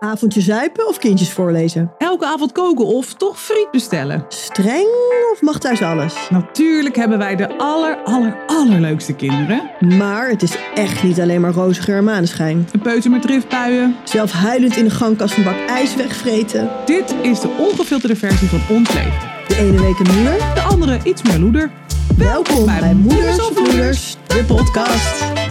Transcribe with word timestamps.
Avondje 0.00 0.40
zuipen 0.40 0.88
of 0.88 0.98
kindjes 0.98 1.32
voorlezen? 1.32 1.92
Elke 1.98 2.26
avond 2.26 2.52
koken 2.52 2.86
of 2.86 3.14
toch 3.14 3.40
friet 3.40 3.70
bestellen? 3.70 4.24
Streng 4.28 4.88
of 5.32 5.40
mag 5.40 5.58
thuis 5.58 5.82
alles? 5.82 6.14
Natuurlijk 6.30 6.96
hebben 6.96 7.18
wij 7.18 7.36
de 7.36 7.58
aller, 7.58 7.98
aller, 8.04 8.36
allerleukste 8.46 9.12
kinderen. 9.12 9.70
Maar 9.98 10.28
het 10.28 10.42
is 10.42 10.56
echt 10.74 11.02
niet 11.02 11.20
alleen 11.20 11.40
maar 11.40 11.52
roze 11.52 11.82
geur 11.82 11.96
en 11.96 12.04
maneschijn. 12.04 12.68
Een 12.72 12.80
peuter 12.80 13.10
met 13.10 13.22
driftbuien. 13.22 13.96
Zelf 14.04 14.32
huilend 14.32 14.76
in 14.76 14.84
de 14.84 14.90
gangkast 14.90 15.36
een 15.36 15.44
bak 15.44 15.66
ijs 15.66 15.94
wegvreten. 15.94 16.70
Dit 16.84 17.14
is 17.22 17.40
de 17.40 17.48
ongefilterde 17.58 18.16
versie 18.16 18.48
van 18.48 18.76
ons 18.76 18.92
leven. 18.92 19.18
De 19.48 19.56
ene 19.56 19.80
week 19.80 19.98
een 19.98 20.14
moeder. 20.14 20.54
De 20.54 20.60
andere 20.60 21.00
iets 21.04 21.22
meer 21.22 21.38
loeder. 21.38 21.70
Welkom 22.16 22.64
bij, 22.64 22.94
Moeders 22.94 23.40
of 23.40 23.54
Moeders, 23.54 24.16
de 24.26 24.44
podcast. 24.44 25.47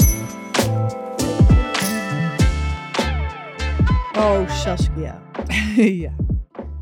Oh, 4.18 4.50
Saskia. 4.64 5.22
ja. 5.76 6.16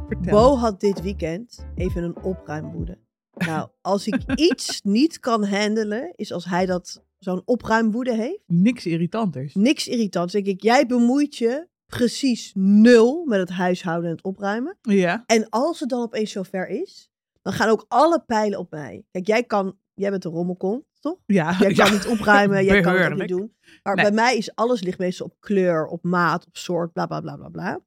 Vertel. 0.08 0.32
Bo 0.32 0.56
had 0.56 0.80
dit 0.80 1.02
weekend 1.02 1.66
even 1.76 2.04
een 2.04 2.24
opruimwoede. 2.24 2.98
Nou, 3.38 3.70
als 3.82 4.08
ik 4.08 4.34
iets 4.52 4.82
niet 4.82 5.20
kan 5.20 5.46
handelen, 5.46 6.14
is 6.16 6.32
als 6.32 6.46
hij 6.46 6.66
dat 6.66 7.04
zo'n 7.18 7.42
opruimwoede 7.46 8.16
heeft. 8.16 8.44
Niks 8.48 8.86
irritanters. 8.86 9.54
Niks 9.54 9.88
irritants. 9.88 10.34
Denk 10.34 10.46
ik, 10.46 10.62
jij 10.62 10.86
bemoeit 10.86 11.36
je 11.36 11.68
precies 11.86 12.52
nul 12.54 13.26
met 13.26 13.40
het 13.40 13.50
huishouden 13.50 14.10
en 14.10 14.16
het 14.16 14.26
opruimen. 14.26 14.78
Ja. 14.82 15.24
En 15.26 15.50
als 15.50 15.80
het 15.80 15.90
dan 15.90 16.02
opeens 16.02 16.32
zover 16.32 16.68
is, 16.68 17.10
dan 17.42 17.54
gaan 17.54 17.70
ook 17.70 17.86
alle 17.88 18.24
pijlen 18.26 18.60
op 18.60 18.72
mij. 18.72 19.06
Kijk, 19.12 19.28
jij 19.28 19.44
kan, 19.44 19.78
jij 19.94 20.10
bent 20.10 20.26
een 20.26 20.32
rommelkont, 20.32 20.84
toch? 21.12 21.20
Ja. 21.26 21.56
Jij 21.60 21.74
kan 21.80 21.86
ja. 21.86 21.92
niet 21.92 22.08
opruimen, 22.08 22.66
jij 22.66 22.82
kan 22.82 22.96
het 22.96 23.12
ook 23.12 23.20
niet 23.20 23.28
doen. 23.28 23.54
Maar 23.84 23.96
Nee. 23.96 24.06
bij 24.06 24.14
mij 24.14 24.38
is 24.38 24.56
alles 24.56 24.82
ligt 24.82 24.98
meestal 25.00 25.26
op 25.26 25.36
kleur, 25.40 25.86
op 25.86 26.04
maat, 26.04 26.46
op 26.46 26.58
soort, 26.58 26.94
bla 26.94 27.06
bla 27.06 27.22
bla 27.22 27.36
bla 27.36 27.50
bla. 27.50 27.80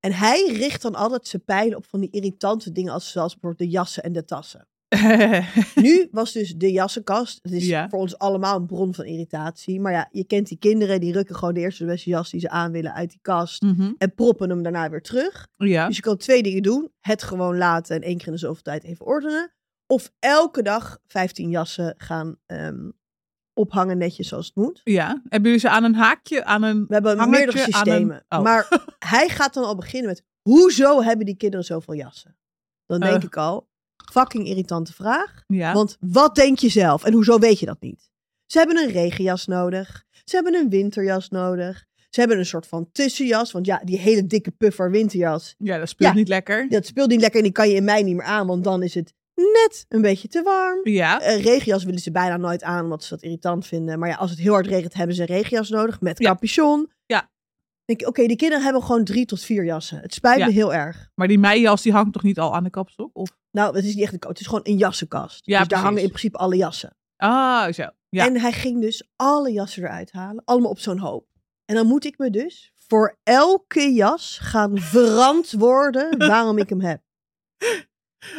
En 0.00 0.12
hij 0.12 0.46
richt 0.52 0.82
dan 0.82 0.94
altijd 0.94 1.26
zijn 1.26 1.44
pijlen 1.44 1.76
op 1.76 1.84
van 1.86 2.00
die 2.00 2.10
irritante 2.10 2.72
dingen, 2.72 2.92
als, 2.92 3.10
zoals 3.10 3.32
bijvoorbeeld 3.32 3.70
de 3.70 3.76
jassen 3.76 4.02
en 4.02 4.12
de 4.12 4.24
tassen. 4.24 4.68
Nu 5.74 6.08
was 6.10 6.32
dus 6.32 6.54
de 6.56 6.72
jassenkast. 6.72 7.38
Het 7.42 7.52
is 7.52 7.66
Ja. 7.66 7.88
voor 7.88 7.98
ons 7.98 8.18
allemaal 8.18 8.56
een 8.56 8.66
bron 8.66 8.94
van 8.94 9.04
irritatie. 9.04 9.80
Maar 9.80 9.92
ja, 9.92 10.08
je 10.10 10.24
kent 10.24 10.48
die 10.48 10.58
kinderen, 10.58 11.00
die 11.00 11.12
rukken 11.12 11.36
gewoon 11.36 11.54
de 11.54 11.60
eerste 11.60 11.84
de 11.84 11.90
beste 11.90 12.10
jas 12.10 12.30
die 12.30 12.40
ze 12.40 12.48
aan 12.48 12.72
willen 12.72 12.94
uit 12.94 13.10
die 13.10 13.18
kast. 13.22 13.62
Mhm. 13.62 13.92
En 13.98 14.14
proppen 14.14 14.50
hem 14.50 14.62
daarna 14.62 14.90
weer 14.90 15.02
terug. 15.02 15.46
Ja. 15.56 15.86
Dus 15.86 15.96
je 15.96 16.02
kan 16.02 16.16
twee 16.16 16.42
dingen 16.42 16.62
doen. 16.62 16.90
Het 17.00 17.22
gewoon 17.22 17.56
laten 17.56 17.96
en 17.96 18.02
één 18.02 18.16
keer 18.18 18.26
in 18.26 18.32
de 18.32 18.38
zoveel 18.38 18.62
tijd 18.62 18.84
even 18.84 19.06
ordenen. 19.06 19.54
Of 19.86 20.12
elke 20.18 20.62
dag 20.62 20.98
15 21.06 21.50
jassen 21.50 21.94
gaan 21.98 22.36
ehm, 22.46 22.90
ophangen 23.54 23.98
netjes 23.98 24.28
zoals 24.28 24.46
het 24.46 24.54
moet. 24.54 24.80
Ja. 24.84 25.06
Hebben 25.22 25.42
jullie 25.50 25.58
ze 25.58 25.68
aan 25.70 25.84
een 25.84 25.94
haakje, 25.94 26.44
aan 26.44 26.62
een 26.62 26.84
We 26.88 26.94
hebben 26.94 27.18
hangertje, 27.18 27.44
meerdere 27.46 27.72
systemen. 27.72 28.24
een- 28.28 28.38
oh. 28.38 28.44
Maar 28.44 28.68
hij 28.98 29.28
gaat 29.28 29.54
dan 29.54 29.64
al 29.64 29.74
beginnen 29.76 30.08
met... 30.10 30.22
Hoezo 30.42 31.02
hebben 31.02 31.26
die 31.26 31.36
kinderen 31.36 31.64
zoveel 31.64 31.94
jassen? 31.94 32.36
Dan 32.86 33.00
denk 33.00 33.16
Eh. 33.16 33.22
ik 33.22 33.36
al, 33.36 33.68
fucking 34.12 34.46
irritante 34.46 34.92
vraag. 34.92 35.42
Ja. 35.46 35.72
Want 35.72 35.96
wat 36.00 36.34
denk 36.34 36.58
je 36.58 36.68
zelf? 36.68 37.04
En 37.04 37.12
hoezo 37.12 37.38
weet 37.38 37.58
je 37.58 37.66
dat 37.66 37.80
niet? 37.80 38.10
Ze 38.46 38.58
hebben 38.58 38.76
een 38.78 38.90
regenjas 38.90 39.46
nodig. 39.46 40.04
Ze 40.24 40.34
hebben 40.34 40.54
een 40.54 40.68
winterjas 40.68 41.28
nodig. 41.28 41.84
Ze 42.10 42.20
hebben 42.20 42.38
een 42.38 42.46
soort 42.46 42.66
van 42.66 42.88
tussenjas. 42.92 43.52
Want 43.52 43.66
ja, 43.66 43.80
die 43.84 43.98
hele 43.98 44.26
dikke 44.26 44.50
puffer 44.50 44.90
winterjas. 44.90 45.54
ja, 45.58 45.78
dat 45.78 45.88
speelt 45.88 46.10
Ja. 46.12 46.16
niet 46.16 46.28
lekker. 46.28 46.68
Dat 46.68 46.86
speelt 46.86 47.08
niet 47.08 47.20
lekker 47.20 47.38
en 47.38 47.44
die 47.44 47.54
kan 47.54 47.68
je 47.68 47.74
in 47.74 47.84
mei 47.84 48.02
niet 48.04 48.16
meer 48.16 48.24
aan. 48.24 48.46
Want 48.46 48.64
dan 48.64 48.82
is 48.82 48.94
het 48.94 49.14
net 49.36 49.84
een 49.88 50.02
beetje 50.02 50.28
te 50.28 50.42
warm. 50.42 50.80
Ja. 50.88 51.28
Een 51.32 51.40
regenjas 51.40 51.84
willen 51.84 52.00
ze 52.00 52.10
bijna 52.10 52.36
nooit 52.36 52.62
aan, 52.62 52.84
omdat 52.84 53.04
ze 53.04 53.14
dat 53.14 53.22
irritant 53.22 53.66
vinden. 53.66 53.98
Maar 53.98 54.08
ja, 54.08 54.14
als 54.16 54.30
het 54.30 54.38
heel 54.38 54.52
hard 54.52 54.66
regent, 54.66 54.94
hebben 54.94 55.16
ze 55.16 55.20
een 55.22 55.26
regenjas 55.36 55.68
nodig 55.68 56.00
met 56.00 56.18
Ja. 56.18 56.30
capuchon. 56.30 56.92
Ja. 57.06 57.30
Denk 57.84 58.00
ik, 58.00 58.08
oké, 58.08 58.26
die 58.26 58.36
kinderen 58.36 58.64
hebben 58.64 58.82
gewoon 58.82 59.04
drie 59.04 59.24
tot 59.26 59.40
vier 59.40 59.64
jassen. 59.64 59.98
Het 60.00 60.14
spijt 60.14 60.38
Ja. 60.38 60.46
me 60.46 60.52
heel 60.52 60.74
erg. 60.74 61.08
Maar 61.14 61.28
die 61.28 61.38
meijas 61.38 61.82
die 61.82 61.92
hangt 61.92 62.12
toch 62.12 62.22
niet 62.22 62.38
al 62.38 62.54
aan 62.54 62.64
de 62.64 62.70
kapstok? 62.70 63.10
Of? 63.12 63.30
Nou, 63.50 63.76
het 63.76 63.84
is 63.84 63.94
niet 63.94 64.02
echt 64.04 64.12
een 64.12 64.18
coat, 64.18 64.30
het 64.30 64.40
is 64.40 64.46
gewoon 64.46 64.60
een 64.62 64.76
jassenkast. 64.76 65.46
Ja, 65.46 65.58
dus 65.58 65.58
daar 65.58 65.66
precies. 65.66 65.84
hangen 65.84 66.02
in 66.02 66.08
principe 66.08 66.38
alle 66.38 66.56
jassen. 66.56 66.96
Ah, 67.16 67.72
zo. 67.72 67.86
Ja. 68.08 68.26
En 68.26 68.40
hij 68.40 68.52
ging 68.52 68.80
dus 68.80 69.08
alle 69.16 69.52
jassen 69.52 69.82
eruit 69.82 70.12
halen, 70.12 70.42
allemaal 70.44 70.70
op 70.70 70.78
zo'n 70.78 70.98
hoop. 70.98 71.26
En 71.64 71.74
dan 71.74 71.86
moet 71.86 72.04
ik 72.04 72.18
me 72.18 72.30
dus 72.30 72.72
voor 72.88 73.18
elke 73.22 73.92
jas 73.92 74.38
gaan 74.42 74.78
verantwoorden 74.78 76.18
waarom 76.28 76.58
ik 76.58 76.68
hem 76.68 76.80
heb. 76.80 77.00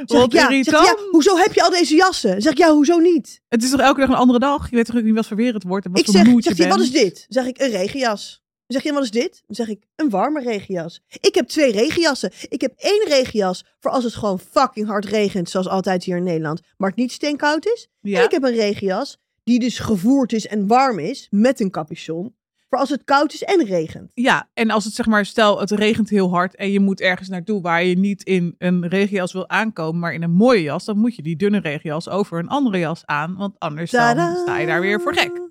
Zeg 0.05 0.19
Wat 0.19 0.25
ik, 0.25 0.31
ja, 0.31 0.39
zeg 0.39 0.49
ik, 0.49 0.55
irritant. 0.55 0.85
ja, 0.85 0.95
hoezo 1.11 1.37
heb 1.37 1.53
je 1.53 1.63
al 1.63 1.69
deze 1.69 1.95
jassen? 1.95 2.41
Zeg 2.41 2.51
ik, 2.51 2.57
ja, 2.57 2.71
hoezo 2.71 2.97
niet? 2.97 3.41
Het 3.47 3.63
is 3.63 3.69
toch 3.69 3.79
elke 3.79 3.99
dag 3.99 4.09
een 4.09 4.15
andere 4.15 4.39
dag? 4.39 4.69
Je 4.69 4.75
weet 4.75 4.85
toch 4.85 4.95
ook 4.95 5.03
niet 5.03 5.15
wat 5.15 5.27
voor 5.27 5.37
weer 5.37 5.53
het 5.53 5.63
wordt 5.63 5.85
en 5.85 5.91
wat 5.91 5.99
ik 5.99 6.05
voor 6.05 6.15
zeg, 6.15 6.25
moed 6.25 6.43
zeg 6.43 6.57
je, 6.57 6.63
bent? 6.63 6.75
wat 6.75 6.85
is 6.85 6.91
dit? 6.91 7.25
Dan 7.29 7.43
zeg 7.43 7.45
ik, 7.45 7.61
een 7.61 7.69
regenjas. 7.69 8.41
Dan 8.67 8.81
zeg 8.81 8.83
je, 8.83 8.93
wat 8.93 9.03
is 9.03 9.11
dit? 9.11 9.43
Dan 9.47 9.55
zeg 9.55 9.67
ik, 9.67 9.83
een 9.95 10.09
warme 10.09 10.41
regenjas. 10.41 11.01
Ik 11.19 11.35
heb 11.35 11.47
twee 11.47 11.71
regenjassen. 11.71 12.31
Ik 12.49 12.61
heb 12.61 12.73
één 12.77 13.07
regenjas 13.07 13.65
voor 13.79 13.91
als 13.91 14.03
het 14.03 14.15
gewoon 14.15 14.39
fucking 14.39 14.87
hard 14.87 15.05
regent, 15.05 15.49
zoals 15.49 15.67
altijd 15.67 16.03
hier 16.03 16.17
in 16.17 16.23
Nederland, 16.23 16.61
maar 16.77 16.89
het 16.89 16.97
niet 16.97 17.11
steenkoud 17.11 17.65
is. 17.65 17.87
Ja. 18.01 18.19
En 18.19 18.25
ik 18.25 18.31
heb 18.31 18.43
een 18.43 18.55
regenjas 18.55 19.17
die 19.43 19.59
dus 19.59 19.79
gevoerd 19.79 20.33
is 20.33 20.47
en 20.47 20.67
warm 20.67 20.99
is, 20.99 21.27
met 21.29 21.59
een 21.59 21.71
capuchon, 21.71 22.35
voor 22.69 22.79
als 22.79 22.89
het 22.89 23.03
koud 23.03 23.33
is 23.33 23.44
en 23.44 23.66
regent. 23.66 24.11
Ja, 24.13 24.50
en 24.53 24.69
als 24.69 24.85
het 24.85 24.94
zeg 24.94 25.05
maar, 25.05 25.25
stel 25.25 25.59
het 25.59 25.72
regent 25.72 26.09
heel 26.09 26.29
hard 26.29 26.55
en 26.55 26.72
je 26.72 26.79
moet 26.79 27.01
ergens 27.01 27.29
naartoe 27.29 27.61
waar 27.61 27.83
je 27.83 27.97
niet 27.97 28.23
in 28.23 28.55
een 28.57 28.88
regenjas 28.88 29.33
wil 29.33 29.50
aankomen, 29.50 30.00
maar 30.00 30.13
in 30.13 30.23
een 30.23 30.31
mooie 30.31 30.61
jas, 30.61 30.85
dan 30.85 30.97
moet 30.97 31.16
je 31.16 31.22
die 31.22 31.35
dunne 31.35 31.59
regenjas 31.59 32.09
over 32.09 32.39
een 32.39 32.47
andere 32.47 32.79
jas 32.79 33.05
aan, 33.05 33.35
want 33.35 33.59
anders 33.59 33.91
dan 33.91 34.35
sta 34.35 34.57
je 34.57 34.67
daar 34.67 34.81
weer 34.81 35.01
voor 35.01 35.13
gek. 35.13 35.45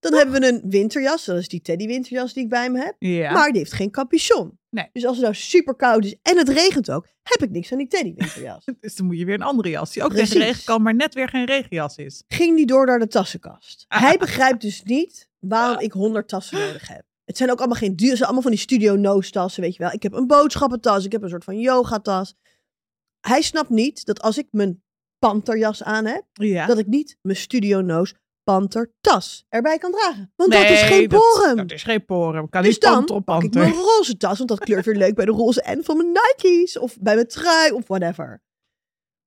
Dan 0.00 0.14
hebben 0.14 0.40
we 0.40 0.48
een 0.48 0.62
winterjas, 0.70 1.24
dat 1.24 1.38
is 1.38 1.48
die 1.48 1.60
teddy 1.60 1.86
winterjas 1.86 2.32
die 2.32 2.42
ik 2.42 2.48
bij 2.48 2.70
me 2.70 2.78
heb. 2.78 2.94
Ja. 2.98 3.32
Maar 3.32 3.48
die 3.48 3.58
heeft 3.58 3.72
geen 3.72 3.90
capuchon. 3.90 4.58
Nee. 4.70 4.88
Dus 4.92 5.04
als 5.06 5.16
het 5.16 5.24
nou 5.24 5.34
super 5.36 5.74
koud 5.74 6.04
is 6.04 6.16
en 6.22 6.38
het 6.38 6.48
regent 6.48 6.90
ook, 6.90 7.06
heb 7.22 7.42
ik 7.42 7.50
niks 7.50 7.72
aan 7.72 7.78
die 7.78 7.86
teddy 7.86 8.14
winterjas. 8.16 8.64
Dus 8.80 8.96
dan 8.96 9.06
moet 9.06 9.18
je 9.18 9.24
weer 9.24 9.34
een 9.34 9.42
andere 9.42 9.68
jas, 9.68 9.92
die 9.92 10.02
ook 10.02 10.08
Precies. 10.08 10.28
tegen 10.30 10.46
regen 10.46 10.64
kan, 10.64 10.82
maar 10.82 10.94
net 10.94 11.14
weer 11.14 11.28
geen 11.28 11.44
regenjas 11.44 11.96
is. 11.96 12.24
ging 12.28 12.56
die 12.56 12.66
door 12.66 12.86
naar 12.86 12.98
de 12.98 13.06
tassenkast. 13.06 13.84
Hij 13.88 14.16
begrijpt 14.16 14.60
dus 14.60 14.82
niet 14.82 15.29
waarom 15.40 15.78
ik 15.78 15.92
100 15.92 16.28
tassen 16.28 16.58
nodig 16.58 16.88
heb. 16.88 17.02
Het 17.24 17.36
zijn 17.36 17.50
ook 17.50 17.58
allemaal 17.58 17.76
geen 17.76 17.96
duur, 17.96 18.08
het 18.08 18.16
zijn 18.16 18.24
allemaal 18.28 18.42
van 18.42 18.50
die 18.52 18.60
Studio 18.60 18.96
Nose 18.96 19.30
tassen, 19.30 19.62
weet 19.62 19.76
je 19.76 19.82
wel. 19.82 19.92
Ik 19.92 20.02
heb 20.02 20.12
een 20.12 20.26
boodschappentas, 20.26 21.04
ik 21.04 21.12
heb 21.12 21.22
een 21.22 21.28
soort 21.28 21.44
van 21.44 21.58
yogatas. 21.58 22.34
Hij 23.20 23.42
snapt 23.42 23.68
niet 23.70 24.04
dat 24.04 24.20
als 24.22 24.38
ik 24.38 24.46
mijn 24.50 24.82
panterjas 25.18 25.82
aan 25.82 26.04
heb, 26.04 26.24
Ja. 26.32 26.66
dat 26.66 26.78
ik 26.78 26.86
niet 26.86 27.16
mijn 27.22 27.36
Studio 27.38 27.80
Nose 27.80 28.14
pantertas 28.44 29.44
erbij 29.48 29.78
kan 29.78 29.90
dragen. 29.92 30.32
Want 30.36 30.52
dat 30.52 30.62
is 30.70 30.82
geen 30.82 31.08
dat- 31.08 31.20
porum. 31.20 31.56
Dat, 31.56 31.72
is 31.72 31.82
geen 31.82 32.04
porum. 32.04 32.48
Kan 32.48 32.62
dus 32.62 32.70
niet 32.72 32.80
dan 32.82 32.94
panter 32.94 33.16
op 33.16 33.24
pak 33.24 33.42
ik 33.42 33.50
panter. 33.50 33.70
mijn 33.70 33.82
roze 33.84 34.16
tas, 34.16 34.36
want 34.36 34.48
dat 34.48 34.58
kleurt 34.58 34.84
weer 34.84 34.96
leuk 34.96 35.14
bij 35.14 35.24
de 35.24 35.30
roze 35.30 35.62
en 35.62 35.84
van 35.84 35.96
mijn 35.96 36.08
Nike's. 36.12 36.78
Of 36.78 36.98
bij 37.00 37.14
mijn 37.14 37.26
trui, 37.28 37.70
of 37.72 37.86
whatever. 37.86 38.42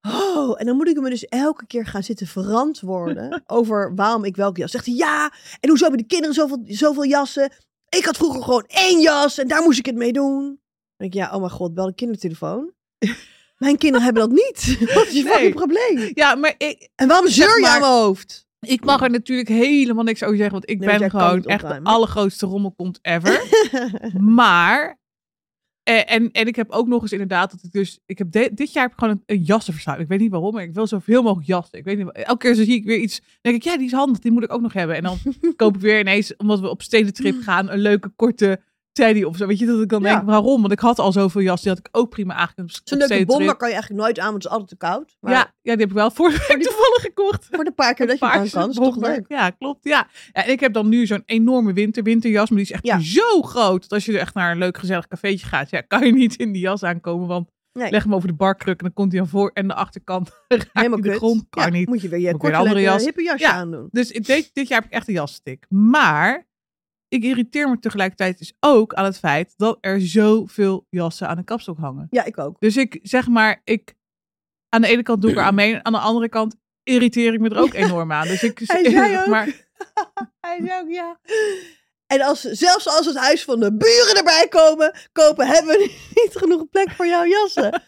Oh, 0.07 0.59
en 0.59 0.65
dan 0.65 0.75
moet 0.75 0.87
ik 0.87 0.99
me 0.99 1.09
dus 1.09 1.25
elke 1.25 1.65
keer 1.67 1.85
gaan 1.85 2.03
zitten 2.03 2.27
verantwoorden 2.27 3.43
over 3.47 3.95
waarom 3.95 4.23
ik 4.23 4.35
welke 4.35 4.59
jas. 4.59 4.71
Zegt 4.71 4.85
hij, 4.85 4.95
ja, 4.95 5.33
en 5.59 5.69
hoezo 5.69 5.83
hebben 5.83 6.01
de 6.01 6.07
kinderen 6.07 6.35
zoveel, 6.35 6.61
zoveel 6.67 7.05
jassen? 7.05 7.51
Ik 7.89 8.05
had 8.05 8.17
vroeger 8.17 8.43
gewoon 8.43 8.63
één 8.67 9.01
jas 9.01 9.37
en 9.37 9.47
daar 9.47 9.61
moest 9.63 9.79
ik 9.79 9.85
het 9.85 9.95
mee 9.95 10.13
doen. 10.13 10.41
Dan 10.43 10.57
denk 10.97 11.13
ik, 11.13 11.19
ja, 11.19 11.31
oh 11.33 11.39
mijn 11.39 11.51
god, 11.51 11.73
bel 11.73 11.85
de 11.85 11.93
kindertelefoon. 11.95 12.71
Mijn 13.57 13.77
kinderen 13.77 14.03
hebben 14.05 14.21
dat 14.29 14.31
niet. 14.31 14.77
Wat 14.95 15.07
is 15.07 15.13
je 15.13 15.23
Nee. 15.23 15.31
fucking 15.33 15.55
probleem? 15.55 16.11
Ja, 16.13 16.35
maar 16.35 16.53
ik, 16.57 16.89
En 16.95 17.07
waarom 17.07 17.27
zeur 17.27 17.59
je 17.59 17.67
aan 17.67 17.79
mijn 17.79 17.91
hoofd? 17.91 18.45
ik 18.59 18.85
mag 18.85 19.01
er 19.01 19.09
natuurlijk 19.09 19.47
helemaal 19.47 20.03
niks 20.03 20.23
over 20.23 20.35
zeggen, 20.35 20.53
want 20.53 20.69
ik 20.69 20.79
Nee, 20.79 20.97
ben 20.99 21.09
gewoon 21.09 21.43
echt 21.43 21.67
de 21.67 21.79
allergrootste 21.83 22.45
rommelkont 22.45 22.99
ever. 23.01 23.41
Maar, 24.19 24.99
eh, 25.83 26.11
en, 26.13 26.31
en 26.31 26.47
ik 26.47 26.55
heb 26.55 26.69
ook 26.71 26.87
nog 26.87 27.01
eens 27.01 27.11
inderdaad 27.11 27.51
dat 27.51 27.63
ik 27.63 27.71
dus, 27.71 27.99
ik 28.05 28.17
heb 28.17 28.31
de- 28.31 28.51
dit 28.53 28.73
jaar 28.73 28.83
heb 28.83 28.91
ik 28.91 28.99
gewoon 28.99 29.13
een, 29.25 29.35
een 29.35 29.43
jassenverslaving. 29.43 30.03
Ik 30.03 30.09
weet 30.09 30.19
niet 30.19 30.31
waarom, 30.31 30.53
maar 30.53 30.63
ik 30.63 30.73
wil 30.73 30.87
zoveel 30.87 31.21
mogelijk 31.21 31.47
jassen. 31.47 31.77
Ik 31.79 31.85
weet 31.85 31.97
niet, 31.97 32.11
elke 32.11 32.37
keer 32.37 32.55
zie 32.55 32.75
ik 32.75 32.85
weer 32.85 32.97
iets, 32.99 33.19
dan 33.19 33.27
denk 33.41 33.55
ik, 33.55 33.63
ja, 33.63 33.77
die 33.77 33.85
is 33.85 33.91
handig, 33.91 34.19
die 34.19 34.31
moet 34.31 34.43
ik 34.43 34.53
ook 34.53 34.61
nog 34.61 34.73
hebben. 34.73 34.95
En 34.95 35.03
dan 35.03 35.17
koop 35.55 35.75
ik 35.75 35.81
weer 35.81 35.99
ineens, 35.99 36.35
omdat 36.35 36.59
we 36.59 36.69
op 36.69 36.81
stedentrip 36.81 37.41
gaan, 37.47 37.69
een 37.69 37.79
leuke 37.79 38.09
korte 38.15 38.61
teddy 38.93 39.23
of 39.23 39.37
zo. 39.37 39.47
Weet 39.47 39.59
je, 39.59 39.65
dat 39.65 39.81
ik 39.81 39.89
dan. 39.89 40.01
Ja. 40.01 40.13
denk, 40.15 40.25
waarom? 40.25 40.61
Want 40.61 40.73
ik 40.73 40.79
had 40.79 40.99
al 40.99 41.11
zoveel 41.11 41.41
jassen, 41.41 41.63
die 41.67 41.69
had 41.81 41.87
ik 41.91 41.97
ook 42.01 42.09
prima 42.09 42.33
aangekund 42.33 42.69
op 42.79 42.87
Zo'n 42.87 42.97
leuke 42.97 43.25
bomber 43.25 43.55
kan 43.55 43.67
je 43.67 43.73
eigenlijk 43.73 44.03
nooit 44.03 44.19
aan, 44.19 44.31
want 44.31 44.43
het 44.43 44.45
is 44.45 44.51
altijd 44.51 44.69
te 44.69 44.75
koud. 44.87 45.15
Maar 45.19 45.31
Ja, 45.31 45.37
ja, 45.39 45.51
die 45.61 45.71
heb 45.71 45.81
ik 45.81 45.91
wel 45.95 46.11
vorige 46.11 46.45
week 46.53 46.63
toevallig 46.63 47.01
gekocht. 47.01 47.47
voor 47.51 47.63
de 47.63 47.71
paar 47.71 47.93
keer 47.93 48.07
dat 48.07 48.19
je 48.19 48.25
aan 48.25 48.49
kan, 48.49 48.69
is 48.69 48.75
toch 48.75 48.95
leuk. 48.97 49.25
Ja, 49.27 49.49
klopt. 49.49 49.83
Ja. 49.83 50.07
ja. 50.33 50.41
En 50.43 50.51
ik 50.51 50.59
heb 50.59 50.73
dan 50.73 50.89
nu 50.89 51.05
zo'n 51.05 51.23
enorme 51.25 51.73
winter, 51.73 52.03
winterjas, 52.03 52.49
maar 52.49 52.57
die 52.57 52.67
is 52.67 52.73
echt 52.73 52.85
Ja. 52.85 52.99
zo 52.99 53.41
groot. 53.41 53.81
Dat 53.81 53.91
als 53.91 54.05
je 54.05 54.13
er 54.13 54.19
echt 54.19 54.33
naar 54.33 54.51
een 54.51 54.57
leuk 54.57 54.77
gezellig 54.77 55.07
cafeetje 55.07 55.47
gaat, 55.47 55.69
ja, 55.69 55.81
kan 55.81 56.05
je 56.05 56.13
niet 56.13 56.35
in 56.35 56.51
die 56.51 56.61
jas 56.61 56.83
aankomen. 56.83 57.27
Want 57.27 57.51
Nee. 57.73 57.91
leg 57.91 58.03
hem 58.03 58.15
over 58.15 58.27
de 58.27 58.33
barkruk 58.33 58.77
en 58.77 58.83
dan 58.85 58.93
komt 58.93 59.11
hij 59.11 59.21
aan 59.21 59.27
voor 59.27 59.51
en 59.53 59.67
de 59.67 59.73
achterkant 59.73 60.31
Helemaal 60.73 61.01
de 61.01 61.13
grond. 61.13 61.45
Kan 61.49 61.71
niet. 61.71 61.87
Moet 61.87 62.01
je 62.01 62.09
weer 62.09 62.19
je 62.19 62.37
korte 62.37 62.55
andere 62.55 62.81
jas. 62.81 63.03
hippe 63.03 63.21
jasje 63.23 63.43
Ja. 63.45 63.51
aandoen. 63.53 63.87
Dus 63.91 64.07
dit, 64.07 64.49
dit 64.53 64.67
jaar 64.67 64.79
heb 64.81 64.85
ik 64.85 64.91
echt 64.95 65.07
een 65.07 65.13
jasstick. 65.13 65.65
Maar 65.69 66.47
ik 67.13 67.23
irriteer 67.23 67.69
me 67.69 67.79
tegelijkertijd 67.79 68.37
dus 68.37 68.53
ook 68.59 68.93
aan 68.93 69.05
het 69.05 69.17
feit 69.17 69.53
dat 69.57 69.77
er 69.81 70.01
zoveel 70.01 70.85
jassen 70.89 71.27
aan 71.27 71.35
de 71.37 71.43
kapstok 71.43 71.77
hangen. 71.77 72.07
Ja, 72.09 72.23
ik 72.23 72.37
ook. 72.37 72.55
Dus 72.59 72.77
ik 72.77 72.99
zeg 73.01 73.27
maar, 73.27 73.61
ik 73.63 73.93
aan 74.69 74.81
de 74.81 74.87
ene 74.87 75.03
kant 75.03 75.21
doe 75.21 75.31
ik 75.31 75.37
er 75.37 75.43
aan 75.49 75.55
mee, 75.55 75.79
aan 75.81 75.93
de 75.93 75.99
andere 75.99 76.29
kant 76.29 76.55
irriteer 76.83 77.33
ik 77.33 77.39
me 77.39 77.49
er 77.49 77.57
ook 77.57 77.73
enorm 77.73 78.11
aan. 78.11 78.27
Dus 78.27 78.43
ik 78.43 78.59
Hij 78.65 78.83
zei 78.91 79.17
ook. 79.17 79.27
maar 79.27 79.45
hij 80.45 80.59
zei 80.65 80.81
ook 80.81 80.89
ja. 80.89 81.19
En 82.07 82.21
als, 82.21 82.41
zelfs 82.41 82.87
als 82.87 83.05
het 83.05 83.17
huis 83.17 83.43
van 83.43 83.59
de 83.59 83.75
buren 83.77 84.15
erbij 84.17 84.47
komen, 84.49 84.95
kopen, 85.11 85.47
hebben 85.47 85.71
we 85.71 86.11
niet 86.15 86.35
genoeg 86.35 86.69
plek 86.69 86.89
voor 86.91 87.07
jouw 87.07 87.25
jassen. 87.25 87.81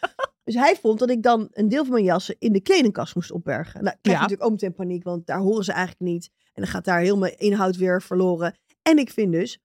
dus 0.44 0.56
hij 0.56 0.76
vond 0.82 1.00
dat 1.00 1.10
ik 1.10 1.24
dan 1.24 1.48
een 1.52 1.70
deel 1.70 1.84
van 1.84 1.94
mijn 1.94 2.06
jassen 2.06 2.36
in 2.40 2.52
de 2.52 2.62
kledingkast 2.62 3.16
moest 3.16 3.32
opbergen. 3.32 3.84
Nou, 3.84 3.96
ik 3.96 4.02
krijg 4.02 4.18
Ja. 4.18 4.24
natuurlijk 4.24 4.44
ook 4.52 4.60
meteen 4.62 4.76
paniek, 4.76 5.04
want 5.04 5.26
daar 5.28 5.40
horen 5.40 5.64
ze 5.64 5.72
eigenlijk 5.72 6.02
niet. 6.12 6.30
En 6.54 6.62
dan 6.62 6.72
gaat 6.72 6.86
daar 6.86 7.00
heel 7.00 7.18
mijn 7.18 7.38
inhoud 7.38 7.76
weer 7.76 8.02
verloren. 8.02 8.56
En 8.90 8.98
ik 8.98 9.10
vind 9.10 9.32
dus, 9.32 9.60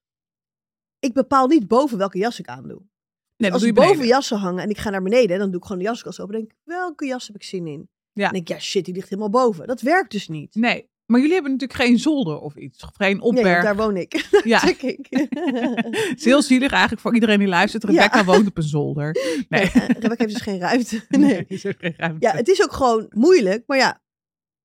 ik 0.99 1.13
bepaal 1.13 1.47
niet 1.47 1.69
boven 1.69 1.99
welke 1.99 2.19
jas 2.19 2.39
ik 2.39 2.47
aandoe. 2.47 2.79
Nee, 3.37 3.51
dat 3.51 3.53
als 3.53 3.61
doe 3.61 3.71
ik 3.71 3.79
je 3.79 3.85
boven 3.89 4.07
jassen 4.07 4.39
hangen 4.39 4.63
en 4.63 4.71
ik 4.71 4.79
ga 4.79 4.91
naar 4.91 5.03
beneden, 5.03 5.39
dan 5.39 5.51
doe 5.51 5.59
ik 5.61 5.67
gewoon 5.67 5.79
de 5.83 5.89
jaskast 5.89 6.21
open. 6.21 6.35
Denk 6.35 6.51
ik, 6.51 6.57
welke 6.65 7.07
jas 7.07 7.27
heb 7.27 7.37
ik 7.37 7.43
zin 7.43 7.67
in? 7.67 7.89
Ja. 8.13 8.23
Dan 8.25 8.33
denk 8.33 8.49
ik, 8.49 8.55
ja 8.55 8.61
shit, 8.61 8.85
die 8.85 8.95
ligt 8.95 9.09
helemaal 9.09 9.31
boven. 9.31 9.67
Dat 9.67 9.81
werkt 9.81 10.11
dus 10.11 10.29
niet. 10.29 10.55
Nee, 10.55 10.89
maar 11.07 11.21
jullie 11.21 11.35
hebben 11.35 11.53
natuurlijk 11.53 11.81
geen 11.81 11.99
zolder 11.99 12.39
of 12.41 12.57
iets. 12.57 12.83
Of 12.83 12.91
geen 12.95 13.13
Nee, 13.17 13.21
opberg. 13.23 13.63
daar 13.63 13.77
woon 13.77 13.97
ik. 13.97 14.29
ja, 14.45 14.65
ik. 14.69 15.07
het 15.11 16.19
is 16.19 16.25
heel 16.25 16.43
zielig 16.43 16.71
eigenlijk 16.71 17.01
voor 17.03 17.15
iedereen 17.15 17.39
die 17.39 17.49
luistert. 17.49 17.85
Rebecca 17.85 18.25
woont 18.25 18.47
op 18.47 18.57
een 18.57 18.63
zolder. 18.63 19.17
Nee, 19.49 19.63
Eh, 19.63 19.73
Rebecca 19.89 20.15
heeft 20.25 20.33
dus 20.33 20.43
geen 20.43 20.59
ruimte. 20.59 21.05
nee. 21.09 21.21
Nee. 21.21 21.47
geen 21.49 21.95
ruimte. 21.97 22.27
Ja, 22.27 22.33
het 22.33 22.49
is 22.49 22.63
ook 22.63 22.73
gewoon 22.73 23.07
moeilijk. 23.09 23.63
Maar 23.67 23.79
ja, 23.79 24.03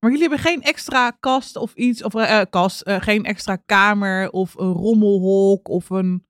Maar 0.05 0.13
jullie 0.13 0.29
hebben 0.29 0.51
geen 0.51 0.61
extra 0.61 1.11
kast 1.11 1.55
of 1.55 1.73
iets, 1.73 2.03
of 2.03 2.15
eh, 2.15 2.41
kast, 2.49 2.81
eh, 2.81 3.01
geen 3.01 3.23
extra 3.23 3.55
kamer 3.55 4.29
of 4.29 4.55
een 4.55 4.71
rommelhok 4.71 5.69
of 5.69 5.89
een. 5.89 6.25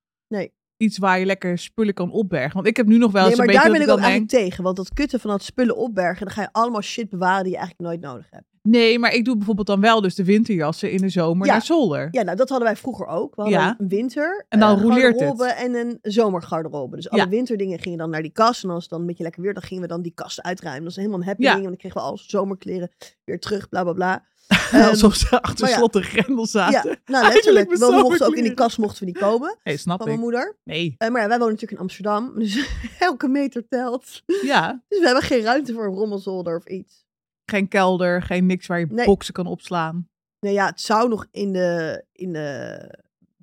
Iets 0.78 0.98
waar 0.98 1.20
je 1.20 1.26
lekker 1.26 1.58
spullen 1.58 1.94
kan 1.94 2.12
opbergen. 2.12 2.54
Want 2.54 2.68
ik 2.68 2.78
heb 2.78 2.86
nu 2.86 2.98
nog 2.98 3.12
wel 3.12 3.22
nee, 3.22 3.30
eens 3.30 3.40
maar 3.40 3.48
een 3.48 3.54
daar 3.54 3.72
ben 3.72 3.82
ik 3.82 3.90
ook 3.90 4.00
eigenlijk 4.00 4.30
denk, 4.32 4.44
tegen. 4.44 4.64
Want 4.64 4.76
dat 4.76 4.94
kutten 4.94 5.20
van 5.20 5.30
dat 5.30 5.44
spullen 5.44 5.76
opbergen, 5.78 6.26
dan 6.26 6.36
ga 6.36 6.42
je 6.42 6.50
allemaal 6.52 6.82
shit 6.82 7.10
bewaren 7.10 7.44
die 7.44 7.52
je 7.52 7.58
eigenlijk 7.58 7.90
nooit 7.90 8.02
nodig 8.14 8.28
hebt. 8.30 8.44
nee, 8.62 9.00
maar 9.00 9.14
ik 9.14 9.26
doe 9.26 9.36
bijvoorbeeld 9.36 9.68
dan 9.68 9.82
wel 9.82 10.02
dus 10.02 10.16
de 10.16 10.24
winterjassen 10.24 10.92
in 10.92 10.98
de 10.98 11.10
zomer 11.10 11.46
Ja. 11.48 11.52
naar 11.52 11.62
zolder. 11.62 12.08
Ja, 12.12 12.24
nou 12.24 12.38
dat 12.38 12.50
hadden 12.50 12.68
wij 12.68 12.78
vroeger 12.78 13.06
ook. 13.08 13.36
We 13.36 13.42
hadden 13.42 13.60
Ja. 13.60 13.76
een 13.78 13.88
winter 13.88 14.46
En 14.50 14.60
dan 14.60 14.82
roleert 14.82 15.20
het. 15.20 15.42
en 15.42 15.76
een 15.76 15.98
zomergarderobe. 16.02 16.96
Dus 16.96 17.10
alle 17.10 17.22
Ja. 17.22 17.30
winterdingen 17.30 17.80
gingen 17.80 17.98
dan 17.98 18.10
naar 18.10 18.22
die 18.22 18.32
kast. 18.32 18.64
En 18.64 18.70
als 18.70 18.82
het 18.82 18.90
dan 18.92 19.00
een 19.02 19.06
beetje 19.08 19.24
lekker 19.24 19.42
weer, 19.42 19.54
dan 19.54 19.64
gingen 19.64 19.84
we 19.84 19.90
dan 19.90 20.02
die 20.02 20.12
kast 20.16 20.42
uitruimen. 20.42 20.82
Dat 20.84 20.92
is 20.92 20.98
helemaal 20.98 21.20
een 21.20 21.26
happening. 21.26 21.54
Ja. 21.56 21.62
En 21.62 21.68
dan 21.70 21.78
kregen 21.78 21.98
we 22.02 22.04
al 22.08 22.18
zomerkleren 22.18 22.92
weer 23.24 23.40
terug, 23.40 23.70
bla 23.70 23.84
bla 23.84 23.94
bla. 23.94 24.24
Alsof 24.90 25.16
ze 25.16 25.42
achter 25.42 25.68
ja. 25.68 25.76
slot 25.76 25.96
en 25.96 26.04
grendel 26.04 26.46
zaten. 26.46 26.90
Ja, 26.90 26.98
nou 27.06 27.34
letterlijk. 27.34 27.70
We 27.78 28.00
mochten 28.02 28.28
ook 28.28 28.36
in 28.36 28.44
die 28.44 28.54
kast 28.54 28.78
mochten 28.78 29.00
we 29.00 29.06
niet 29.06 29.18
komen. 29.18 29.58
Snap 29.64 29.98
Van 29.98 30.08
mijn 30.08 30.20
moeder. 30.20 30.58
Nee, 30.64 30.96
Eh, 30.98 31.10
maar 31.10 31.22
ja, 31.22 31.28
wij 31.28 31.38
wonen 31.38 31.54
natuurlijk 31.54 31.72
in 31.82 31.88
Amsterdam. 31.88 32.34
Dus 32.40 32.70
elke 33.00 33.28
meter 33.28 33.68
telt. 33.68 34.24
ja. 34.44 34.84
Dus 34.88 35.00
we 35.00 35.06
hebben 35.06 35.24
geen 35.24 35.42
ruimte 35.42 35.74
voor 35.74 35.86
een 35.86 35.94
rommelzolder 35.96 36.58
of 36.58 36.66
iets. 36.68 37.06
Geen 37.46 37.68
kelder, 37.68 38.22
geen 38.22 38.46
niks 38.46 38.68
waar 38.68 38.80
je 38.80 38.86
Nee. 38.90 39.06
boksen 39.06 39.34
kan 39.34 39.46
opslaan. 39.48 40.10
Nou 40.40 40.56
ja, 40.56 40.66
het 40.66 40.82
zou 40.82 41.10
nog 41.10 41.28
in 41.32 41.54
de, 41.54 42.04
in 42.12 42.34
de 42.34 42.78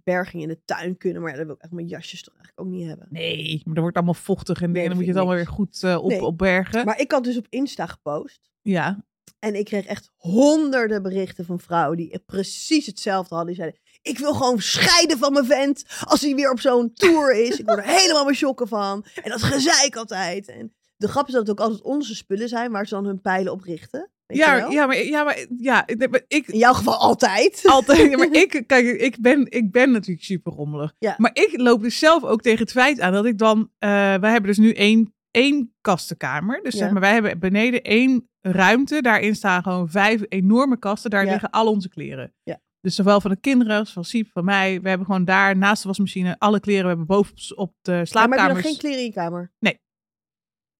berging 0.04 0.42
in 0.42 0.48
de 0.48 0.60
tuin 0.64 0.96
kunnen. 0.96 1.22
Maar 1.22 1.30
ja, 1.30 1.36
dat 1.36 1.46
wil 1.46 1.54
ik 1.54 1.62
echt 1.62 1.72
mijn 1.72 1.86
jasjes 1.86 2.22
toch 2.22 2.34
eigenlijk 2.34 2.66
ook 2.68 2.74
niet 2.74 2.86
hebben. 2.88 3.06
Nee, 3.10 3.62
maar 3.64 3.74
er 3.74 3.80
wordt 3.80 3.96
allemaal 3.96 4.14
vochtig 4.14 4.62
en 4.62 4.70
Nee, 4.70 4.80
dan 4.80 4.84
dat 4.88 4.94
moet 4.94 5.04
je 5.04 5.10
het 5.10 5.18
allemaal 5.18 5.36
weer 5.36 5.46
goed 5.46 5.82
eh, 5.82 5.96
op, 6.02 6.08
Nee. 6.08 6.22
opbergen. 6.24 6.84
Maar 6.84 7.00
ik 7.00 7.10
had 7.12 7.24
dus 7.24 7.36
op 7.36 7.46
Insta 7.48 7.86
gepost. 7.86 8.50
Ja, 8.62 9.04
En 9.38 9.54
ik 9.54 9.64
kreeg 9.64 9.86
echt 9.86 10.10
honderden 10.16 11.02
berichten 11.02 11.44
van 11.44 11.60
vrouwen 11.60 11.96
die 11.96 12.22
precies 12.26 12.86
hetzelfde 12.86 13.34
hadden. 13.34 13.54
Die 13.54 13.62
zeiden, 13.62 13.80
ik 14.02 14.18
wil 14.18 14.34
gewoon 14.34 14.60
scheiden 14.60 15.18
van 15.18 15.32
mijn 15.32 15.44
vent 15.44 15.84
als 16.04 16.20
hij 16.20 16.34
weer 16.34 16.50
op 16.50 16.60
zo'n 16.60 16.92
tour 16.94 17.34
is. 17.34 17.58
Ik 17.58 17.66
word 17.66 17.78
er 17.78 17.84
helemaal 17.84 18.24
mijn 18.24 18.36
chokken 18.36 18.68
van. 18.68 19.04
En 19.22 19.30
dat 19.30 19.42
gezeik 19.42 19.96
altijd. 19.96 20.48
En 20.48 20.74
de 20.96 21.08
grap 21.08 21.26
is 21.26 21.32
dat 21.32 21.46
het 21.46 21.50
ook 21.50 21.66
altijd 21.66 21.82
onze 21.82 22.14
spullen 22.14 22.48
zijn 22.48 22.70
waar 22.72 22.86
ze 22.86 22.94
dan 22.94 23.04
hun 23.04 23.20
pijlen 23.20 23.52
op 23.52 23.62
richten. 23.62 24.10
Ja, 24.26 24.54
ja, 24.70 24.86
maar, 24.86 25.04
ja, 25.04 25.24
maar, 25.24 25.46
ja, 25.58 25.84
maar 26.10 26.22
ik, 26.28 26.46
In 26.46 26.58
jouw 26.58 26.72
geval 26.72 26.96
altijd. 26.96 27.62
Altijd. 27.64 28.10
Ja, 28.10 28.16
maar 28.16 28.32
ik, 28.42 28.62
kijk, 28.66 28.86
ik 29.00 29.20
ben, 29.20 29.46
ik 29.50 29.72
ben 29.72 29.90
natuurlijk 29.90 30.24
super 30.24 30.52
rommelig. 30.52 30.94
Ja. 30.98 31.14
Maar 31.18 31.30
ik 31.34 31.50
loop 31.52 31.82
dus 31.82 31.98
zelf 31.98 32.24
ook 32.24 32.42
tegen 32.42 32.58
het 32.58 32.70
feit 32.70 33.00
aan 33.00 33.12
dat 33.12 33.24
ik 33.24 33.38
dan. 33.38 33.70
eh, 33.78 33.88
wij 33.90 34.30
hebben 34.30 34.42
dus 34.42 34.58
nu 34.58 34.72
één, 34.72 35.14
één 35.32 35.74
kastenkamer. 35.80 36.62
Dus 36.62 36.72
Ja. 36.72 36.78
zeg 36.78 36.90
maar, 36.90 37.00
wij 37.00 37.12
hebben 37.12 37.38
beneden 37.38 37.82
één 37.82 38.28
ruimte. 38.40 39.00
Daarin 39.02 39.34
staan 39.34 39.62
gewoon 39.62 39.88
vijf 39.90 40.22
enorme 40.28 40.78
kasten. 40.78 41.10
Daar 41.10 41.24
Ja. 41.24 41.30
liggen 41.30 41.50
al 41.50 41.66
onze 41.66 41.88
kleren. 41.88 42.34
Ja. 42.42 42.60
Dus 42.80 42.94
zowel 42.94 43.20
van 43.20 43.30
de 43.30 43.36
kinderen 43.40 43.78
als 43.78 43.92
van 43.92 44.04
Siep, 44.04 44.28
van 44.32 44.44
mij. 44.44 44.80
We 44.80 44.88
hebben 44.88 45.06
gewoon 45.06 45.24
daar 45.24 45.56
naast 45.56 45.82
de 45.82 45.88
wasmachine 45.88 46.38
alle 46.38 46.60
kleren. 46.60 46.82
We 46.82 46.88
hebben 46.88 47.06
boven 47.06 47.56
op, 47.56 47.74
de 47.80 47.92
Ja, 48.04 48.26
maar 48.26 48.38
heb 48.38 48.48
je 48.48 48.54
nog 48.54 48.62
geen 48.62 48.76
kleren 48.78 48.98
in 48.98 49.04
je 49.04 49.12
kamer? 49.12 49.52
Nee, 49.58 49.78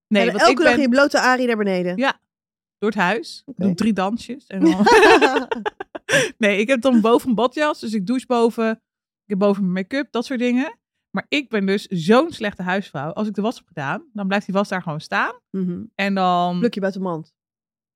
en 0.09 0.27
want 0.27 0.39
elke 0.41 0.51
ik 0.51 0.59
dag 0.59 0.73
ben 0.73 0.81
je 0.83 0.89
blote 0.89 1.21
arie 1.21 1.47
naar 1.47 1.57
beneden. 1.57 1.97
Ja. 1.97 2.21
door 2.79 2.91
het 2.91 3.01
huis. 3.01 3.43
Doe 3.57 3.75
drie 3.75 3.93
dansjes. 3.93 4.47
En 4.47 4.61
dan... 4.61 4.87
Nee, 6.39 6.59
ik 6.59 6.69
heb 6.69 6.81
dan 6.81 7.01
boven 7.01 7.29
een 7.29 7.35
badjas. 7.35 7.81
Dus 7.81 7.93
ik 7.93 8.07
douche 8.07 8.27
boven. 8.27 8.71
Ik 8.71 9.29
heb 9.31 9.39
boven 9.39 9.63
mijn 9.63 9.73
make-up, 9.75 10.13
dat 10.13 10.25
soort 10.25 10.39
dingen. 10.39 10.79
Maar 11.13 11.27
ik 11.29 11.49
ben 11.49 11.67
dus 11.67 11.87
zo'n 11.87 12.31
slechte 12.31 12.63
huisvrouw. 12.63 13.13
Als 13.13 13.29
ik 13.29 13.35
de 13.35 13.43
was 13.43 13.57
heb 13.57 13.67
gedaan, 13.67 14.05
dan 14.13 14.27
blijft 14.27 14.47
die 14.47 14.55
was 14.55 14.69
daar 14.69 14.83
gewoon 14.83 15.01
staan. 15.01 15.33
Mhm. 15.51 15.83
En 15.95 16.15
dan, 16.15 16.59
Pluk 16.59 16.75
je 16.75 16.81
buiten 16.81 17.03
de 17.03 17.09
mand. 17.09 17.33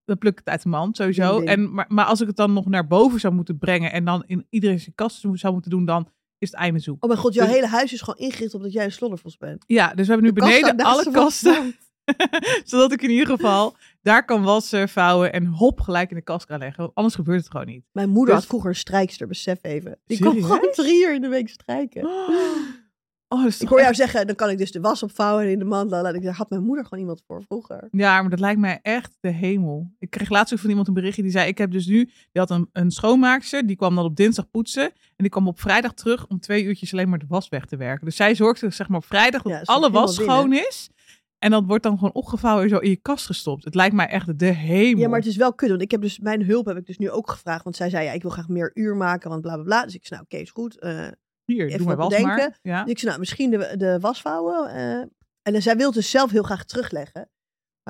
dan 0.05 0.19
pluk 0.19 0.33
ik 0.33 0.39
het 0.39 0.49
uit 0.49 0.63
de 0.63 0.69
mand, 0.69 0.97
sowieso. 0.97 1.41
En, 1.41 1.73
maar, 1.75 1.85
maar 1.89 2.05
als 2.05 2.21
ik 2.21 2.27
het 2.27 2.37
dan 2.37 2.53
nog 2.53 2.67
naar 2.67 2.87
boven 2.87 3.21
zou 3.21 3.35
moeten 3.35 3.59
brengen... 3.59 3.93
en 3.93 4.05
dan 4.05 4.23
in 4.27 4.47
iedereen 4.51 4.81
zijn 4.81 4.95
kast 4.95 5.25
zou 5.33 5.53
moeten 5.53 5.71
doen... 5.71 5.85
dan 5.85 6.09
is 6.39 6.51
het 6.51 6.61
einde 6.61 6.79
zoek. 6.79 7.03
Oh 7.05 7.09
mijn 7.11 7.21
god, 7.23 7.35
jouw 7.35 7.47
Dus- 7.47 7.55
hele 7.55 7.67
huis 7.67 7.93
is 7.93 8.01
gewoon 8.01 8.19
ingericht 8.19 8.55
op 8.55 8.63
dat 8.63 8.73
jij 8.73 8.85
een 8.85 8.93
sloddervos 8.93 9.37
bent. 9.37 9.65
Ja, 9.67 9.95
dus 9.95 10.07
we 10.07 10.13
hebben 10.13 10.33
nu 10.33 10.33
De 10.41 10.41
beneden 10.41 10.77
alle 10.87 11.11
kasten... 11.11 11.75
zodat 12.65 12.93
ik 12.93 13.03
in 13.03 13.11
ieder 13.11 13.27
geval 13.27 13.77
daar 14.03 14.25
kan 14.25 14.43
wassen, 14.43 14.89
vouwen... 14.89 15.33
en 15.33 15.47
hop 15.47 15.81
gelijk 15.81 16.11
in 16.11 16.17
de 16.17 16.23
kast 16.23 16.47
kan 16.47 16.59
leggen. 16.59 16.91
Anders 16.95 17.15
gebeurt 17.15 17.39
het 17.41 17.51
gewoon 17.51 17.67
niet. 17.67 17.85
Mijn 17.93 18.09
moeder 18.09 18.27
Dus- 18.27 18.35
had 18.35 18.47
vroeger 18.47 18.71
een 18.71 18.77
strijkster, 18.77 19.27
besef 19.27 19.59
even. 19.63 19.99
Die 20.05 20.19
kwam 20.19 20.33
Serieus? 20.33 20.51
gewoon 20.51 20.73
drie 20.73 21.05
uur 21.05 21.15
in 21.15 21.21
de 21.21 21.29
week 21.29 21.49
strijken. 21.49 22.05
Oh, 22.07 22.29
dat 23.29 23.45
is 23.45 23.61
Ik 23.61 23.69
hoor 23.69 23.81
jou 23.81 23.95
zeggen, 23.95 24.27
dan 24.27 24.37
kan 24.37 24.51
ik 24.51 24.59
dus 24.59 24.73
de 24.73 24.81
was 24.81 25.03
opvouwen 25.03 25.45
en 25.45 25.51
in 25.51 25.59
de 25.59 25.65
mand 25.65 25.91
laten. 25.91 26.15
Ik 26.15 26.23
dacht, 26.23 26.37
had 26.37 26.51
mijn 26.51 26.63
moeder 26.63 26.85
gewoon 26.85 27.01
iemand 27.01 27.23
voor 27.27 27.43
vroeger. 27.43 27.89
Ja, 27.91 28.21
maar 28.21 28.31
dat 28.31 28.41
lijkt 28.41 28.61
mij 28.61 28.79
echt 28.83 29.17
de 29.21 29.29
hemel. 29.29 29.91
Ik 29.99 30.11
kreeg 30.11 30.31
laatst 30.31 30.53
ook 30.53 30.59
van 30.59 30.71
iemand 30.71 30.89
een 30.89 30.95
berichtje 30.95 31.23
die 31.23 31.31
zei: 31.31 31.49
Ik 31.49 31.59
heb 31.59 31.71
dus 31.71 31.87
nu, 31.87 32.05
die 32.05 32.13
had 32.33 32.51
een, 32.51 32.69
een 32.73 32.91
schoonmaakster, 32.91 33.67
die 33.67 33.77
kwam 33.77 33.95
dan 33.95 34.05
op 34.05 34.17
dinsdag 34.17 34.51
poetsen. 34.51 34.85
En 34.85 34.93
die 35.17 35.29
kwam 35.29 35.49
op 35.49 35.61
vrijdag 35.61 35.93
terug 35.93 36.27
om 36.27 36.41
twee 36.41 36.65
uurtjes 36.65 36.93
alleen 36.93 37.09
maar 37.09 37.19
de 37.19 37.27
was 37.29 37.49
weg 37.49 37.65
te 37.65 37.77
werken. 37.77 38.05
Dus 38.05 38.17
zij 38.17 38.35
zorgde 38.35 38.71
zeg 38.71 38.89
maar 38.89 38.99
op 38.99 39.05
vrijdag 39.05 39.43
dat 39.43 39.53
Ja, 39.53 39.61
alle 39.65 39.91
was 39.91 40.15
schoon 40.15 40.53
is. 40.53 40.91
En 41.39 41.51
dat 41.51 41.65
wordt 41.67 41.83
dan 41.83 41.99
gewoon 41.99 42.15
opgevouwen 42.15 42.65
en 42.65 42.71
zo 42.71 42.79
in 42.79 42.91
je 42.91 42.97
kast 42.97 43.27
gestopt. 43.27 43.65
Het 43.65 43.75
lijkt 43.75 43.95
mij 43.95 44.07
echt 44.07 44.39
de 44.39 44.47
hemel. 44.47 45.01
Ja, 45.03 45.09
maar 45.09 45.19
het 45.19 45.29
is 45.29 45.37
wel 45.37 45.55
kut. 45.55 45.69
Want 45.69 45.83
ik 45.83 45.91
heb 45.91 46.01
dus, 46.01 46.19
mijn 46.19 46.45
hulp 46.45 46.67
heb 46.67 46.77
ik 46.77 46.87
dus 46.87 46.99
nu 46.99 47.11
ook 47.11 47.31
gevraagd. 47.31 47.65
Want 47.65 47.77
zij 47.77 47.91
zei, 47.91 48.05
ja, 48.05 48.13
ik 48.13 48.23
wil 48.23 48.31
graag 48.31 48.49
meer 48.49 48.71
uur 48.75 48.97
maken, 48.97 49.31
want 49.31 49.43
bla 49.43 49.55
bla 49.55 49.63
bla. 49.65 49.85
Dus 49.85 49.95
ik 49.95 50.07
zei, 50.07 50.21
nou, 50.21 50.33
oké, 50.33 50.43
is 50.43 50.51
goed. 50.51 50.79
Eh, 50.79 51.07
Hier, 51.47 51.67
even 51.67 51.79
doe 51.79 51.87
maar 51.87 51.97
wat 51.97 52.13
was 52.13 52.21
maar. 52.23 52.59
Ja. 52.63 52.83
dus 52.83 52.91
ik 52.93 52.99
zei, 52.99 53.07
nou, 53.09 53.19
misschien 53.19 53.51
de, 53.51 53.77
de 53.77 53.99
was 54.01 54.21
vouwen. 54.21 54.69
eh. 54.71 54.99
en 55.43 55.53
dan, 55.53 55.63
zij 55.63 55.77
wil 55.77 55.93
dus 55.93 56.11
zelf 56.11 56.31
heel 56.31 56.43
graag 56.43 56.65
terugleggen. 56.65 57.31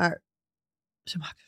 Maar 0.00 0.23
ze 1.02 1.19
maakt. 1.19 1.45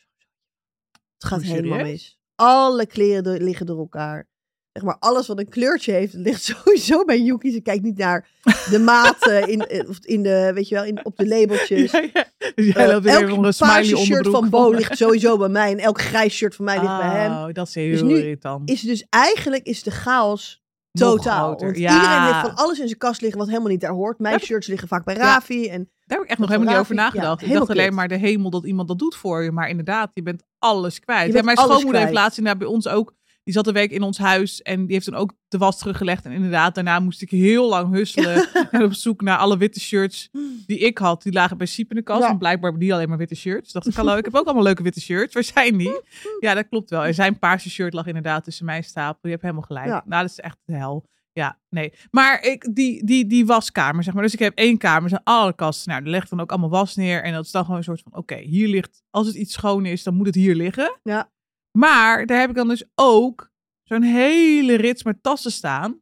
Het 1.17 1.25
gaat 1.29 1.41
helemaal 1.41 1.77
serieus? 1.79 1.91
mis. 1.91 2.17
Alle 2.35 2.85
kleren 2.85 3.23
door- 3.23 3.37
liggen 3.37 3.65
door 3.65 3.79
elkaar. 3.79 4.27
Zeg 4.71 4.83
maar, 4.83 4.97
alles 4.99 5.27
wat 5.27 5.39
een 5.39 5.49
kleurtje 5.49 5.91
heeft, 5.91 6.13
ligt 6.13 6.43
sowieso 6.53 7.05
bij 7.05 7.19
Yuki. 7.21 7.51
Ze 7.51 7.61
kijkt 7.61 7.83
niet 7.83 7.97
naar 7.97 8.29
de 8.69 8.79
maten 8.91 9.47
in, 9.47 9.69
in, 9.69 9.87
of 9.87 9.97
in 10.05 10.23
de, 10.23 10.51
weet 10.53 10.67
je 10.67 10.75
wel, 10.75 10.83
in, 10.83 11.05
op 11.05 11.17
de 11.17 11.27
labeltjes. 11.27 11.91
Ja, 11.99 11.99
ja. 12.13 12.25
Dus 12.55 12.65
jij 12.73 12.85
Eh, 12.85 12.91
loopt 12.91 13.03
weer 13.03 13.13
elk 13.29 13.45
een 13.45 13.53
smiley 13.53 13.73
paarse 13.75 13.97
shirt 13.97 14.27
van 14.27 14.49
Bo 14.49 14.69
ligt 14.69 14.97
sowieso 14.97 15.37
bij 15.37 15.49
mij. 15.49 15.71
En 15.71 15.77
elk 15.77 16.01
grijs 16.01 16.33
shirt 16.35 16.55
van 16.55 16.65
mij 16.65 16.79
ligt 16.79 16.97
bij 16.97 17.09
hem. 17.09 17.31
Oh, 17.31 17.53
dat 17.53 17.67
is 17.67 17.75
heel 17.75 17.91
Dus 18.07 18.17
irritant. 18.19 18.69
Is 18.69 18.81
dus 18.81 19.05
eigenlijk 19.09 19.63
is 19.65 19.83
de 19.83 19.91
chaos 19.91 20.63
totaal. 20.91 21.45
groter. 21.47 21.65
Want 21.65 21.77
Ja. 21.77 21.93
iedereen 21.93 22.21
heeft 22.23 22.39
van 22.39 22.55
alles 22.55 22.79
in 22.79 22.87
zijn 22.87 22.99
kast 22.99 23.21
liggen 23.21 23.39
wat 23.39 23.47
helemaal 23.47 23.69
niet 23.69 23.81
daar 23.81 23.91
hoort. 23.91 24.19
Mijn 24.19 24.39
shirts 24.39 24.67
liggen 24.67 24.87
vaak 24.87 25.03
bij 25.05 25.15
Ja. 25.15 25.21
Rafi. 25.21 25.67
En 25.69 25.89
Daar 26.05 26.17
heb 26.17 26.21
ik 26.21 26.29
echt 26.29 26.39
nog 26.39 26.49
helemaal 26.49 26.71
niet 26.73 26.81
over 26.81 26.95
ja, 26.95 27.01
nagedacht. 27.01 27.41
ik 27.41 27.53
dacht 27.53 27.69
alleen 27.69 27.93
maar 27.93 28.07
de 28.07 28.15
hemel 28.15 28.49
dat 28.49 28.65
iemand 28.65 28.87
dat 28.87 28.99
doet 28.99 29.15
voor 29.15 29.43
je. 29.43 29.51
Maar 29.51 29.69
inderdaad, 29.69 30.11
je 30.13 30.21
bent 30.21 30.43
alles 30.59 30.99
kwijt. 30.99 31.21
Je 31.21 31.27
Ja, 31.27 31.33
bent 31.33 31.45
mijn 31.45 31.57
schoonmoeder 31.57 32.01
heeft 32.01 32.13
laatst 32.13 32.37
inderdaad 32.37 32.61
bij 32.61 32.71
ons 32.71 32.87
ook... 32.87 33.13
Die 33.49 33.57
zat 33.57 33.67
een 33.67 33.73
week 33.73 33.91
in 33.91 34.01
ons 34.01 34.17
huis 34.17 34.61
en 34.61 34.85
die 34.85 34.93
heeft 34.93 35.05
dan 35.05 35.15
ook 35.15 35.33
de 35.47 35.57
was 35.57 35.77
teruggelegd. 35.77 36.25
En 36.25 36.31
inderdaad, 36.31 36.75
daarna 36.75 36.99
moest 36.99 37.21
ik 37.21 37.29
heel 37.29 37.69
lang 37.69 37.93
husselen. 37.93 38.49
en 38.71 38.83
op 38.83 38.93
zoek 38.93 39.21
naar 39.21 39.37
alle 39.37 39.57
witte 39.57 39.79
shirts 39.79 40.29
die 40.65 40.77
ik 40.77 40.97
had. 40.97 41.23
Die 41.23 41.33
lagen 41.33 41.57
bij 41.57 41.67
Siep 41.67 41.89
in 41.89 41.95
de 41.95 42.01
kast. 42.01 42.21
Ja. 42.21 42.27
Want 42.27 42.39
blijkbaar 42.39 42.69
hebben 42.69 42.81
die 42.81 42.93
alleen 42.93 43.09
maar 43.09 43.17
witte 43.17 43.35
shirts. 43.35 43.71
dacht 43.71 43.87
ik, 43.87 43.93
hallo, 43.93 44.15
ik 44.17 44.25
heb 44.25 44.35
ook 44.35 44.45
allemaal 44.45 44.63
leuke 44.63 44.83
witte 44.83 45.01
shirts. 45.01 45.33
Waar 45.33 45.43
zijn 45.43 45.77
die? 45.77 46.01
Ja, 46.39 46.53
dat 46.53 46.67
klopt 46.69 46.89
wel. 46.89 47.05
En 47.05 47.13
zijn 47.13 47.39
paarse 47.39 47.69
shirt 47.69 47.93
lag 47.93 48.05
inderdaad 48.05 48.43
tussen 48.43 48.65
mijn 48.65 48.83
stapel. 48.83 49.19
Je 49.21 49.29
hebt 49.29 49.41
helemaal 49.41 49.63
gelijk. 49.63 49.85
Ja. 49.85 50.03
Nou, 50.05 50.21
dat 50.21 50.31
is 50.31 50.39
echt 50.39 50.57
de 50.65 50.75
hel. 50.75 51.05
Ja, 51.31 51.59
nee. 51.69 51.93
Maar 52.11 52.43
ik, 52.43 52.75
die, 52.75 53.05
die, 53.05 53.25
die 53.27 53.45
waskamer, 53.45 54.03
zeg 54.03 54.13
maar. 54.13 54.23
Dus 54.23 54.33
ik 54.33 54.39
heb 54.39 54.57
één 54.57 54.77
kamer, 54.77 55.03
er 55.03 55.09
zijn 55.09 55.21
alle 55.23 55.55
kasten. 55.55 55.91
Nou, 55.91 56.03
er 56.03 56.09
ligt 56.09 56.29
dan 56.29 56.39
ook 56.39 56.49
allemaal 56.49 56.69
was 56.69 56.95
neer. 56.95 57.23
En 57.23 57.33
dat 57.33 57.45
is 57.45 57.51
dan 57.51 57.61
gewoon 57.63 57.77
een 57.77 57.83
soort 57.83 58.01
van, 58.01 58.15
oké, 58.15 58.37
hier 58.37 58.67
ligt, 58.67 59.03
als 59.09 59.27
het 59.27 59.35
iets 59.35 59.53
schoon 59.53 59.85
is, 59.85 60.03
dan 60.03 60.15
moet 60.15 60.25
het 60.25 60.35
hier 60.35 60.55
liggen. 60.55 60.99
Ja. 61.03 61.29
Maar 61.77 62.25
daar 62.25 62.39
heb 62.39 62.49
ik 62.49 62.55
dan 62.55 62.67
dus 62.67 62.83
ook 62.95 63.51
zo'n 63.83 64.01
hele 64.01 64.75
rits 64.75 65.03
met 65.03 65.23
tassen 65.23 65.51
staan. 65.51 66.01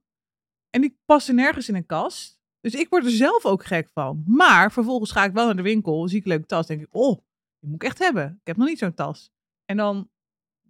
En 0.70 0.82
die 0.82 1.00
passen 1.06 1.36
nergens 1.36 1.70
in 1.70 1.76
een 1.76 1.86
kast. 1.86 2.40
Dus 2.60 2.74
ik 2.74 2.90
word 2.90 3.06
er 3.06 3.12
zelf 3.12 3.46
ook 3.46 3.66
gek 3.66 3.90
van. 3.90 4.24
Maar 4.26 4.72
vervolgens 4.72 5.12
ga 5.12 5.24
ik 5.24 5.34
wel 5.34 5.46
naar 5.46 5.56
de 5.56 5.62
winkel, 5.62 6.08
zie 6.08 6.18
ik 6.18 6.24
een 6.24 6.32
leuke 6.32 6.46
tas, 6.46 6.68
denk 6.68 6.82
ik, 6.82 6.88
oh, 6.96 7.18
die 7.60 7.70
moet 7.70 7.84
ik 7.84 7.88
echt 7.90 8.00
hebben. 8.00 8.38
Ik 8.42 8.48
heb 8.48 8.58
nog 8.58 8.68
niet 8.68 8.78
zo'n 8.78 8.94
tas. 8.94 9.32
En 9.66 9.78
dan 9.78 10.10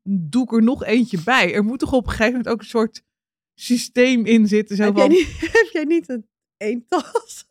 doe 0.04 0.44
ik 0.44 0.52
er 0.52 0.64
nog 0.64 0.84
eentje 0.84 1.24
bij. 1.24 1.54
Er 1.54 1.64
moet 1.64 1.80
toch 1.80 1.94
op 1.94 2.04
een 2.04 2.10
gegeven 2.10 2.32
moment 2.32 2.50
ook 2.50 2.60
een 2.60 2.66
soort 2.66 3.04
systeem 3.60 4.26
in 4.26 4.48
zitten. 4.48 4.76
Zo 4.76 4.84
Heb 4.84 4.96
jij, 4.96 5.06
van, 5.06 5.16
niet, 5.16 5.40
heb 5.60 5.70
jij 5.72 5.84
niet 5.84 6.10
een 6.10 6.30
één 6.58 6.86
tas? 6.88 7.46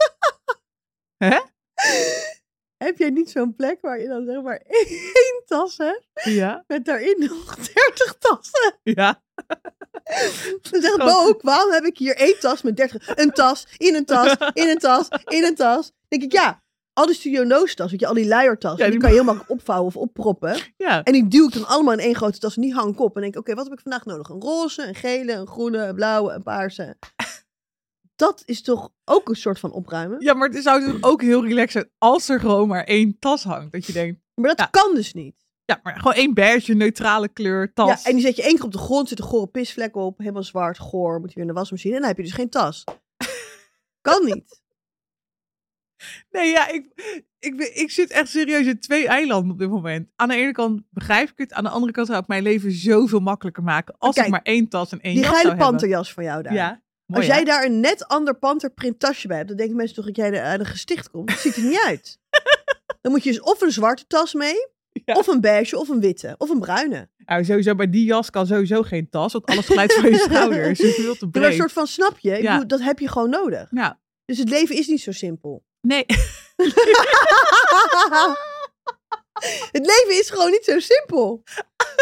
Hè? 1.16 1.40
Heb 2.78 2.98
jij 2.98 3.10
niet 3.10 3.30
zo'n 3.30 3.54
plek 3.54 3.78
waar 3.80 4.00
je 4.00 4.08
dan 4.08 4.24
zeg 4.24 4.42
maar 4.42 4.56
één 4.66 5.42
tas 5.46 5.76
hebt? 5.76 6.06
ja, 6.14 6.64
Met 6.66 6.84
daarin 6.84 7.16
nog 7.18 7.54
30 7.74 8.16
tassen. 8.18 8.78
ja. 8.82 9.22
Dan 10.70 10.80
zegt 10.82 10.96
Bo 10.98 11.26
ook, 11.26 11.42
waarom 11.42 11.72
heb 11.72 11.84
ik 11.84 11.98
hier 11.98 12.16
één 12.16 12.38
tas 12.40 12.62
met 12.62 12.76
30? 12.76 13.16
Een 13.18 13.30
tas, 13.30 13.66
in 13.76 13.94
een 13.94 14.04
tas, 14.04 14.36
in 14.52 14.68
een 14.68 14.78
tas, 14.78 15.08
in 15.24 15.44
een 15.44 15.54
tas. 15.54 15.86
Dan 15.86 15.92
denk 16.08 16.22
ik, 16.22 16.32
ja, 16.32 16.62
al 16.92 17.06
die 17.06 17.14
Studio 17.14 17.42
No's 17.44 17.74
tas, 17.74 17.90
weet 17.90 18.00
je, 18.00 18.06
al 18.06 18.14
die 18.14 18.26
Ja, 18.78 18.84
die, 18.84 18.90
die- 18.90 19.00
kan 19.00 19.08
je 19.08 19.14
heel 19.14 19.24
makkelijk 19.24 19.50
opvouwen 19.50 19.86
of 19.86 19.96
opproppen. 19.96 20.56
ja. 20.76 21.02
En 21.02 21.12
die 21.12 21.28
duw 21.28 21.46
ik 21.46 21.52
dan 21.52 21.66
allemaal 21.66 21.92
in 21.92 21.98
één 21.98 22.14
grote 22.14 22.38
tas 22.38 22.56
en 22.56 22.62
die 22.62 22.74
hang 22.74 22.92
ik 22.92 23.00
op. 23.00 23.14
En 23.14 23.20
denk 23.22 23.34
ik, 23.34 23.40
oké, 23.40 23.54
wat 23.54 23.64
heb 23.64 23.72
ik 23.72 23.80
vandaag 23.82 24.04
nodig? 24.04 24.28
Een 24.28 24.40
roze, 24.40 24.86
een 24.86 24.94
gele, 24.94 25.32
een 25.32 25.46
groene, 25.46 25.78
een 25.78 25.94
blauwe, 25.94 26.32
een 26.32 26.42
paarse. 26.42 26.96
Dat 28.16 28.42
is 28.44 28.62
toch 28.62 28.90
ook 29.04 29.28
een 29.28 29.34
soort 29.36 29.58
van 29.58 29.72
opruimen? 29.72 30.20
Ja, 30.20 30.34
maar 30.34 30.48
het 30.48 30.62
zou 30.62 30.84
dus 30.92 31.02
ook 31.02 31.22
heel 31.22 31.44
relaxed 31.46 31.70
zijn 31.72 31.90
als 31.98 32.28
er 32.28 32.40
gewoon 32.40 32.68
maar 32.68 32.84
één 32.84 33.18
tas 33.18 33.44
hangt. 33.44 33.72
Dat 33.72 33.86
je 33.86 33.92
denkt, 33.92 34.20
Maar 34.34 34.48
dat 34.48 34.58
Ja. 34.58 34.66
kan 34.66 34.94
dus 34.94 35.12
niet. 35.12 35.44
ja, 35.64 35.80
maar 35.82 35.96
gewoon 35.96 36.14
één 36.14 36.34
beige, 36.34 36.74
neutrale 36.74 37.28
kleur, 37.28 37.72
tas. 37.72 37.88
Ja, 38.02 38.08
en 38.08 38.16
die 38.16 38.24
zet 38.26 38.36
je 38.36 38.42
één 38.42 38.54
keer 38.54 38.64
op 38.64 38.72
de 38.72 38.78
grond, 38.78 39.08
zit 39.08 39.18
een 39.18 39.24
gore 39.24 39.46
pisvlek 39.46 39.96
op, 39.96 40.18
helemaal 40.18 40.42
zwart, 40.42 40.78
goor, 40.78 41.20
moet 41.20 41.28
je 41.28 41.34
weer 41.34 41.44
in 41.48 41.52
de 41.54 41.58
wasmachine. 41.58 41.94
En 41.94 42.00
dan 42.00 42.08
heb 42.08 42.16
je 42.16 42.22
dus 42.24 42.32
geen 42.32 42.50
tas. 42.50 42.84
kan 44.08 44.24
niet. 44.24 44.60
Nee, 46.30 46.50
ja, 46.50 46.68
ik, 46.68 46.86
ik, 47.38 47.56
ben- 47.56 47.76
ik 47.80 47.90
zit 47.90 48.10
echt 48.10 48.28
serieus 48.28 48.66
in 48.66 48.80
twee 48.80 49.08
eilanden 49.08 49.50
op 49.50 49.58
dit 49.58 49.68
moment. 49.70 50.08
Aan 50.16 50.28
de 50.28 50.34
ene 50.34 50.52
kant 50.52 50.82
begrijp 50.90 51.28
ik 51.30 51.38
het. 51.38 51.52
Aan 51.52 51.64
de 51.64 51.70
andere 51.70 51.92
kant 51.92 52.06
zou 52.06 52.20
ik 52.20 52.26
mijn 52.26 52.42
leven 52.42 52.72
zoveel 52.72 53.20
makkelijker 53.20 53.62
maken. 53.62 53.94
Als 53.98 54.14
Kijk, 54.14 54.26
ik 54.26 54.32
maar 54.32 54.42
één 54.42 54.68
tas 54.68 54.92
en 54.92 55.00
één 55.00 55.12
Die 55.14 55.22
jas 55.22 55.30
geile 55.32 55.46
zou 55.48 55.56
hebben. 55.56 55.70
panterjas 55.70 56.12
van 56.12 56.24
jou 56.24 56.42
daar. 56.42 56.52
Ja, 56.52 56.82
mooi, 57.06 57.26
Als 57.26 57.34
jij 57.36 57.44
daar 57.44 57.64
een 57.64 57.80
net 57.80 58.08
ander 58.08 58.34
panterprint 58.38 58.98
tasje 59.00 59.26
bij 59.28 59.36
hebt, 59.36 59.48
dan 59.48 59.56
denken 59.56 59.76
mensen 59.76 59.96
toch 59.96 60.04
dat 60.06 60.16
jij 60.16 60.42
uit 60.42 60.60
een 60.60 60.66
gesticht 60.66 61.10
komt. 61.10 61.28
Dat 61.28 61.38
ziet 61.38 61.56
er 61.56 61.62
niet 61.62 61.82
uit. 61.84 62.18
Dan 63.00 63.12
moet 63.14 63.24
je 63.24 63.30
dus 63.30 63.40
of 63.40 63.60
een 63.60 63.72
zwarte 63.72 64.04
tas 64.06 64.34
mee, 64.34 64.68
Ja. 65.04 65.14
of 65.14 65.26
een 65.26 65.40
beige, 65.40 65.78
of 65.78 65.88
een 65.88 66.00
witte, 66.00 66.34
of 66.38 66.50
een 66.50 66.60
bruine. 66.60 67.08
Nou, 67.16 67.44
sowieso 67.44 67.74
bij 67.74 67.90
die 67.90 68.04
jas 68.04 68.30
kan 68.30 68.46
sowieso 68.46 68.82
geen 68.82 69.08
tas. 69.10 69.32
Want 69.32 69.46
alles 69.46 69.66
glijdt 69.66 69.94
van 69.94 70.10
je 70.10 70.16
schouders. 70.30 70.80
Is 70.80 70.94
veel 70.94 71.14
te 71.16 71.26
Maar 71.26 71.42
een 71.42 71.48
breed. 71.48 71.54
soort 71.58 71.72
van, 71.72 71.86
snap 71.86 72.18
je? 72.18 72.42
Ja. 72.42 72.52
bedoel, 72.52 72.66
dat 72.66 72.80
heb 72.80 72.98
je 72.98 73.08
gewoon 73.08 73.30
nodig. 73.30 73.68
Ja, 73.70 74.00
Dus 74.24 74.38
het 74.38 74.48
leven 74.48 74.76
is 74.76 74.86
niet 74.86 75.00
zo 75.00 75.12
simpel. 75.12 75.64
nee. 75.80 76.04
het 79.72 79.86
leven 79.86 80.18
is 80.20 80.30
gewoon 80.30 80.50
niet 80.50 80.64
zo 80.64 80.78
simpel. 80.78 81.42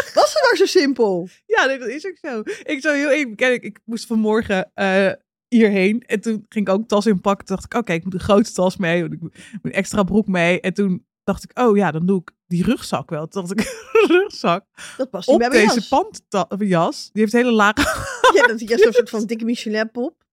Was 0.13 0.33
het 0.33 0.43
maar 0.43 0.55
zo 0.57 0.65
simpel? 0.65 1.27
Ja, 1.45 1.65
nee, 1.65 1.77
dat 1.79 1.87
is 1.87 2.05
ook 2.05 2.17
zo. 2.21 2.41
Ik 2.63 2.81
zou 2.81 2.95
heel 2.95 3.09
even 3.11 3.29
bekennen, 3.29 3.55
ik, 3.57 3.63
ik 3.63 3.79
moest 3.85 4.05
vanmorgen 4.05 4.71
eh, 4.73 5.11
hierheen. 5.47 6.01
En 6.01 6.21
toen 6.21 6.45
ging 6.49 6.67
ik 6.67 6.73
ook 6.73 6.79
een 6.79 6.87
tas 6.87 7.05
inpakken. 7.05 7.45
Toen 7.45 7.55
dacht 7.55 7.73
ik, 7.73 7.79
oké, 7.79 7.93
ik 7.93 8.03
moet 8.03 8.13
een 8.13 8.19
grote 8.19 8.51
tas 8.51 8.77
mee. 8.77 9.01
Want 9.01 9.13
ik 9.13 9.21
moet 9.21 9.35
een 9.61 9.71
extra 9.71 10.03
broek 10.03 10.27
mee. 10.27 10.61
En 10.61 10.73
toen 10.73 11.05
dacht 11.23 11.43
ik, 11.43 11.59
oh 11.59 11.77
ja, 11.77 11.91
dan 11.91 12.05
doe 12.05 12.19
ik 12.21 12.31
die 12.47 12.63
rugzak 12.63 13.09
wel. 13.09 13.27
Toen 13.27 13.45
dacht 13.45 13.59
ik, 13.59 13.87
rugzak 14.07 14.65
Dat 14.97 15.09
past 15.09 15.27
niet 15.27 15.35
op 15.35 15.41
bij 15.41 15.49
mijn 15.51 15.67
deze 15.67 15.79
jas. 15.79 15.87
pandjas. 15.87 17.09
Die 17.13 17.21
heeft 17.21 17.33
hele 17.33 17.51
lage... 17.51 18.13
Ja, 18.35 18.47
dat 18.47 18.61
is 18.61 18.69
een 18.85 18.93
soort 18.93 19.09
van 19.09 19.25
dikke 19.25 19.45
Michelin 19.45 19.91
pop. 19.91 20.23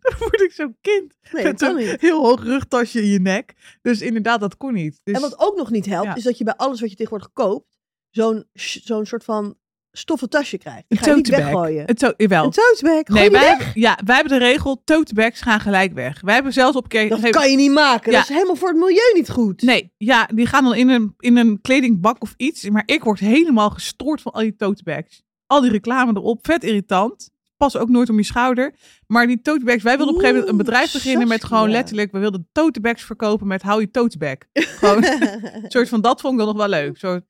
dan 0.00 0.14
word 0.18 0.40
ik 0.40 0.52
zo'n 0.52 0.76
kind. 0.80 1.14
Nee, 1.32 1.44
Met 1.44 1.58
dat 1.58 1.68
kan 1.68 1.78
een 1.78 1.86
niet. 1.90 2.00
heel 2.00 2.24
hoog 2.24 2.42
rugtasje 2.44 3.00
in 3.02 3.08
je 3.08 3.20
nek. 3.20 3.54
Dus 3.82 4.00
inderdaad, 4.00 4.40
dat 4.40 4.56
kon 4.56 4.72
niet. 4.72 5.00
Dus, 5.04 5.14
En 5.14 5.20
wat 5.20 5.38
ook 5.38 5.56
nog 5.56 5.70
niet 5.70 5.86
helpt, 5.86 6.06
Ja. 6.06 6.14
is 6.14 6.22
dat 6.22 6.38
je 6.38 6.44
bij 6.44 6.54
alles 6.56 6.80
wat 6.80 6.90
je 6.90 6.96
tegenwoordig 6.96 7.32
koopt, 7.32 7.73
zo'n 8.14 8.44
zo'n 8.84 9.06
soort 9.06 9.24
van 9.24 9.56
stoffen 9.92 10.28
tasje 10.28 10.58
krijgt. 10.58 10.84
Die 10.88 10.98
ga 10.98 11.10
je 11.10 11.14
niet 11.16 11.28
weggooien. 11.28 11.88
Een 11.88 11.94
to- 11.94 12.14
jawel. 12.16 12.44
Een 12.44 12.50
tote 12.50 12.78
bag, 12.84 13.00
gooi 13.04 13.20
Nee, 13.20 13.30
wij 13.30 13.56
weg. 13.58 13.74
ja, 13.74 13.98
wij 14.04 14.14
hebben 14.14 14.38
de 14.38 14.44
regel, 14.44 14.82
tote 14.84 15.14
bags 15.14 15.40
gaan 15.40 15.60
gelijk 15.60 15.92
weg. 15.92 16.20
Wij 16.20 16.34
hebben 16.34 16.52
zelfs 16.52 16.76
op. 16.76 16.90
Dat 16.90 17.30
kan 17.30 17.50
je 17.50 17.56
niet 17.56 17.70
maken. 17.72 18.12
Ja. 18.12 18.18
Dat 18.18 18.28
is 18.28 18.34
helemaal 18.34 18.56
voor 18.56 18.68
het 18.68 18.78
milieu 18.78 19.12
niet 19.14 19.30
goed. 19.30 19.62
Nee, 19.62 19.92
ja, 19.96 20.28
die 20.34 20.46
gaan 20.46 20.64
dan 20.64 20.74
in 20.74 20.88
een, 20.88 21.14
in 21.18 21.36
een 21.36 21.60
kledingbak 21.60 22.22
of 22.22 22.34
iets. 22.36 22.68
Maar 22.68 22.82
ik 22.86 23.04
word 23.04 23.18
helemaal 23.20 23.70
gestoord 23.70 24.20
van 24.20 24.32
al 24.32 24.40
die 24.40 24.56
tote 24.56 24.82
bags. 24.82 25.22
Al 25.46 25.60
die 25.60 25.70
reclame 25.70 26.12
erop, 26.14 26.46
vet 26.46 26.64
irritant. 26.64 27.30
Pas 27.56 27.76
ook 27.76 27.88
nooit 27.88 28.10
om 28.10 28.16
je 28.16 28.24
schouder. 28.24 28.74
Maar 29.06 29.26
die 29.26 29.40
tote 29.40 29.64
bags, 29.64 29.82
wij 29.82 29.96
wilden 29.96 30.14
op 30.14 30.20
een 30.20 30.26
gegeven 30.26 30.44
moment 30.46 30.60
een 30.60 30.66
bedrijf 30.66 30.92
beginnen 30.92 31.28
met 31.28 31.44
gewoon 31.44 31.70
letterlijk, 31.70 32.12
we 32.12 32.18
wilden 32.18 32.48
tote 32.52 32.80
bags 32.80 33.02
verkopen 33.02 33.46
met 33.46 33.62
hou 33.62 33.80
je 33.80 33.90
tote 33.90 34.18
bag. 34.18 34.36
Gewoon, 34.52 35.04
een 35.04 35.64
soort 35.68 35.88
van, 35.88 36.00
dat 36.00 36.20
vond 36.20 36.32
ik 36.32 36.38
dan 36.38 36.48
nog 36.48 36.56
wel 36.56 36.68
leuk. 36.68 36.98
Zo, 36.98 37.20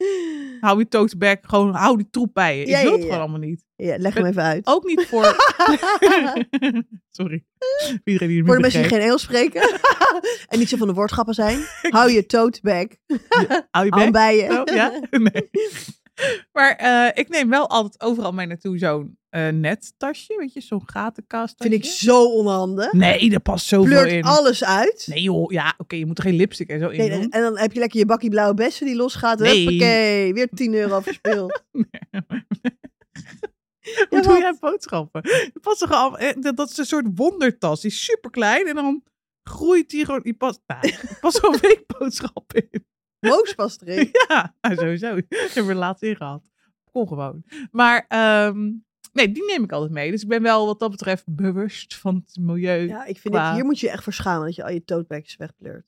hou 0.61 0.78
je 0.78 0.88
tote 0.88 1.16
bag, 1.16 1.37
gewoon 1.40 1.75
hou 1.75 1.97
die 1.97 2.11
troep 2.11 2.35
bij 2.35 2.59
je. 2.59 2.66
Ja, 2.66 2.78
ik 2.78 2.83
wil 2.83 2.93
het 2.93 3.00
ja. 3.00 3.07
gewoon 3.07 3.23
allemaal 3.23 3.49
niet. 3.49 3.64
ja, 3.76 3.99
leg 3.99 4.14
hem 4.14 4.25
even 4.25 4.43
uit. 4.43 4.66
Ook 4.66 4.85
niet 4.85 5.07
voor... 5.07 5.25
Sorry. 7.11 7.45
Voor 7.59 8.00
Iedereen 8.04 8.28
die 8.28 8.37
het 8.38 8.47
voor 8.47 8.54
de 8.54 8.61
mensen 8.61 8.81
die 8.81 8.90
geen 8.90 9.00
Engels 9.00 9.23
spreken 9.23 9.62
en 10.49 10.59
niet 10.59 10.69
zo 10.69 10.76
van 10.76 10.87
de 10.87 10.95
woordgrappen 10.95 11.35
zijn, 11.35 11.59
hou 11.83 12.11
je 12.11 12.26
tote 12.26 12.61
bag 12.62 12.87
Hou 13.71 13.85
je 13.85 13.90
bek. 13.90 14.12
bij 14.12 14.37
je. 14.37 14.47
Zo, 14.47 14.75
ja? 14.75 15.00
Nee. 15.11 15.50
Maar 16.52 16.71
eh, 16.76 17.11
ik 17.14 17.28
neem 17.28 17.50
wel 17.50 17.68
altijd 17.68 18.02
overal 18.02 18.33
mee 18.33 18.47
naartoe 18.47 18.78
zo'n 18.78 19.18
eh 19.28 19.49
nettasje, 19.49 20.37
weet 20.38 20.52
je, 20.52 20.61
zo'n 20.61 20.83
gatenkast. 20.88 21.54
Vind 21.59 21.75
ik 21.75 21.85
zo 21.85 22.25
onhandig. 22.25 22.92
Nee, 22.92 23.30
daar 23.30 23.40
past 23.40 23.66
zoveel 23.66 23.90
Pleurt 23.90 24.11
in. 24.11 24.23
alles 24.25 24.64
uit. 24.64 25.06
Nee 25.11 25.23
joh, 25.23 25.50
ja, 25.52 25.75
oké, 25.78 25.97
je 25.97 26.06
moet 26.06 26.18
er 26.18 26.25
geen 26.25 26.35
lipstick 26.35 26.68
en 26.68 26.80
zo 26.80 26.88
in 26.88 26.99
Nee, 26.99 27.11
doen. 27.11 27.30
en 27.30 27.42
dan 27.42 27.59
heb 27.59 27.73
je 27.73 27.78
lekker 27.78 27.99
je 27.99 28.06
bakkie 28.06 28.30
blauwe 28.30 28.54
bessen 28.54 28.87
die 28.87 28.97
losgaat. 28.97 29.38
Nee. 29.38 29.56
Huppakee, 29.66 30.33
weer 30.35 30.49
10 30.54 30.75
euro 30.75 31.00
verspild. 31.11 31.62
Hoe 31.73 31.87
Ja, 34.11 34.21
doe 34.21 34.38
jij 34.38 34.56
boodschappen? 34.61 35.21
Het 35.25 35.61
past 35.61 35.78
toch 35.78 35.90
al, 35.92 36.18
eh, 36.18 36.35
dat 36.42 36.56
dat 36.56 36.71
is 36.71 36.76
een 36.76 36.87
soort 36.87 37.06
wondertas. 37.14 37.80
Die 37.80 37.90
is 37.90 38.04
super 38.04 38.30
klein 38.30 38.66
en 38.66 38.75
dan 38.75 39.02
groeit 39.42 39.90
die 39.90 40.04
gewoon. 40.04 40.21
Die 40.23 40.35
past, 40.35 40.61
nou, 40.66 40.88
er 40.88 41.18
past 41.21 41.37
zo'n 41.40 41.56
weekboodschap 41.61 42.52
in. 42.52 42.87
Moos 43.28 43.54
past 43.54 43.83
erin. 43.83 44.09
Ja, 44.28 44.54
nou, 44.61 44.75
sowieso. 44.76 45.16
Ik 45.47 45.50
heb 45.54 45.69
er 45.69 45.75
laatst 45.75 46.02
in 46.02 46.16
gehad. 46.16 46.43
Kon 46.93 47.09
gewoon. 47.09 47.45
Maar 47.71 48.04
ehm, 48.09 48.73
nee, 49.12 49.33
die 49.33 49.45
neem 49.45 49.64
ik 49.64 49.73
altijd 49.73 49.93
mee. 49.93 50.11
Dus 50.11 50.23
ik 50.23 50.28
ben 50.28 50.43
wel 50.43 50.66
wat 50.66 50.78
dat 50.78 50.90
betreft 50.90 51.25
bewust 51.26 51.97
van 51.97 52.14
het 52.14 52.37
milieu. 52.40 52.81
Ja, 52.81 52.87
Ja, 52.87 53.04
ik 53.04 53.19
vind 53.19 53.35
Qua- 53.35 53.47
het, 53.47 53.54
hier 53.54 53.64
moet 53.64 53.81
je 53.81 53.87
je 53.87 53.93
echt 53.93 54.02
voor 54.04 54.12
schamen 54.12 54.47
dat 54.47 54.54
je 54.54 54.64
al 54.64 54.71
je 54.71 54.85
tote 54.85 55.04
bags 55.09 55.37
wegpleurt. 55.37 55.87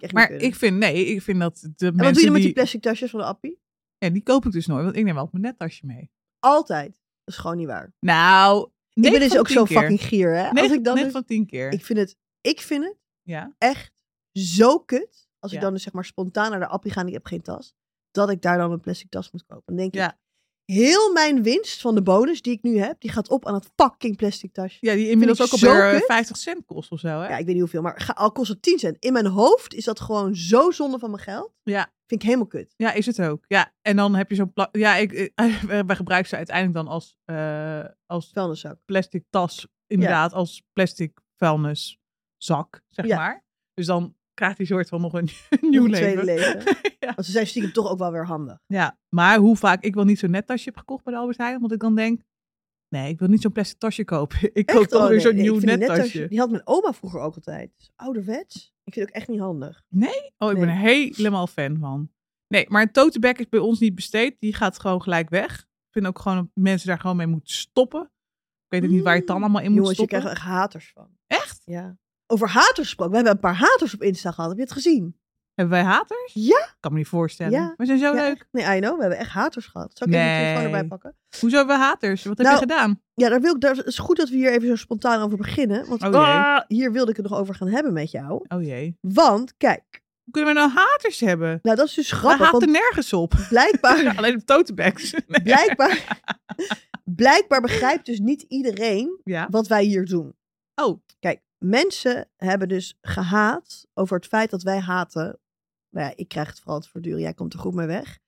niet 0.00 0.12
maar 0.12 0.30
ik 0.30 0.54
vind, 0.54 0.76
nee, 0.78 1.06
ik 1.06 1.22
vind 1.22 1.40
dat 1.40 1.60
de 1.76 1.86
En 1.86 1.92
wat 1.92 1.94
mensen 1.94 2.14
doe 2.14 2.24
je 2.24 2.30
met 2.30 2.42
die... 2.42 2.52
plastic 2.52 2.82
tasjes 2.82 3.10
van 3.10 3.20
de 3.20 3.26
appie? 3.26 3.60
Ja, 3.98 4.10
die 4.10 4.22
koop 4.22 4.44
ik 4.46 4.52
dus 4.52 4.66
nooit, 4.66 4.84
want 4.84 4.96
ik 4.96 5.04
neem 5.04 5.14
wel 5.14 5.28
mijn 5.32 5.44
nettasje 5.44 5.86
mee. 5.86 6.10
Altijd. 6.38 6.88
Dat 7.24 7.34
is 7.34 7.40
gewoon 7.40 7.56
niet 7.56 7.66
waar. 7.66 7.92
Nou, 8.00 8.68
Ik 8.92 9.02
ben 9.02 9.20
dus 9.20 9.38
ook 9.38 9.48
zo 9.48 9.64
keer. 9.64 9.78
fucking 9.78 10.00
gier, 10.02 10.34
hè? 10.36 10.48
Als 10.48 10.72
ik 10.72 10.84
dan 10.84 10.94
negen 10.94 11.02
dus- 11.02 11.12
van 11.12 11.24
tien 11.24 11.46
keer. 11.46 11.72
ik 11.72 11.84
vind 11.84 11.98
het, 11.98 12.16
ik 12.40 12.60
vind 12.60 12.84
het 12.84 12.96
ja. 13.22 13.54
echt 13.58 13.92
zo 14.32 14.78
kut. 14.78 15.23
Als 15.44 15.52
ik 15.52 15.60
dan 15.60 15.72
dus 15.72 15.82
zeg 15.82 15.92
maar 15.92 16.04
spontaan 16.04 16.50
naar 16.50 16.60
de 16.60 16.66
appie 16.68 16.92
ga 16.92 17.00
en 17.00 17.06
ik 17.06 17.12
heb 17.12 17.26
geen 17.26 17.42
tas. 17.42 17.74
Dat 18.10 18.30
ik 18.30 18.42
daar 18.42 18.58
dan 18.58 18.72
een 18.72 18.80
plastic 18.80 19.10
tas 19.10 19.30
moet 19.30 19.44
kopen. 19.46 19.62
Dan 19.66 19.76
denk 19.76 19.94
ik, 19.94 20.16
heel 20.64 21.12
mijn 21.12 21.42
winst 21.42 21.80
van 21.80 21.94
de 21.94 22.02
bonus 22.02 22.42
die 22.42 22.52
ik 22.52 22.62
nu 22.62 22.78
heb, 22.78 23.00
die 23.00 23.10
gaat 23.10 23.28
op 23.30 23.46
aan 23.46 23.54
het 23.54 23.70
fucking 23.76 24.16
plastic 24.16 24.52
tasje. 24.52 24.78
ja, 24.80 24.94
die 24.94 25.10
inmiddels 25.10 25.38
ik 25.38 25.44
ook 25.44 25.52
op 25.52 25.58
zo 25.58 25.72
weer 25.72 25.90
kut. 25.90 26.04
50 26.04 26.36
cent 26.36 26.64
kost 26.66 26.90
of 26.90 27.00
zo, 27.00 27.08
hè? 27.08 27.28
Ja, 27.28 27.36
ik 27.36 27.44
weet 27.44 27.46
niet 27.54 27.58
hoeveel, 27.58 27.82
maar 27.82 28.10
al 28.14 28.32
kost 28.32 28.48
het 28.48 28.62
10 28.62 28.78
cent. 28.78 28.96
In 28.98 29.12
mijn 29.12 29.26
hoofd 29.26 29.74
is 29.74 29.84
dat 29.84 30.00
gewoon 30.00 30.34
zo 30.36 30.70
zonde 30.70 30.98
van 30.98 31.10
mijn 31.10 31.22
geld. 31.22 31.52
Ja. 31.62 31.92
Vind 32.06 32.20
ik 32.22 32.26
helemaal 32.26 32.46
kut. 32.46 32.74
Ja, 32.76 32.92
is 32.92 33.06
het 33.06 33.20
ook. 33.22 33.44
Ja, 33.48 33.74
en 33.82 33.96
dan 33.96 34.14
heb 34.14 34.30
je 34.30 34.36
zo'n... 34.36 34.52
pla- 34.52 34.68
Ja, 34.72 34.96
ik, 34.96 35.12
eh, 35.12 35.62
wij 35.86 35.96
gebruiken 35.96 36.28
ze 36.30 36.36
uiteindelijk 36.36 36.76
dan 36.76 36.88
als, 36.88 37.16
eh, 37.24 37.84
als 38.06 38.30
Vuilniszak. 38.32 38.78
plastic 38.84 39.24
tas. 39.30 39.66
Inderdaad, 39.86 40.32
als 40.32 40.62
plastic 40.72 41.20
vuilniszak, 41.36 42.82
zeg 42.88 43.06
Ja. 43.06 43.16
maar. 43.16 43.44
Dus 43.74 43.86
dan 43.86 44.16
krijgt 44.34 44.56
hij 44.56 44.66
soort 44.66 44.88
van 44.88 45.00
nog 45.00 45.12
een 45.12 45.28
nieuw 45.60 45.70
Nog 45.72 45.84
een 45.84 45.92
tweede 45.92 46.24
leven. 46.24 46.54
leven. 46.56 46.76
ja. 47.00 47.14
Want 47.14 47.26
ze 47.26 47.32
zijn 47.32 47.46
stiekem 47.46 47.72
toch 47.72 47.90
ook 47.90 47.98
wel 47.98 48.12
weer 48.12 48.26
handig. 48.26 48.58
ja, 48.66 48.98
maar 49.08 49.38
hoe 49.38 49.56
vaak 49.56 49.82
ik 49.84 49.94
wel 49.94 50.04
niet 50.04 50.18
zo'n 50.18 50.30
net 50.30 50.46
tasje 50.46 50.64
heb 50.64 50.76
gekocht 50.76 51.04
bij 51.04 51.12
de 51.12 51.18
Albert 51.18 51.38
Heijn. 51.38 51.60
Want 51.60 51.72
ik 51.72 51.80
dan 51.80 51.94
denk, 51.94 52.20
nee, 52.88 53.08
ik 53.12 53.18
wil 53.18 53.28
niet 53.28 53.40
zo'n 53.42 53.52
plastic 53.52 53.78
tasje 53.78 54.04
kopen. 54.04 54.38
Ik 54.52 54.66
koop 54.66 54.84
toch 54.86 55.00
Oh, 55.02 55.06
weer 55.08 55.16
nee, 55.16 55.20
zo'n 55.26 55.34
nee, 55.34 55.42
nieuw 55.42 55.54
net 55.60 55.80
tasje. 55.80 55.92
nettasje- 55.92 56.28
Die 56.28 56.38
had 56.38 56.50
mijn 56.50 56.66
oma 56.66 56.92
vroeger 56.92 57.20
ook 57.20 57.34
altijd. 57.34 57.72
Dus 57.76 57.90
ouderwets. 57.96 58.74
Ik 58.84 58.92
vind 58.92 59.06
het 59.06 59.14
ook 59.14 59.20
echt 59.20 59.28
niet 59.30 59.40
handig. 59.40 59.82
Oh, 60.38 60.50
ik 60.50 60.58
ben 60.58 60.68
er 60.68 60.76
helemaal 60.76 61.46
fan 61.46 61.78
van. 61.78 62.10
Nee, 62.48 62.66
maar 62.68 62.82
een 62.82 62.92
tote 62.92 63.18
bag 63.18 63.32
is 63.36 63.48
bij 63.48 63.60
ons 63.60 63.78
niet 63.80 63.94
besteed. 63.94 64.36
Die 64.40 64.54
gaat 64.54 64.80
gewoon 64.80 65.02
gelijk 65.02 65.28
weg. 65.28 65.58
Ik 65.60 65.90
vind 65.90 66.06
ook 66.06 66.18
gewoon 66.18 66.36
dat 66.38 66.46
mensen 66.54 66.88
daar 66.88 66.98
gewoon 67.00 67.16
mee 67.16 67.26
moeten 67.26 67.54
stoppen. 67.54 68.02
Ik 68.02 68.80
weet 68.80 68.84
ook 68.84 68.90
niet 68.90 69.02
waar 69.02 69.12
je 69.12 69.18
het 69.18 69.28
dan 69.28 69.42
allemaal 69.42 69.62
in 69.62 69.68
moet 69.70 69.78
Jongens, 69.80 69.98
je 69.98 70.04
stoppen. 70.04 70.18
krijgt 70.20 70.38
er 70.38 70.44
echt 70.44 70.52
haters 70.56 70.90
van. 70.94 71.08
Echt? 71.26 71.62
Ja. 71.64 71.98
Over 72.26 72.48
haters 72.48 72.78
gesproken. 72.86 73.10
We 73.10 73.16
hebben 73.16 73.34
een 73.34 73.40
paar 73.50 73.54
haters 73.68 73.94
op 73.94 74.02
Insta 74.02 74.30
gehad. 74.30 74.48
Heb 74.48 74.58
je 74.58 74.64
het 74.64 74.72
gezien? 74.72 75.18
Hebben 75.54 75.74
wij 75.74 75.84
haters? 75.84 76.30
Ja. 76.34 76.68
Kan 76.80 76.92
me 76.92 76.98
niet 76.98 77.06
voorstellen. 77.08 77.52
Ja. 77.52 77.74
We 77.76 77.86
zijn 77.86 77.98
zo 77.98 78.04
Ja, 78.04 78.12
leuk. 78.22 78.36
echt. 78.36 78.46
Nee, 78.50 78.76
I 78.76 78.80
know. 78.80 78.94
We 78.94 79.00
hebben 79.00 79.18
echt 79.18 79.30
haters 79.30 79.66
gehad. 79.66 79.90
Zal 79.98 80.06
ik 80.08 80.12
even 80.14 80.26
de 80.26 80.32
Nee. 80.32 80.44
telefoon 80.44 80.64
erbij 80.64 80.84
pakken? 80.88 81.16
Hoezo 81.40 81.56
hebben 81.56 81.76
we 81.76 81.82
haters? 81.82 82.24
Wat 82.24 82.38
heb 82.38 82.46
Nou, 82.46 82.58
je 82.58 82.62
gedaan? 82.62 83.00
Ja, 83.14 83.28
daar 83.28 83.40
wil 83.40 83.54
ik, 83.54 83.60
daar, 83.60 83.76
het 83.76 83.86
is 83.86 83.98
goed 83.98 84.16
dat 84.16 84.28
we 84.28 84.36
hier 84.36 84.50
even 84.52 84.68
zo 84.68 84.76
spontaan 84.76 85.22
over 85.22 85.36
beginnen. 85.38 85.88
Want 85.88 86.02
Oh 86.02 86.14
ah, 86.14 86.60
hier 86.68 86.92
wilde 86.92 87.10
ik 87.10 87.16
het 87.16 87.28
nog 87.28 87.38
over 87.38 87.54
gaan 87.54 87.68
hebben 87.68 87.92
met 87.92 88.10
jou. 88.10 88.44
Oh 88.48 88.62
jee. 88.62 88.98
Want, 89.00 89.56
kijk. 89.56 90.02
Hoe 90.24 90.32
kunnen 90.32 90.54
we 90.54 90.60
nou 90.60 90.70
haters 90.74 91.20
hebben? 91.20 91.58
Nou, 91.62 91.76
dat 91.76 91.86
is 91.86 91.94
dus 91.94 92.10
We 92.10 92.16
grappig. 92.16 92.44
haten 92.46 92.58
Want 92.60 92.72
nergens 92.72 93.12
op. 93.12 93.34
blijkbags, 93.48 94.04
Alleen 94.16 94.34
op 94.34 94.44
tote 94.44 94.74
bags. 94.74 95.12
Nee. 95.26 95.42
blijkbaar, 95.42 96.20
Blijkbaar 97.04 97.60
begrijpt 97.60 98.06
dus 98.06 98.18
niet 98.18 98.42
iedereen 98.48 99.20
wat 99.50 99.66
wij 99.66 99.84
hier 99.84 100.04
doen. 100.04 100.34
Oh, 100.74 101.00
Kijk, 101.20 101.40
mensen 101.58 102.28
hebben 102.36 102.68
dus 102.68 102.98
gehaat 103.00 103.86
over 103.94 104.16
het 104.16 104.26
feit 104.26 104.50
dat 104.50 104.62
wij 104.62 104.80
haten. 104.80 105.38
Nou 105.90 106.06
ja, 106.06 106.12
ik 106.16 106.28
krijg 106.28 106.48
het 106.48 106.60
vooral 106.60 106.80
te 106.80 106.88
verduren, 106.88 107.20
jij 107.20 107.34
komt 107.34 107.52
er 107.52 107.58
goed 107.58 107.74
mee 107.74 107.86
weg. 107.86 108.18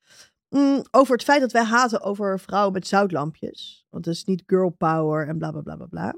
Mm, 0.49 0.85
over 0.91 1.13
het 1.13 1.25
feit 1.25 1.41
dat 1.41 1.53
wij 1.53 1.65
haten 1.65 2.01
over 2.01 2.41
vrouwen 2.41 2.73
met 2.73 2.87
zoutlampjes. 2.87 3.87
Want 3.91 4.05
het 4.05 4.15
is 4.15 4.25
niet 4.25 4.43
girl 4.47 4.71
power 4.71 5.29
en 5.29 5.39
bla 5.39 5.51
bla 5.51 5.61
bla 5.61 5.77
bla 5.77 5.87
bla. 5.87 6.15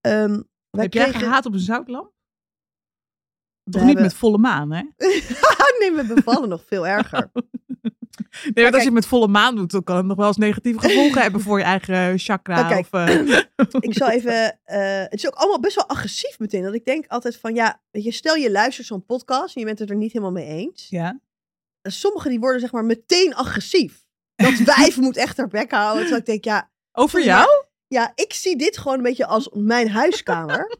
Ehm, 0.00 0.42
wij 0.70 0.82
heb 0.82 0.92
jij 0.92 1.12
gehaat 1.12 1.46
op 1.46 1.52
een 1.52 1.58
zoutlamp? 1.58 2.11
Toch 3.72 3.80
niet 3.82 3.90
hebben- 3.90 4.02
met 4.02 4.14
volle 4.14 4.38
maan, 4.38 4.72
hè? 4.72 4.82
nee, 5.80 5.92
we 5.92 6.12
bevallen 6.14 6.48
nog 6.48 6.62
veel 6.66 6.86
erger. 6.86 7.30
Nee, 8.54 8.64
want 8.64 8.74
als 8.74 8.82
je 8.82 8.88
het 8.88 8.98
met 8.98 9.06
volle 9.06 9.28
maan 9.28 9.56
doet, 9.56 9.70
dan 9.70 9.82
kan 9.84 9.96
het 9.96 10.06
nog 10.06 10.16
wel 10.16 10.26
eens 10.26 10.36
negatieve 10.36 10.78
gevolgen 10.80 11.22
hebben 11.22 11.40
voor 11.40 11.58
je 11.58 11.64
eigen 11.64 12.18
chakra. 12.18 12.68
Nou, 12.68 12.78
of, 12.78 12.92
eh, 12.92 13.38
ik 13.88 13.94
zal 13.94 14.10
even. 14.10 14.58
eh, 14.64 15.00
het 15.00 15.12
is 15.14 15.26
ook 15.26 15.34
allemaal 15.34 15.60
best 15.60 15.74
wel 15.76 15.88
agressief 15.88 16.38
meteen. 16.38 16.62
Dat 16.62 16.74
ik 16.74 16.84
denk 16.84 17.04
altijd 17.08 17.36
van 17.36 17.54
ja, 17.54 17.82
je, 17.90 18.12
stel 18.12 18.34
je 18.34 18.50
luistert 18.50 18.86
zo'n 18.86 19.04
podcast 19.04 19.54
en 19.54 19.60
je 19.60 19.66
bent 19.66 19.78
het 19.78 19.90
er 19.90 19.96
niet 19.96 20.12
helemaal 20.12 20.32
mee 20.32 20.46
eens. 20.46 20.86
ja. 20.90 21.20
Sommigen 21.82 22.30
die 22.30 22.40
worden 22.40 22.60
zeg 22.60 22.72
maar 22.72 22.84
meteen 22.84 23.34
agressief. 23.34 24.04
Dat 24.34 24.58
wijf 24.76 24.96
moet 24.96 25.16
echt 25.16 25.36
haar 25.36 25.48
bek 25.48 25.70
houden. 25.70 26.00
Terwijl 26.00 26.20
ik 26.20 26.26
denk, 26.26 26.44
ja, 26.44 26.70
Over 26.92 27.24
jou? 27.24 27.48
ja, 27.86 28.12
ik 28.14 28.32
zie 28.32 28.56
dit 28.56 28.78
gewoon 28.78 28.96
een 28.96 29.02
beetje 29.02 29.26
als 29.26 29.48
mijn 29.52 29.90
huiskamer. 29.90 30.76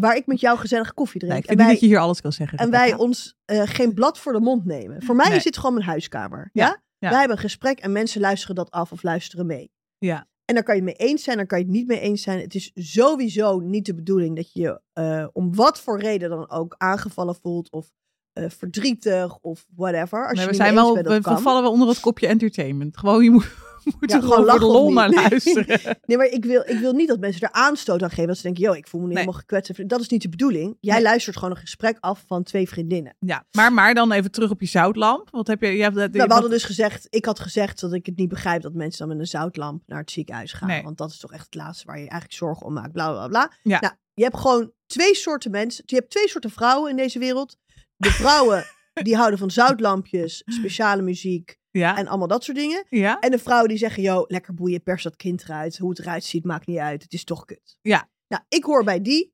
Waar 0.00 0.16
ik 0.16 0.26
met 0.26 0.40
jou 0.40 0.58
gezellig 0.58 0.94
koffie 0.94 1.20
drink. 1.20 1.32
Nee, 1.32 1.42
ik 1.42 1.48
en 1.48 1.56
vind 1.56 1.58
niet 1.58 1.66
wij, 1.68 1.76
dat 1.80 1.88
je 1.88 1.94
hier 1.94 2.04
alles 2.04 2.20
kan 2.20 2.32
zeggen. 2.32 2.58
en 2.58 2.70
wij 2.70 2.94
ons 2.94 3.36
eh, 3.44 3.62
geen 3.64 3.94
blad 3.94 4.18
voor 4.18 4.32
de 4.32 4.40
mond 4.40 4.64
nemen. 4.64 5.02
Voor 5.02 5.16
mij 5.16 5.28
Nee. 5.28 5.36
is 5.36 5.44
dit 5.44 5.56
gewoon 5.56 5.74
mijn 5.74 5.86
huiskamer. 5.86 6.50
Ja? 6.52 6.82
Wij 6.98 7.10
hebben 7.18 7.36
een 7.36 7.42
gesprek 7.42 7.78
en 7.78 7.92
mensen 7.92 8.20
luisteren 8.20 8.54
dat 8.56 8.70
af 8.70 8.92
of 8.92 9.02
luisteren 9.02 9.46
mee. 9.46 9.70
Ja. 9.98 10.28
En 10.44 10.54
daar 10.54 10.64
kan 10.64 10.76
je 10.76 10.82
het 10.82 10.98
mee 10.98 11.08
eens 11.08 11.22
zijn, 11.22 11.36
daar 11.36 11.46
kan 11.46 11.58
je 11.58 11.64
het 11.64 11.72
niet 11.74 11.86
mee 11.86 12.00
eens 12.00 12.22
zijn. 12.22 12.40
Het 12.40 12.54
is 12.54 12.70
sowieso 12.74 13.58
niet 13.58 13.86
de 13.86 13.94
bedoeling 13.94 14.36
dat 14.36 14.52
je 14.52 14.60
je 14.60 14.80
eh, 14.92 15.26
om 15.32 15.54
wat 15.54 15.80
voor 15.80 16.00
reden 16.00 16.30
dan 16.30 16.50
ook 16.50 16.74
aangevallen 16.78 17.34
voelt 17.42 17.70
of 17.70 17.90
eh, 18.32 18.44
verdrietig 18.48 19.38
of 19.38 19.66
whatever. 19.76 20.22
Als 20.28 20.32
Nee, 20.36 20.44
je 20.44 20.50
we 20.50 20.56
zijn 20.56 20.74
wel, 20.74 20.94
we 20.94 21.22
vallen 21.22 21.62
wel 21.62 21.72
onder 21.72 21.88
het 21.88 22.00
kopje 22.00 22.26
entertainment. 22.26 22.96
Gewoon, 22.98 23.24
je 23.24 23.30
moet, 23.30 23.52
moet 24.00 24.10
Ja, 24.10 24.20
gewoon 24.20 24.38
de 24.40 24.44
lachen 24.44 24.66
of 24.66 24.72
lol 24.72 24.92
naar 24.92 25.10
luisteren. 25.28 25.98
Nee, 26.06 26.16
maar 26.16 26.26
ik 26.26 26.44
wil, 26.44 26.62
ik 26.66 26.78
wil 26.78 26.92
niet 26.92 27.08
dat 27.08 27.18
mensen 27.20 27.40
er 27.42 27.52
aanstoot 27.52 28.02
aan 28.02 28.08
geven. 28.10 28.26
Dat 28.26 28.36
ze 28.36 28.42
denken, 28.42 28.62
yo, 28.62 28.72
ik 28.72 28.86
voel 28.88 29.00
me 29.00 29.06
niet 29.06 29.14
Nee. 29.16 29.24
helemaal 29.24 29.44
gekwetst. 29.48 29.88
Dat 29.88 30.00
is 30.00 30.08
niet 30.08 30.22
de 30.22 30.28
bedoeling. 30.28 30.76
Jij 30.80 30.94
Nee. 30.94 31.02
luistert 31.02 31.36
gewoon 31.36 31.50
een 31.50 31.60
gesprek 31.60 31.96
af 32.00 32.24
van 32.26 32.42
twee 32.42 32.68
vriendinnen. 32.68 33.16
Ja, 33.18 33.44
maar, 33.50 33.72
maar 33.72 33.94
dan 33.94 34.12
even 34.12 34.30
terug 34.30 34.50
op 34.50 34.60
je 34.60 34.66
zoutlamp. 34.66 35.28
Wat 35.30 35.46
heb 35.46 35.60
je? 35.60 35.68
je 35.68 35.82
hebt, 35.82 35.94
je 35.94 36.08
Nou, 36.08 36.26
we 36.26 36.32
hadden 36.32 36.50
dus 36.50 36.64
gezegd, 36.64 37.06
ik 37.10 37.24
had 37.24 37.40
gezegd 37.40 37.80
dat 37.80 37.92
ik 37.92 38.06
het 38.06 38.16
niet 38.16 38.28
begrijp 38.28 38.62
dat 38.62 38.72
mensen 38.74 38.98
dan 38.98 39.08
met 39.08 39.18
een 39.18 39.30
zoutlamp 39.30 39.82
naar 39.86 40.00
het 40.00 40.10
ziekenhuis 40.10 40.52
gaan. 40.52 40.68
Nee. 40.68 40.82
Want 40.82 40.98
dat 40.98 41.10
is 41.10 41.18
toch 41.18 41.32
echt 41.32 41.44
het 41.44 41.54
laatste 41.54 41.86
waar 41.86 41.96
je 41.96 42.00
eigenlijk 42.08 42.32
zorgen 42.32 42.66
om 42.66 42.72
maakt. 42.72 42.92
Bla 42.92 43.10
bla 43.12 43.28
bla. 43.28 43.52
Ja. 43.62 43.80
Nou, 43.80 43.94
je 44.14 44.22
hebt 44.22 44.36
gewoon 44.38 44.72
twee 44.86 45.14
soorten 45.14 45.50
mensen. 45.50 45.82
Je 45.86 45.94
hebt 45.96 46.10
twee 46.10 46.28
soorten 46.28 46.50
vrouwen 46.50 46.90
in 46.90 46.96
deze 46.96 47.18
wereld. 47.18 47.56
De 47.96 48.10
vrouwen 48.10 48.64
die 49.02 49.16
houden 49.16 49.38
van 49.38 49.50
zoutlampjes, 49.50 50.42
speciale 50.46 51.02
muziek 51.02 51.58
ja, 51.70 51.96
en 51.96 52.06
allemaal 52.08 52.28
dat 52.28 52.44
soort 52.44 52.56
dingen. 52.56 52.84
ja, 52.88 53.18
En 53.20 53.30
de 53.30 53.38
vrouwen 53.38 53.68
die 53.68 53.78
zeggen, 53.78 54.02
yo, 54.02 54.24
lekker 54.28 54.54
boeien, 54.54 54.82
pers 54.82 55.02
dat 55.02 55.16
kind 55.16 55.42
eruit. 55.42 55.78
Hoe 55.78 55.90
het 55.90 55.98
eruit 55.98 56.24
ziet, 56.24 56.44
maakt 56.44 56.66
niet 56.66 56.78
uit. 56.78 57.02
Het 57.02 57.12
is 57.12 57.24
toch 57.24 57.44
kut. 57.44 57.78
Ja. 57.80 58.08
Nou, 58.28 58.42
ik 58.48 58.64
hoor 58.64 58.84
bij 58.84 59.00
die 59.02 59.32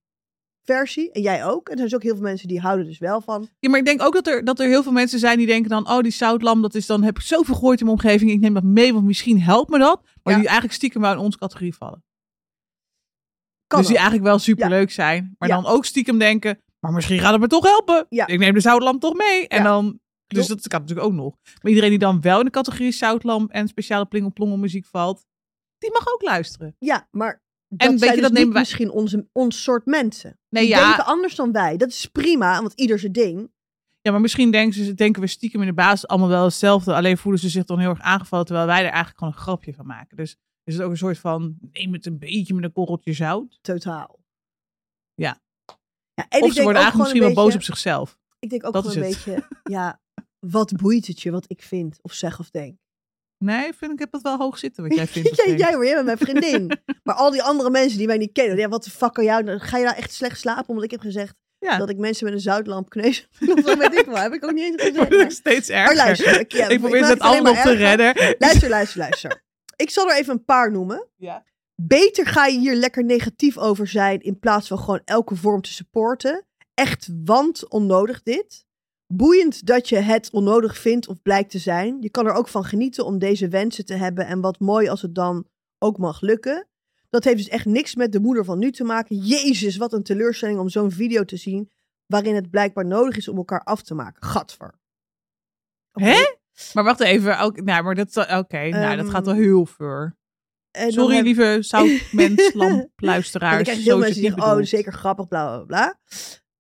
versie. 0.62 1.12
En 1.12 1.23
jij 1.23 1.45
ook. 1.45 1.66
En 1.69 1.73
er 1.73 1.76
zijn 1.78 1.88
dus 1.88 1.95
ook 1.95 2.02
heel 2.02 2.14
veel 2.14 2.23
mensen 2.23 2.49
die 2.49 2.61
houden 2.61 2.87
dus 2.87 2.99
wel 2.99 3.21
van. 3.21 3.49
ja, 3.59 3.69
maar 3.71 3.78
ik 3.78 3.85
denk 3.85 4.02
ook 4.02 4.12
dat 4.12 4.26
er, 4.26 4.45
dat 4.45 4.61
er 4.61 4.66
heel 4.69 4.83
veel 4.83 4.93
mensen 4.93 5.19
zijn 5.19 5.38
die 5.38 5.47
denken 5.47 5.71
dan... 5.71 5.88
Oh, 5.90 6.00
die 6.00 6.12
zoutlamp, 6.12 6.62
dat 6.62 6.75
is 6.75 6.87
dan 6.87 7.02
heb 7.02 7.16
ik 7.16 7.23
zoveel 7.23 7.55
gehoord 7.55 7.81
in 7.81 7.87
mijn 7.87 7.99
omgeving. 7.99 8.31
Ik 8.31 8.40
neem 8.40 8.55
dat 8.55 8.62
mee, 8.62 8.93
want 8.93 9.05
misschien 9.05 9.40
helpt 9.43 9.71
me 9.71 9.78
dat. 9.78 10.00
Maar 10.02 10.33
Ja. 10.33 10.38
die 10.38 10.47
eigenlijk 10.49 10.76
stiekem 10.76 11.00
wel 11.00 11.12
in 11.12 11.19
onze 11.19 11.38
categorie 11.38 11.75
vallen. 11.75 12.05
Kan 13.66 13.78
dus 13.78 13.88
die 13.88 13.97
ook. 13.97 14.02
eigenlijk 14.02 14.31
wel 14.31 14.38
superleuk 14.38 14.90
zijn. 14.90 15.35
Maar 15.38 15.49
Ja. 15.49 15.55
dan 15.55 15.66
ook 15.66 15.85
stiekem 15.85 16.19
denken... 16.19 16.61
Maar 16.81 16.93
misschien 16.93 17.19
gaat 17.19 17.33
het 17.33 17.40
me 17.40 17.47
toch 17.47 17.64
helpen. 17.64 18.07
Ja. 18.09 18.26
Ik 18.26 18.38
neem 18.38 18.55
de 18.55 18.61
zoutlamp 18.61 19.00
toch 19.00 19.14
mee. 19.14 19.49
En 19.49 19.59
Ja. 19.59 19.64
dan... 19.64 20.00
Dus 20.26 20.47
dat 20.47 20.68
kan 20.68 20.80
natuurlijk 20.80 21.06
ook 21.06 21.14
nog. 21.14 21.37
Maar 21.62 21.70
iedereen 21.70 21.90
die 21.90 21.98
dan 21.98 22.20
wel 22.20 22.38
in 22.38 22.44
de 22.44 22.51
categorie 22.51 22.92
zoutlamp 22.92 23.51
en 23.51 23.68
speciale 23.68 24.07
plingelplongel 24.07 24.57
muziek 24.57 24.87
valt... 24.87 25.24
Die 25.79 25.92
mag 25.92 26.12
ook 26.12 26.22
luisteren. 26.22 26.77
Ja, 26.79 27.09
maar 27.11 27.42
dat 27.68 27.90
weet 27.90 28.01
je, 28.01 28.11
dus 28.11 28.20
dat 28.20 28.33
nemen 28.33 28.53
wij- 28.53 28.61
misschien 28.61 28.90
onze, 28.90 29.29
ons 29.33 29.62
soort 29.62 29.87
mensen. 29.87 30.38
Nee, 30.48 30.62
die 30.62 30.72
ja. 30.72 30.87
denken 30.87 31.05
anders 31.05 31.35
dan 31.35 31.53
wij. 31.53 31.77
Dat 31.77 31.88
is 31.88 32.07
prima, 32.07 32.61
want 32.61 32.72
ieder 32.72 32.98
zijn 32.98 33.12
ding. 33.12 33.51
Ja, 34.01 34.11
maar 34.12 34.20
misschien 34.20 34.51
denken, 34.51 34.85
ze, 34.85 34.94
denken 34.94 35.22
we 35.22 35.29
stiekem 35.29 35.61
in 35.61 35.66
de 35.66 35.74
basis 35.74 36.07
allemaal 36.07 36.29
wel 36.29 36.44
hetzelfde. 36.44 36.94
Alleen 36.94 37.18
voelen 37.18 37.40
ze 37.40 37.48
zich 37.48 37.64
dan 37.64 37.79
heel 37.79 37.88
erg 37.88 38.01
aangevallen, 38.01 38.46
terwijl 38.46 38.66
wij 38.66 38.79
er 38.79 38.85
eigenlijk 38.85 39.18
gewoon 39.18 39.33
een 39.33 39.40
grapje 39.40 39.74
van 39.74 39.87
maken. 39.87 40.16
Dus 40.16 40.37
is 40.64 40.74
het 40.74 40.83
ook 40.83 40.90
een 40.90 40.96
soort 40.96 41.18
van, 41.18 41.57
neem 41.72 41.92
het 41.92 42.07
een 42.07 42.18
beetje 42.18 42.55
met 42.55 42.64
een 42.64 42.72
korreltje 42.72 43.12
zout. 43.12 43.59
Totaal. 43.61 44.18
Ja. 45.14 45.40
ja 46.14 46.27
en 46.29 46.40
of 46.40 46.46
ik 46.46 46.48
ze 46.48 46.55
denk 46.55 46.64
worden 46.64 46.83
eigenlijk 46.83 46.96
misschien 46.96 47.35
wel 47.35 47.44
boos 47.44 47.55
op 47.55 47.62
zichzelf. 47.62 48.18
Ik 48.38 48.51
denk 48.51 48.64
ook 48.66 48.72
Dat 48.72 48.87
gewoon 48.87 49.03
een 49.03 49.11
beetje, 49.11 49.48
ja, 49.62 50.01
wat 50.50 50.72
boeit 50.76 51.06
het 51.06 51.22
je 51.22 51.30
wat 51.30 51.44
ik 51.48 51.62
vind 51.62 51.98
of 52.02 52.12
zeg 52.12 52.38
of 52.40 52.50
denk? 52.50 52.76
Nee, 53.38 53.72
vind, 53.72 53.92
ik 53.92 53.98
heb 53.98 54.11
dat 54.11 54.22
wel 54.22 54.37
hoog 54.37 54.59
zitten 54.59 54.82
wat 54.88 54.94
jij 54.94 55.06
vindt. 55.16 55.37
jij, 55.37 55.56
jij 55.56 55.74
hoor, 55.74 55.85
jij 55.85 55.94
bent 55.94 56.06
mijn 56.06 56.18
vriendin. 56.18 56.78
maar 57.04 57.14
al 57.14 57.30
die 57.30 57.42
andere 57.42 57.70
mensen 57.70 57.98
die 57.98 58.06
mij 58.06 58.16
niet 58.18 58.32
kennen, 58.32 58.56
ja, 58.59 58.68
wat 58.68 58.85
de 58.85 58.90
fuck 58.90 59.12
kan 59.12 59.24
jou, 59.24 59.59
ga 59.59 59.78
je 59.78 59.85
nou 59.85 59.96
echt 59.96 60.12
slecht 60.12 60.38
slapen 60.40 60.68
omdat 60.68 60.85
ik 60.85 60.90
heb 60.90 61.00
gezegd 61.00 61.35
Ja. 61.59 61.78
dat 61.78 61.90
ik 61.90 61.96
mensen 61.96 62.24
met 62.24 62.35
een 62.35 62.40
zoutlamp 62.40 62.88
kneus? 62.90 63.28
zo 63.64 63.76
weet 63.76 63.94
ik 63.98 64.04
wel, 64.06 64.16
heb 64.16 64.32
ik 64.32 64.44
ook 64.44 64.52
niet 64.52 64.64
eens 64.80 64.82
gezegd. 64.82 65.32
steeds 65.32 65.68
maar 65.68 65.78
erger. 65.78 65.96
luister, 65.96 66.40
ik, 66.40 66.52
ja, 66.52 66.68
ik 66.68 66.80
probeer 66.80 67.06
het 67.06 67.20
allemaal 67.20 67.52
op 67.52 67.59
te 67.59 67.72
redden. 67.72 68.35
Luister, 68.38 68.68
luister, 68.68 68.98
luister. 68.98 69.44
Ik 69.76 69.90
zal 69.90 70.11
er 70.11 70.16
even 70.16 70.32
een 70.32 70.44
paar 70.44 70.70
noemen. 70.70 71.09
Ja. 71.16 71.44
Beter 71.82 72.26
ga 72.26 72.46
je 72.46 72.59
hier 72.59 72.74
lekker 72.74 73.04
negatief 73.04 73.59
over 73.59 73.87
zijn 73.87 74.20
in 74.20 74.38
plaats 74.38 74.68
van 74.68 74.78
gewoon 74.78 75.00
elke 75.04 75.37
vorm 75.37 75.61
te 75.61 75.72
supporten. 75.72 76.46
Echt, 76.74 77.09
want 77.24 77.68
onnodig 77.68 78.22
dit. 78.22 78.65
Boeiend 79.07 79.66
dat 79.66 79.88
je 79.88 79.97
het 79.97 80.31
onnodig 80.31 80.79
vindt 80.79 81.09
of 81.09 81.23
blijkt 81.23 81.51
te 81.51 81.59
zijn. 81.59 81.97
Je 82.01 82.11
kan 82.11 82.27
er 82.27 82.33
ook 82.33 82.49
van 82.49 82.64
genieten 82.64 83.05
om 83.05 83.19
deze 83.19 83.49
wensen 83.49 83.85
te 83.85 83.95
hebben 83.95 84.27
en 84.27 84.40
wat 84.40 84.59
mooi 84.61 84.88
als 84.88 85.03
het 85.03 85.14
dan 85.14 85.47
ook 85.79 85.99
mag 85.99 86.21
lukken. 86.21 86.69
Dat 87.11 87.25
heeft 87.25 87.37
dus 87.37 87.49
echt 87.49 87.64
niks 87.64 87.95
met 87.95 88.12
de 88.12 88.21
moeder 88.21 88.45
van 88.45 88.59
nu 88.59 88.71
te 88.73 88.85
maken. 88.85 89.16
Jezus, 89.16 89.77
wat 89.77 89.92
een 89.92 90.03
teleurstelling 90.03 90.59
om 90.59 90.69
zo'n 90.69 90.90
video 90.90 91.25
te 91.25 91.37
zien 91.37 91.71
waarin 92.07 92.35
het 92.35 92.51
blijkbaar 92.51 92.87
nodig 92.87 93.16
is 93.16 93.29
om 93.29 93.37
elkaar 93.37 93.61
af 93.64 93.83
te 93.83 93.95
maken. 93.95 94.23
Gadver. 94.29 94.75
Hè? 95.92 96.35
Maar 96.73 96.85
wacht 96.85 97.01
even. 97.01 97.45
Oké, 97.45 97.62
nou, 97.62 97.83
maar 97.85 97.95
dat, 97.95 98.16
oké, 98.16 98.69
nou, 98.69 98.97
dat 98.97 99.05
Ehm, 99.05 99.09
gaat 99.14 99.27
wel 99.27 99.35
heel 99.35 99.66
ver. 99.66 100.16
Sorry, 100.88 101.14
heb- 101.14 101.25
lieve 101.25 101.59
zoutmens, 101.71 102.53
lamp, 102.55 102.90
luisteraars. 102.97 103.62
krijg 103.62 103.79
zo 103.79 103.85
veel 103.85 103.97
is 103.97 104.03
mensen 104.05 104.21
die 104.23 104.31
zeggen, 104.31 104.57
oh, 104.59 104.62
zeker 104.64 104.92
grappig, 104.92 105.29
bla 105.29 105.47
bla 105.57 105.64
bla. 105.64 105.99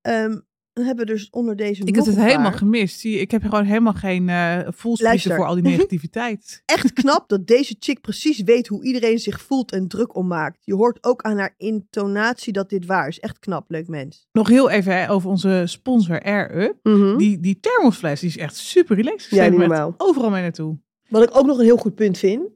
Ehm, 0.00 0.38
dan 0.76 0.84
hebben 0.84 1.06
we 1.06 1.12
dus 1.12 1.30
onder 1.30 1.56
deze 1.56 1.84
Ik 1.84 1.94
heb 1.94 2.04
het 2.04 2.16
helemaal 2.16 2.52
gemist. 2.52 3.00
Zie, 3.00 3.18
ik 3.18 3.30
heb 3.30 3.42
gewoon 3.42 3.64
helemaal 3.64 3.92
geen 3.92 4.24
Luister. 4.24 5.36
voor 5.36 5.46
al 5.46 5.54
die 5.54 5.62
negativiteit. 5.62 6.62
Echt 6.66 6.92
knap 6.92 7.28
dat 7.28 7.46
deze 7.46 7.76
chick 7.78 8.00
precies 8.00 8.42
weet 8.42 8.66
hoe 8.66 8.84
iedereen 8.84 9.18
zich 9.18 9.40
voelt 9.40 9.72
en 9.72 9.88
druk 9.88 10.16
om 10.16 10.26
maakt. 10.26 10.58
Je 10.64 10.74
hoort 10.74 11.04
ook 11.04 11.22
aan 11.22 11.38
haar 11.38 11.54
intonatie 11.56 12.52
dat 12.52 12.68
dit 12.68 12.86
waar 12.86 13.08
is. 13.08 13.20
Echt 13.20 13.38
knap, 13.38 13.70
leuk 13.70 13.88
mens. 13.88 14.26
Nog 14.32 14.48
heel 14.48 14.70
even 14.70 15.00
hè, 15.00 15.10
over 15.10 15.30
onze 15.30 15.62
sponsor 15.66 16.22
Air 16.22 16.62
Up. 16.62 16.76
Die, 17.18 17.40
die 17.40 17.60
thermosfles 17.60 18.20
die 18.20 18.28
is 18.28 18.38
echt 18.38 18.56
super 18.56 18.96
relaxed. 18.96 19.30
Ja, 19.30 19.48
normaal. 19.48 19.94
Overal 19.96 20.30
mee 20.30 20.42
naartoe. 20.42 20.78
Wat 21.08 21.22
ik 21.22 21.36
ook 21.36 21.46
nog 21.46 21.58
een 21.58 21.64
heel 21.64 21.76
goed 21.76 21.94
punt 21.94 22.18
vind, 22.18 22.48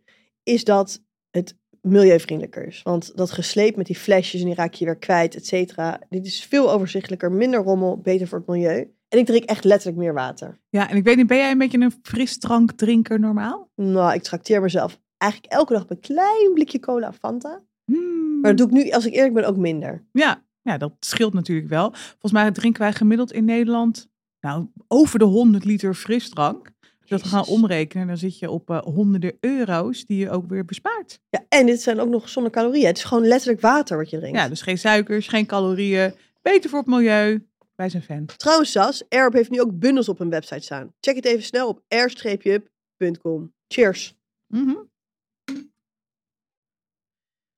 is 0.43 0.65
dat 0.65 1.03
het 1.31 1.57
milieuvriendelijker 1.83 2.67
is. 2.67 2.81
Want 2.83 3.17
dat 3.17 3.31
gesleep 3.31 3.77
met 3.77 3.87
die 3.87 3.97
flesjes 3.97 4.41
en 4.41 4.47
die 4.47 4.55
raak 4.55 4.75
je 4.75 4.85
weer 4.85 4.97
kwijt, 4.97 5.35
et 5.35 5.47
cetera. 5.47 6.01
Dit 6.09 6.27
is 6.27 6.45
veel 6.45 6.73
overzichtelijker, 6.73 7.33
minder 7.33 7.63
rommel, 7.63 7.99
beter 7.99 8.29
voor 8.29 8.39
het 8.39 8.47
milieu. 8.47 8.95
En 9.09 9.19
ik 9.19 9.27
drink 9.27 9.45
echt 9.45 9.65
letterlijk 9.65 9.99
meer 9.99 10.15
water. 10.15 10.59
Ja, 10.69 10.91
en 10.91 10.97
ik 10.97 11.05
weet 11.05 11.17
niet, 11.17 11.27
ben 11.27 11.37
jij 11.37 11.51
een 11.51 11.59
beetje 11.59 11.81
een 11.81 11.95
frisdrankdrinker 12.03 13.21
normaal? 13.21 13.71
Nou, 13.75 14.15
ik 14.15 14.23
trakteer 14.23 14.61
mezelf 14.61 15.01
eigenlijk 15.17 15.53
elke 15.53 15.73
dag 15.73 15.83
op 15.83 15.91
een 15.91 16.01
klein 16.01 16.53
blikje 16.55 16.81
cola 16.81 17.13
Fanta. 17.13 17.63
Hmm. 17.85 18.41
Maar 18.41 18.57
dat 18.57 18.71
doe 18.71 18.79
ik 18.79 18.85
nu, 18.85 18.91
als 18.91 19.07
ik 19.07 19.15
eerlijk 19.15 19.35
ben, 19.35 19.45
ook 19.45 19.57
minder. 19.57 20.05
Ja, 20.13 20.43
ja, 20.63 20.79
dat 20.79 20.93
scheelt 21.01 21.33
natuurlijk 21.33 21.69
wel. 21.69 21.91
Volgens 21.93 22.33
mij 22.33 22.51
drinken 22.51 22.83
wij 22.83 22.93
gemiddeld 22.93 23.33
in 23.33 23.45
Nederland 23.45 24.09
nou, 24.41 24.67
over 24.89 25.19
de 25.19 25.25
100 25.25 25.65
liter 25.65 25.95
frisdrank. 25.95 26.71
Dat 27.11 27.23
gaan 27.23 27.47
omrekenen, 27.47 28.07
dan 28.07 28.17
zit 28.17 28.39
je 28.39 28.51
op 28.51 28.71
eh, 28.71 28.79
honderden 28.83 29.37
euro's 29.41 30.07
die 30.07 30.19
je 30.19 30.31
ook 30.31 30.49
weer 30.49 30.65
bespaart. 30.65 31.21
Ja, 31.29 31.45
en 31.49 31.67
dit 31.67 31.83
zijn 31.83 32.01
ook 32.01 32.09
nog 32.09 32.29
zonder 32.29 32.53
calorieën. 32.53 32.87
Het 32.87 32.97
is 32.97 33.05
gewoon 33.05 33.27
letterlijk 33.27 33.61
water 33.61 33.97
wat 33.97 34.11
je 34.11 34.19
drinkt. 34.19 34.39
Ja, 34.39 34.49
dus 34.49 34.63
geen 34.63 34.79
suikers, 34.79 35.29
geen 35.29 35.47
calorieën. 35.47 36.15
Beter 36.43 36.71
voor 36.71 36.79
het 36.79 36.89
milieu. 36.89 37.47
Wij 37.75 37.89
zijn 37.89 38.03
fan. 38.03 38.27
Trouwens, 38.27 38.71
Sas, 38.71 39.09
Airp 39.09 39.33
heeft 39.33 39.51
nu 39.51 39.61
ook 39.61 39.79
bundels 39.79 40.09
op 40.09 40.19
hun 40.19 40.31
website 40.31 40.61
staan. 40.61 40.93
Check 41.01 41.17
het 41.17 41.25
even 41.25 41.43
snel 41.43 41.69
op 41.69 41.83
air-up.com. 41.89 43.55
Cheers. 43.69 44.15
Mhm. 44.47 44.77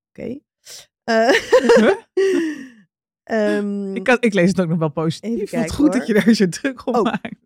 Oké. 0.08 0.38
Eh, 1.04 1.28
ehm, 3.22 3.94
Ik, 3.94 4.04
kan, 4.04 4.16
ik 4.20 4.34
lees 4.34 4.48
het 4.48 4.60
ook 4.60 4.68
nog 4.68 4.78
wel 4.78 4.90
positief. 4.90 5.30
Ik 5.30 5.38
kijken, 5.38 5.60
het 5.60 5.70
goed 5.72 5.86
hoor. 5.88 5.98
dat 5.98 6.06
je 6.06 6.14
daar 6.14 6.34
zo 6.34 6.48
druk 6.48 6.86
op 6.86 6.94
Oh. 6.96 7.02
maakt. 7.02 7.36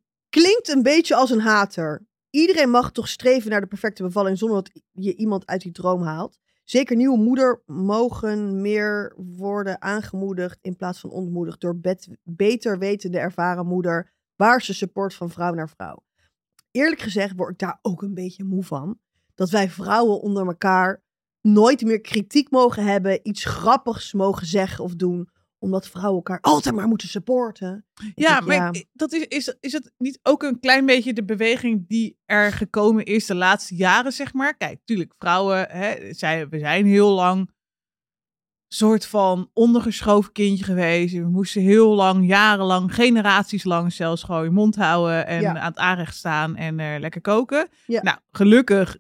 Klinkt 0.40 0.68
een 0.68 0.83
beetje 0.83 1.14
als 1.14 1.31
een 1.31 1.40
hater. 1.40 2.07
Iedereen 2.31 2.70
mag 2.70 2.92
toch 2.92 3.09
streven 3.09 3.51
naar 3.51 3.61
de 3.61 3.66
perfecte 3.66 4.03
bevalling 4.03 4.38
zonder 4.38 4.62
dat 4.62 4.83
je 4.92 5.14
iemand 5.14 5.46
uit 5.46 5.61
die 5.61 5.72
droom 5.72 6.03
haalt. 6.03 6.38
Zeker 6.64 6.96
nieuwe 6.96 7.18
moeder 7.18 7.62
mogen 7.66 8.61
meer 8.61 9.14
worden 9.16 9.83
aangemoedigd 9.83 10.59
in 10.61 10.77
plaats 10.77 11.01
van 11.01 11.11
ontmoedigd 11.11 11.61
door 11.61 11.79
bet- 11.79 12.09
beter 12.22 12.79
wetende 12.79 13.18
ervaren 13.18 13.66
moeder 13.66 14.12
waar 14.37 14.62
ze 14.62 14.75
support 14.75 15.14
van 15.14 15.31
vrouw 15.31 15.55
naar 15.55 15.68
vrouw. 15.68 16.05
Eerlijk 16.70 17.01
gezegd 17.01 17.37
word 17.37 17.53
ik 17.53 17.59
daar 17.59 17.79
ook 17.83 18.03
een 18.03 18.14
beetje 18.14 18.44
moe 18.44 18.64
van. 18.64 18.99
Dat 19.35 19.51
wij 19.51 19.70
vrouwen 19.70 20.20
onder 20.20 20.46
elkaar 20.46 21.03
nooit 21.40 21.83
meer 21.83 22.01
kritiek 22.01 22.51
mogen 22.51 22.85
hebben, 22.85 23.20
iets 23.22 23.44
grappigs 23.44 24.12
mogen 24.12 24.46
zeggen 24.46 24.85
of 24.85 24.94
doen, 24.94 25.29
omdat 25.66 25.88
vrouwen 25.88 26.14
elkaar 26.16 26.40
altijd 26.40 26.74
maar 26.74 26.88
moeten 26.88 27.09
supporten. 27.09 27.85
Ik 28.07 28.12
Ja, 28.14 28.35
denk, 28.40 28.46
maar 28.46 28.83
dat 28.92 29.12
is, 29.12 29.24
is, 29.26 29.57
is 29.61 29.72
het 29.72 29.92
niet 29.98 30.18
ook 30.22 30.42
een 30.42 30.61
klein 30.61 30.87
beetje 30.87 31.12
de 31.12 31.24
beweging 31.24 31.88
die 31.88 32.18
er 32.24 32.52
gekomen 32.52 33.05
is 33.05 33.26
de 33.26 33.35
laatste 33.35 33.74
jaren, 33.74 34.12
zeg 34.12 34.33
maar? 34.33 34.57
Kijk, 34.57 34.81
tuurlijk, 34.85 35.14
vrouwen, 35.18 35.66
hè, 35.70 36.12
zij, 36.14 36.48
we 36.48 36.59
zijn 36.59 36.87
heel 36.87 37.11
lang 37.11 37.50
soort 38.68 39.07
van 39.07 39.50
ondergeschoven 39.52 40.33
kindje 40.33 40.64
geweest. 40.64 41.14
We 41.14 41.20
moesten 41.29 41.62
heel 41.62 41.94
lang, 41.94 42.26
jarenlang, 42.26 42.94
generaties 42.94 43.64
lang 43.64 43.92
zelfs 43.92 44.22
gewoon 44.22 44.44
je 44.44 44.50
mond 44.50 44.76
houden 44.76 45.26
en 45.26 45.40
Ja. 45.40 45.59
aan 45.59 45.66
het 45.70 45.79
aanrecht 45.79 46.16
staan 46.16 46.57
en 46.57 46.81
eh, 46.81 46.98
lekker 47.00 47.20
koken. 47.20 47.68
Ja. 47.87 48.02
Nou, 48.02 48.18
gelukkig 48.31 48.96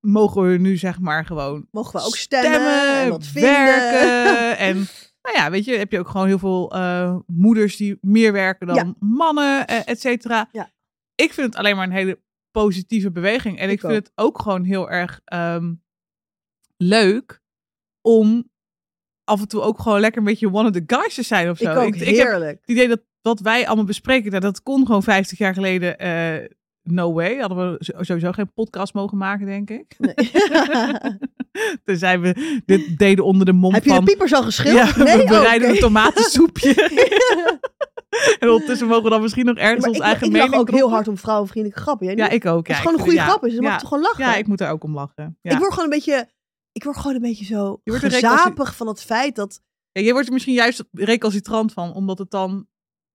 mogen 0.00 0.42
we 0.50 0.58
nu 0.58 0.76
zeg 0.76 0.98
maar 1.00 1.24
gewoon 1.26 1.66
Mogen 1.70 2.00
we 2.00 2.06
ook 2.06 2.16
stemmen, 2.16 2.96
en 3.02 3.08
wat 3.10 3.32
werken. 3.32 4.58
En 4.68 4.86
nou 5.32 5.44
ja, 5.44 5.50
weet 5.50 5.64
je, 5.64 5.76
heb 5.76 5.92
je 5.92 5.98
ook 5.98 6.08
gewoon 6.08 6.26
heel 6.26 6.38
veel 6.38 6.72
eh, 6.72 7.16
moeders 7.26 7.76
die 7.76 7.98
meer 8.00 8.32
werken 8.32 8.66
dan 8.66 8.76
Ja. 8.76 8.94
mannen, 8.98 9.66
eh, 9.66 9.88
et 9.88 10.00
cetera. 10.00 10.48
Ja. 10.52 10.70
Ik 11.14 11.32
vind 11.32 11.46
het 11.46 11.56
alleen 11.56 11.76
maar 11.76 11.86
een 11.86 11.92
hele 11.92 12.20
positieve 12.50 13.10
beweging. 13.10 13.58
En 13.58 13.68
ik, 13.68 13.74
Ik 13.74 13.80
vind 13.80 13.92
ook. 13.92 13.98
het 13.98 14.12
ook 14.14 14.42
gewoon 14.42 14.64
heel 14.64 14.90
erg 14.90 15.20
ehm, 15.24 15.74
leuk 16.76 17.40
om 18.00 18.50
af 19.24 19.40
en 19.40 19.48
toe 19.48 19.60
ook 19.60 19.80
gewoon 19.80 20.00
lekker 20.00 20.18
een 20.20 20.26
beetje 20.26 20.52
one 20.52 20.68
of 20.68 20.74
the 20.74 20.82
guys 20.86 21.14
te 21.14 21.22
zijn 21.22 21.50
of 21.50 21.58
zo. 21.58 21.70
Ik 21.70 21.76
ook, 21.76 21.94
ik, 21.94 21.98
heb 22.04 22.08
heerlijk. 22.14 22.60
het 22.60 22.70
idee 22.70 22.88
dat 22.88 23.00
wat 23.22 23.40
wij 23.40 23.66
allemaal 23.66 23.84
bespreken, 23.84 24.30
nou, 24.30 24.42
dat 24.42 24.62
kon 24.62 24.86
gewoon 24.86 25.02
50 25.02 25.38
jaar 25.38 25.54
geleden. 25.54 25.98
eh, 25.98 26.48
no 26.90 27.12
way. 27.12 27.38
Hadden 27.38 27.70
we 27.70 27.76
sowieso 27.80 28.32
geen 28.32 28.52
podcast 28.52 28.94
mogen 28.94 29.18
maken, 29.18 29.46
denk 29.46 29.70
ik. 29.70 29.96
Nee. 29.98 30.14
Tenzij 31.84 32.20
we 32.20 32.60
dit 32.66 32.98
deden 32.98 33.24
onder 33.24 33.46
de 33.46 33.52
mom 33.52 33.72
Heb 33.72 33.84
je 33.84 33.92
de 33.92 34.02
piepers 34.02 34.32
al 34.32 34.42
geschild? 34.42 34.74
Ja, 34.74 34.92
we 34.92 35.02
nee? 35.02 35.22
Oh, 35.22 35.28
bereiden 35.28 35.68
oké. 35.68 35.76
een 35.76 35.82
tomatensoepje. 35.82 36.74
en 38.40 38.48
ondertussen 38.48 38.86
mogen 38.86 39.04
we 39.04 39.10
dan 39.10 39.22
misschien 39.22 39.44
nog 39.44 39.56
ergens 39.56 39.86
ons 39.86 39.96
ik, 39.96 40.02
eigen 40.02 40.26
ik 40.26 40.32
mening 40.32 40.50
lach 40.50 40.60
ook 40.60 40.70
heel 40.70 40.90
hard 40.90 41.08
om 41.08 41.18
vrouwenvriendelijke 41.18 41.82
grappen. 41.82 42.06
Jij 42.06 42.16
Ja, 42.16 42.28
ik 42.28 42.46
ook. 42.46 42.66
Het 42.66 42.76
is 42.76 42.82
gewoon 42.82 42.92
ik 42.92 43.00
een 43.00 43.06
goede 43.06 43.20
grap. 43.20 43.40
Dus 43.40 43.54
je 43.54 43.62
mag 43.62 43.78
toch 43.78 43.88
gewoon 43.88 44.04
lachen? 44.04 44.24
Ja, 44.24 44.34
ik 44.34 44.46
moet 44.46 44.60
er 44.60 44.70
ook 44.70 44.84
om 44.84 44.94
lachen. 44.94 45.38
Ja. 45.42 45.52
Ik 45.52 45.58
word 45.58 45.70
gewoon 45.72 45.84
een 45.84 45.94
beetje... 45.94 46.28
Ik 46.72 46.84
word 46.84 46.96
gewoon 46.96 47.14
een 47.14 47.22
beetje 47.22 47.44
zo 47.44 47.80
gezapig 47.84 48.76
van 48.76 48.86
het 48.86 49.02
feit 49.02 49.34
dat... 49.36 49.60
Ja, 49.92 50.02
je 50.02 50.12
wordt 50.12 50.26
er 50.26 50.32
misschien 50.32 50.54
juist 50.54 50.84
recalcitrant 50.92 51.72
van, 51.72 51.92
omdat 51.92 52.18
het 52.18 52.30
dan 52.30 52.66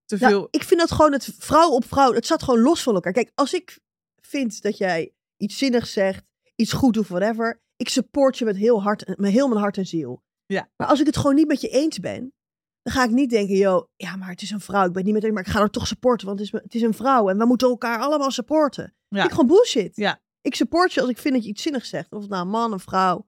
te 0.06 0.18
Nou, 0.20 0.48
ik 0.52 0.64
vind 0.64 0.80
dat 0.80 0.92
gewoon 0.92 1.12
het 1.12 1.36
vrouw 1.38 1.70
op 1.70 1.86
vrouw... 1.86 2.14
Het 2.14 2.26
staat 2.26 2.44
gewoon 2.44 2.62
los 2.62 2.84
van 2.84 2.94
elkaar. 2.94 3.14
Kijk, 3.14 3.32
als 3.36 3.54
ik 3.54 3.80
vind 4.22 4.62
dat 4.62 4.78
jij 4.78 5.14
iets 5.38 5.58
zinnigs 5.58 5.94
zegt, 5.94 6.26
iets 6.56 6.74
goed 6.74 6.94
doet, 6.94 7.08
whatever... 7.08 7.62
Ik 7.76 7.90
support 7.90 8.38
je 8.38 8.46
met 8.46 8.56
heel, 8.56 8.82
hart, 8.82 9.18
met 9.18 9.32
heel 9.32 9.48
mijn 9.48 9.60
hart 9.60 9.78
en 9.78 9.86
ziel. 9.86 10.24
Ja. 10.46 10.70
Maar 10.76 10.88
als 10.88 11.00
ik 11.00 11.06
het 11.06 11.18
gewoon 11.18 11.36
niet 11.36 11.48
met 11.48 11.62
je 11.62 11.70
eens 11.70 12.00
ben... 12.00 12.34
Dan 12.82 12.94
ga 12.94 13.04
ik 13.04 13.10
niet 13.10 13.30
denken, 13.30 13.56
yo, 13.56 13.90
ja, 13.96 14.16
maar 14.16 14.30
het 14.30 14.42
is 14.42 14.52
een 14.52 14.60
vrouw. 14.60 14.86
Ik 14.86 14.94
ben 14.94 15.04
niet 15.04 15.14
met 15.14 15.32
maar 15.32 15.44
ik 15.44 15.52
ga 15.52 15.60
haar 15.60 15.70
toch 15.70 15.88
supporten. 15.88 16.28
Want 16.28 16.40
het 16.40 16.54
is, 16.54 16.62
het 16.62 16.76
is 16.76 16.82
een 16.82 16.94
vrouw 16.94 17.30
en 17.30 17.38
we 17.38 17.46
moeten 17.46 17.68
elkaar 17.68 18.00
allemaal 18.00 18.32
supporten. 18.32 18.96
Ja. 19.08 19.24
Ik 19.24 19.30
gewoon 19.30 19.48
bullshit. 19.48 19.96
Ja. 19.96 20.22
Ik 20.42 20.56
support 20.56 20.94
je 20.94 21.02
als 21.02 21.10
ik 21.10 21.18
vind 21.18 21.34
dat 21.34 21.44
je 21.44 21.50
iets 21.50 21.62
zinnigs 21.62 21.90
zegt. 21.90 22.12
Of 22.12 22.22
het 22.22 22.30
nou 22.30 22.42
een 22.42 22.50
man, 22.50 22.72
een 22.72 22.80
vrouw, 22.80 23.28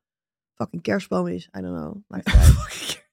fucking 0.54 0.82
kerstboom 0.82 1.28
is. 1.28 1.50
I 1.58 1.62
don't 1.62 1.78
know. 1.78 1.96
Maakt. 2.08 3.04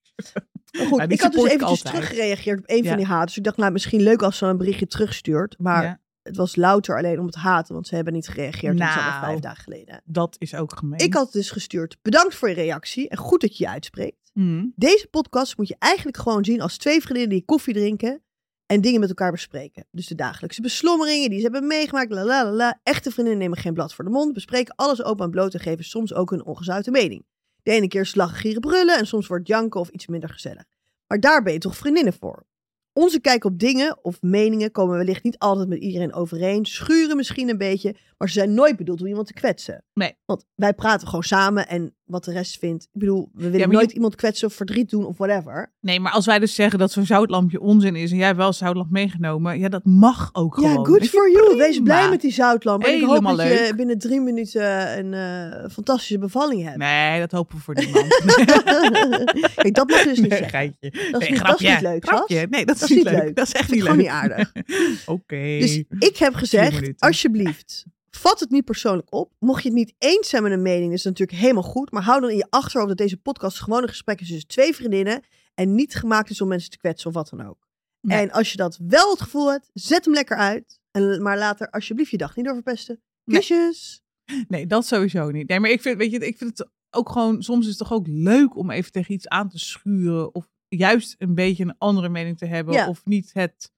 Maar 0.78 0.86
goed, 0.86 1.12
ik 1.12 1.20
had 1.20 1.32
dus 1.32 1.42
eventjes 1.44 1.68
altijd. 1.68 1.94
teruggereageerd 1.94 2.58
op 2.58 2.64
een 2.70 2.82
Ja. 2.82 2.88
van 2.88 2.96
die 2.96 3.06
haters. 3.06 3.36
Ik 3.36 3.44
dacht, 3.44 3.56
nou, 3.56 3.72
misschien 3.72 4.00
leuk 4.02 4.22
als 4.22 4.36
ze 4.38 4.46
een 4.46 4.56
berichtje 4.56 4.86
terugstuurt. 4.86 5.54
Maar 5.58 5.82
Ja, 5.82 6.00
het 6.22 6.36
was 6.36 6.56
louter 6.56 6.96
alleen 6.96 7.18
om 7.18 7.26
het 7.26 7.34
haten, 7.34 7.74
want 7.74 7.86
ze 7.86 7.94
hebben 7.94 8.12
niet 8.12 8.28
gereageerd. 8.28 8.76
Nou. 8.76 8.94
Dat 8.94 9.18
vijf 9.20 9.38
dagen 9.38 9.62
geleden. 9.62 10.00
dat 10.04 10.36
is 10.38 10.54
ook 10.54 10.76
gemeen. 10.78 10.98
Ik 10.98 11.14
had 11.14 11.32
dus 11.32 11.50
gestuurd, 11.50 11.96
bedankt 12.02 12.34
voor 12.34 12.48
je 12.48 12.54
reactie 12.54 13.08
en 13.08 13.16
goed 13.16 13.40
dat 13.40 13.56
je 13.56 13.64
je 13.64 13.70
uitspreekt. 13.70 14.30
Mhm. 14.32 14.66
Deze 14.76 15.06
podcast 15.10 15.56
moet 15.56 15.68
je 15.68 15.76
eigenlijk 15.78 16.16
gewoon 16.16 16.44
zien 16.44 16.60
als 16.60 16.76
twee 16.76 17.00
vriendinnen 17.00 17.30
die 17.36 17.44
koffie 17.44 17.74
drinken 17.74 18.22
en 18.66 18.80
dingen 18.80 19.00
met 19.00 19.08
elkaar 19.08 19.30
bespreken. 19.30 19.86
Dus 19.90 20.06
de 20.06 20.14
dagelijkse 20.14 20.60
beslommeringen 20.62 21.30
die 21.30 21.38
ze 21.38 21.44
hebben 21.44 21.66
meegemaakt. 21.66 22.10
La, 22.12 22.24
la, 22.24 22.50
la. 22.50 22.80
Echte 22.82 23.10
vriendinnen 23.10 23.42
nemen 23.42 23.58
geen 23.58 23.74
blad 23.74 23.94
voor 23.94 24.04
de 24.04 24.10
mond, 24.10 24.32
bespreken 24.32 24.74
alles 24.76 25.02
open 25.02 25.24
en 25.24 25.30
bloot 25.30 25.54
en 25.54 25.60
geven 25.60 25.84
soms 25.84 26.14
ook 26.14 26.30
hun 26.30 26.44
ongezouten 26.44 26.92
mening. 26.92 27.24
De 27.62 27.70
ene 27.70 27.88
keer 27.88 28.10
lachen, 28.14 28.36
gieren, 28.36 28.60
brullen 28.60 28.98
en 28.98 29.06
soms 29.06 29.26
wordt 29.26 29.48
janken 29.48 29.80
of 29.80 29.88
iets 29.88 30.06
minder 30.06 30.28
gezellig. 30.28 30.64
Maar 31.06 31.20
daar 31.20 31.42
ben 31.42 31.52
je 31.52 31.58
toch 31.58 31.76
vriendinnen 31.76 32.12
voor? 32.12 32.46
Onze 32.92 33.20
kijk 33.20 33.44
op 33.44 33.58
dingen 33.58 34.04
of 34.04 34.22
meningen 34.22 34.70
komen 34.70 34.96
wellicht 34.96 35.22
niet 35.22 35.38
altijd 35.38 35.68
met 35.68 35.78
iedereen 35.78 36.12
overeen, 36.12 36.66
schuren 36.66 37.16
misschien 37.16 37.48
een 37.48 37.58
beetje, 37.58 37.96
maar 38.18 38.28
ze 38.28 38.34
zijn 38.34 38.54
nooit 38.54 38.76
bedoeld 38.76 39.00
om 39.00 39.06
iemand 39.06 39.26
te 39.26 39.32
kwetsen. 39.32 39.84
Nee. 39.94 40.16
Want 40.24 40.44
wij 40.54 40.74
praten 40.74 41.06
gewoon 41.06 41.22
samen 41.22 41.68
en 41.68 41.94
wat 42.12 42.24
de 42.24 42.32
rest 42.32 42.58
vindt. 42.58 42.84
Ik 42.84 43.00
bedoel, 43.00 43.30
we 43.34 43.42
willen 43.50 43.58
je- 43.68 43.74
nooit 43.74 43.90
iemand 43.92 44.14
kwetsen 44.14 44.48
of 44.48 44.54
verdriet 44.54 44.90
doen 44.90 45.04
of 45.06 45.16
whatever. 45.18 45.72
Nee, 45.80 46.00
maar 46.00 46.12
als 46.12 46.26
wij 46.26 46.38
dus 46.38 46.54
zeggen 46.54 46.78
dat 46.78 46.92
zo'n 46.92 47.06
zoutlampje 47.06 47.60
onzin 47.60 47.96
is 47.96 48.10
en 48.10 48.16
jij 48.16 48.26
hebt 48.26 48.38
wel 48.38 48.52
zoutlamp 48.52 48.90
meegenomen, 48.90 49.58
ja, 49.58 49.68
dat 49.68 49.84
mag 49.84 50.30
ook 50.32 50.54
gewoon. 50.54 50.70
Ja, 50.70 50.84
good 50.84 51.02
je, 51.02 51.08
for 51.08 51.30
you. 51.30 51.56
Wees 51.56 51.80
blij 51.80 52.08
met 52.08 52.20
die 52.20 52.32
zoutlamp. 52.32 52.84
En 52.84 52.94
ik 52.94 53.02
hoop 53.02 53.22
dat 53.22 53.30
je 53.30 53.36
leuk. 53.36 53.76
binnen 53.76 53.98
drie 53.98 54.20
minuten 54.20 54.98
een 54.98 55.14
eh, 55.14 55.70
fantastische 55.70 56.18
bevalling 56.18 56.62
hebt. 56.64 56.76
Nee, 56.76 57.20
dat 57.20 57.30
hopen 57.32 57.56
we 57.56 57.62
voor 57.62 57.74
niemand. 57.74 58.06
Kijk, 59.54 59.74
dat 59.74 59.88
mag 59.88 60.02
je 60.02 60.08
dus 60.08 60.18
niet 60.18 60.28
Nee, 60.30 60.48
geitje. 60.48 60.90
Dat 61.10 61.20
is, 61.22 61.28
Nee, 61.28 61.30
niet, 61.30 61.46
dat 61.46 61.60
is 61.60 61.68
niet 61.68 61.80
leuk, 61.80 62.04
Grapje. 62.06 62.46
Nee, 62.50 62.64
dat 62.66 62.82
is, 62.82 62.88
niet 62.88 63.02
leuk. 63.04 63.36
Dat 63.36 63.46
is 63.46 63.52
echt 63.52 63.70
niet 63.70 63.80
leuk. 63.82 63.88
gewoon 63.90 63.98
niet 64.04 64.12
aardig. 64.12 64.52
Oké. 65.06 65.58
Dus 65.60 65.82
ik 65.98 66.16
heb 66.16 66.34
gezegd, 66.34 66.92
alsjeblieft, 67.00 67.84
vat 68.16 68.40
het 68.40 68.50
niet 68.50 68.64
persoonlijk 68.64 69.14
op. 69.14 69.32
Mocht 69.38 69.62
je 69.62 69.68
het 69.68 69.78
niet 69.78 69.94
eens 69.98 70.28
zijn 70.28 70.42
met 70.42 70.52
een 70.52 70.62
mening, 70.62 70.92
is 70.92 71.04
het 71.04 71.18
natuurlijk 71.18 71.38
helemaal 71.38 71.70
goed. 71.70 71.90
Maar 71.90 72.02
hou 72.02 72.20
dan 72.20 72.30
in 72.30 72.36
je 72.36 72.46
achterhoofd 72.50 72.88
dat 72.88 72.98
deze 72.98 73.16
podcast 73.16 73.60
gewoon 73.60 73.82
een 73.82 73.88
gesprek 73.88 74.20
is 74.20 74.28
tussen 74.28 74.48
twee 74.48 74.74
vriendinnen. 74.74 75.22
En 75.54 75.74
niet 75.74 75.94
gemaakt 75.94 76.30
is 76.30 76.40
om 76.40 76.48
mensen 76.48 76.70
te 76.70 76.78
kwetsen 76.78 77.08
of 77.08 77.14
wat 77.14 77.28
dan 77.28 77.46
ook. 77.46 77.68
Nee. 78.00 78.18
En 78.18 78.30
als 78.30 78.50
je 78.50 78.56
dat 78.56 78.78
wel 78.86 79.10
het 79.10 79.20
gevoel 79.20 79.50
hebt, 79.50 79.70
zet 79.72 80.04
hem 80.04 80.14
lekker 80.14 80.36
uit. 80.36 80.80
En, 80.90 81.22
maar 81.22 81.38
laat 81.38 81.60
er 81.60 81.70
alsjeblieft 81.70 82.10
je 82.10 82.16
dag 82.16 82.36
niet 82.36 82.44
door 82.44 82.54
verpesten. 82.54 83.02
Kusjes. 83.24 84.02
Nee, 84.48 84.66
dat 84.66 84.86
sowieso 84.86 85.30
niet. 85.30 85.48
Nee, 85.48 85.60
maar 85.60 85.70
ik 85.70 85.80
vind, 85.80 85.98
weet 85.98 86.10
je, 86.10 86.18
ik 86.18 86.38
vind 86.38 86.58
het 86.58 86.70
ook 86.90 87.08
gewoon, 87.10 87.42
soms 87.42 87.62
is 87.64 87.68
het 87.68 87.78
toch 87.78 87.92
ook 87.92 88.06
leuk 88.06 88.56
om 88.56 88.70
even 88.70 88.92
tegen 88.92 89.14
iets 89.14 89.28
aan 89.28 89.48
te 89.48 89.58
schuren. 89.58 90.34
Of 90.34 90.48
juist 90.68 91.14
een 91.18 91.34
beetje 91.34 91.64
een 91.64 91.78
andere 91.78 92.08
mening 92.08 92.38
te 92.38 92.46
hebben. 92.46 92.74
Ja. 92.74 92.88
Of 92.88 93.04
niet 93.04 93.30
het 93.32 93.72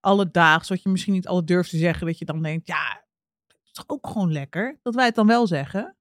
alledaags, 0.00 0.68
wat 0.68 0.82
je 0.82 0.88
misschien 0.88 1.12
niet 1.12 1.26
alle 1.26 1.44
durft 1.44 1.70
te 1.70 1.76
zeggen. 1.76 2.06
Dat 2.06 2.18
je 2.18 2.24
dan 2.24 2.42
denkt, 2.42 2.66
ja, 2.66 3.04
is 3.72 3.84
toch 3.84 3.96
ook 3.98 4.06
gewoon 4.06 4.32
lekker. 4.32 4.78
Dat 4.82 4.94
wij 4.94 5.04
het 5.06 5.14
dan 5.14 5.26
wel 5.26 5.46
zeggen. 5.46 5.96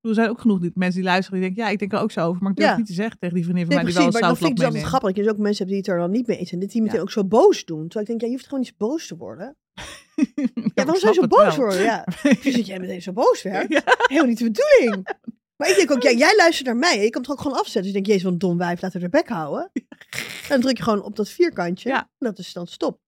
Ik 0.00 0.08
Er 0.10 0.14
zijn 0.14 0.28
ook 0.28 0.40
genoeg 0.40 0.60
mensen 0.74 1.00
die 1.00 1.10
luisteren 1.10 1.40
die 1.40 1.48
denken, 1.48 1.64
ja, 1.64 1.70
ik 1.70 1.78
denk 1.78 1.92
er 1.92 1.98
ook 1.98 2.10
zo 2.10 2.26
over. 2.26 2.42
Maar 2.42 2.50
ik 2.50 2.56
durf 2.56 2.70
Ja. 2.70 2.76
niet 2.76 2.86
te 2.86 2.92
zeggen 2.92 3.18
tegen 3.18 3.34
die 3.34 3.44
vriendin 3.44 3.64
van 3.66 3.74
Nee, 3.74 3.84
mij 3.84 3.92
precies. 3.92 4.12
die 4.12 4.20
Maar 4.20 4.30
wel 4.30 4.38
dan 4.38 4.48
een 4.48 4.54
vind 4.56 4.58
ik 4.58 4.64
het 4.64 4.72
zoutlamp 4.74 4.84
altijd 4.84 5.02
grappig. 5.02 5.16
Dat 5.16 5.24
je 5.24 5.30
ook 5.30 5.46
mensen 5.46 5.66
hebt 5.66 5.68
die 5.68 5.78
het 5.78 5.88
er 5.88 5.98
dan 5.98 6.10
niet 6.10 6.26
mee 6.26 6.38
eens 6.38 6.48
zijn. 6.48 6.60
En 6.60 6.66
die 6.68 6.82
meteen 6.82 6.96
Ja. 6.96 7.02
ook 7.02 7.10
zo 7.10 7.24
boos 7.24 7.64
doen. 7.64 7.82
Terwijl 7.88 8.00
ik 8.02 8.06
denk, 8.06 8.20
ja, 8.20 8.26
je 8.26 8.32
hoeft 8.32 8.44
gewoon 8.48 8.60
niet 8.60 8.76
boos 8.76 9.06
te 9.06 9.16
worden. 9.16 9.56
Ja, 10.14 10.22
ik 10.64 10.72
waarom 10.74 10.96
zou 10.96 11.14
je 11.14 11.20
zo 11.20 11.26
boos 11.26 11.56
worden? 11.56 11.82
Ja. 11.82 12.04
Dus 12.42 12.54
dat 12.56 12.66
jij 12.66 12.78
meteen 12.78 13.02
zo 13.02 13.12
boos 13.12 13.42
werd. 13.42 13.68
Ja. 13.72 13.82
Helemaal 13.86 14.28
niet 14.28 14.38
de 14.38 14.44
bedoeling. 14.50 15.08
Maar 15.56 15.68
ik 15.70 15.76
denk 15.76 15.90
ook, 15.90 16.02
ja, 16.02 16.10
jij 16.12 16.36
luistert 16.36 16.66
naar 16.66 16.76
mij. 16.76 17.02
Je 17.02 17.10
kan 17.10 17.22
het 17.22 17.30
ook 17.30 17.40
gewoon 17.40 17.56
afzetten. 17.58 17.82
Dus 17.82 17.90
ik 17.90 17.94
denk, 17.94 18.06
jezus, 18.06 18.22
wat 18.22 18.32
een 18.32 18.38
dom 18.38 18.58
wijf, 18.58 18.82
laat 18.82 18.92
haar 18.92 19.02
de 19.02 19.08
bek 19.08 19.28
houden. 19.28 19.70
En 19.72 20.48
dan 20.48 20.60
druk 20.60 20.76
je 20.76 20.82
gewoon 20.82 21.02
op 21.02 21.16
dat 21.16 21.28
vierkantje. 21.28 21.88
Ja. 21.88 21.98
En 21.98 22.06
dat 22.18 22.38
is 22.38 22.52
dan 22.52 22.66
stop. 22.66 23.00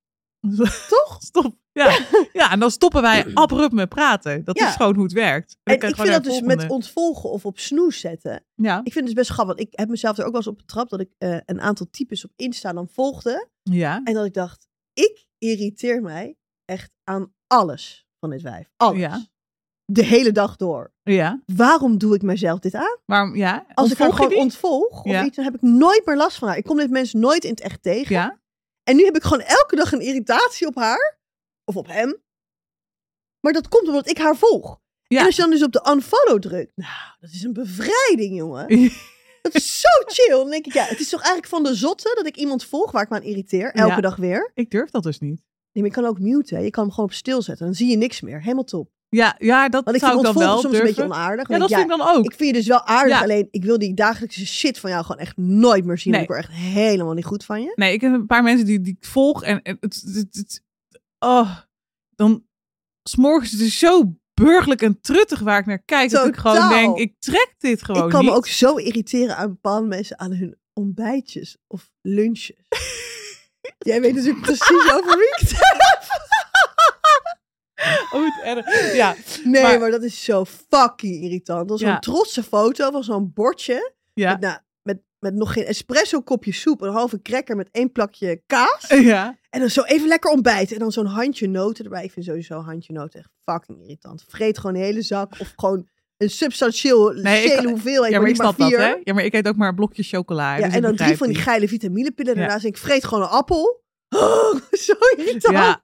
Toch? 0.88 1.16
Stop. 1.18 1.54
Ja. 1.72 1.98
ja, 2.32 2.52
en 2.52 2.60
dan 2.60 2.70
stoppen 2.70 3.02
wij 3.02 3.30
abrupt 3.34 3.72
met 3.72 3.88
praten. 3.88 4.44
Dat 4.44 4.58
Ja. 4.58 4.68
is 4.68 4.74
gewoon 4.76 4.94
hoe 4.94 5.04
het 5.04 5.12
werkt. 5.12 5.56
En 5.62 5.74
ik 5.74 5.80
vind 5.96 6.08
dat 6.08 6.24
dus 6.24 6.40
met 6.40 6.70
ontvolgen 6.70 7.30
of 7.30 7.46
op 7.46 7.58
snoes 7.58 8.00
zetten. 8.00 8.44
Ja, 8.54 8.76
Ik 8.76 8.92
vind 8.92 8.94
het 8.94 9.04
dus 9.04 9.14
best 9.14 9.30
grappig. 9.30 9.56
Want 9.56 9.68
ik 9.68 9.78
heb 9.78 9.88
mezelf 9.88 10.18
er 10.18 10.24
ook 10.24 10.30
wel 10.30 10.40
eens 10.40 10.50
op 10.50 10.56
betrapt 10.56 10.90
dat 10.90 11.00
ik 11.00 11.10
eh, 11.18 11.36
een 11.44 11.60
aantal 11.60 11.86
types 11.90 12.24
op 12.24 12.30
Insta 12.36 12.72
dan 12.72 12.88
volgde. 12.88 13.48
ja. 13.62 14.00
En 14.04 14.14
dat 14.14 14.24
ik 14.24 14.34
dacht, 14.34 14.66
ik 14.92 15.26
irriteer 15.38 16.02
mij 16.02 16.36
echt 16.64 16.90
aan 17.04 17.32
alles 17.46 18.06
van 18.20 18.30
dit 18.30 18.42
wijf. 18.42 18.70
Alles. 18.76 18.98
Ja. 18.98 19.26
De 19.84 20.04
hele 20.04 20.32
dag 20.32 20.56
door. 20.56 20.92
Ja, 21.02 21.42
Waarom 21.56 21.98
doe 21.98 22.14
ik 22.14 22.22
mezelf 22.22 22.58
dit 22.58 22.74
aan? 22.74 22.96
waarom, 23.04 23.36
ja. 23.36 23.66
Als 23.74 23.90
ik 23.92 23.98
haar 23.98 24.12
gewoon 24.12 24.28
die? 24.30 24.38
ontvolg 24.38 25.02
of 25.02 25.10
Ja. 25.10 25.24
iets, 25.24 25.36
dan 25.36 25.44
heb 25.44 25.54
ik 25.54 25.62
nooit 25.62 26.02
meer 26.06 26.16
last 26.16 26.36
van 26.38 26.48
haar. 26.48 26.56
Ik 26.56 26.64
kom 26.64 26.76
dit 26.76 26.90
mensen 26.90 27.20
nooit 27.20 27.44
in 27.44 27.50
het 27.50 27.60
echt 27.60 27.82
tegen. 27.82 28.14
Ja, 28.14 28.38
En 28.88 28.96
nu 28.96 29.04
heb 29.04 29.16
ik 29.16 29.22
gewoon 29.22 29.40
elke 29.44 29.76
dag 29.76 29.92
een 29.92 30.00
irritatie 30.00 30.66
op 30.66 30.74
haar. 30.74 31.18
Of 31.64 31.76
op 31.76 31.86
hem. 31.86 32.22
Maar 33.40 33.52
dat 33.52 33.68
komt 33.68 33.88
omdat 33.88 34.08
ik 34.08 34.18
haar 34.18 34.36
volg. 34.36 34.80
Ja. 35.06 35.18
En 35.20 35.26
als 35.26 35.36
je 35.36 35.42
dan 35.42 35.50
dus 35.50 35.62
op 35.62 35.72
de 35.72 35.88
unfollow 35.92 36.40
drukt. 36.40 36.72
Nou, 36.74 36.90
dat 37.20 37.30
is 37.30 37.42
een 37.42 37.52
bevrijding, 37.52 38.36
jongen. 38.36 38.66
Dat 39.42 39.54
is 39.54 39.80
zo 39.80 39.88
chill. 40.06 40.28
Dan 40.36 40.50
denk 40.50 40.66
ik, 40.66 40.72
ja, 40.72 40.84
het 40.84 41.00
is 41.00 41.08
toch 41.08 41.20
eigenlijk 41.22 41.52
van 41.52 41.62
de 41.62 41.74
zotte 41.74 42.12
dat 42.16 42.26
ik 42.26 42.36
iemand 42.36 42.64
volg 42.64 42.90
waar 42.90 43.02
ik 43.02 43.08
me 43.08 43.16
aan 43.16 43.22
irriteer. 43.22 43.72
Elke 43.72 43.94
Ja. 43.94 44.00
dag 44.00 44.16
weer. 44.16 44.50
ik 44.54 44.70
durf 44.70 44.90
dat 44.90 45.02
dus 45.02 45.18
niet. 45.18 45.42
Nee, 45.72 45.84
maar 45.84 45.86
je 45.94 46.00
kan 46.00 46.04
ook 46.10 46.18
muten. 46.18 46.56
hè. 46.56 46.62
Je 46.62 46.70
kan 46.70 46.82
hem 46.84 46.92
gewoon 46.92 47.08
op 47.08 47.14
stil 47.14 47.42
zetten. 47.42 47.66
Dan 47.66 47.74
zie 47.74 47.90
je 47.90 47.96
niks 47.96 48.20
meer. 48.20 48.40
Helemaal 48.42 48.64
top. 48.64 48.90
Ja, 49.16 49.34
ja 49.38 49.68
dat 49.68 49.84
Want 49.84 49.96
ik 49.96 50.02
zou 50.02 50.14
vind 50.14 50.26
ik 50.26 50.32
dan 50.34 50.42
wel 50.42 50.60
soms 50.60 50.74
een 50.78 50.82
beetje 50.84 51.02
onaardig. 51.04 51.48
ja, 51.48 51.58
dat 51.58 51.68
vind 51.68 51.80
ik 51.82 51.88
dan 51.88 52.00
ook. 52.08 52.24
ik 52.24 52.34
vind 52.36 52.48
je 52.50 52.52
dus 52.52 52.66
wel 52.66 52.84
aardig, 52.84 53.16
Ja. 53.16 53.22
alleen 53.22 53.48
ik 53.50 53.64
wil 53.64 53.78
die 53.78 53.94
dagelijkse 53.94 54.46
shit 54.46 54.78
van 54.78 54.90
jou 54.90 55.04
gewoon 55.04 55.20
echt 55.20 55.36
nooit 55.36 55.84
meer 55.84 55.98
zien. 55.98 56.12
Nee. 56.12 56.22
Ik 56.22 56.28
word 56.28 56.40
echt 56.40 56.50
helemaal 56.52 57.14
niet 57.14 57.24
goed 57.24 57.44
van 57.44 57.62
je. 57.62 57.72
Nee, 57.74 57.92
ik 57.92 58.00
heb 58.00 58.12
een 58.12 58.26
paar 58.26 58.42
mensen 58.42 58.66
die, 58.66 58.80
die 58.80 58.96
ik 59.00 59.06
volg 59.08 59.42
en 59.42 59.60
het, 59.62 59.80
het, 60.14 60.26
het- 60.30 60.62
oh, 61.18 61.56
dan 62.16 62.44
s'morgens 63.02 63.50
het 63.50 63.60
is 63.60 63.78
zo 63.78 64.14
burgerlijk 64.34 64.82
en 64.82 65.00
truttig 65.00 65.40
waar 65.40 65.58
ik 65.60 65.66
naar 65.66 65.82
kijk. 65.84 66.10
Dat 66.10 66.26
ik 66.26 66.36
gewoon 66.36 66.68
denk, 66.68 66.98
ik 66.98 67.14
trek 67.18 67.54
dit 67.58 67.82
gewoon 67.82 68.04
ik 68.04 68.10
kan 68.10 68.20
niet. 68.20 68.30
me 68.30 68.36
ook 68.36 68.46
zo 68.46 68.76
irriteren 68.76 69.36
aan 69.36 69.48
bepaalde 69.48 69.86
mensen 69.86 70.18
aan 70.18 70.32
hun 70.32 70.56
ontbijtjes 70.72 71.56
of 71.66 71.90
lunches. 72.02 72.56
Jij 73.78 74.00
weet 74.00 74.14
natuurlijk 74.14 74.40
precies 74.44 74.92
over 74.92 75.16
wie 75.18 75.26
ik 75.28 75.36
het 75.38 75.50
heb. 75.50 75.65
Oh, 78.12 78.24
het 78.24 78.56
erg. 78.56 78.94
Ja, 78.94 79.14
Nee, 79.44 79.62
maar, 79.62 79.78
Maar- 79.80 79.90
dat 79.90 80.02
is 80.02 80.24
zo 80.24 80.44
fucking 80.44 81.22
irritant. 81.22 81.68
Dan 81.68 81.78
zo'n 81.78 81.88
Ja. 81.88 81.98
trotse 81.98 82.42
foto 82.42 82.90
van 82.90 83.04
zo'n 83.04 83.30
bordje. 83.34 83.92
ja, 84.14 84.30
Met, 84.32 84.40
nou, 84.40 84.58
met, 84.82 84.98
met 85.18 85.34
nog 85.34 85.52
geen 85.52 85.64
espresso 85.64 86.20
kopje 86.20 86.52
soep, 86.52 86.80
een 86.80 86.92
halve 86.92 87.22
cracker 87.22 87.56
met 87.56 87.68
één 87.72 87.92
plakje 87.92 88.42
kaas. 88.46 88.86
ja. 89.12 89.38
En 89.50 89.60
dan 89.60 89.70
zo 89.70 89.82
even 89.82 90.08
lekker 90.08 90.30
ontbijten. 90.30 90.74
En 90.76 90.82
dan 90.82 90.92
zo'n 90.92 91.06
handje 91.06 91.48
noten 91.48 91.84
erbij. 91.84 92.04
Ik 92.04 92.12
vind 92.12 92.24
sowieso 92.26 92.60
handje 92.60 92.92
noten 92.92 93.18
echt 93.20 93.30
fucking 93.44 93.80
irritant. 93.82 94.24
Vreet 94.28 94.58
gewoon 94.58 94.76
een 94.76 94.82
hele 94.82 95.02
zak. 95.02 95.32
Of 95.40 95.52
gewoon 95.56 95.88
een 96.16 96.30
substantieel 96.30 97.10
Nee, 97.12 97.44
ik- 97.44 97.58
hoeveveelheid. 97.64 98.12
ja, 98.12 98.18
maar 98.20 98.28
ik 98.28 98.36
maar 98.36 98.46
snap 98.54 98.70
dat, 98.70 98.78
hè? 98.80 98.94
Ja, 99.04 99.14
maar 99.14 99.24
ik 99.24 99.34
eet 99.34 99.48
ook 99.48 99.56
maar 99.56 99.68
een 99.68 99.74
blokje 99.74 100.02
chocola. 100.02 100.56
Ja, 100.56 100.64
dus 100.66 100.74
en 100.74 100.82
dan 100.82 100.96
drie 100.96 101.16
van 101.16 101.26
die 101.28 101.36
geile 101.36 101.68
vitaminepillen. 101.68 102.32
Ja. 102.34 102.38
Daarnaast 102.40 102.62
denk 102.62 102.76
ik, 102.76 102.82
vreet 102.82 103.04
gewoon 103.04 103.22
een 103.24 103.30
appel. 103.30 103.84
Oh, 104.16 104.54
zo 104.72 104.92
irritant. 105.16 105.54
Ja. 105.56 105.80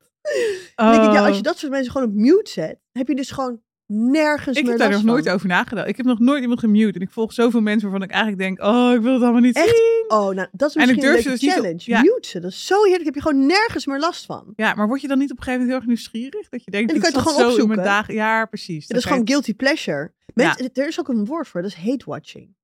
Dan 0.75 0.91
denk 0.91 1.03
ik, 1.05 1.13
ja, 1.13 1.19
als 1.21 1.29
Oh. 1.31 1.37
je 1.37 1.43
dat 1.43 1.59
soort 1.59 1.73
mensen 1.73 1.93
gewoon 1.93 2.09
op 2.09 2.15
mute 2.15 2.51
zet, 2.51 2.79
heb 2.93 3.09
je 3.09 3.15
dus 3.15 3.31
gewoon 3.31 3.61
nergens 3.87 4.57
Ik 4.57 4.63
meer 4.63 4.71
heb 4.73 4.81
daar 4.81 4.91
nog 4.91 5.03
nooit 5.05 5.25
van. 5.25 5.35
over 5.35 5.47
nagedacht. 5.49 5.89
Ik 5.89 5.97
heb 5.97 6.07
nog 6.07 6.19
nooit 6.19 6.43
iemand 6.43 6.61
gemute. 6.61 6.99
En 6.99 7.05
ik 7.05 7.11
volg 7.11 7.33
zoveel 7.33 7.61
mensen 7.61 7.91
waarvan 7.91 8.09
ik 8.09 8.15
eigenlijk 8.15 8.43
denk, 8.43 8.61
oh, 8.75 8.93
ik 8.95 9.01
wil 9.01 9.13
het 9.13 9.23
allemaal 9.23 9.41
niet 9.41 9.57
Echt? 9.57 9.69
zien. 9.69 10.05
Oh, 10.09 10.35
nou, 10.35 10.49
dat 10.53 10.69
is 10.69 10.75
En 10.77 10.83
ik 10.83 10.89
misschien 10.89 11.17
een 11.17 11.23
ze 11.23 11.29
dus 11.29 11.41
niet 11.41 11.51
op- 11.51 11.57
challenge. 11.57 11.83
ja. 11.85 12.01
Mute 12.01 12.29
ze. 12.29 12.41
Dat 12.41 12.51
is 12.51 12.67
zo 12.67 12.83
heerlijk. 12.83 13.05
Heb 13.05 13.15
je 13.15 13.21
gewoon 13.21 13.47
nergens 13.47 13.87
meer 13.87 13.99
last 13.99 14.27
van. 14.27 14.53
Ja, 14.57 14.75
maar 14.75 14.87
word 14.87 15.01
je 15.01 15.09
dan 15.09 15.19
niet 15.19 15.31
op 15.31 15.37
een 15.37 15.43
gegeven 15.43 15.67
moment 15.67 15.83
heel 15.87 15.93
erg 15.95 16.13
nieuwsgierig? 16.13 16.49
Dat 16.49 16.65
je 16.65 16.71
denkt, 16.71 16.89
En 16.93 16.95
dit 16.95 17.03
kan 17.05 17.13
je 17.13 17.19
toch 17.25 17.33
gewoon 17.35 17.47
mijn 17.49 17.61
opzoeken? 17.61 17.85
dagen. 17.85 18.15
Ja, 18.15 18.45
precies. 18.45 18.87
dat 18.87 18.97
is 18.99 19.05
gewoon 19.05 19.27
guilty 19.29 19.55
pleasure. 19.55 20.13
Mensen, 20.35 20.71
Er 20.73 20.87
is 20.87 21.01
ook 21.01 21.09
een 21.09 21.25
woord 21.25 21.49
voor. 21.49 21.63
Dat 21.63 21.71
is 21.71 21.77
hate 21.77 22.05
watching. 22.07 22.55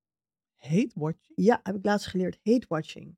hate 0.57 0.90
watching. 0.94 1.33
Ja, 1.35 1.61
heb 1.62 1.75
ik 1.77 1.85
laatst 1.85 2.07
geleerd. 2.07 2.38
Hate 2.44 2.64
watching. 2.68 3.16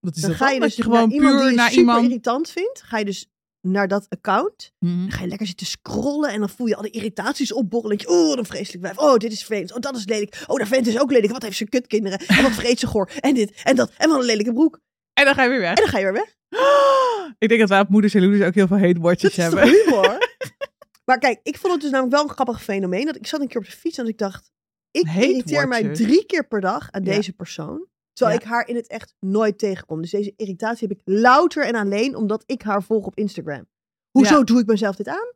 Dat 0.00 0.16
is 0.16 0.20
Dan 0.22 0.30
dat 0.30 0.38
ga 0.40 0.50
je 0.50 0.58
dan? 0.58 0.68
dus 0.68 0.76
dat 0.76 0.84
je 0.86 0.90
gewoon 0.92 1.08
naar 1.08 1.12
iemand 1.16 1.32
puur 1.32 1.40
die 1.42 1.50
je 1.50 1.56
naar 1.56 1.68
super 1.68 1.80
iemand... 1.80 2.04
irritant 2.04 2.50
vindt. 2.50 2.82
Ga 2.82 2.98
je 2.98 3.04
dus 3.04 3.30
naar 3.60 3.88
dat 3.88 4.06
account. 4.08 4.72
Mhm. 4.78 4.98
Dan 4.98 5.10
ga 5.10 5.22
je 5.22 5.28
lekker 5.28 5.46
zitten 5.46 5.66
scrollen. 5.66 6.30
En 6.30 6.38
dan 6.38 6.48
voel 6.48 6.66
je 6.66 6.76
al 6.76 6.82
die 6.82 6.90
irritaties 6.90 7.52
opborrelen. 7.52 7.98
Dan 7.98 8.06
je, 8.16 8.20
oh, 8.22 8.28
wat 8.28 8.38
een 8.38 8.44
vreselijk 8.46 8.82
wijf. 8.82 8.98
Oh, 8.98 9.16
dit 9.16 9.32
is 9.32 9.44
vreemd. 9.44 9.72
Oh, 9.72 9.80
dat 9.80 9.96
is 9.96 10.04
lelijk. 10.06 10.44
Oh, 10.46 10.58
dat 10.58 10.68
vent 10.68 10.86
is 10.86 11.00
ook 11.00 11.10
lelijk. 11.10 11.32
Wat 11.32 11.42
heeft 11.42 11.56
ze 11.56 11.68
kutkinderen. 11.68 12.18
En 12.18 12.42
wat 12.42 12.52
vreet 12.52 12.78
ze 12.78 12.86
goor. 12.86 13.10
En 13.20 13.34
dit 13.34 13.60
en 13.64 13.76
dat. 13.76 13.90
En 13.96 14.08
wat 14.08 14.18
een 14.18 14.24
lelijke 14.26 14.52
broek. 14.52 14.80
En 15.12 15.24
dan 15.24 15.34
ga 15.34 15.42
je 15.42 15.48
weer 15.48 15.60
weg. 15.60 15.68
En 15.70 15.74
dan 15.82 15.88
ga 15.88 15.98
je 15.98 16.04
weer 16.04 16.12
weg. 16.12 16.36
Ik 17.38 17.48
denk 17.48 17.60
dat 17.60 17.68
wij 17.68 17.80
op 17.80 17.88
Moeders 17.88 18.14
en 18.14 18.22
Loeders 18.22 18.42
ook 18.44 18.54
heel 18.54 18.66
veel 18.66 18.78
hate 18.78 18.92
Dat 18.92 19.02
watches 19.02 19.30
is 19.30 19.36
hebben. 19.36 19.64
humor? 19.68 20.18
maar 21.04 21.18
kijk, 21.18 21.40
ik 21.42 21.56
vond 21.58 21.72
het 21.72 21.82
dus 21.82 21.90
namelijk 21.90 22.14
wel 22.16 22.24
een 22.24 22.34
grappig 22.34 22.62
fenomeen. 22.62 23.04
Dat 23.06 23.16
ik 23.16 23.26
zat 23.26 23.40
een 23.40 23.48
keer 23.48 23.60
op 23.60 23.64
de 23.66 23.70
fiets 23.72 23.98
en 23.98 24.06
ik 24.06 24.18
dacht... 24.18 24.50
Ik 24.90 25.06
irriteer 25.06 25.68
mij 25.68 25.88
drie 25.94 26.26
keer 26.26 26.46
per 26.48 26.60
dag 26.60 26.88
aan 26.90 27.04
Ja. 27.04 27.14
deze 27.14 27.32
persoon. 27.32 27.86
Terwijl 28.20 28.38
Ja. 28.40 28.44
ik 28.46 28.52
haar 28.52 28.68
in 28.68 28.76
het 28.76 28.86
echt 28.86 29.14
nooit 29.20 29.58
tegenkom. 29.58 30.00
Dus 30.00 30.10
deze 30.10 30.32
irritatie 30.36 30.88
heb 30.88 30.98
ik 30.98 31.02
louter 31.04 31.64
en 31.66 31.74
alleen 31.74 32.16
omdat 32.16 32.42
ik 32.46 32.62
haar 32.62 32.82
volg 32.82 33.06
op 33.06 33.16
Instagram. 33.16 33.66
Hoezo 34.10 34.36
Ja. 34.38 34.42
doe 34.44 34.60
ik 34.60 34.66
mezelf 34.66 34.96
dit 34.96 35.08
aan? 35.08 35.32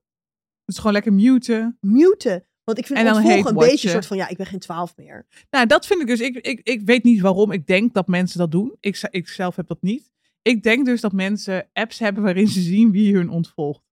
Dus 0.64 0.76
gewoon 0.76 0.92
lekker 0.92 1.12
muten. 1.12 1.78
Muten. 1.80 2.44
Want 2.64 2.78
ik 2.78 2.86
vind 2.86 2.98
En 2.98 3.04
dan 3.04 3.14
ontvolgen 3.16 3.50
een 3.50 3.56
beetje 3.56 3.86
een 3.86 3.92
soort 3.92 4.06
van... 4.06 4.16
Ja, 4.16 4.28
ik 4.28 4.36
ben 4.36 4.46
geen 4.46 4.58
twaalf 4.58 4.96
meer. 4.96 5.26
Nou, 5.50 5.66
dat 5.66 5.86
vind 5.86 6.00
ik 6.00 6.06
dus. 6.06 6.20
Ik, 6.20 6.36
ik, 6.36 6.60
ik 6.62 6.80
weet 6.84 7.04
niet 7.04 7.20
waarom 7.20 7.52
ik 7.52 7.66
denk 7.66 7.94
dat 7.94 8.06
mensen 8.08 8.38
dat 8.38 8.50
doen. 8.50 8.76
Ik, 8.80 9.08
ik 9.10 9.28
zelf 9.28 9.56
heb 9.56 9.66
dat 9.66 9.82
niet. 9.82 10.10
Ik 10.42 10.62
denk 10.62 10.84
dus 10.86 11.00
dat 11.00 11.12
mensen 11.12 11.68
apps 11.72 11.98
hebben 11.98 12.22
waarin 12.22 12.48
ze 12.48 12.60
zien 12.60 12.90
wie 12.90 13.14
hun 13.14 13.28
ontvolgt. 13.28 13.82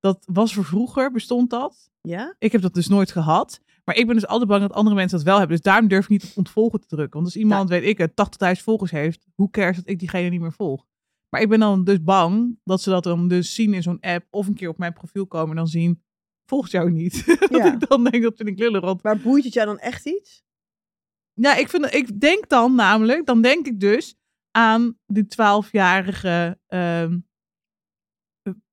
Dat 0.00 0.24
was 0.32 0.54
voor 0.54 0.64
vroeger, 0.64 1.10
bestond 1.12 1.50
dat. 1.50 1.90
Ja? 2.00 2.34
Ik 2.38 2.52
heb 2.52 2.62
dat 2.62 2.74
dus 2.74 2.88
nooit 2.88 3.10
gehad. 3.12 3.60
Maar 3.90 3.98
ik 3.98 4.06
ben 4.06 4.14
dus 4.14 4.26
altijd 4.26 4.48
bang 4.48 4.60
dat 4.62 4.72
andere 4.72 4.96
mensen 4.96 5.16
dat 5.16 5.26
wel 5.26 5.38
hebben. 5.38 5.56
Dus 5.56 5.64
daarom 5.64 5.88
durf 5.88 6.04
ik 6.04 6.08
niet 6.10 6.24
op 6.24 6.36
ontvolgen 6.36 6.80
te 6.80 6.86
drukken. 6.86 7.12
Want 7.12 7.24
als 7.24 7.36
iemand, 7.36 7.68
weet 7.68 7.82
ik 7.84 7.98
het, 7.98 8.10
80.000 8.58 8.62
volgers 8.62 8.90
heeft, 8.90 9.26
hoe 9.34 9.50
cares 9.50 9.76
dat 9.76 9.88
ik 9.88 9.98
diegene 9.98 10.28
niet 10.28 10.40
meer 10.40 10.52
volg? 10.52 10.86
Maar 11.28 11.40
ik 11.40 11.48
ben 11.48 11.58
dan 11.58 11.84
dus 11.84 12.02
bang 12.02 12.58
dat 12.64 12.82
ze 12.82 12.90
dat 12.90 13.02
dan 13.04 13.28
dus 13.28 13.54
zien 13.54 13.74
in 13.74 13.82
zo'n 13.82 14.00
app 14.00 14.26
of 14.30 14.46
een 14.46 14.54
keer 14.54 14.68
op 14.68 14.78
mijn 14.78 14.92
profiel 14.92 15.26
komen 15.26 15.50
en 15.50 15.56
dan 15.56 15.66
zien, 15.66 16.02
volgt 16.46 16.70
jou 16.70 16.90
niet. 16.90 17.26
dat 17.40 17.48
Ja. 17.50 17.72
ik 17.72 17.88
dan 17.88 18.04
denk, 18.04 18.22
dat 18.22 18.36
vind 18.36 18.48
ik 18.48 18.58
lullig. 18.58 18.80
Want 18.80 19.02
Maar 19.02 19.18
boeit 19.18 19.44
het 19.44 19.52
jou 19.52 19.66
dan 19.66 19.78
echt 19.78 20.06
iets? 20.06 20.42
ja, 21.32 21.56
ik, 21.56 21.68
vind, 21.68 21.94
ik 21.94 22.20
denk 22.20 22.48
dan 22.48 22.74
namelijk, 22.74 23.26
dan 23.26 23.42
denk 23.42 23.66
ik 23.66 23.80
dus 23.80 24.16
aan 24.50 24.98
die 25.06 25.24
12-jarige 25.24 26.58
ehm, 26.66 27.18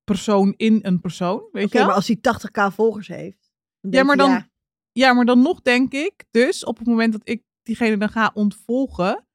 persoon 0.04 0.54
in 0.58 0.80
een 0.82 1.00
persoon. 1.00 1.50
Weet 1.52 1.72
je 1.72 1.78
wel? 1.78 1.88
maar 1.88 1.96
als 1.96 2.08
hij 2.08 2.18
80k 2.18 2.74
volgers 2.74 3.08
heeft. 3.08 3.52
Ja, 3.80 4.04
maar 4.04 4.18
dan, 4.18 4.30
ja, 4.30 4.50
ja. 4.98 5.14
maar 5.14 5.26
dan 5.26 5.42
nog 5.42 5.62
denk 5.62 5.94
ik 5.94 6.24
dus 6.32 6.66
op 6.66 6.78
het 6.78 6.88
moment 6.88 7.12
dat 7.12 7.22
ik 7.24 7.44
diegene 7.64 7.98
dan 7.98 8.10
ga 8.10 8.32
ontvolgen. 8.34 9.26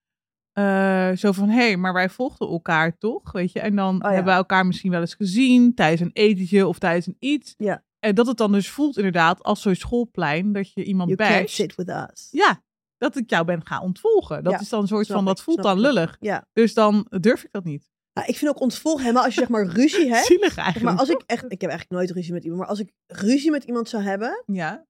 eh, 0.52 1.10
zo 1.12 1.32
van, 1.32 1.48
hé, 1.48 1.54
hey, 1.66 1.76
maar 1.76 1.92
wij 1.92 2.08
volgden 2.08 2.48
elkaar 2.48 2.98
toch? 2.98 3.32
Weet 3.32 3.52
je? 3.52 3.60
En 3.60 3.76
dan 3.76 3.94
Oh 3.94 4.00
ja. 4.00 4.06
hebben 4.06 4.24
wij 4.24 4.34
elkaar 4.36 4.66
misschien 4.66 4.90
wel 4.90 5.00
eens 5.00 5.14
gezien 5.14 5.74
tijdens 5.74 6.00
een 6.00 6.10
etentje 6.12 6.66
of 6.66 6.78
tijdens 6.78 7.06
een 7.06 7.16
iets. 7.18 7.54
Ja. 7.56 7.84
En 7.98 8.14
dat 8.14 8.26
het 8.26 8.36
dan 8.36 8.52
dus 8.52 8.70
voelt 8.70 8.96
inderdaad 8.96 9.42
als 9.42 9.62
zo'n 9.62 9.74
schoolplein 9.74 10.52
dat 10.52 10.72
je 10.72 10.84
iemand 10.84 11.08
You 11.10 11.28
can't 11.28 11.42
basht. 11.42 11.54
sit 11.54 11.74
with 11.74 11.88
us. 11.88 12.28
Ja, 12.30 12.62
dat 12.96 13.16
ik 13.16 13.30
jou 13.30 13.44
ben 13.44 13.66
gaan 13.66 13.82
ontvolgen. 13.82 14.42
Dat 14.44 14.52
Ja, 14.52 14.60
is 14.60 14.68
dan 14.68 14.80
een 14.80 14.86
soort 14.88 15.06
van, 15.06 15.20
ik, 15.20 15.26
dat 15.26 15.42
voelt 15.42 15.62
dan 15.62 15.80
lullig. 15.80 16.16
Ja. 16.20 16.46
Dus 16.52 16.74
dan 16.74 17.06
durf 17.20 17.44
ik 17.44 17.52
dat 17.52 17.64
niet. 17.64 17.90
Nou, 18.12 18.28
ik 18.28 18.36
vind 18.36 18.50
ook 18.50 18.60
ontvolgen 18.60 19.00
helemaal 19.02 19.24
als 19.24 19.34
je 19.34 19.40
zeg 19.40 19.48
maar 19.48 19.66
ruzie 19.66 20.08
hebt. 20.14 20.26
Zielig 20.26 20.52
Zeg 20.52 20.56
eigenlijk. 20.64 20.90
maar 20.90 20.98
als 20.98 21.08
ik 21.08 21.22
echt, 21.26 21.44
ik 21.44 21.60
heb 21.60 21.70
eigenlijk 21.70 21.90
nooit 21.90 22.10
ruzie 22.10 22.32
met 22.32 22.42
iemand, 22.42 22.60
maar 22.60 22.70
als 22.70 22.80
ik 22.80 22.92
ruzie 23.06 23.50
met 23.50 23.64
iemand 23.64 23.88
zou 23.88 24.02
hebben, 24.02 24.42
Ja, 24.46 24.86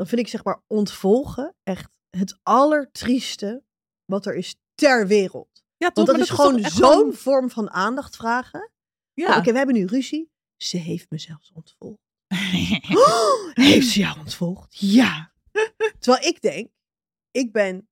dan 0.00 0.08
vind 0.08 0.20
ik 0.20 0.28
zeg 0.28 0.44
maar 0.44 0.62
ontvolgen 0.66 1.54
echt 1.62 1.90
het 2.10 2.38
allertrieste 2.42 3.64
wat 4.04 4.26
er 4.26 4.34
is 4.34 4.56
ter 4.74 5.06
wereld. 5.06 5.64
ja 5.76 5.90
toch? 5.90 6.06
Want 6.06 6.18
dat 6.18 6.26
is 6.28 6.34
gewoon 6.34 6.60
zo'n 6.60 6.70
gewoon- 6.70 7.12
vorm 7.12 7.50
van 7.50 7.70
aandacht 7.70 8.16
vragen. 8.16 8.70
Ja. 9.12 9.36
Oké, 9.38 9.50
we 9.52 9.56
hebben 9.56 9.74
nu 9.74 9.84
ruzie. 9.84 10.30
Ze 10.56 10.76
heeft 10.76 11.10
me 11.10 11.18
zelfs 11.18 11.52
ontvolgd. 11.52 11.98
Oh, 12.90 13.50
heeft 13.52 13.86
ze 13.88 14.00
jou 14.00 14.18
ontvolgd? 14.18 14.76
Ja. 14.78 15.32
Terwijl 15.98 16.26
ik 16.28 16.40
denk, 16.40 16.70
ik 17.30 17.52
ben, 17.52 17.88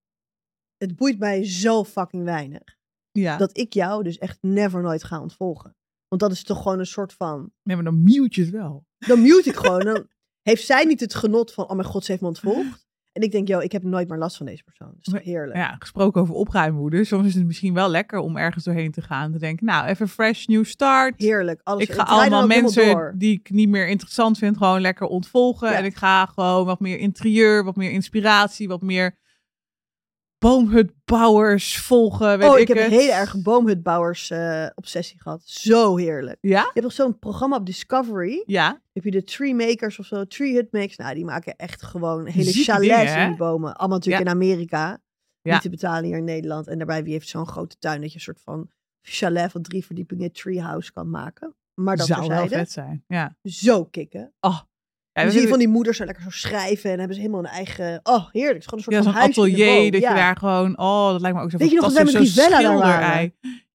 het 0.77 0.97
boeit 0.97 1.19
mij 1.19 1.45
zo 1.45 1.85
fucking 1.85 2.25
weinig. 2.25 2.77
ja. 3.11 3.37
Dat 3.37 3.57
ik 3.59 3.73
jou 3.73 4.03
dus 4.03 4.19
echt 4.19 4.39
never 4.41 4.83
nooit 4.83 5.05
ga 5.05 5.21
ontvolgen. 5.21 5.77
Want 6.09 6.21
dat 6.21 6.33
is 6.33 6.43
toch 6.43 6.63
gewoon 6.63 6.79
een 6.79 6.87
soort 6.87 7.13
van, 7.13 7.53
Nee, 7.63 7.77
maar 7.77 7.85
dan 7.85 8.03
mute 8.03 8.41
je 8.41 8.47
het 8.47 8.51
wel. 8.51 8.87
dan 8.99 9.23
mute 9.23 9.49
ik 9.49 9.57
gewoon. 9.57 9.85
Dan 9.85 10.09
heeft 10.49 10.67
zij 10.67 10.85
niet 10.85 11.01
het 11.01 11.15
genot 11.15 11.53
van, 11.53 11.69
oh 11.69 11.77
mijn 11.77 11.89
god, 11.89 12.05
ze 12.05 12.11
heeft 12.11 12.23
me 12.23 12.29
ontvolgd. 12.29 12.87
En 13.13 13.23
ik 13.25 13.33
denk, 13.33 13.49
yo, 13.49 13.59
ik 13.59 13.73
heb 13.73 13.83
nooit 13.83 14.09
meer 14.09 14.19
last 14.19 14.37
van 14.37 14.47
deze 14.47 14.63
persoon. 14.63 14.89
Dat 14.89 15.07
is 15.07 15.13
toch 15.13 15.23
heerlijk. 15.23 15.57
Ja, 15.57 15.77
gesproken 15.79 16.21
over 16.21 16.35
opruimwoede. 16.35 17.05
Soms 17.05 17.27
is 17.27 17.35
het 17.35 17.47
misschien 17.47 17.75
wel 17.75 17.89
lekker 17.89 18.19
om 18.19 18.37
ergens 18.37 18.65
doorheen 18.65 18.91
te 18.93 19.03
gaan. 19.03 19.33
Te 19.33 19.39
denken, 19.39 19.67
nou, 19.67 19.87
even 19.87 20.09
fresh, 20.09 20.47
new 20.47 20.65
start. 20.65 21.15
Heerlijk. 21.21 21.61
Alles, 21.65 21.83
Ik 21.83 21.93
ga 21.93 22.03
allemaal 22.03 22.47
mensen 22.47 23.15
die 23.19 23.33
ik 23.39 23.51
niet 23.51 23.69
meer 23.69 23.89
interessant 23.89 24.39
vind, 24.39 24.57
gewoon 24.57 24.81
lekker 24.81 25.07
ontvolgen. 25.07 25.69
Ja. 25.71 25.75
En 25.75 25.85
ik 25.85 25.97
ga 25.97 26.27
gewoon 26.27 26.65
wat 26.67 26.81
meer 26.81 26.99
interieur, 26.99 27.65
wat 27.65 27.77
meer 27.77 27.91
inspiratie, 27.91 28.69
wat 28.69 28.83
meer 28.83 29.17
boomhutbouwers 30.39 31.79
volgen. 31.79 32.39
Weet 32.39 32.49
Oh, 32.49 32.55
ik, 32.55 32.61
ik 32.61 32.69
heb 32.69 32.77
het. 32.77 32.87
een 32.87 32.99
hele 32.99 33.13
erge 33.13 33.43
boomhutbouwers 33.43 34.31
eh, 34.31 34.67
obsessie 34.75 35.21
gehad. 35.21 35.43
Zo 35.45 35.97
heerlijk. 35.97 36.39
Ja? 36.41 36.61
Je 36.61 36.71
hebt 36.73 36.83
nog 36.83 36.93
zo'n 36.93 37.19
programma 37.19 37.57
op 37.57 37.67
Discovery. 37.67 38.43
Ja. 38.47 38.81
Heb 39.05 39.13
je 39.13 39.21
de 39.21 39.25
tree 39.25 39.55
makers 39.55 39.99
of 39.99 40.07
zo, 40.07 40.25
tree 40.25 40.55
hut 40.55 40.73
makers. 40.73 40.97
Nou, 40.97 41.15
die 41.15 41.25
maken 41.25 41.57
echt 41.57 41.83
gewoon 41.83 42.27
hele 42.27 42.51
Zieke 42.51 42.73
chalets 42.73 43.11
dingen, 43.11 43.23
in 43.23 43.29
die 43.29 43.37
bomen. 43.37 43.77
Allemaal 43.77 43.97
natuurlijk 43.99 44.25
Ja. 44.25 44.31
in 44.31 44.37
Amerika. 44.37 44.99
Ja. 45.43 45.53
Niet 45.53 45.63
te 45.63 45.71
betalen 45.71 46.05
hier 46.05 46.17
in 46.17 46.25
Nederland. 46.25 46.67
En 46.67 46.79
daarbij, 46.79 47.05
wie 47.05 47.13
heeft 47.13 47.29
zo'n 47.29 47.47
grote 47.47 47.79
tuin 47.79 48.01
dat 48.01 48.09
je 48.09 48.15
een 48.15 48.21
soort 48.21 48.41
van 48.41 48.71
chalet 49.03 49.51
van 49.51 49.63
drie 49.63 49.85
verdiepingen 49.85 50.33
treehouse 50.33 50.93
kan 50.93 51.11
maken. 51.11 51.55
Maar 51.75 51.97
dat 51.97 52.07
Zou 52.07 52.27
wel 52.27 52.49
vet 52.49 52.71
zijn. 52.71 53.05
Ja. 53.07 53.37
Zo 53.43 53.85
kicken. 53.85 54.33
Ja, 54.41 54.67
dan 55.13 55.25
we 55.25 55.31
zie 55.31 55.41
je 55.41 55.49
van 55.49 55.59
die 55.59 55.69
moeders 55.69 55.97
zo 55.97 56.05
lekker 56.05 56.23
zo 56.23 56.31
schrijven. 56.31 56.91
En 56.91 56.99
hebben 56.99 57.17
ze 57.17 57.21
helemaal 57.23 57.45
een 57.45 57.51
eigen... 57.51 58.01
Oh, 58.03 58.29
heerlijk. 58.33 58.55
Het 58.55 58.59
is 58.63 58.67
gewoon 58.67 58.85
een 58.85 58.93
soort 58.93 59.15
ja, 59.15 59.21
van 59.21 59.31
atelier, 59.31 59.91
dat 59.93 60.01
Ja. 60.01 60.09
je 60.09 60.17
daar 60.17 60.37
gewoon... 60.37 60.79
Oh, 60.79 61.11
dat 61.11 61.21
lijkt 61.21 61.37
me 61.37 61.43
ook 61.43 61.51
zo 61.51 61.57
Weet 61.57 61.71
je 61.71 61.75
nog 61.75 61.85
dat 61.85 61.95
wij 61.95 62.05
met 62.05 62.15
Rivella 62.15 62.79
daar. 62.79 63.31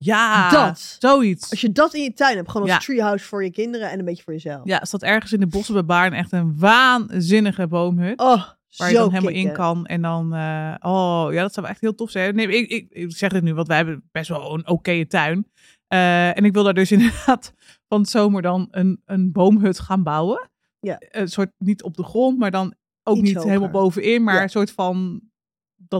Ja, 0.06 0.50
Dat. 0.50 0.96
zoiets. 1.00 1.50
Als 1.52 1.62
je 1.62 1.72
dat 1.72 1.94
in 1.94 2.04
je 2.04 2.14
tuin 2.14 2.36
hebt, 2.36 2.52
gewoon 2.52 2.68
als 2.70 2.76
Ja. 2.76 2.94
treehouse 2.94 3.26
voor 3.26 3.44
je 3.44 3.52
kinderen 3.52 3.90
en 3.92 4.00
een 4.00 4.06
beetje 4.06 4.24
voor 4.24 4.34
jezelf. 4.34 4.62
Ja, 4.64 4.86
staat 4.86 5.02
ergens 5.04 5.34
in 5.34 5.40
de 5.40 5.48
bossen 5.48 5.74
bij 5.74 5.86
Baarn 5.86 6.14
echt 6.14 6.32
een 6.32 6.60
waanzinnige 6.60 7.68
boomhut. 7.68 8.20
Oh, 8.20 8.44
Waar 8.78 8.90
je 8.90 8.96
dan 8.96 9.12
helemaal 9.12 9.34
in 9.34 9.52
kan. 9.52 9.86
En 9.86 10.02
dan, 10.02 10.34
eh, 10.34 10.76
oh 10.80 11.28
ja, 11.32 11.42
dat 11.42 11.54
zou 11.54 11.68
echt 11.68 11.82
heel 11.82 11.96
tof 11.96 12.10
zijn. 12.10 12.36
Nee, 12.36 12.48
ik, 12.48 12.70
ik, 12.70 12.88
ik 12.90 13.16
zeg 13.16 13.32
het 13.32 13.44
nu, 13.44 13.54
want 13.54 13.68
wij 13.68 13.78
hebben 13.78 14.04
best 14.12 14.30
wel 14.30 14.54
een 14.54 14.68
oké 14.68 15.06
tuin. 15.08 15.48
Eh, 15.88 16.38
en 16.38 16.46
ik 16.46 16.54
wil 16.54 16.64
daar 16.64 16.74
dus 16.74 16.92
inderdaad 16.98 17.54
van 17.88 18.00
het 18.02 18.10
zomer 18.10 18.42
dan 18.42 18.68
een, 18.72 19.02
een 19.06 19.32
boomhut 19.32 19.80
gaan 19.80 20.04
bouwen. 20.04 20.50
Ja. 20.80 20.98
Een 21.00 21.28
soort 21.30 21.52
niet 21.58 21.84
op 21.84 21.96
de 21.98 22.04
grond, 22.04 22.38
maar 22.40 22.52
dan 22.52 22.74
ook 23.04 23.16
Iets 23.18 23.26
niet 23.26 23.34
hoger. 23.36 23.50
helemaal 23.52 23.72
bovenin, 23.72 24.24
maar 24.24 24.36
Ja. 24.36 24.42
een 24.44 24.50
soort 24.50 24.72
van 24.72 25.22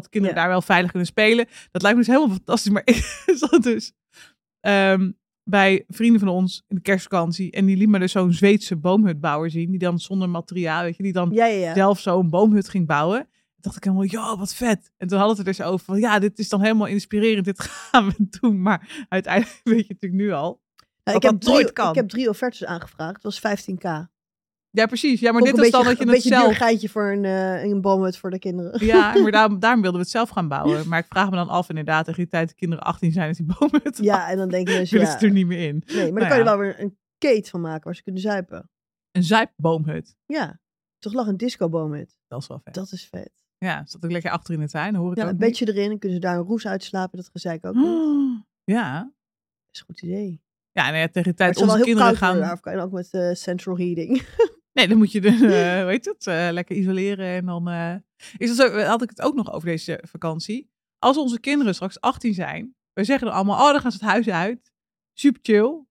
dat 0.02 0.10
kinderen 0.10 0.36
Ja. 0.36 0.42
daar 0.42 0.52
wel 0.52 0.62
veilig 0.62 0.90
kunnen 0.90 1.08
spelen. 1.08 1.48
Dat 1.72 1.82
lijkt 1.82 1.98
me 1.98 2.04
dus 2.04 2.14
helemaal 2.14 2.36
fantastisch. 2.36 2.72
Maar 2.72 2.82
ik 2.94 3.24
zat 3.36 3.64
dus 3.64 3.94
ehm, 4.60 5.12
bij 5.44 5.84
vrienden 5.88 6.20
van 6.20 6.30
ons 6.30 6.64
in 6.68 6.76
de 6.76 6.82
kerstvakantie 6.82 7.52
en 7.52 7.66
die 7.66 7.78
liet 7.78 7.90
me 7.90 8.00
dus 8.00 8.12
zo'n 8.12 8.34
Zweedse 8.34 8.76
boomhutbouwer 8.76 9.50
zien, 9.52 9.70
die 9.70 9.80
dan 9.80 10.00
zonder 10.00 10.30
materiaal, 10.30 10.84
weet 10.84 10.98
je, 10.98 11.04
die 11.04 11.14
dan 11.14 11.30
Ja, 11.32 11.74
zelf 11.74 12.00
zo'n 12.00 12.30
boomhut 12.30 12.70
ging 12.70 12.88
bouwen. 12.88 13.20
Toen 13.20 13.72
dacht 13.72 13.76
ik 13.76 13.84
helemaal, 13.84 14.06
ja, 14.06 14.38
wat 14.38 14.54
vet. 14.56 14.92
En 14.98 15.08
toen 15.08 15.18
hadden 15.18 15.36
we 15.36 15.42
het 15.50 15.60
er 15.60 15.64
dus 15.66 15.74
over 15.74 15.86
van, 15.86 16.00
ja, 16.00 16.20
dit 16.20 16.40
is 16.40 16.50
dan 16.50 16.62
helemaal 16.62 16.88
inspirerend, 16.88 17.46
dit 17.46 17.60
gaan 17.92 18.08
we 18.08 18.28
doen. 18.40 18.62
Maar 18.62 19.06
uiteindelijk 19.10 19.62
weet 19.74 19.88
je 19.88 19.94
natuurlijk 19.94 20.22
nu 20.22 20.32
al. 20.32 20.62
Nou, 21.04 21.18
ik, 21.18 21.24
heb 21.24 21.40
drie, 21.40 21.72
kan. 21.72 21.90
ik 21.90 21.96
heb 21.96 22.10
drie 22.10 22.30
offertes 22.30 22.66
aangevraagd. 22.66 23.22
Dat 23.22 23.40
was 23.42 23.58
15k. 23.60 24.12
Ja, 24.76 24.86
precies. 24.86 25.20
Ja, 25.20 25.32
maar 25.32 25.40
Ook 25.42 25.48
dit 25.48 25.56
een 25.56 25.62
beetje, 25.64 25.78
dan 25.78 25.86
dat 25.86 25.98
je 25.98 26.04
een 26.04 26.08
het 26.10 26.24
beetje 26.24 26.36
zelf... 26.36 26.56
geintje 26.58 26.90
voor 26.90 27.12
een, 27.12 27.26
eh, 27.26 27.64
een 27.64 27.82
boomhut 27.82 28.18
voor 28.18 28.30
de 28.30 28.40
kinderen. 28.40 28.86
Ja, 28.86 29.14
maar 29.22 29.32
daarom, 29.32 29.60
daarom 29.60 29.82
wilden 29.82 30.00
we 30.00 30.06
het 30.06 30.16
zelf 30.16 30.30
gaan 30.30 30.48
bouwen. 30.48 30.88
Maar 30.88 31.00
ik 31.00 31.06
vraag 31.10 31.30
me 31.30 31.36
dan 31.36 31.50
af 31.50 31.70
inderdaad, 31.70 32.06
tegen 32.06 32.20
die 32.22 32.30
tijd 32.30 32.50
de 32.50 32.56
kinderen 32.56 32.84
18 32.84 33.12
zijn, 33.12 33.30
is 33.30 33.38
die 33.38 33.46
boomhut 33.60 33.98
Ja, 34.02 34.30
en 34.30 34.38
dan 34.38 34.50
denken 34.50 34.74
mensen, 34.74 34.98
willen 34.98 35.14
ja, 35.14 35.20
ze 35.20 35.26
er 35.26 35.32
niet 35.32 35.48
meer 35.48 35.68
in. 35.68 35.84
nee, 35.86 35.96
maar 35.96 36.04
dan 36.06 36.14
Nou 36.14 36.28
kan 36.28 36.38
je 36.38 36.44
ja. 36.44 36.50
wel 36.50 36.58
weer 36.58 36.80
een 36.80 36.98
kate 37.18 37.50
van 37.50 37.62
maken 37.62 37.84
waar 37.84 37.96
ze 37.96 38.04
kunnen 38.04 38.22
zuipen. 38.22 38.70
Een 39.12 39.24
zuipboomhut. 39.24 40.16
Ja, 40.26 40.60
toch 41.00 41.14
lag 41.14 41.28
een 41.28 41.38
discoboomhut. 41.38 42.18
Dat 42.28 42.42
is 42.42 42.48
wel 42.48 42.60
vet. 42.64 42.74
Dat 42.74 42.92
is 42.92 43.08
vet. 43.08 43.32
Ja, 43.58 43.86
zat 43.86 44.06
ook 44.06 44.12
lekker 44.12 44.32
achter 44.32 44.54
in 44.54 44.60
de 44.60 44.68
tuin, 44.70 44.96
hoor 44.96 45.12
ik 45.12 45.18
Ja, 45.18 45.24
ook 45.24 45.30
een 45.30 45.38
bedje 45.38 45.68
erin, 45.68 45.90
dan 45.90 46.00
kunnen 46.00 46.18
ze 46.22 46.24
daar 46.26 46.38
een 46.38 46.44
roes 46.46 46.68
uitslapen. 46.68 47.18
Dat 47.18 47.30
gezeik 47.32 47.66
ook. 47.66 47.76
Oh, 47.76 48.40
Ja. 48.76 49.00
Dat 49.00 49.12
is 49.72 49.80
een 49.80 49.86
goed 49.86 50.02
idee. 50.02 50.42
Ja, 50.72 50.92
nee, 50.92 51.10
tegen 51.10 51.32
de 51.32 51.38
tijd 51.38 51.56
het 51.60 51.64
onze 51.64 51.84
kinderen 51.84 51.98
worden 52.04 52.18
gaan... 52.18 52.40
daar, 52.40 52.54
of 52.54 52.60
kan 52.60 52.74
je 52.76 52.82
ook 52.82 52.92
met 52.92 53.10
eh, 53.12 53.34
central 53.34 53.78
heating. 53.78 54.22
Nee, 54.74 54.88
dan 54.88 54.98
moet 54.98 55.12
je 55.12 55.22
de, 55.22 55.30
eh, 55.80 55.86
weet 55.86 56.04
je 56.04 56.12
het, 56.12 56.28
eh, 56.28 56.48
lekker 56.52 56.76
isoleren 56.76 57.28
en 57.28 57.46
dan 57.46 57.70
eh, 57.70 57.96
is 58.38 58.50
het 58.50 58.58
zo. 58.58 58.80
Had 58.80 59.02
ik 59.02 59.10
het 59.10 59.22
ook 59.22 59.36
nog 59.36 59.52
over 59.52 59.68
deze 59.68 60.04
vakantie. 60.08 60.72
Als 61.00 61.18
onze 61.18 61.40
kinderen 61.40 61.76
straks 61.76 62.00
18 62.02 62.34
zijn, 62.34 62.76
we 62.94 63.04
zeggen 63.04 63.28
dan 63.28 63.36
allemaal, 63.36 63.66
oh, 63.66 63.72
dan 63.72 63.82
gaan 63.82 63.92
ze 63.92 63.98
het 63.98 64.08
huis 64.08 64.30
uit, 64.30 64.72
super 65.14 65.40
chill. 65.44 65.86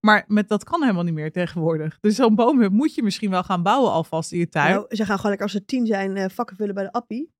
Maar 0.00 0.24
met 0.26 0.48
dat 0.48 0.64
kan 0.64 0.82
helemaal 0.82 1.02
niet 1.02 1.14
meer 1.14 1.32
tegenwoordig. 1.32 1.98
Dus 2.00 2.16
zo'n 2.16 2.34
boomhut 2.34 2.72
moet 2.72 2.94
je 2.94 3.02
misschien 3.02 3.30
wel 3.30 3.42
gaan 3.42 3.62
bouwen 3.62 3.92
alvast 3.92 4.32
in 4.32 4.38
je 4.38 4.48
tuin. 4.48 4.74
Nou, 4.74 4.96
ze 4.96 5.04
gaan 5.04 5.16
gewoon 5.16 5.30
lekker 5.30 5.42
als 5.42 5.52
ze 5.52 5.64
tien 5.64 5.86
zijn 5.86 6.16
eh, 6.16 6.28
vakken 6.28 6.56
vullen 6.56 6.74
bij 6.74 6.84
de 6.84 6.92
appie. 6.92 7.32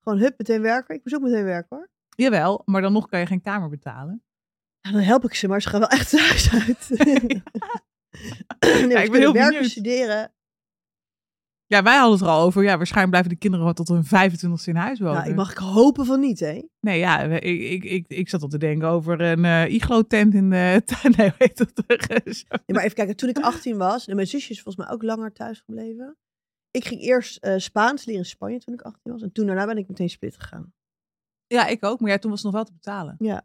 Gewoon 0.00 0.18
hup, 0.18 0.38
meteen 0.38 0.60
werken. 0.60 0.94
Ik 0.94 1.00
moest 1.04 1.16
ook 1.16 1.22
meteen 1.22 1.44
werken 1.44 1.76
hoor. 1.76 1.88
Jawel, 2.16 2.62
maar 2.64 2.82
dan 2.82 2.92
nog 2.92 3.08
kan 3.08 3.20
je 3.20 3.26
geen 3.26 3.40
kamer 3.40 3.68
betalen. 3.68 4.22
Ja, 4.80 4.90
dan 4.90 5.00
help 5.00 5.24
ik 5.24 5.34
ze, 5.34 5.48
maar 5.48 5.62
ze 5.62 5.68
gaan 5.68 5.80
wel 5.80 5.88
echt 5.88 6.10
het 6.10 6.20
huis 6.20 6.52
uit. 6.52 6.90
nee, 8.60 8.88
ben 8.88 8.90
ja, 8.90 9.10
heel 9.10 9.32
werken, 9.32 9.50
benieuwd. 9.50 9.70
studeren. 9.70 10.32
Ja, 11.66 11.82
wij 11.82 11.96
hadden 11.96 12.12
het 12.18 12.26
er 12.26 12.32
al 12.32 12.44
over. 12.44 12.62
Ja, 12.62 12.76
waarschijnlijk 12.76 13.10
blijven 13.10 13.30
de 13.30 13.38
kinderen 13.38 13.64
wel 13.64 13.74
tot 13.74 13.88
hun 13.88 14.04
25 14.04 14.66
in 14.66 14.76
huis 14.76 14.98
wonen. 14.98 15.16
Nou, 15.16 15.28
ik 15.28 15.36
mag 15.36 15.50
ik 15.50 15.56
hopen 15.56 16.06
van 16.06 16.20
niet, 16.20 16.40
hè? 16.40 16.62
Nee, 16.80 16.98
ja, 16.98 17.20
ik, 17.20 17.60
ik, 17.60 17.84
ik, 17.84 18.04
ik 18.08 18.28
zat 18.28 18.42
al 18.42 18.48
te 18.48 18.58
denken 18.58 18.88
over 18.88 19.20
een 19.20 19.44
eh 19.44 19.72
iglo-tent 19.74 20.34
in 20.34 20.50
de 20.50 20.82
tuin. 20.84 21.14
Nee, 21.16 21.32
weet 21.38 21.56
dat 21.56 21.72
Nee, 21.86 22.60
maar 22.66 22.82
even 22.82 22.94
kijken, 22.94 23.16
toen 23.16 23.28
ik 23.28 23.38
18 23.38 23.76
was, 23.76 24.06
en 24.06 24.14
mijn 24.14 24.26
zusje 24.26 24.50
is 24.50 24.62
volgens 24.62 24.86
mij 24.86 24.94
ook 24.94 25.02
langer 25.02 25.32
thuis 25.32 25.60
gebleven. 25.60 26.16
Ik 26.70 26.84
ging 26.84 27.00
eerst 27.00 27.36
eh, 27.36 27.54
Spaans 27.58 28.04
leren 28.04 28.22
in 28.22 28.28
Spanje 28.28 28.58
toen 28.58 28.74
ik 28.74 28.82
18 28.82 29.12
was. 29.12 29.22
En 29.22 29.32
toen 29.32 29.46
daarna 29.46 29.66
ben 29.66 29.76
ik 29.76 29.88
meteen 29.88 30.10
split 30.10 30.36
gegaan. 30.36 30.72
Ja, 31.46 31.66
ik 31.66 31.84
ook. 31.84 32.00
Maar 32.00 32.10
ja, 32.10 32.18
toen 32.18 32.30
was 32.30 32.42
het 32.42 32.52
nog 32.52 32.62
wel 32.62 32.64
te 32.64 32.80
betalen. 32.82 33.16
Zullen 33.18 33.42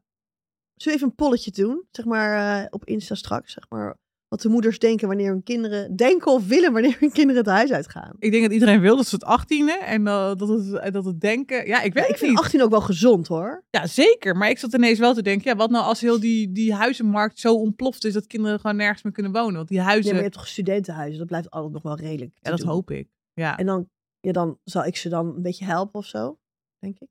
we 0.74 0.92
even 0.92 1.08
een 1.08 1.16
polletje 1.16 1.52
doen? 1.52 1.88
Zeg 1.92 2.06
maar 2.06 2.62
eh, 2.62 2.68
op 2.70 2.86
Insta 2.86 3.16
straks. 3.16 3.54
Zeg 3.54 3.70
maar 3.70 3.98
wat 4.30 4.42
de 4.42 4.50
moeders 4.50 4.80
denken 4.80 5.08
wanneer 5.08 5.30
hun 5.30 5.44
kinderen 5.44 5.96
denken 5.96 6.32
of 6.32 6.48
willen 6.48 6.74
wanneer 6.74 6.98
hun 7.00 7.12
kinderen 7.12 7.44
het 7.44 7.52
huis 7.54 7.72
uitgaan. 7.72 8.16
Ik 8.20 8.32
denk 8.32 8.44
dat 8.44 8.52
iedereen 8.52 8.80
wil 8.82 8.96
dat 8.96 9.08
ze 9.08 9.16
het 9.16 9.42
18e 9.42 9.84
en 9.86 10.08
eh, 10.08 10.36
dat, 10.36 10.48
het, 10.48 10.74
eh, 10.74 10.92
dat 10.92 11.06
het 11.06 11.22
denken. 11.22 11.68
Ja, 11.68 11.82
ik 11.82 11.94
weet 11.94 12.04
Ja, 12.04 12.10
ik 12.10 12.18
vind 12.18 12.32
niet. 12.32 12.40
18 12.40 12.62
ook 12.62 12.70
wel 12.70 12.82
gezond 12.82 13.28
hoor. 13.28 13.64
Ja, 13.70 13.88
zeker. 13.88 14.36
Maar 14.38 14.50
ik 14.50 14.58
zat 14.58 14.74
ineens 14.74 15.00
wel 15.00 15.14
te 15.14 15.22
denken, 15.22 15.52
ja, 15.52 15.58
wat 15.58 15.70
nou 15.70 15.86
als 15.86 16.02
heel 16.02 16.20
die, 16.20 16.52
die 16.52 16.74
huizenmarkt 16.74 17.40
zo 17.40 17.56
ontploft 17.56 18.06
is 18.06 18.14
dat 18.14 18.28
kinderen 18.28 18.60
gewoon 18.60 18.76
nergens 18.76 19.04
meer 19.04 19.14
kunnen 19.14 19.32
wonen? 19.32 19.56
Want 19.56 19.68
die 19.68 19.78
Ja, 19.78 19.84
huizen, 19.84 20.04
maar 20.06 20.14
je 20.14 20.26
ja, 20.26 20.30
hebt 20.30 20.36
toch 20.42 20.48
studentenhuizen? 20.48 21.18
Dat 21.18 21.28
blijft 21.28 21.50
altijd 21.50 21.74
nog 21.74 21.82
wel 21.84 21.98
redelijk. 21.98 22.34
te 22.42 22.50
dat 22.50 22.60
doen. 22.60 22.68
hoop 22.68 22.92
ik. 22.92 23.08
Ja. 23.34 23.58
En 23.58 23.66
dan, 23.66 23.90
ja, 24.20 24.32
dan 24.32 24.58
zal 24.64 24.86
ik 24.86 24.96
ze 24.98 25.10
dan 25.10 25.28
een 25.36 25.42
beetje 25.42 25.66
helpen 25.66 26.00
of 26.00 26.06
zo, 26.06 26.38
denk 26.80 27.00
ik. 27.00 27.08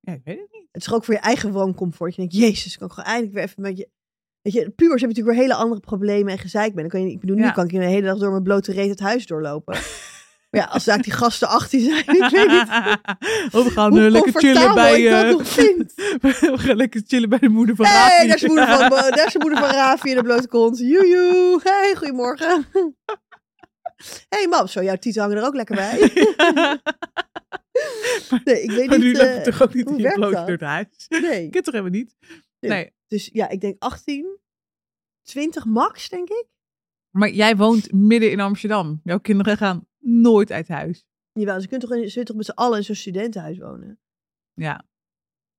ja, 0.00 0.12
ik 0.12 0.20
weet 0.24 0.38
het 0.38 0.52
niet. 0.52 0.68
Het 0.72 0.82
is 0.82 0.92
ook 0.92 1.04
voor 1.04 1.14
je 1.14 1.20
eigen 1.20 1.52
wooncomfort. 1.52 2.14
Je 2.14 2.20
denkt, 2.20 2.34
jezus, 2.36 2.76
kan 2.78 2.86
ik 2.86 2.92
gewoon 2.92 3.08
eindelijk 3.08 3.34
weer 3.34 3.44
even 3.44 3.62
met 3.62 3.76
je... 3.76 3.88
Weet 4.42 4.52
je, 4.52 4.60
pubers 4.70 5.00
hebben 5.00 5.08
natuurlijk 5.08 5.36
weer 5.36 5.46
hele 5.46 5.54
andere 5.54 5.80
problemen 5.80 6.32
en 6.32 6.38
gezeik 6.38 6.74
ben. 6.74 6.80
Dan 6.82 6.90
kan 6.90 7.02
je, 7.06 7.12
ik 7.12 7.20
bedoel, 7.20 7.36
nu 7.36 7.42
Ja. 7.42 7.50
kan 7.50 7.64
ik 7.64 7.70
de 7.70 7.84
hele 7.84 8.06
dag 8.06 8.18
door 8.18 8.30
mijn 8.30 8.42
blote 8.42 8.72
reet 8.72 8.88
het 8.88 9.00
huis 9.00 9.26
doorlopen. 9.26 9.74
maar 10.50 10.60
ja, 10.60 10.64
als 10.66 10.84
daar 10.84 11.02
die 11.02 11.12
gasten 11.12 11.48
18 11.48 11.80
zijn, 11.80 11.98
ik 11.98 12.28
weet 12.30 12.48
niet 12.48 12.68
Oh, 13.54 13.64
we 13.64 13.70
gaan 13.70 13.98
eh, 13.98 14.10
lekker 14.10 14.32
chillen 14.40 14.74
bij. 14.74 15.02
ik 15.02 15.10
dat 15.10 15.24
eh, 15.24 15.30
nog 15.30 15.46
vind. 15.48 15.92
we 16.22 16.58
gaan 16.58 16.76
lekker 16.76 17.02
chillen 17.06 17.28
bij 17.28 17.38
de 17.38 17.48
moeder 17.48 17.76
van 17.76 17.86
Hé, 17.86 17.92
Rafi. 17.92 18.14
hey, 18.16 18.26
daar 18.26 18.34
is 18.34 18.40
de 18.40 18.46
moeder 18.48 18.66
van, 18.66 18.88
daar 18.90 19.26
is 19.26 19.32
de 19.32 19.38
moeder 19.38 19.58
van 19.58 19.70
Rafi 19.70 20.10
in 20.10 20.16
de 20.16 20.22
blote 20.22 20.48
kont. 20.48 20.78
Joejoe. 20.78 21.60
Hey, 21.62 21.94
goedemorgen. 21.96 22.66
hey, 24.28 24.46
mam, 24.48 24.66
zo, 24.66 24.82
jouw 24.82 24.96
tieten 24.96 25.22
hangen 25.22 25.36
er 25.36 25.44
ook 25.46 25.54
lekker 25.54 25.76
bij. 25.76 25.98
nee, 28.44 28.62
ik 28.62 28.70
weet 28.70 28.88
maar 28.88 28.98
nu 28.98 29.06
niet... 29.06 29.16
loop 29.16 29.26
eh, 29.26 29.34
je 29.36 29.50
toch 29.50 29.62
ook 29.62 29.74
niet 29.74 29.88
in 29.90 30.12
bloot 30.12 30.32
door 30.32 30.46
het 30.50 30.60
huis? 30.60 30.86
nee. 31.08 31.44
Ik 31.44 31.50
ken 31.50 31.62
toch 31.62 31.74
helemaal 31.74 31.98
niet? 31.98 32.14
Nee. 32.60 32.92
Dus 33.06 33.30
ja, 33.32 33.48
ik 33.48 33.60
denk 33.60 33.76
18, 33.78 34.38
20 35.22 35.64
max, 35.64 36.08
denk 36.08 36.28
ik. 36.28 36.46
Maar 37.10 37.30
jij 37.30 37.56
woont 37.56 37.92
midden 37.92 38.30
in 38.30 38.40
Amsterdam. 38.40 39.00
Jouw 39.04 39.18
kinderen 39.20 39.56
gaan 39.56 39.86
nooit 39.98 40.52
uit 40.52 40.68
huis. 40.68 41.06
Jawel, 41.32 41.60
ze 41.60 41.68
kunnen 41.68 41.88
toch, 41.88 41.98
in, 41.98 42.10
ze 42.10 42.22
toch 42.22 42.36
met 42.36 42.44
z'n 42.44 42.50
allen 42.50 42.78
in 42.78 42.84
zo'n 42.84 42.94
studentenhuis 42.94 43.58
wonen? 43.58 44.00
Ja. 44.54 44.84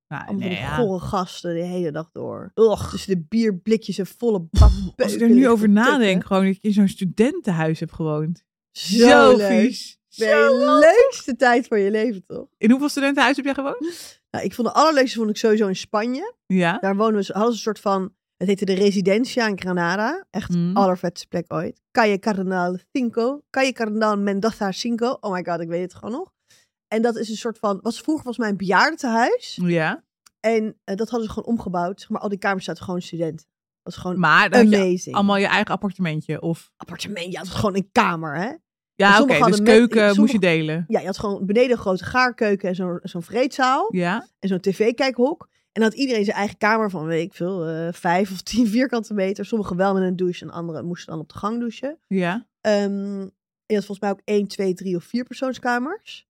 Nou, 0.08 0.28
Allemaal 0.28 0.48
nee, 0.48 0.58
ja. 0.58 0.76
gore 0.76 1.00
gasten 1.00 1.54
de 1.54 1.64
hele 1.64 1.92
dag 1.92 2.12
door. 2.12 2.52
Tussen 2.90 3.16
de 3.18 3.26
bierblikjes 3.30 3.98
en 3.98 4.08
volle 4.08 4.40
bak 4.40 4.72
Als 4.96 5.14
ik 5.14 5.22
er 5.22 5.30
nu 5.30 5.48
over 5.50 5.70
nadenk, 5.70 6.26
gewoon 6.26 6.46
dat 6.46 6.56
je 6.56 6.68
in 6.68 6.74
zo'n 6.74 6.88
studentenhuis 6.88 7.80
hebt 7.80 7.94
gewoond. 7.94 8.44
Zo, 8.72 9.08
Zo 9.08 9.38
leuk. 9.38 9.52
vies. 9.52 10.00
Je 10.08 10.80
leukste 10.82 11.36
tijd 11.36 11.68
van 11.68 11.80
je 11.80 11.92
leven, 11.92 12.26
toch? 12.26 12.48
In 12.58 12.70
hoeveel 12.70 12.90
studentenhuis 12.90 13.36
heb 13.36 13.46
jij 13.46 13.54
gewoond? 13.54 14.21
Nou, 14.32 14.46
ik 14.46 14.54
vond 14.54 14.68
de 14.68 14.74
allerleukste 14.74 15.18
vond 15.18 15.30
ik 15.30 15.38
sowieso 15.38 15.68
in 15.68 15.76
Spanje. 15.76 16.34
Ja. 16.46 16.78
Daar 16.80 16.96
wonen 16.96 17.20
we, 17.22 17.34
hadden 17.34 17.52
ze 17.52 17.58
een 17.58 17.64
soort 17.64 17.80
van, 17.80 18.14
het 18.38 18.48
heette 18.48 18.66
de 18.66 18.74
Residencia 18.74 19.48
in 19.48 19.60
Granada. 19.60 20.26
Echt 20.30 20.50
Mm. 20.56 20.78
allervetste 20.78 21.28
plek 21.28 21.54
ooit. 21.54 21.82
Calle 21.92 22.20
Cardenal 22.20 22.78
Cinco. 22.92 23.42
Calle 23.50 23.72
Cardenal 23.72 24.18
Mendoza 24.18 24.72
Cinco. 24.72 25.18
Oh 25.20 25.32
my 25.32 25.44
god, 25.44 25.60
ik 25.60 25.68
weet 25.68 25.82
het 25.82 25.94
gewoon 25.94 26.12
nog. 26.12 26.32
En 26.88 27.02
dat 27.02 27.16
is 27.18 27.30
een 27.30 27.36
soort 27.36 27.58
van, 27.60 27.80
was 27.82 28.02
vroeger 28.02 28.24
volgens 28.24 28.38
mij 28.38 28.50
een 28.50 28.58
bejaardentehuis. 28.58 29.60
Ja. 29.62 30.04
En 30.40 30.80
eh, 30.84 30.96
dat 30.96 31.10
hadden 31.10 31.28
ze 31.28 31.34
gewoon 31.34 31.50
omgebouwd. 31.58 32.00
Zeg 32.00 32.10
maar, 32.10 32.22
al 32.22 32.30
die 32.30 32.38
kamers 32.38 32.66
zaten 32.66 32.84
gewoon 32.84 33.02
studenten. 33.02 33.46
Dat 33.84 33.94
was 33.94 33.96
gewoon 34.04 34.20
Maar 34.20 34.58
je 34.58 34.78
amazing. 34.78 35.16
allemaal 35.16 35.38
je 35.38 35.46
eigen 35.48 35.74
appartementje. 35.74 36.42
Of... 36.42 36.72
Appartement, 36.78 37.32
ja, 37.32 37.40
het 37.40 37.48
was 37.48 37.58
gewoon 37.60 37.76
een 37.76 37.90
kamer, 37.92 38.36
hè? 38.36 38.52
Ja, 39.02 39.18
oké. 39.22 39.28
dus 39.28 39.38
hadden 39.40 39.64
met- 39.64 39.74
keuken 39.74 40.16
moest 40.20 40.32
je 40.32 40.40
delen. 40.40 40.86
Ja, 40.88 41.00
je 41.00 41.06
had 41.06 41.18
gewoon 41.20 41.46
beneden 41.46 41.72
een 41.72 41.78
grote 41.78 42.04
gaarkeuken 42.06 42.70
en 42.70 42.76
zo'n 42.76 43.00
zo'n 43.04 43.24
vreedzaal. 43.24 43.88
Ja. 43.96 44.28
En 44.40 44.48
zo'n 44.50 44.60
tv-kijkhok. 44.60 45.50
En 45.72 45.82
dan 45.82 45.90
had 45.92 46.00
iedereen 46.00 46.24
zijn 46.26 46.38
eigen 46.38 46.58
kamer 46.58 46.90
van, 46.90 47.06
weet 47.06 47.26
ik 47.26 47.34
veel, 47.34 47.66
eh, 47.68 47.88
vijf 47.92 48.32
of 48.32 48.42
tien 48.42 48.68
vierkante 48.78 49.14
meter. 49.14 49.46
Sommigen 49.46 49.76
wel 49.76 49.94
met 49.94 50.04
een 50.04 50.16
douche 50.16 50.46
en 50.46 50.52
anderen 50.52 50.86
moesten 50.86 51.12
dan 51.12 51.22
op 51.22 51.30
de 51.30 51.38
gang 51.38 51.60
douchen. 51.60 51.98
Ja. 52.08 52.46
Ehm, 52.62 53.20
je 53.66 53.76
had 53.78 53.86
volgens 53.86 54.00
mij 54.00 54.10
ook 54.10 54.22
één, 54.24 54.48
twee, 54.48 54.74
drie 54.74 54.96
of 54.96 55.04
vier 55.04 55.24
persoonskamers. 55.24 56.28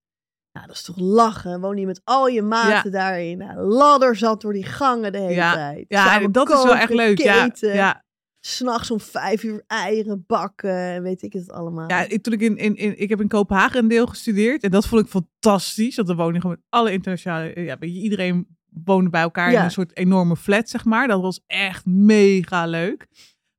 Nou, 0.53 0.67
dat 0.67 0.75
is 0.75 0.81
toch 0.81 0.99
lachen. 0.99 1.61
Woon 1.61 1.77
je 1.77 1.85
met 1.85 2.01
al 2.03 2.27
je 2.27 2.41
maten 2.41 2.91
daarin. 2.91 3.37
Nou, 3.37 3.59
ladder 3.61 4.15
zat 4.15 4.41
door 4.41 4.53
die 4.53 4.63
gangen 4.65 5.11
de 5.11 5.17
hele 5.17 5.33
Ja. 5.33 5.53
tijd. 5.53 5.85
Ja, 5.87 6.05
Samen 6.05 6.31
dat 6.31 6.49
is 6.49 6.63
wel 6.63 6.75
echt 6.75 6.93
leuk. 6.93 7.17
Ja. 7.17 7.49
Ja. 7.59 8.03
S'nachts 8.45 8.91
om 8.91 8.99
vijf 8.99 9.43
uur 9.43 9.63
eieren 9.67 10.23
bakken. 10.27 10.75
en 10.75 11.03
Weet 11.03 11.21
ik 11.21 11.33
het 11.33 11.51
allemaal. 11.51 11.89
Ja, 11.89 12.07
ik, 12.07 12.23
toen 12.23 12.33
ik, 12.33 12.41
in, 12.41 12.57
in, 12.57 12.75
in, 12.75 12.99
ik 12.99 13.09
heb 13.09 13.21
in 13.21 13.27
Kopenhagen 13.27 13.79
een 13.79 13.87
deel 13.87 14.07
gestudeerd. 14.07 14.63
En 14.63 14.71
dat 14.71 14.87
vond 14.87 15.01
ik 15.01 15.07
fantastisch. 15.09 15.95
Dan 15.95 16.15
wonen 16.15 16.41
gewoon 16.41 16.55
met 16.55 16.65
alle 16.69 16.91
internationale... 16.91 17.61
Ja, 17.61 17.77
weet 17.77 17.93
je, 17.95 18.01
iedereen 18.01 18.47
woonde 18.83 19.09
bij 19.09 19.21
elkaar 19.21 19.47
in 19.47 19.53
Ja. 19.53 19.63
een 19.63 19.71
soort 19.71 19.97
enorme 19.97 20.35
flat, 20.35 20.69
zeg 20.69 20.85
maar. 20.85 21.07
Dat 21.07 21.21
was 21.21 21.43
echt 21.47 21.85
mega 21.85 22.65
leuk. 22.65 23.07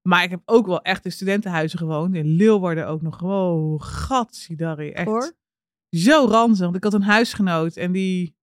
Maar 0.08 0.22
ik 0.22 0.30
heb 0.30 0.42
ook 0.44 0.66
wel 0.66 0.82
echt 0.82 1.04
in 1.04 1.12
studentenhuizen 1.12 1.78
gewoond. 1.78 2.14
In 2.14 2.26
Leeuwarden 2.26 2.86
ook 2.86 3.02
nog. 3.02 3.20
Wow, 3.20 3.80
gatsidari. 3.82 4.90
Echt 4.90 5.06
Hoor. 5.06 5.32
zo 5.90 6.26
ranzig. 6.28 6.64
Want 6.64 6.76
ik 6.76 6.84
had 6.84 6.94
een 6.94 7.02
huisgenoot 7.02 7.76
en 7.76 7.92
die 7.92 8.36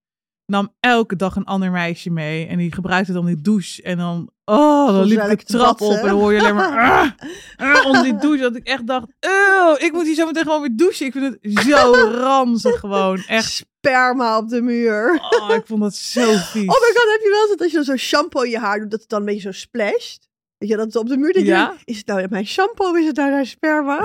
nam 0.49 0.73
elke 0.79 1.15
dag 1.15 1.35
een 1.35 1.45
ander 1.45 1.71
meisje 1.71 2.09
mee. 2.09 2.47
En 2.47 2.57
die 2.57 2.73
gebruikte 2.73 3.13
dan 3.13 3.25
die 3.25 3.41
douche. 3.41 3.81
En 3.81 3.97
dan, 3.97 4.29
oh, 4.45 4.87
dan 4.87 5.03
liep 5.05 5.21
ik 5.21 5.47
de 5.47 5.53
trap 5.53 5.81
op 5.81 5.91
en 5.91 6.05
dan 6.05 6.09
hoor 6.19 6.33
je 6.33 6.39
alleen 6.39 6.55
maar 6.55 6.77
ah, 7.57 7.75
ah, 7.75 7.85
onder 7.85 8.03
die 8.03 8.17
douche. 8.17 8.41
Dat 8.41 8.55
ik 8.55 8.67
echt 8.67 8.87
dacht, 8.87 9.05
"Eeuw, 9.19 9.75
ik 9.77 9.91
moet 9.91 10.05
hier 10.05 10.15
zo 10.15 10.25
meteen 10.25 10.43
gewoon 10.43 10.61
weer 10.61 10.75
douchen. 10.75 11.05
Ik 11.05 11.11
vind 11.11 11.37
het 11.41 11.63
zo 11.65 11.93
ranzig 12.21 12.79
gewoon. 12.79 13.23
Echt, 13.27 13.65
Sperma 13.81 14.37
op 14.37 14.49
de 14.49 14.61
muur. 14.61 15.19
oh, 15.39 15.55
ik 15.55 15.63
vond 15.65 15.81
dat 15.81 15.95
zo 15.95 16.21
vies. 16.51 16.67
Oh 16.67 16.79
my 16.81 16.91
god, 16.95 17.11
heb 17.11 17.21
je 17.21 17.29
wel 17.31 17.39
eens 17.41 17.49
dat 17.49 17.59
als 17.61 17.69
je 17.69 17.75
dan 17.75 17.85
zo'n 17.85 17.97
shampoo 17.97 18.41
in 18.41 18.49
je 18.49 18.59
haar 18.59 18.79
doet, 18.79 18.91
dat 18.91 18.99
het 18.99 19.09
dan 19.09 19.19
een 19.19 19.25
beetje 19.25 19.41
zo 19.41 19.51
splasht? 19.51 20.27
Weet 20.57 20.69
je, 20.69 20.75
dat 20.75 20.85
het 20.85 20.95
op 20.95 21.07
de 21.07 21.17
muur 21.17 21.33
denk 21.33 21.45
je, 21.45 21.51
Ja. 21.51 21.73
is 21.83 21.97
het 21.97 22.07
nou 22.07 22.25
mijn 22.29 22.45
shampoo 22.47 22.89
of 22.89 22.97
is 22.97 23.05
het 23.05 23.15
nou 23.15 23.29
mijn 23.31 23.45
sperma? 23.45 23.97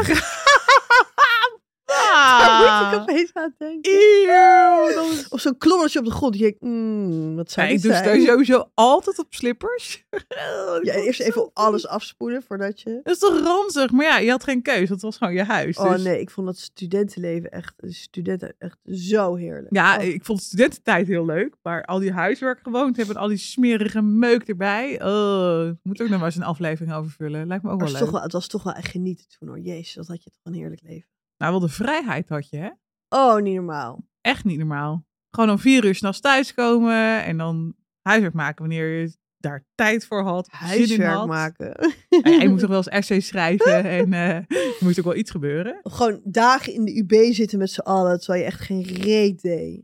Moet 2.64 2.92
ik 2.94 3.00
opeens 3.00 3.30
aan 3.32 3.54
denken. 3.58 3.92
Eeuw, 3.92 4.94
dat 4.94 5.04
is- 5.06 5.28
Of 5.28 5.40
zo'n 5.40 5.58
klommertje 5.58 5.98
op 5.98 6.04
de 6.04 6.10
grond. 6.10 6.34
Je 6.34 6.40
denkt, 6.42 6.60
mm, 6.60 7.36
wat 7.36 7.52
Ja, 7.54 7.62
ik 7.64 7.82
doe 7.82 7.92
zijn? 7.92 8.22
sowieso 8.22 8.70
altijd 8.74 9.18
op 9.18 9.26
slippers. 9.34 10.04
Ja, 10.82 10.92
eerst 10.94 11.20
even 11.20 11.50
alles 11.52 11.86
afspoelen 11.86 12.42
voordat 12.42 12.80
je... 12.80 13.00
Dat 13.02 13.14
is 13.14 13.18
toch 13.18 13.40
ranzig? 13.40 13.90
Maar 13.90 14.04
ja, 14.04 14.18
je 14.18 14.30
had 14.30 14.44
geen 14.44 14.62
keus. 14.62 14.88
Dat 14.88 15.00
was 15.00 15.16
gewoon 15.16 15.32
je 15.34 15.42
huis. 15.44 15.76
Oh 15.78 15.92
dus- 15.92 16.02
nee, 16.02 16.20
ik 16.20 16.30
vond 16.30 16.46
dat 16.46 16.58
studentenleven 16.58 17.50
echt, 17.50 17.74
studenten 17.86 18.54
echt 18.58 18.78
zo 18.84 19.34
heerlijk. 19.34 19.74
Ja, 19.74 19.96
Oh. 19.96 20.04
ik 20.04 20.24
vond 20.24 20.42
studententijd 20.42 21.06
heel 21.06 21.24
leuk. 21.24 21.54
Maar 21.62 21.84
al 21.84 21.98
die 21.98 22.12
huiswerk 22.12 22.60
gewoond 22.62 22.96
hebben 22.96 23.14
en 23.14 23.20
al 23.20 23.28
die 23.28 23.36
smerige 23.36 24.02
meuk 24.02 24.48
erbij. 24.48 25.02
Oh, 25.04 25.70
moet 25.82 26.02
ook 26.02 26.08
nog 26.08 26.18
maar 26.18 26.26
eens 26.26 26.36
een 26.36 26.42
aflevering 26.42 26.94
over 26.94 27.10
vullen. 27.10 27.46
Lijkt 27.46 27.64
me 27.64 27.70
ook 27.70 27.78
wel 27.80 27.88
het, 27.88 27.96
leuk. 27.96 28.04
toch 28.04 28.12
wel, 28.12 28.22
het 28.22 28.32
was 28.32 28.46
toch 28.46 28.62
wel 28.62 28.72
echt 28.72 28.90
genieten 28.90 29.26
toen 29.38 29.48
hoor. 29.48 29.58
Jezus, 29.60 29.94
dat 29.94 30.06
had 30.06 30.24
je 30.24 30.30
toch 30.30 30.40
een 30.44 30.54
heerlijk 30.58 30.82
leven. 30.82 31.08
Nou, 31.44 31.56
wel 31.56 31.68
de 31.68 31.74
vrijheid 31.74 32.28
had 32.28 32.48
je, 32.48 32.56
hè? 32.56 32.70
Oh, 33.08 33.42
niet 33.42 33.54
normaal. 33.54 34.06
Echt 34.20 34.44
niet 34.44 34.58
normaal. 34.58 35.06
Gewoon 35.30 35.50
om 35.50 35.58
vier 35.58 35.84
uur 35.84 35.94
s'nachts 35.94 36.20
thuiskomen 36.20 37.24
en 37.24 37.36
dan 37.36 37.74
huiswerk 38.02 38.34
maken 38.34 38.58
wanneer 38.58 39.00
je 39.00 39.16
daar 39.36 39.64
tijd 39.74 40.06
voor 40.06 40.22
had. 40.22 40.48
Huiswerk 40.50 41.14
had. 41.14 41.26
maken. 41.26 41.94
Ja, 42.08 42.30
je 42.30 42.48
moet 42.48 42.58
toch 42.60 42.68
wel 42.68 42.76
eens 42.76 42.88
essays 42.88 43.26
schrijven 43.26 43.84
en 43.84 44.12
eh, 44.12 44.28
er 44.36 44.76
moet 44.80 44.98
ook 44.98 45.04
wel 45.04 45.16
iets 45.16 45.30
gebeuren. 45.30 45.80
Gewoon 45.82 46.20
dagen 46.24 46.72
in 46.72 46.84
de 46.84 46.98
UB 46.98 47.32
zitten 47.32 47.58
met 47.58 47.70
z'n 47.70 47.80
allen, 47.80 48.18
terwijl 48.18 48.40
je 48.40 48.46
echt 48.46 48.60
geen 48.60 48.82
reet 48.82 49.42
deed. 49.42 49.82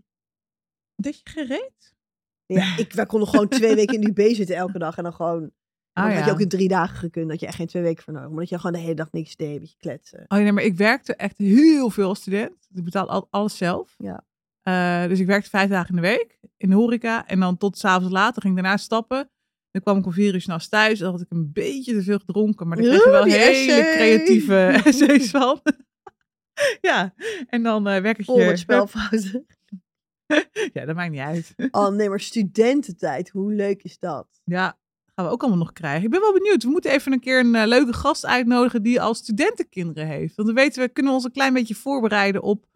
Dat 0.97 1.17
je 1.19 1.31
gereed? 1.31 1.95
Ja, 2.47 2.77
ik, 2.77 2.93
wij 2.93 3.07
konden 3.07 3.29
gewoon 3.29 3.49
twee 3.49 3.75
weken 3.75 3.95
in 3.95 4.01
de 4.01 4.23
UB 4.23 4.35
zitten 4.35 4.57
elke 4.57 4.79
dag. 4.79 4.97
En 4.97 5.03
dan 5.03 5.13
gewoon, 5.13 5.51
Ah, 5.93 6.05
dan 6.05 6.13
ja. 6.13 6.19
had 6.19 6.27
je 6.27 6.33
ook 6.33 6.41
in 6.41 6.49
drie 6.49 6.69
dagen 6.69 6.97
gekund. 6.97 7.29
Dat 7.29 7.41
je 7.41 7.47
echt 7.47 7.57
geen 7.57 7.67
twee 7.67 7.83
weken 7.83 8.03
voor 8.03 8.13
nodig. 8.13 8.29
Maar 8.29 8.39
dat 8.39 8.49
je 8.49 8.57
gewoon 8.57 8.73
de 8.73 8.79
hele 8.79 8.95
dag 8.95 9.13
niks 9.13 9.37
deed, 9.37 9.55
een 9.55 9.61
beetje 9.61 9.79
kletsen. 9.79 10.25
Oh 10.29 10.39
nee, 10.39 10.53
maar 10.53 10.63
ik 10.63 10.77
werkte 10.77 11.15
echt 11.15 11.39
heel 11.39 11.91
veel 11.91 12.09
als 12.09 12.21
student. 12.21 12.69
Ik 12.75 12.85
betaalde 12.85 13.11
al, 13.11 13.27
alles 13.31 13.57
zelf. 13.57 13.95
Ja. 13.99 14.25
Eh, 14.63 15.09
dus 15.09 15.21
ik 15.21 15.27
werkte 15.27 15.51
vijf 15.51 15.69
dagen 15.69 15.89
in 15.89 16.03
de 16.03 16.09
week 16.09 16.39
in 16.57 16.71
de 16.71 16.77
horeca. 16.77 17.27
En 17.27 17.41
dan 17.41 17.57
tot 17.57 17.79
s'avonds 17.79 18.13
later 18.13 18.43
ging 18.43 18.57
ik 18.57 18.63
daarna 18.63 18.79
stappen. 18.79 19.31
Dan 19.71 19.83
kwam 19.83 19.99
ik 19.99 20.07
om 20.07 20.13
vier 20.13 20.35
uur 20.35 20.41
s'nachts 20.41 20.69
thuis. 20.69 20.99
Dan 20.99 21.11
had 21.11 21.21
ik 21.21 21.31
een 21.31 21.53
beetje 21.53 21.93
te 21.93 22.03
veel 22.03 22.19
gedronken. 22.19 22.69
Maar 22.69 22.77
daar 22.77 22.87
kreeg 22.87 23.05
je 23.05 23.11
wel 23.11 23.25
hele 23.25 23.37
essay. 23.37 23.95
creatieve 23.95 24.67
essays 24.85 25.31
van. 25.31 25.61
ja, 26.81 27.15
en 27.49 27.63
dan 27.63 27.89
eh 27.89 28.03
werk 28.03 28.19
ik 28.19 28.25
Vol 28.25 28.37
met 28.37 28.49
je... 28.49 28.57
spelfouten. 28.57 29.47
Ja, 30.73 30.85
dat 30.85 30.95
maakt 30.95 31.11
niet 31.11 31.21
uit. 31.21 31.55
Oh 31.71 31.89
nee, 31.89 32.09
maar 32.09 32.21
studententijd, 32.21 33.29
hoe 33.29 33.53
leuk 33.53 33.83
is 33.83 33.99
dat? 33.99 34.41
Ja, 34.45 34.79
gaan 35.21 35.29
we 35.29 35.35
ook 35.35 35.41
allemaal 35.43 35.65
nog 35.65 35.73
krijgen. 35.73 36.05
Ik 36.05 36.11
ben 36.11 36.21
wel 36.21 36.33
benieuwd. 36.33 36.63
We 36.63 36.71
moeten 36.71 36.91
even 36.91 37.13
een 37.13 37.21
keer 37.21 37.41
een 37.41 37.55
eh, 37.55 37.67
leuke 37.67 37.93
gast 37.93 38.27
uitnodigen 38.27 38.83
die 38.83 39.01
al 39.01 39.15
studentenkinderen 39.15 40.07
heeft. 40.07 40.35
Want 40.35 40.49
dan 40.49 40.57
weten 40.57 40.83
we, 40.83 40.89
kunnen 40.89 41.13
we 41.13 41.19
ons 41.19 41.27
een 41.27 41.33
klein 41.33 41.53
beetje 41.53 41.75
voorbereiden 41.75 42.43
op 42.43 42.69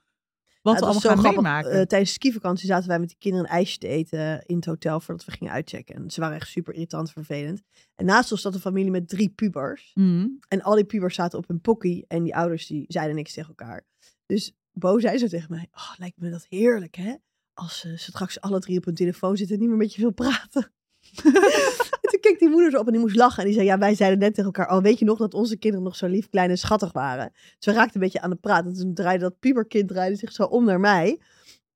wat 0.63 0.75
Ja, 0.75 0.81
we 0.81 0.85
allemaal 0.85 1.01
gaan 1.03 1.19
grappig. 1.19 1.43
meemaken. 1.43 1.71
Eh, 1.71 1.83
tijdens 1.83 2.11
de 2.11 2.17
skivakantie 2.21 2.67
zaten 2.67 2.89
wij 2.89 2.99
met 2.99 3.09
de 3.09 3.17
kinderen 3.19 3.47
een 3.47 3.53
ijsje 3.57 3.79
te 3.79 3.89
eten 3.89 4.43
in 4.47 4.57
het 4.57 4.65
hotel 4.65 5.01
voordat 5.01 5.25
we 5.25 5.33
gingen 5.33 5.53
uitchecken. 5.53 5.95
En 5.95 6.11
ze 6.11 6.21
waren 6.21 6.37
echt 6.37 6.49
super 6.49 6.75
irritant 6.75 7.11
vervelend. 7.11 7.63
En 7.95 8.05
naast 8.05 8.33
ons 8.33 8.41
zat 8.41 8.55
een 8.55 8.61
familie 8.61 8.91
met 8.91 9.09
drie 9.09 9.29
pubers. 9.29 9.91
Mhm. 9.95 10.27
En 10.49 10.63
al 10.63 10.75
die 10.75 10.85
pubers 10.85 11.15
zaten 11.15 11.39
op 11.39 11.49
hun 11.49 11.61
pokkie. 11.61 12.05
En 12.09 12.23
die 12.23 12.37
ouders 12.37 12.67
die 12.67 12.85
zeiden 12.89 13.17
niks 13.17 13.33
tegen 13.33 13.49
elkaar. 13.49 13.87
Dus 14.27 14.53
Bo 14.73 14.99
zei 14.99 15.19
zo 15.19 15.27
tegen 15.27 15.51
mij. 15.51 15.69
Oh, 15.73 15.93
lijkt 15.97 16.21
me 16.21 16.31
dat 16.31 16.47
heerlijk 16.49 16.95
hè. 16.95 17.15
Als 17.55 17.85
eh, 17.85 17.93
ze 17.93 18.11
straks 18.11 18.41
alle 18.41 18.61
drie 18.61 18.79
op 18.79 18.85
hun 18.85 18.95
telefoon 18.95 19.37
zitten 19.37 19.55
en 19.55 19.61
niet 19.61 19.71
meer 19.71 19.79
met 19.79 19.95
je 19.95 20.01
veel 20.01 20.13
praten. 20.13 20.73
en 22.15 22.21
toen 22.21 22.31
keek 22.31 22.39
die 22.39 22.49
moeder 22.49 22.79
op 22.81 22.87
en 22.87 22.93
die 22.93 23.01
moest 23.01 23.17
lachen. 23.17 23.39
En 23.39 23.45
die 23.45 23.55
zei, 23.55 23.67
ja, 23.67 23.79
wij 23.79 23.95
zeiden 23.95 24.19
net 24.19 24.35
tegen 24.35 24.53
elkaar, 24.53 24.77
oh, 24.77 24.83
weet 24.83 24.99
je 24.99 25.05
nog 25.05 25.19
dat 25.19 25.35
onze 25.35 25.57
kinderen 25.57 25.85
nog 25.85 25.97
zo 25.97 26.07
lief, 26.07 26.29
klein 26.29 26.51
en 26.51 26.59
schattig 26.59 26.93
waren? 26.93 27.33
Dus 27.33 27.67
we 27.67 27.73
raakten 27.73 27.95
een 27.95 28.01
beetje 28.01 28.21
aan 28.21 28.31
de 28.31 28.37
praat. 28.37 28.67
En 28.67 28.75
toen 28.75 28.95
draaide 28.95 29.23
dat 29.23 29.39
puberkind 29.39 29.89
draaide 29.89 30.17
zich 30.17 30.33
zo 30.33 30.45
om 30.45 30.65
naar 30.65 30.81
mij. 30.81 31.21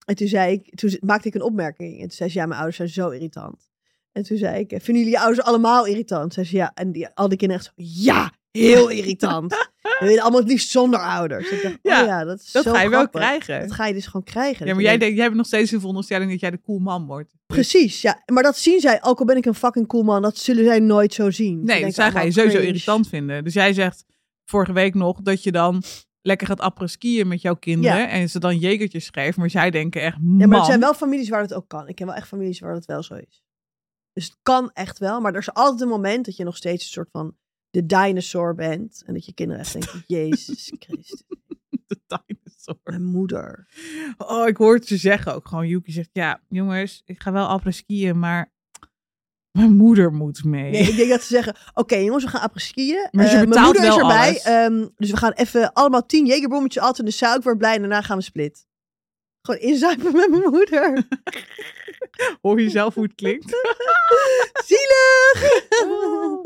En 0.05 0.15
toen 0.15 0.29
zei 0.29 0.53
ik, 0.53 0.77
toen 0.77 0.97
maakte 1.01 1.29
ik 1.29 1.35
een 1.35 1.43
opmerking. 1.43 1.95
En 1.95 2.01
toen 2.01 2.11
zei 2.11 2.31
ze, 2.31 2.39
ja, 2.39 2.47
mijn 2.47 2.57
ouders 2.61 2.77
zijn 2.77 2.89
zo 2.89 3.09
irritant. 3.09 3.71
En 4.13 4.23
toen 4.23 4.37
zei 4.37 4.59
ik, 4.59 4.69
vinden 4.69 5.03
jullie 5.03 5.11
je 5.11 5.21
ouders 5.21 5.47
allemaal 5.47 5.87
irritant? 5.87 6.35
Zei 6.35 6.47
ze, 6.47 6.57
ja. 6.57 6.73
En 6.75 6.93
die, 6.93 7.09
al 7.15 7.29
die 7.29 7.39
kinderen 7.39 7.65
echt 7.65 7.73
zo, 7.77 7.83
ja, 8.05 8.33
heel 8.51 8.89
irritant. 8.99 9.51
We 9.83 10.07
willen 10.07 10.23
allemaal 10.23 10.41
het 10.41 10.49
liefst 10.49 10.71
zonder 10.71 11.01
ouders. 11.01 11.51
Ik 11.51 11.63
dacht, 11.63 11.79
Ja, 11.83 12.01
oh 12.01 12.07
ja, 12.07 12.25
dat 12.25 12.41
is 12.41 12.53
Dat 12.53 12.65
zo 12.65 12.73
ga 12.73 12.81
je 12.83 12.89
wel 12.89 13.09
krijgen. 13.09 13.61
Dat 13.61 13.73
ga 13.73 13.87
je 13.87 13.95
dus 13.95 14.07
gewoon 14.07 14.23
krijgen. 14.25 14.67
Ja, 14.67 14.75
maar 14.75 14.83
jij, 14.83 14.99
denkt, 14.99 15.15
jij 15.15 15.25
hebt 15.25 15.37
nog 15.37 15.47
steeds 15.47 15.71
een 15.71 15.79
veronderstelling 15.79 16.31
dat 16.31 16.41
jij 16.41 16.51
de 16.51 16.61
cool 16.61 16.79
man 16.79 17.07
wordt. 17.07 17.31
Dus- 17.31 17.57
Precies, 17.57 18.03
ja. 18.03 18.23
Maar 18.27 18.43
dat 18.43 18.57
zien 18.59 18.81
zij, 18.81 18.99
ook 19.03 19.19
al 19.19 19.25
ben 19.25 19.37
ik 19.37 19.45
een 19.45 19.55
fucking 19.55 19.87
cool 19.87 20.03
man, 20.03 20.23
dat 20.23 20.39
zullen 20.39 20.65
zij 20.65 20.81
nooit 20.81 21.15
zo 21.15 21.31
zien. 21.31 21.65
Nee, 21.65 21.85
dus 21.85 21.95
zij 21.95 22.11
ga 22.11 22.21
je 22.21 22.31
sowieso 22.31 22.59
irritant 22.59 23.09
vinden. 23.09 23.45
Dus 23.45 23.53
jij 23.55 23.73
zegt 23.73 24.05
vorige 24.45 24.73
week 24.73 24.95
nog 24.95 25.21
dat 25.23 25.43
je 25.43 25.53
dan 25.53 25.83
lekker 26.23 26.47
gaat 26.47 26.61
apres-skiën 26.61 27.29
met 27.29 27.43
jouw 27.43 27.55
kinderen. 27.55 27.99
Ja. 27.99 28.09
En 28.09 28.31
ze 28.31 28.39
dan 28.39 28.59
jegertjes 28.59 29.05
schrijven. 29.05 29.41
Maar 29.41 29.51
zij 29.51 29.71
denken 29.71 30.03
echt, 30.03 30.17
man. 30.21 30.39
Ja, 30.39 30.47
maar 30.47 30.59
er 30.59 30.65
zijn 30.65 30.81
wel 30.81 30.95
families 30.95 31.29
waar 31.29 31.41
het 31.41 31.55
ook 31.55 31.69
kan. 31.69 31.89
Ik 31.89 31.95
ken 31.95 32.07
wel 32.07 32.15
echt 32.15 32.29
families 32.29 32.61
waar 32.61 32.75
dat 32.75 32.85
wel 32.85 33.03
zo 33.03 33.15
is. 33.15 33.43
Dus 34.13 34.25
het 34.25 34.37
kan 34.43 34.71
echt 34.75 34.99
wel, 34.99 35.21
maar 35.21 35.33
er 35.33 35.39
is 35.39 35.53
altijd 35.55 35.81
een 35.81 35.89
moment 35.89 36.25
dat 36.25 36.37
je 36.37 36.45
nog 36.45 36.57
steeds 36.57 36.85
een 36.85 36.91
soort 36.91 37.09
van 37.13 37.37
de 37.71 37.87
dinosaur 37.87 38.55
bent. 38.55 39.03
En 39.07 39.15
dat 39.15 39.25
je 39.27 39.33
kinderen 39.35 39.63
echt 39.63 39.73
denken, 39.73 40.05
Jezus 40.17 40.73
Christus, 40.79 41.23
de 41.87 41.99
dinosaur. 42.07 42.79
mijn 42.85 43.05
moeder. 43.05 43.67
Oh, 44.19 44.49
ik 44.49 44.57
hoor 44.57 44.75
het 44.75 44.87
ze 44.87 44.97
zeggen 44.97 45.35
ook 45.35 45.49
gewoon. 45.49 45.67
Yuki 45.69 45.93
zegt, 45.93 46.11
ja, 46.13 46.41
jongens, 46.49 47.03
ik 47.05 47.23
ga 47.23 47.33
wel 47.33 47.47
apres-skiën, 47.47 48.19
maar 48.19 48.53
mijn 49.59 49.77
moeder 49.77 50.13
moet 50.13 50.45
mee. 50.45 50.71
Nee, 50.71 50.83
ik 50.83 50.97
denk 50.97 51.09
dat 51.11 51.23
ze 51.23 51.27
zeggen, 51.29 51.57
oké 51.75 51.97
jongens, 51.97 52.25
we 52.25 52.31
gaan 52.31 52.41
apres-skiën. 52.41 53.09
Maar 53.11 53.25
Eh, 53.27 53.33
mijn 53.47 53.63
moeder 53.65 53.85
is 53.85 53.97
erbij. 53.97 54.41
ehm, 54.43 54.87
dus 54.97 55.11
we 55.11 55.17
gaan 55.17 55.33
even 55.33 55.73
allemaal 55.73 56.07
tien 56.07 56.27
jegerbommetjes 56.27 56.83
altijd 56.83 56.99
in 56.99 57.05
de 57.05 57.11
suiker 57.17 57.57
blij. 57.57 57.75
En 57.75 57.81
daarna 57.81 58.03
gaan 58.03 58.17
we 58.19 58.23
split. 58.23 58.67
Gewoon 59.43 59.61
inzuipen 59.61 60.13
met 60.17 60.31
mijn 60.31 60.51
moeder. 60.51 61.07
Hoor 62.43 62.61
je 62.61 62.71
zelf 62.71 62.95
hoe 62.95 63.03
het 63.05 63.15
klinkt? 63.15 63.45
Zielig! 64.67 65.67
Oh. 65.85 66.33
Oh, 66.33 66.45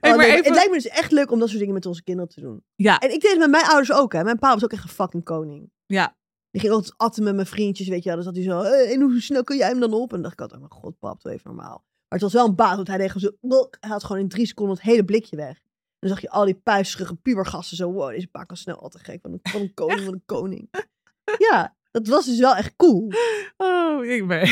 Hey, 0.00 0.10
maar 0.16 0.16
nee, 0.16 0.26
even- 0.30 0.44
Het 0.44 0.54
lijkt 0.54 0.68
me 0.70 0.76
dus 0.76 0.86
echt 0.88 1.12
leuk 1.12 1.30
om 1.30 1.38
dat 1.38 1.48
soort 1.48 1.60
dingen 1.60 1.74
met 1.74 1.86
onze 1.86 2.02
kinderen 2.02 2.30
te 2.30 2.40
doen. 2.40 2.64
Ja, 2.74 2.98
En 2.98 3.12
ik 3.12 3.20
deed 3.20 3.30
het 3.30 3.38
met 3.40 3.50
mijn 3.50 3.64
ouders 3.64 3.92
ook, 3.92 4.12
hè. 4.12 4.24
Mijn 4.24 4.38
pa 4.38 4.54
was 4.54 4.64
ook 4.64 4.72
echt 4.72 4.82
een 4.82 4.88
fucking 4.88 5.24
koning. 5.24 5.70
ja. 5.86 6.16
Die 6.50 6.60
ging 6.60 6.72
altijd 6.72 6.94
atten 6.96 7.22
met 7.24 7.34
mijn 7.34 7.46
vriendjes, 7.46 7.88
weet 7.88 8.02
je 8.02 8.08
wel. 8.08 8.14
Dan 8.14 8.24
zat 8.24 8.34
hij 8.34 8.44
zo, 8.44 8.60
"Hey, 8.62 8.92
en 8.92 9.00
hoe 9.00 9.20
snel 9.20 9.44
kun 9.44 9.56
jij 9.56 9.68
hem 9.68 9.80
dan 9.80 9.92
op? 9.92 10.02
En 10.08 10.08
dan 10.08 10.22
dacht 10.22 10.32
ik 10.32 10.40
altijd, 10.40 10.60
oh 10.62 10.68
mijn 10.68 10.80
god, 10.82 10.98
pap, 10.98 11.22
doe 11.22 11.32
even 11.32 11.46
normaal. 11.54 11.84
Maar 12.08 12.18
het 12.18 12.20
was 12.20 12.32
wel 12.32 12.46
een 12.46 12.54
baas, 12.54 12.76
want 12.76 12.88
hij 12.88 12.98
deed 12.98 13.10
gewoon 13.10 13.32
zo, 13.40 13.68
hij 13.80 13.90
had 13.90 14.04
gewoon 14.04 14.22
in 14.22 14.28
drie 14.28 14.46
seconden 14.46 14.74
het 14.74 14.84
hele 14.84 15.04
blikje 15.04 15.36
weg. 15.36 15.48
En 15.56 15.62
dan 15.98 16.08
zag 16.10 16.20
je 16.20 16.30
al 16.30 16.44
die 16.44 16.54
puisterige 16.54 17.14
pubergassen 17.14 17.76
zo, 17.76 17.92
wow, 17.92 18.10
deze 18.10 18.26
pa 18.26 18.44
kan 18.44 18.56
snel 18.56 18.80
altijd 18.80 19.04
gek. 19.04 19.18
Van 19.22 19.32
een, 19.32 19.40
van 19.42 19.60
een 19.60 19.74
koning, 19.84 20.00
van 20.04 20.12
een 20.12 20.22
koning. 20.26 20.68
Ja, 21.38 21.76
dat 21.90 22.06
was 22.06 22.26
dus 22.26 22.38
wel 22.38 22.54
echt 22.54 22.76
cool. 22.76 23.12
Oh, 23.56 24.04
ik 24.04 24.26
ben... 24.26 24.48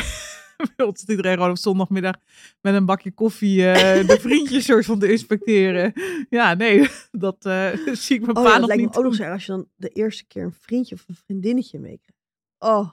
Wil 0.77 0.87
dat 0.87 1.05
iedereen 1.07 1.35
gewoon 1.35 1.51
op 1.51 1.59
zondagmiddag 1.59 2.15
met 2.61 2.75
een 2.75 2.85
bakje 2.87 3.11
koffie 3.13 3.71
eh, 3.71 4.07
de 4.07 4.21
vriendjes 4.27 4.65
soort 4.65 4.85
van 4.85 4.99
te 4.99 5.11
inspecteren. 5.11 5.93
Ja, 6.31 6.55
nee, 6.55 6.89
dat 7.11 7.45
eh, 7.45 7.73
zie 7.93 8.17
ik 8.17 8.23
mijn 8.23 8.37
Oh 8.37 8.43
pa 8.45 8.51
ja, 8.51 8.59
nog 8.59 8.67
lijkt 8.67 8.83
niet 8.83 8.93
me 8.93 8.99
ook 8.99 9.05
nog 9.05 9.19
erg 9.19 9.33
als 9.33 9.47
je 9.47 9.53
dan 9.53 9.69
de 9.75 9.89
eerste 9.89 10.27
keer 10.27 10.43
een 10.45 10.53
vriendje 10.61 10.95
of 10.95 11.05
een 11.09 11.15
vriendinnetje 11.25 11.79
meekrijgt. 11.79 12.23
Oh, 12.59 12.89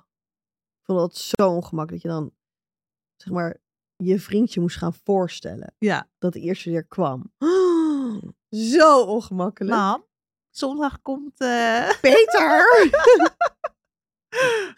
ik 0.79 0.85
vond 0.85 0.99
dat 0.99 1.17
zo 1.17 1.47
ongemakkelijk. 1.49 2.03
Dat 2.03 2.11
je 2.11 2.19
dan, 2.19 2.31
zeg 3.15 3.33
maar, 3.33 3.57
je 3.95 4.19
vriendje 4.19 4.61
moest 4.61 4.77
gaan 4.77 4.93
voorstellen. 5.03 5.73
Ja, 5.77 6.09
Dat 6.17 6.33
de 6.33 6.39
eerste 6.39 6.69
keer 6.69 6.85
kwam. 6.85 7.31
zo 8.73 9.01
ongemakkelijk. 9.01 9.75
mam, 9.75 10.05
zondag 10.49 11.01
komt... 11.01 11.39
eh, 11.39 11.89
Peter! 12.01 12.65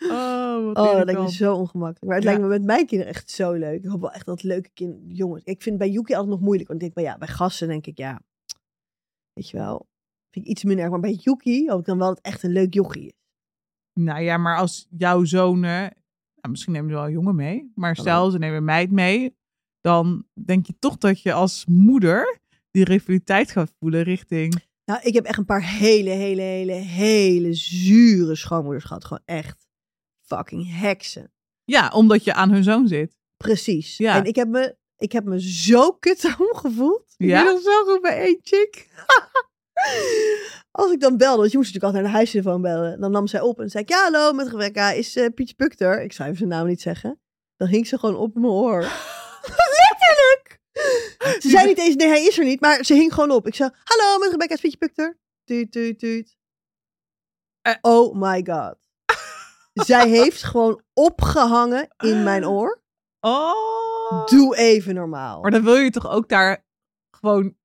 Oh, 0.10 0.66
wat 0.66 0.78
Oh, 0.78 0.93
dat 0.95 1.06
lijkt 1.06 1.22
me 1.22 1.32
zo 1.32 1.53
ongemakkelijk. 1.56 2.03
Maar 2.06 2.16
het 2.16 2.24
Ja. 2.24 2.30
lijkt 2.30 2.43
me 2.43 2.47
met 2.49 2.64
mijn 2.64 2.86
kinderen 2.86 3.14
echt 3.14 3.30
zo 3.30 3.51
leuk. 3.51 3.84
Ik 3.84 3.89
hoop 3.89 4.01
wel 4.01 4.12
echt 4.12 4.26
dat 4.26 4.43
leuke 4.43 4.70
kind, 4.74 4.97
jongens. 5.08 5.43
Ik 5.43 5.62
vind 5.62 5.78
bij 5.78 5.89
Yuki 5.89 6.14
altijd 6.14 6.32
nog 6.32 6.41
moeilijk. 6.41 6.68
Want 6.70 6.82
ik 6.82 6.86
denk, 6.86 6.95
maar 7.06 7.14
ja, 7.14 7.18
bij 7.18 7.36
gasten 7.36 7.68
denk 7.68 7.86
ik, 7.86 7.97
ja, 7.97 8.22
weet 9.34 9.49
je 9.49 9.58
wel, 9.58 9.88
vind 10.32 10.45
ik 10.45 10.51
iets 10.51 10.64
minder 10.64 10.82
erg. 10.84 10.91
Maar 10.91 11.01
bij 11.01 11.20
Yuki 11.22 11.70
hoop 11.70 11.80
ik 11.80 11.86
dan 11.86 11.97
wel 11.97 12.08
dat 12.08 12.18
het 12.18 12.26
echt 12.26 12.43
een 12.43 12.51
leuk 12.51 12.74
jochie 12.74 13.06
is. 13.06 13.14
Nou 13.93 14.22
ja, 14.22 14.38
maar 14.38 14.58
als 14.58 14.88
jouw 14.89 15.24
zonen... 15.24 15.82
Nou, 16.36 16.49
misschien 16.49 16.74
nemen 16.74 16.89
ze 16.89 16.95
wel 16.95 17.06
een 17.06 17.12
jongen 17.12 17.36
mee. 17.36 17.72
Maar 17.76 17.95
stel, 17.95 18.30
ze 18.32 18.38
nemen 18.38 18.58
een 18.58 18.64
meid 18.64 18.91
mee. 18.91 19.36
Dan 19.82 20.26
denk 20.45 20.66
je 20.66 20.76
toch 20.80 20.97
dat 20.97 21.22
je 21.22 21.34
als 21.34 21.66
moeder 21.66 22.39
die 22.72 22.84
rivaliteit 22.84 23.51
gaat 23.51 23.74
voelen 23.80 24.03
richting... 24.03 24.64
Nou, 24.86 24.99
ik 25.03 25.13
heb 25.13 25.25
echt 25.25 25.38
een 25.38 25.45
paar 25.45 25.63
hele, 25.69 26.09
hele, 26.09 26.41
hele, 26.41 26.71
hele 26.73 27.53
zure 27.53 28.36
schoonmoeders 28.36 28.83
gehad. 28.83 29.05
Gewoon 29.05 29.23
echt 29.25 29.67
fucking 30.21 30.79
heksen. 30.79 31.33
Ja, 31.63 31.89
omdat 31.89 32.23
je 32.23 32.33
aan 32.33 32.51
hun 32.51 32.63
zoon 32.63 32.88
zit. 32.88 33.15
Precies. 33.38 33.97
Ja. 33.97 34.15
En 34.15 34.23
ik 34.25 34.36
heb 34.36 34.47
me, 34.47 34.75
ik 34.97 35.11
heb 35.11 35.23
me 35.23 35.41
zo 35.41 35.91
kut 35.99 36.36
omgevoeld. 36.38 37.13
Ik 37.17 37.27
Ja? 37.27 37.43
ben 37.43 37.53
nog 37.53 37.61
zo 37.63 37.83
goed 37.83 38.01
bij 38.01 38.19
één 38.21 38.39
chick. 38.41 38.88
Als 40.71 40.91
ik 40.91 40.99
dan 40.99 41.17
belde, 41.17 41.38
want 41.38 41.51
je 41.51 41.57
moest 41.57 41.73
natuurlijk 41.73 41.83
altijd 41.83 42.03
naar 42.03 42.11
de 42.11 42.17
huistelefoon 42.17 42.61
bellen. 42.61 42.99
Dan 42.99 43.11
nam 43.11 43.27
zij 43.27 43.41
op 43.41 43.59
en 43.59 43.69
zei 43.69 43.83
ik, 43.83 43.89
ja 43.89 44.01
hallo, 44.03 44.33
met 44.33 44.47
Rebecca, 44.47 44.91
is 44.91 45.15
eh, 45.15 45.25
Pietje 45.36 45.55
Puk 45.55 45.79
er? 45.79 46.01
Ik 46.03 46.13
zou 46.13 46.27
even 46.27 46.38
zijn 46.39 46.49
naam 46.49 46.67
niet 46.67 46.81
zeggen. 46.81 47.19
Dan 47.57 47.67
hing 47.67 47.88
ze 47.88 47.97
gewoon 47.99 48.15
op 48.15 48.33
mijn 48.33 48.45
oor. 48.45 48.79
Letterlijk! 49.79 50.55
Ze 51.41 51.49
zei 51.49 51.65
niet 51.65 51.78
eens, 51.78 51.95
nee 51.95 52.07
hij 52.07 52.26
is 52.26 52.38
er 52.38 52.45
niet, 52.45 52.61
maar 52.61 52.84
ze 52.84 52.93
hing 52.93 53.13
gewoon 53.13 53.32
op. 53.32 53.47
Ik 53.47 53.55
zei, 53.55 53.69
hallo, 53.84 54.17
met 54.17 54.32
Rebecca, 54.32 54.53
is 54.53 54.59
Pietje 54.59 54.78
Puk 54.78 54.97
er? 54.97 55.19
Tuut, 55.43 55.71
tuut, 55.71 55.99
tuut. 55.99 56.38
Eh. 57.61 57.76
Oh 57.82 58.15
my 58.15 58.45
god. 58.49 58.78
Zij 59.88 60.09
heeft 60.09 60.43
gewoon 60.43 60.82
opgehangen 60.93 61.88
in 61.97 62.23
mijn 62.23 62.47
oor. 62.47 62.84
Oh. 63.19 64.26
Doe 64.26 64.55
even 64.55 64.95
normaal. 64.95 65.41
Maar 65.41 65.51
dan 65.51 65.63
wil 65.63 65.76
je 65.76 65.89
toch 65.89 66.09
ook 66.09 66.30
daar 66.30 66.65
gewoon 67.11 67.55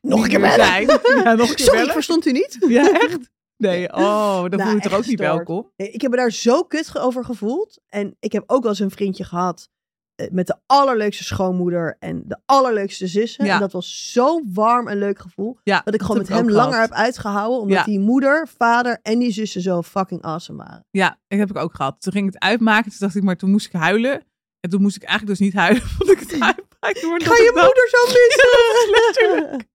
Nog 0.00 0.22
een 0.22 0.28
keer 0.28 0.50
zijn? 0.50 0.86
Ja, 1.24 1.34
nog 1.34 1.48
een 1.48 1.54
keer 1.54 1.64
Sorry, 1.64 1.64
ik 1.64 1.70
bellen? 1.70 1.92
verstond 1.92 2.26
u 2.26 2.32
niet? 2.32 2.56
Ja, 2.68 3.00
echt? 3.00 3.30
Nee, 3.56 3.92
oh, 3.92 4.40
dan 4.40 4.50
Nou, 4.50 4.62
voel 4.62 4.68
je 4.68 4.74
je 4.74 4.80
toch 4.80 4.98
ook 4.98 5.06
niet 5.06 5.18
welkom? 5.18 5.72
Nee, 5.76 5.90
ik 5.90 6.00
heb 6.00 6.10
me 6.10 6.16
daar 6.16 6.32
zo 6.32 6.64
kut 6.64 6.98
over 6.98 7.24
gevoeld. 7.24 7.80
En 7.88 8.16
ik 8.20 8.32
heb 8.32 8.44
ook 8.46 8.62
wel 8.62 8.70
eens 8.70 8.80
een 8.80 8.90
vriendje 8.90 9.24
gehad 9.24 9.68
eh, 9.68 9.81
met 10.30 10.46
de 10.46 10.56
allerleukste 10.66 11.24
schoonmoeder 11.24 11.96
en 11.98 12.22
de 12.26 12.38
allerleukste 12.46 13.06
zussen. 13.06 13.44
Ja. 13.44 13.54
En 13.54 13.60
dat 13.60 13.72
was 13.72 14.12
zo 14.12 14.40
warm 14.52 14.88
en 14.88 14.98
leuk 14.98 15.18
gevoel. 15.18 15.58
Ja, 15.62 15.80
Dat 15.84 15.94
ik 15.94 16.00
gewoon 16.02 16.16
met 16.18 16.28
hem 16.28 16.50
langer 16.50 16.72
gehad. 16.72 16.88
heb 16.88 16.98
uitgehouden. 16.98 17.60
Omdat 17.60 17.76
Ja. 17.78 17.84
die 17.84 18.00
moeder, 18.00 18.48
vader 18.58 18.98
en 19.02 19.18
die 19.18 19.30
zussen 19.32 19.60
zo 19.60 19.82
fucking 19.82 20.22
awesome 20.22 20.58
waren. 20.64 20.84
Ja, 20.90 21.18
dat 21.28 21.38
heb 21.38 21.50
ik 21.50 21.56
ook 21.56 21.74
gehad. 21.74 22.00
Toen 22.00 22.12
ging 22.12 22.26
ik 22.26 22.32
het 22.34 22.42
uitmaken, 22.42 22.90
toen 22.90 22.98
dacht 23.00 23.14
ik, 23.14 23.22
maar 23.22 23.36
toen 23.36 23.50
moest 23.50 23.66
ik 23.66 23.72
huilen. 23.72 24.24
En 24.60 24.70
toen 24.70 24.82
moest 24.82 24.96
ik 24.96 25.02
eigenlijk 25.02 25.38
dus 25.38 25.46
niet 25.48 25.56
huilen, 25.56 25.82
vond 25.98 26.10
ik 26.10 26.18
het 26.18 26.32
uitmaakte. 26.32 26.66
ga 26.80 26.88
je 27.34 27.52
dacht- 27.54 27.64
moeder 27.66 27.88
zo 27.88 28.06
missen. 28.96 29.66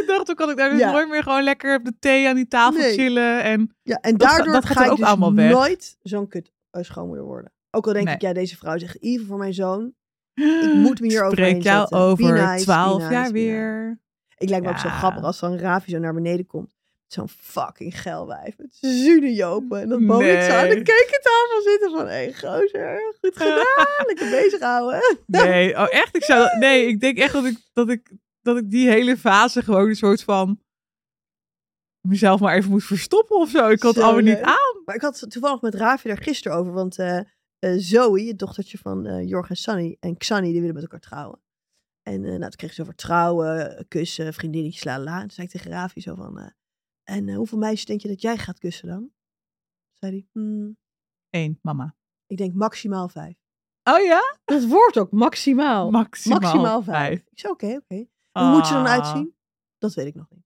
Ik 0.00 0.04
dacht, 0.06 0.26
toen 0.26 0.34
kan 0.34 0.50
ik 0.50 0.56
daar 0.56 0.70
dus 0.70 0.80
nooit 0.80 1.08
meer 1.08 1.22
gewoon 1.22 1.42
lekker 1.42 1.76
op 1.78 1.84
de 1.84 1.92
thee 1.98 2.28
aan 2.28 2.34
die 2.34 2.48
tafel 2.48 2.80
Nee. 2.80 2.92
chillen. 2.92 3.42
En 3.42 3.76
ja, 3.82 3.96
en 4.00 4.16
daardoor 4.16 4.52
dat 4.52 4.64
ga 4.66 4.84
ik 4.84 4.90
ook 4.90 4.96
dus 4.96 5.06
allemaal 5.06 5.34
weg. 5.34 5.50
nooit 5.50 5.96
zo'n 6.02 6.28
kut 6.28 6.52
eh, 6.70 6.82
schoonmoeder 6.82 7.24
worden. 7.24 7.52
Ook 7.76 7.86
al 7.86 7.92
denk 7.92 8.04
Nee. 8.04 8.14
ik, 8.14 8.20
ja, 8.20 8.32
deze 8.32 8.56
vrouw 8.56 8.74
is 8.74 8.82
echt 8.82 9.02
evil 9.02 9.26
voor 9.26 9.38
mijn 9.38 9.54
zoon. 9.54 9.94
Ik 10.34 10.74
moet 10.84 11.00
me 11.00 11.06
hier 11.06 11.24
overheen 11.24 11.48
Spreek 11.48 11.62
jou 11.62 11.90
over 11.90 12.58
12 12.58 12.98
nice, 12.98 13.12
jaar 13.12 13.32
weer. 13.32 14.00
Ik 14.36 14.48
lijkt 14.48 14.64
me 14.64 14.70
ook 14.70 14.78
zo 14.78 14.88
grappig 14.88 15.22
als 15.22 15.38
zo'n 15.38 15.58
Ravi 15.58 15.90
zo 15.90 15.98
naar 15.98 16.14
beneden 16.14 16.46
komt. 16.46 16.74
Zo'n 17.06 17.28
fucking 17.28 18.00
geil 18.00 18.26
wijf. 18.26 18.58
Met 18.58 18.76
zudenjopen. 18.80 19.80
En 19.80 19.88
dat 19.88 20.06
Bonik 20.06 20.42
zo 20.42 20.52
aan 20.52 20.68
de 20.68 20.82
keukentafel 20.82 21.62
zitten 21.62 21.90
van... 21.90 22.08
Hé, 22.08 22.32
gozer, 22.32 23.14
goed 23.20 23.36
gedaan. 23.42 24.06
Lekker 24.06 24.30
bezig 24.30 24.60
houden. 24.60 25.00
Nee, 25.26 25.76
oh 25.76 25.86
echt? 25.90 26.16
Ik 26.16 26.24
zou, 26.24 26.48
nee, 26.58 26.86
ik 26.86 27.00
denk 27.00 27.18
echt 27.18 27.32
dat 27.32 27.44
ik, 27.44 27.58
dat, 27.72 27.88
ik, 27.88 28.12
dat 28.42 28.56
ik 28.56 28.70
die 28.70 28.88
hele 28.88 29.16
fase 29.16 29.62
gewoon 29.62 29.88
een 29.88 29.96
soort 29.96 30.22
van 30.22 30.60
mezelf 32.00 32.40
maar 32.40 32.56
even 32.56 32.70
moet 32.70 32.84
verstoppen 32.84 33.36
of 33.36 33.50
zo. 33.50 33.68
Ik 33.68 33.82
had 33.82 33.94
het 33.94 34.04
allemaal 34.04 34.22
niet 34.22 34.40
aan. 34.40 34.82
Maar 34.84 34.94
ik 34.94 35.00
had 35.00 35.20
het 35.20 35.30
toevallig 35.30 35.60
met 35.60 35.74
Ravi 35.74 36.08
daar 36.08 36.22
gisteren 36.22 36.58
over. 36.58 36.72
Want 36.72 36.98
eh, 36.98 37.20
Zoe, 37.58 38.26
het 38.26 38.38
dochtertje 38.38 38.78
van 38.78 39.06
eh 39.06 39.28
Jorg 39.28 39.48
en 39.50 39.56
Sunny. 39.56 39.96
En 40.00 40.16
Xanny, 40.16 40.50
die 40.50 40.60
willen 40.60 40.74
met 40.74 40.82
elkaar 40.82 41.00
trouwen. 41.00 41.40
En 42.02 42.24
eh, 42.24 42.28
nou, 42.30 42.40
toen 42.40 42.50
kreeg 42.50 42.72
ze 42.72 42.82
over 42.82 42.94
trouwen, 42.94 43.84
kussen, 43.88 44.34
vriendinnetjes, 44.34 44.84
la 44.84 44.98
la, 44.98 45.04
la. 45.04 45.14
En 45.14 45.20
toen 45.20 45.30
zei 45.30 45.46
ik 45.46 45.52
tegen 45.52 45.70
Ravi 45.70 46.00
zo 46.00 46.14
van... 46.14 46.38
eh, 46.38 46.50
en 47.04 47.28
eh, 47.28 47.36
hoeveel 47.36 47.58
meisjes 47.58 47.84
denk 47.84 48.00
je 48.00 48.08
dat 48.08 48.20
jij 48.20 48.36
gaat 48.38 48.58
kussen 48.58 48.88
dan? 48.88 49.10
Zei 49.92 50.12
hij, 50.12 50.26
"Hmm, 50.32 50.76
Eén, 51.30 51.58
mama. 51.62 51.96
ik 52.26 52.36
denk 52.36 52.54
maximaal 52.54 53.08
vijf. 53.08 53.36
Oh 53.82 54.04
ja? 54.04 54.38
Dat 54.44 54.64
wordt 54.64 54.98
ook 54.98 55.10
maximaal. 55.10 55.90
Maximaal, 55.90 56.40
Maximaal 56.40 56.82
vijf. 56.82 56.96
vijf. 57.08 57.26
Ik 57.30 57.38
zei, 57.38 57.52
oké, 57.52 57.66
oké. 57.76 58.06
Hoe 58.32 58.50
moet 58.50 58.66
ze 58.66 58.72
dan 58.72 58.84
Ah. 58.86 58.90
uitzien? 58.92 59.36
Dat 59.78 59.94
weet 59.94 60.06
ik 60.06 60.14
nog 60.14 60.30
niet. 60.30 60.44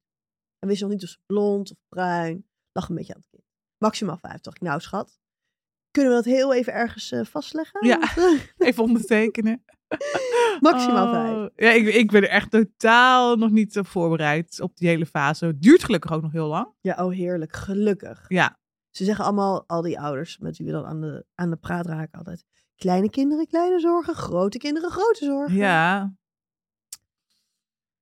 En 0.59 0.69
wist 0.69 0.81
nog 0.81 0.91
niet 0.91 1.03
of 1.03 1.09
ze 1.09 1.19
blond 1.27 1.71
of 1.71 1.77
bruin. 1.89 2.49
Lag 2.73 2.89
een 2.89 2.95
beetje 2.95 3.15
aan 3.15 3.21
het 3.21 3.29
kind. 3.31 3.45
Maximaal 3.79 4.17
vijf. 4.17 4.41
Dacht 4.41 4.57
ik, 4.57 4.63
nou 4.63 4.81
schat. 4.81 5.21
Kunnen 5.91 6.11
we 6.11 6.17
dat 6.23 6.33
heel 6.33 6.55
even 6.55 6.73
ergens 6.73 7.11
eh, 7.13 7.25
vastleggen? 7.25 7.87
Ja. 7.87 8.01
Eh, 8.01 8.41
Even 8.69 8.83
ondertekenen. 8.83 9.65
maximaal 10.61 11.07
Oh. 11.07 11.13
vijf. 11.13 11.51
Ja, 11.57 11.71
ik, 11.71 11.95
ik 11.95 12.11
ben 12.11 12.23
er 12.23 12.29
echt 12.29 12.51
totaal 12.51 13.37
nog 13.37 13.51
niet 13.51 13.79
op 13.79 13.87
voorbereid 13.87 14.61
op 14.61 14.77
die 14.77 14.89
hele 14.89 15.07
fase. 15.07 15.47
Het 15.47 15.63
duurt 15.63 15.85
gelukkig 15.85 16.13
ook 16.13 16.23
nog 16.23 16.33
heel 16.33 16.47
lang. 16.49 16.69
Ja, 16.81 17.05
oh 17.05 17.13
heerlijk. 17.13 17.57
Gelukkig. 17.57 18.25
Ja, 18.29 18.59
Ze 18.91 19.05
zeggen 19.05 19.25
allemaal, 19.25 19.65
al 19.67 19.83
die 19.83 20.01
ouders 20.01 20.39
met 20.39 20.57
wie 20.59 20.67
we 20.67 20.73
dan 20.73 20.85
aan 20.87 21.01
de, 21.01 21.25
aan 21.35 21.51
de 21.51 21.57
praat 21.57 21.87
raken 21.87 22.19
altijd. 22.19 22.45
Kleine 22.77 23.11
kinderen, 23.11 23.47
kleine 23.47 23.81
zorgen. 23.81 24.15
Grote 24.15 24.59
kinderen, 24.59 24.91
grote 24.91 25.25
zorgen. 25.25 25.57
ja. 25.57 26.15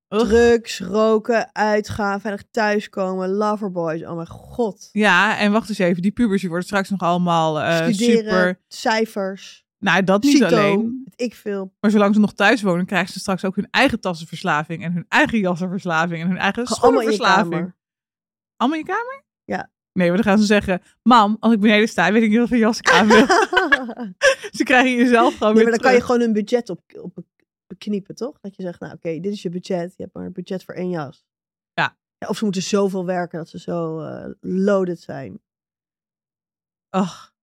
Drugs, 0.09 0.81
roken, 0.81 1.55
uitgaan, 1.55 2.21
veilig 2.21 2.43
thuiskomen, 2.51 3.29
loverboys. 3.29 4.05
Oh 4.05 4.15
mijn 4.15 4.27
god. 4.27 4.89
Ja, 4.93 5.39
en 5.39 5.53
wacht 5.53 5.69
eens 5.69 5.79
even. 5.79 6.03
Die 6.03 6.11
pubers 6.11 6.41
die 6.41 6.49
worden 6.49 6.67
straks 6.67 6.91
nog 6.91 7.01
allemaal 7.01 7.61
eh, 7.61 7.75
Studeren, 7.75 8.25
super... 8.25 8.61
cijfers, 8.69 9.65
Nou, 9.79 10.05
dat 10.05 10.23
niet 10.23 10.33
CITO, 10.33 10.47
alleen. 10.47 11.07
ik 11.17 11.35
veel. 11.35 11.73
Maar 11.81 11.91
zolang 11.91 12.15
ze 12.15 12.21
nog 12.21 12.35
thuis 12.35 12.63
wonen, 12.63 12.87
krijgen 12.87 13.13
ze 13.13 13.19
straks 13.19 13.45
ook 13.45 13.57
hun 13.57 13.69
eigen 13.71 14.01
tassenverslaving. 14.01 14.85
En 14.85 14.93
hun 14.93 15.07
eigen 15.09 15.39
jassenverslaving. 15.39 16.23
En 16.23 16.29
hun 16.29 16.39
eigen 16.39 16.67
Gewoon 16.67 16.83
allemaal 16.83 17.03
in 17.03 17.13
je 17.13 17.19
kamer. 17.23 17.77
Allemaal 18.57 18.79
in 18.79 18.85
je 18.87 18.93
kamer? 18.93 19.25
Ja. 19.45 19.71
Nee, 19.93 20.07
maar 20.09 20.17
dan 20.17 20.27
gaan 20.27 20.39
ze 20.39 20.45
zeggen... 20.45 20.83
Mam, 21.03 21.37
als 21.41 21.53
ik 21.53 21.61
beneden 21.61 21.89
sta, 21.89 22.13
weet 22.13 22.23
ik 22.23 22.29
niet 22.29 22.39
wat 22.39 22.49
voor 22.49 22.57
jas 22.57 22.79
ik 22.79 22.91
aan 22.91 23.07
wil. 23.07 23.27
ze 24.59 24.63
krijgen 24.65 24.95
jezelf 24.95 25.37
gewoon 25.37 25.55
Nee, 25.55 25.63
weer 25.63 25.71
maar 25.73 25.81
dan 25.81 25.91
kan 25.91 25.93
je 25.99 26.05
gewoon 26.05 26.21
een 26.21 26.33
budget 26.33 26.71
op, 26.71 26.81
op 27.03 27.25
bekniepen, 27.69 28.15
toch? 28.15 28.41
Dat 28.41 28.57
je 28.57 28.63
zegt, 28.63 28.81
nou 28.81 28.93
oké, 28.95 29.21
dit 29.21 29.33
is 29.33 29.43
je 29.43 29.49
budget. 29.49 29.95
Je 29.97 30.03
hebt 30.03 30.15
maar 30.15 30.25
een 30.25 30.33
budget 30.33 30.65
voor 30.65 30.75
één 30.75 30.91
jas. 30.91 31.25
Ja. 31.75 31.97
Of 32.29 32.37
ze 32.37 32.45
moeten 32.45 32.63
zoveel 32.63 33.05
werken 33.07 33.39
dat 33.39 33.49
ze 33.49 33.59
zo 33.59 34.01
eh, 34.01 34.31
loaded 34.41 35.01
zijn. 35.01 35.41
Ach, 36.91 37.35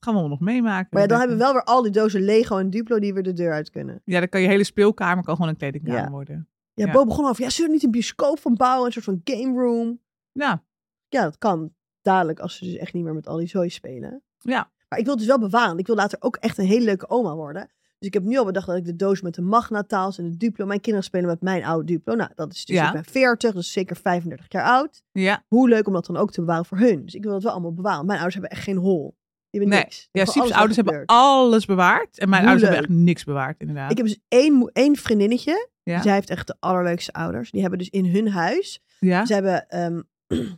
gaan 0.00 0.14
we 0.14 0.20
allemaal 0.20 0.28
nog 0.28 0.40
meemaken. 0.40 0.88
Maar 0.90 1.02
ja, 1.02 1.08
dan 1.08 1.18
hebben 1.18 1.36
we 1.36 1.42
wel 1.42 1.52
weer 1.52 1.64
al 1.64 1.82
die 1.82 1.92
dozen 1.92 2.20
Lego 2.22 2.58
en 2.58 2.70
Duplo 2.70 2.98
die 2.98 3.14
weer 3.14 3.22
de 3.22 3.32
deur 3.32 3.52
uit 3.52 3.70
kunnen. 3.70 4.02
Ja, 4.04 4.18
dan 4.18 4.28
kan 4.28 4.40
je 4.40 4.46
hele 4.48 4.64
speelkamer 4.64 5.24
kan 5.24 5.34
gewoon 5.36 5.50
een 5.50 5.56
kledingkamer 5.56 6.00
Ja. 6.02 6.10
worden. 6.10 6.48
Ja, 6.74 6.86
Ja. 6.86 6.92
Bo 6.92 7.04
begon 7.04 7.26
over, 7.28 7.42
ja, 7.42 7.50
zullen 7.50 7.68
we 7.70 7.74
niet 7.76 7.84
een 7.84 7.90
bioscoop 7.90 8.38
van 8.38 8.54
bouwen? 8.54 8.86
Een 8.86 8.92
soort 8.92 9.04
van 9.04 9.20
game 9.24 9.60
room? 9.60 10.00
Ja, 10.32 10.64
Ja, 11.08 11.22
dat 11.22 11.38
kan. 11.38 11.74
Dadelijk, 12.02 12.38
als 12.38 12.56
ze 12.56 12.64
dus 12.64 12.74
echt 12.76 12.92
niet 12.92 13.04
meer 13.04 13.14
met 13.14 13.26
al 13.26 13.36
die 13.36 13.46
zooi 13.46 13.68
spelen. 13.70 14.22
ja. 14.38 14.72
Maar 14.88 14.98
ik 14.98 15.04
wil 15.08 15.18
het 15.18 15.28
dus 15.28 15.36
wel 15.38 15.48
bewaren. 15.48 15.78
Ik 15.78 15.86
wil 15.86 15.96
later 15.96 16.18
ook 16.22 16.36
echt 16.36 16.58
een 16.58 16.64
hele 16.66 16.84
leuke 16.84 17.08
oma 17.08 17.34
worden. 17.34 17.70
Dus 17.98 18.08
ik 18.08 18.14
heb 18.14 18.22
nu 18.22 18.38
al 18.38 18.44
bedacht 18.44 18.66
dat 18.66 18.76
ik 18.76 18.84
de 18.84 18.96
doos 18.96 19.20
met 19.22 19.34
de 19.34 19.42
Magnataals 19.42 20.18
en 20.18 20.30
de 20.30 20.36
Duplo... 20.36 20.66
Mijn 20.66 20.80
kinderen 20.80 21.06
spelen 21.08 21.26
met 21.26 21.40
mijn 21.42 21.64
oude 21.64 21.84
Duplo. 21.84 22.14
Nou, 22.14 22.30
dat 22.34 22.52
is 22.52 22.64
dus, 22.64 22.76
Ja. 22.76 22.86
ik 22.86 22.92
ben 22.92 23.04
40, 23.04 23.52
dus 23.54 23.72
zeker 23.72 23.96
35 23.96 24.46
jaar 24.48 24.64
oud. 24.64 25.02
Ja, 25.12 25.44
Hoe 25.48 25.68
leuk 25.68 25.86
om 25.86 25.92
dat 25.92 26.06
dan 26.06 26.16
ook 26.16 26.30
te 26.32 26.40
bewaren 26.40 26.64
voor 26.64 26.78
hun. 26.78 27.04
Dus 27.04 27.14
ik 27.14 27.22
wil 27.22 27.32
dat 27.32 27.42
wel 27.42 27.52
allemaal 27.52 27.74
bewaren. 27.74 28.06
Mijn 28.06 28.18
ouders 28.18 28.34
hebben 28.34 28.50
echt 28.52 28.62
geen 28.62 28.76
hol. 28.76 29.16
Die 29.50 29.60
hebben 29.60 29.78
Nee. 29.78 29.84
niks. 29.88 30.08
Ja 30.12 30.24
Siep's 30.24 30.38
alles 30.38 30.52
ouders 30.52 30.76
hebben 30.76 31.02
alles 31.06 31.64
bewaard. 31.66 32.18
En 32.18 32.28
mijn 32.28 32.42
Hoe 32.42 32.50
ouders 32.50 32.70
hebben 32.70 32.88
echt 32.90 33.00
niks 33.00 33.24
bewaard, 33.24 33.60
inderdaad. 33.60 33.90
Ik 33.90 33.96
heb 33.96 34.06
dus 34.06 34.18
één, 34.28 34.70
één 34.72 34.96
vriendinnetje. 34.96 35.68
Ja. 35.82 36.02
Zij 36.02 36.12
heeft 36.12 36.30
echt 36.30 36.46
de 36.46 36.56
allerleukste 36.60 37.12
ouders. 37.12 37.50
Die 37.50 37.60
hebben 37.60 37.78
dus 37.78 37.88
in 37.90 38.06
hun 38.06 38.28
huis... 38.28 38.82
ja? 38.98 39.26
Ze 39.26 39.34
hebben 39.34 39.68
ehm, 39.68 40.02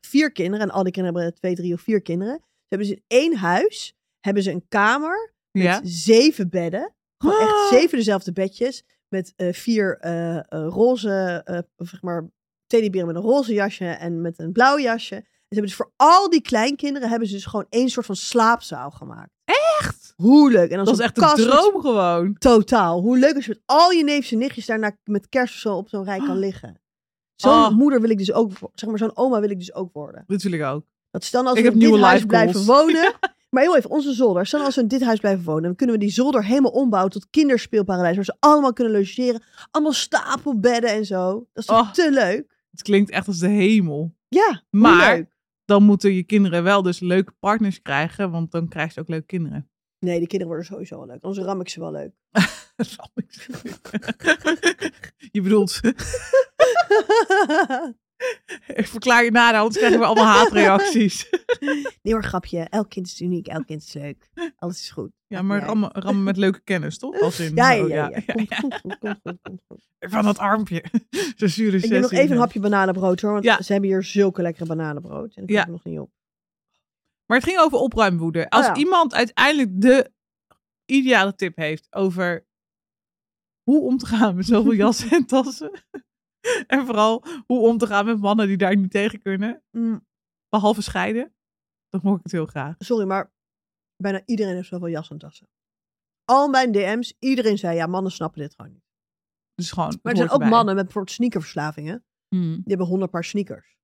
vier 0.00 0.32
kinderen. 0.32 0.66
En 0.68 0.72
al 0.74 0.82
die 0.82 0.92
kinderen 0.92 1.18
hebben 1.18 1.38
twee, 1.38 1.54
drie 1.54 1.72
of 1.74 1.80
vier 1.80 2.02
kinderen. 2.02 2.34
Ze 2.40 2.66
hebben 2.74 2.88
dus 2.88 2.96
in 2.96 3.04
één 3.06 3.36
huis... 3.36 3.94
hebben 4.20 4.42
ze 4.42 4.50
een 4.50 4.64
kamer 4.68 5.34
met 5.56 5.64
ja. 5.66 5.80
zeven 5.82 6.48
bedden. 6.48 6.94
Gewoon 7.18 7.40
echt 7.40 7.50
Ah. 7.50 7.68
zeven 7.68 7.98
dezelfde 7.98 8.32
bedjes. 8.32 8.82
Met 9.08 9.32
eh, 9.36 9.52
vier 9.52 9.98
eh, 9.98 10.36
eh, 10.36 10.42
roze, 10.48 11.42
zeg 11.76 12.02
maar, 12.02 12.28
teddyberen 12.66 13.06
met 13.06 13.16
een 13.16 13.22
roze 13.22 13.52
jasje 13.52 13.84
en 13.86 14.20
met 14.20 14.38
een 14.38 14.52
blauw 14.52 14.78
jasje. 14.78 15.14
En 15.14 15.22
ze 15.24 15.60
hebben 15.60 15.70
dus 15.70 15.74
voor 15.74 15.92
al 15.96 16.30
die 16.30 16.40
kleinkinderen 16.40 17.08
hebben 17.08 17.28
ze 17.28 17.34
dus 17.34 17.44
gewoon 17.44 17.66
één 17.68 17.88
soort 17.88 18.06
van 18.06 18.16
slaapzaal 18.16 18.90
gemaakt. 18.90 19.30
Echt? 19.44 20.12
Hoe 20.16 20.50
leuk. 20.50 20.70
En 20.70 20.76
dan 20.76 20.84
Dat 20.84 20.94
is 20.98 21.04
echt 21.04 21.18
een 21.18 21.24
met- 21.24 21.36
droom 21.36 21.80
gewoon. 21.80 22.34
Totaal. 22.38 23.00
Hoe 23.00 23.18
leuk 23.18 23.34
als 23.34 23.44
je 23.44 23.50
met 23.50 23.62
al 23.64 23.90
je 23.90 24.04
neefjes 24.04 24.32
en 24.32 24.38
nichtjes 24.38 24.66
daarna 24.66 24.96
met 25.04 25.28
kerst 25.28 25.54
of 25.54 25.60
zo 25.60 25.76
op 25.76 25.88
zo'n 25.88 26.04
rij 26.04 26.18
kan 26.18 26.38
liggen. 26.38 26.80
Zo'n 27.34 27.52
Ah. 27.52 27.70
moeder 27.76 28.00
wil 28.00 28.10
ik 28.10 28.18
dus 28.18 28.32
ook, 28.32 28.50
zeg 28.74 28.88
maar 28.88 28.98
zo'n 28.98 29.16
oma 29.16 29.40
wil 29.40 29.50
ik 29.50 29.58
dus 29.58 29.74
ook 29.74 29.92
worden. 29.92 30.24
Dat 30.26 30.42
wil 30.42 30.52
ik 30.52 30.62
ook. 30.62 30.84
Dat 31.10 31.28
dan 31.30 31.46
als 31.46 31.58
Ik 31.58 31.64
we 31.64 31.70
in 31.72 31.78
dit 31.78 32.00
huis 32.00 32.24
blijven 32.24 32.64
wonen. 32.64 33.12
Maar 33.48 33.62
heel 33.62 33.76
even, 33.76 33.90
onze 33.90 34.12
zolder. 34.12 34.46
Stel 34.46 34.60
als 34.64 34.74
we 34.74 34.80
in 34.80 34.88
dit 34.88 35.02
huis 35.02 35.20
blijven 35.20 35.44
wonen, 35.44 35.62
dan 35.62 35.74
kunnen 35.74 35.94
we 35.94 36.00
die 36.00 36.10
zolder 36.12 36.44
helemaal 36.44 36.70
ombouwen 36.70 37.12
tot 37.12 37.26
kinderspeelparadijs. 37.30 38.16
Waar 38.16 38.24
ze 38.24 38.36
allemaal 38.40 38.72
kunnen 38.72 38.92
logeren. 38.92 39.42
Allemaal 39.70 39.92
stapelbedden 39.92 40.90
en 40.90 41.04
zo. 41.04 41.32
Dat 41.32 41.46
is 41.62 41.66
toch 41.66 41.80
Oh. 41.80 41.92
te 41.92 42.10
leuk? 42.12 42.64
Het 42.70 42.82
klinkt 42.82 43.10
echt 43.10 43.26
als 43.26 43.38
de 43.38 43.48
hemel. 43.48 44.14
Ja, 44.28 44.62
Maar- 44.70 45.16
leuk. 45.16 45.34
Dan 45.64 45.82
moeten 45.82 46.12
je 46.14 46.22
kinderen 46.22 46.62
wel 46.62 46.82
dus 46.82 47.00
leuke 47.00 47.32
partners 47.40 47.82
krijgen, 47.82 48.30
want 48.30 48.50
dan 48.50 48.68
krijg 48.68 48.94
je 48.94 49.00
ook 49.00 49.08
leuke 49.08 49.26
kinderen. 49.26 49.68
Nee, 49.98 50.18
die 50.18 50.26
kinderen 50.28 50.54
worden 50.54 50.72
sowieso 50.72 50.96
wel 50.98 51.06
leuk. 51.06 51.22
Anders 51.22 51.46
ram 51.46 51.60
ik 51.60 51.68
ze 51.68 51.80
wel 51.80 51.92
leuk. 51.92 52.12
je 55.32 55.40
bedoelt, 55.42 55.80
verklaar 58.66 59.24
je 59.24 59.30
nader, 59.30 59.58
anders 59.60 59.76
krijgen 59.78 59.98
we 59.98 60.04
allemaal 60.06 60.24
haatreacties. 60.24 61.28
nee 62.02 62.12
hoor, 62.12 62.24
grapje. 62.24 62.58
Elk 62.60 62.88
kind 62.90 63.06
is 63.06 63.20
uniek. 63.20 63.46
Elk 63.46 63.66
kind 63.66 63.82
is 63.82 63.92
leuk. 63.92 64.28
Alles 64.56 64.80
is 64.80 64.90
goed. 64.90 65.10
Ja, 65.26 65.42
maar 65.42 65.58
Ja. 65.60 65.64
rammen, 65.66 65.90
rammen 65.92 66.22
met 66.24 66.36
leuke 66.36 66.60
kennis, 66.64 66.98
toch? 66.98 67.20
Als 67.20 67.40
in, 67.40 67.54
Ja, 67.54 67.70
ja, 67.70 68.10
oh. 68.10 69.12
Van 69.98 70.24
dat 70.24 70.38
armpje. 70.38 70.84
Zo 71.36 71.46
zure 71.46 71.76
Ik 71.76 71.88
neem 71.90 72.00
nog 72.00 72.10
even 72.12 72.30
een 72.32 72.38
hapje 72.38 72.60
bananenbrood 72.60 73.20
hoor. 73.20 73.32
Want 73.42 73.64
ze 73.64 73.72
hebben 73.72 73.90
hier 73.90 74.02
zulke 74.02 74.42
lekkere 74.42 74.66
bananenbrood. 74.66 75.34
En 75.34 75.42
ik 75.42 75.50
Ja. 75.50 75.58
heb 75.58 75.68
nog 75.68 75.84
niet 75.84 75.98
op. 75.98 76.10
Maar 77.26 77.36
het 77.38 77.46
ging 77.46 77.58
over 77.58 77.78
opruimwoede. 77.78 78.50
Als 78.50 78.66
Oh 78.68 78.74
ja. 78.74 78.80
iemand 78.80 79.14
uiteindelijk 79.14 79.80
de 79.80 80.12
ideale 80.84 81.34
tip 81.34 81.56
heeft 81.56 81.86
over 81.90 82.46
hoe 83.62 83.80
om 83.82 83.98
te 83.98 84.06
gaan 84.06 84.34
met 84.36 84.46
zoveel 84.46 84.72
jassen 84.84 85.10
en 85.10 85.26
tassen. 85.26 85.70
en 86.66 86.86
vooral 86.86 87.24
hoe 87.46 87.68
om 87.68 87.78
te 87.78 87.86
gaan 87.86 88.04
met 88.04 88.20
mannen 88.20 88.46
die 88.46 88.56
daar 88.56 88.76
niet 88.76 88.90
tegen 88.90 89.22
kunnen. 89.22 89.62
Mm, 89.70 90.06
Behalve 90.48 90.82
scheiden. 90.82 91.34
Dan 91.88 92.00
hoor 92.00 92.16
ik 92.16 92.22
het 92.22 92.32
heel 92.32 92.46
graag. 92.46 92.74
Sorry, 92.78 93.06
maar 93.06 93.32
bijna 93.96 94.22
iedereen 94.24 94.54
heeft 94.54 94.68
zoveel 94.68 94.88
jas 94.88 95.10
en 95.10 95.18
tassen. 95.18 95.48
Al 96.24 96.48
mijn 96.48 96.72
DM's, 96.72 97.14
iedereen 97.18 97.58
zei, 97.58 97.76
ja, 97.76 97.86
mannen 97.86 98.12
snappen 98.12 98.40
dit 98.40 98.54
gewoon 98.54 98.72
niet. 98.72 98.84
Dus 99.54 99.72
gewoon. 99.72 99.98
Maar 100.02 100.12
er 100.12 100.18
zijn 100.18 100.30
ook 100.30 100.34
erbij. 100.34 100.48
mannen 100.48 100.74
met 100.74 100.84
bijvoorbeeld 100.84 101.14
sneakerverslavingen. 101.14 102.04
Hmm. 102.28 102.54
Die 102.54 102.64
hebben 102.64 102.86
honderd 102.86 103.10
paar 103.10 103.24
sneakers. 103.24 103.76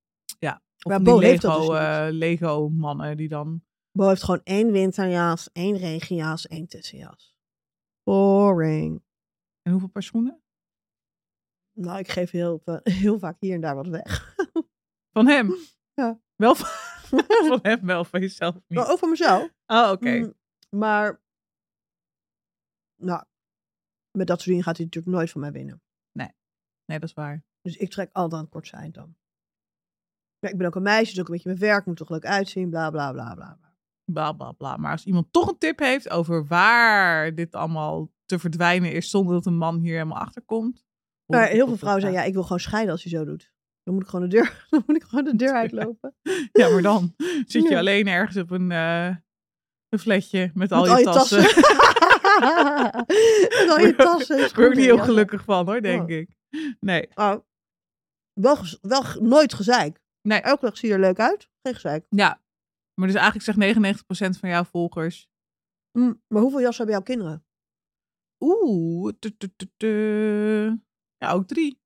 Of 0.83 0.91
Maar 0.91 1.01
Bo 1.01 1.19
heeft 1.19 1.41
dat 1.41 1.59
Lego, 1.59 1.71
dus 1.71 1.79
eh, 1.79 2.07
Lego 2.09 2.69
mannen 2.69 3.17
die 3.17 3.27
dan. 3.27 3.63
Bo 3.91 4.07
heeft 4.07 4.23
gewoon 4.23 4.41
één 4.43 4.71
winterjas, 4.71 5.51
één 5.51 5.77
regenjas, 5.77 6.47
één 6.47 6.67
tussenjas. 6.67 7.35
Boring. 8.03 9.03
En 9.61 9.71
hoeveel 9.71 9.89
paar 9.89 10.03
schoenen? 10.03 10.42
Nou, 11.73 11.99
ik 11.99 12.07
geef 12.07 12.31
heel, 12.31 12.61
heel 12.83 13.19
vaak 13.19 13.37
hier 13.39 13.53
en 13.53 13.61
daar 13.61 13.75
wat 13.75 13.87
weg. 13.87 14.35
Van 15.11 15.27
hem? 15.27 15.55
Ja. 15.95 16.19
Wel 16.35 16.55
van, 16.55 16.67
van 17.49 17.59
hem, 17.61 17.85
wel 17.85 18.05
van 18.05 18.19
jezelf 18.19 18.53
niet. 18.53 18.63
Maar 18.67 18.91
ook 18.91 18.99
voor 18.99 19.09
mezelf. 19.09 19.49
Oh, 19.65 19.89
oké. 19.91 20.09
Mm, 20.09 20.33
maar, 20.69 21.21
nou, 22.95 23.23
met 24.11 24.27
dat 24.27 24.37
soort 24.37 24.49
dingen 24.49 24.63
gaat 24.63 24.77
hij 24.77 24.85
natuurlijk 24.85 25.15
nooit 25.15 25.31
van 25.31 25.41
mij 25.41 25.51
winnen. 25.51 25.81
Nee, 26.85 26.99
dat 26.99 27.09
is 27.09 27.15
waar. 27.15 27.43
Dus 27.61 27.77
ik 27.77 27.89
trek 27.89 28.09
altijd 28.11 28.33
aan 28.33 28.39
het 28.39 28.49
kortste 28.49 28.75
eind 28.75 28.93
dan. 28.93 29.15
Ja, 30.39 30.49
ik 30.49 30.57
ben 30.57 30.67
ook 30.67 30.75
een 30.75 30.81
meisje, 30.81 31.11
dus 31.11 31.19
ook 31.19 31.27
een 31.27 31.33
beetje 31.33 31.49
mijn 31.49 31.61
werk, 31.61 31.85
moet 31.85 31.97
toch 31.97 32.09
leuk 32.09 32.25
uitzien, 32.25 32.69
bla 32.69 32.89
bla 32.89 33.11
bla 33.11 33.33
bla. 33.33 33.55
bla. 33.55 33.75
Bla 34.05 34.31
bla 34.31 34.51
bla. 34.51 34.77
Maar 34.77 34.91
als 34.91 35.05
iemand 35.05 35.31
toch 35.31 35.47
een 35.47 35.57
tip 35.57 35.79
heeft 35.79 36.09
over 36.09 36.47
waar 36.47 37.35
dit 37.35 37.55
allemaal 37.55 38.11
te 38.25 38.39
verdwijnen 38.39 38.91
is 38.91 39.09
zonder 39.09 39.33
dat 39.33 39.45
een 39.45 39.57
man 39.57 39.79
hier 39.79 39.93
helemaal 39.93 40.17
achter 40.17 40.41
komt. 40.41 40.82
Maar 41.25 41.47
heel 41.47 41.67
veel 41.67 41.77
vrouwen 41.77 42.01
zeggen, 42.01 42.19
ja, 42.21 42.25
ik 42.27 42.33
wil 42.33 42.43
gewoon 42.43 42.59
scheiden 42.59 42.91
als 42.91 43.03
hij 43.03 43.11
zo 43.11 43.25
doet. 43.25 43.51
Dan 43.83 43.93
moet 43.93 44.03
ik 44.03 44.09
gewoon 44.09 44.29
de 44.29 44.35
deur, 44.35 44.65
dan 44.69 44.83
moet 44.85 44.95
ik 44.95 45.03
gewoon 45.03 45.23
de 45.23 45.35
deur 45.35 45.53
uitlopen. 45.53 46.15
Ja, 46.51 46.69
maar 46.69 46.81
dan 46.81 47.13
zit 47.45 47.63
je 47.63 47.69
Ja. 47.69 47.77
alleen 47.77 48.07
ergens 48.07 48.37
op 48.37 48.51
een, 48.51 48.71
eh, 48.71 49.15
een 49.89 49.99
flatje 49.99 50.51
met 50.53 50.71
al 50.71 50.87
Met 50.87 50.97
je 50.97 51.03
tassen. 51.03 51.41
Met 53.59 53.69
al 53.69 53.79
je 53.79 53.93
tassen. 53.97 54.37
Daar 54.37 54.51
word 54.55 54.69
ik 54.71 54.75
niet 54.75 54.85
heel 54.85 54.97
gelukkig 54.97 55.43
van 55.43 55.65
hoor, 55.65 55.81
denk 55.81 56.01
Oh. 56.03 56.09
ik. 56.09 56.29
Nee. 56.79 57.07
Oh, 57.15 57.35
wel, 58.33 58.57
wel 58.81 59.03
nooit 59.19 59.53
gezeik. 59.53 59.99
Nee. 60.21 60.39
Elke 60.41 60.65
dag 60.65 60.77
zie 60.77 60.89
je 60.89 60.93
er 60.95 60.99
leuk 61.01 61.19
uit. 61.19 61.49
Geen 61.61 61.73
gezeik. 61.73 62.05
Ja. 62.09 62.41
Maar 62.93 63.07
dus 63.07 63.15
eigenlijk 63.15 63.45
zegt 63.45 63.57
99% 63.57 64.39
van 64.39 64.49
jouw 64.49 64.63
volgers. 64.63 65.29
Mm, 65.97 66.21
maar 66.27 66.41
hoeveel 66.41 66.61
jassen 66.61 66.85
hebben 66.85 66.95
jouw 66.95 67.15
kinderen? 67.15 67.45
Oeh. 68.39 69.13
Ja, 71.23 71.31
ook 71.31 71.47
drie. 71.47 71.81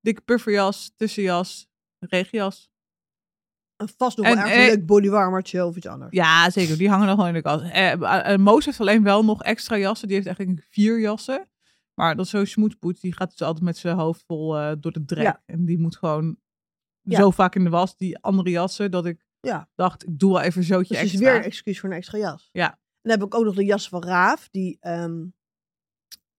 Dikke 0.00 0.20
pufferjas, 0.20 0.92
tussenjas, 0.96 1.68
regenjas. 1.98 2.70
En 3.76 3.88
vast 3.96 4.16
nog 4.16 4.26
En, 4.26 4.34
wel 4.34 4.42
ergens 4.44 4.60
een 4.60 4.68
eh, 4.70 4.76
leuk 4.76 4.86
bodywarmertje 4.86 5.64
of 5.64 5.76
iets 5.76 5.86
anders. 5.86 6.14
Ja, 6.14 6.50
zeker. 6.50 6.78
Die 6.78 6.88
hangen 6.88 7.06
nog 7.06 7.14
gewoon 7.14 7.28
in 7.28 7.34
de 7.34 7.42
kast. 7.42 7.62
Eh, 7.62 7.92
eh, 7.92 8.32
eh, 8.32 8.38
Moos 8.38 8.64
heeft 8.64 8.80
alleen 8.80 9.02
wel 9.02 9.24
nog 9.24 9.42
extra 9.42 9.76
jassen. 9.76 10.06
Die 10.08 10.16
heeft 10.16 10.28
eigenlijk 10.28 10.66
vier 10.70 11.00
jassen. 11.00 11.48
Maar 11.94 12.16
dat 12.16 12.24
is 12.24 12.30
zo 12.30 12.44
smoetspoet. 12.44 13.00
Die 13.00 13.14
gaat 13.14 13.30
dus 13.30 13.42
altijd 13.42 13.64
met 13.64 13.76
zijn 13.76 13.96
hoofd 13.96 14.22
vol 14.26 14.58
eh, 14.58 14.72
door 14.80 14.92
de 14.92 15.04
drek. 15.04 15.24
Ja. 15.24 15.42
En 15.46 15.64
die 15.64 15.78
moet 15.78 15.96
gewoon 15.96 16.38
Ja. 17.00 17.18
zo 17.18 17.30
vaak 17.30 17.54
in 17.54 17.64
de 17.64 17.70
was. 17.70 17.96
Die 17.96 18.18
andere 18.18 18.50
jassen. 18.50 18.90
Dat 18.90 19.06
ik 19.06 19.26
Ja. 19.40 19.68
dacht, 19.74 20.06
ik 20.06 20.18
doe 20.18 20.32
wel 20.32 20.40
even 20.40 20.60
een 20.60 20.66
zootje 20.66 20.94
Dus 20.94 21.12
is 21.12 21.18
weer 21.18 21.34
een 21.36 21.42
excuus 21.42 21.80
voor 21.80 21.90
een 21.90 21.96
extra 21.96 22.18
jas. 22.18 22.48
Ja. 22.52 22.70
En 22.70 22.78
dan 23.10 23.12
heb 23.18 23.22
ik 23.22 23.34
ook 23.34 23.44
nog 23.44 23.54
de 23.54 23.64
jas 23.64 23.88
van 23.88 24.02
Raaf. 24.04 24.48
Die 24.48 24.76
ehm 24.80 25.24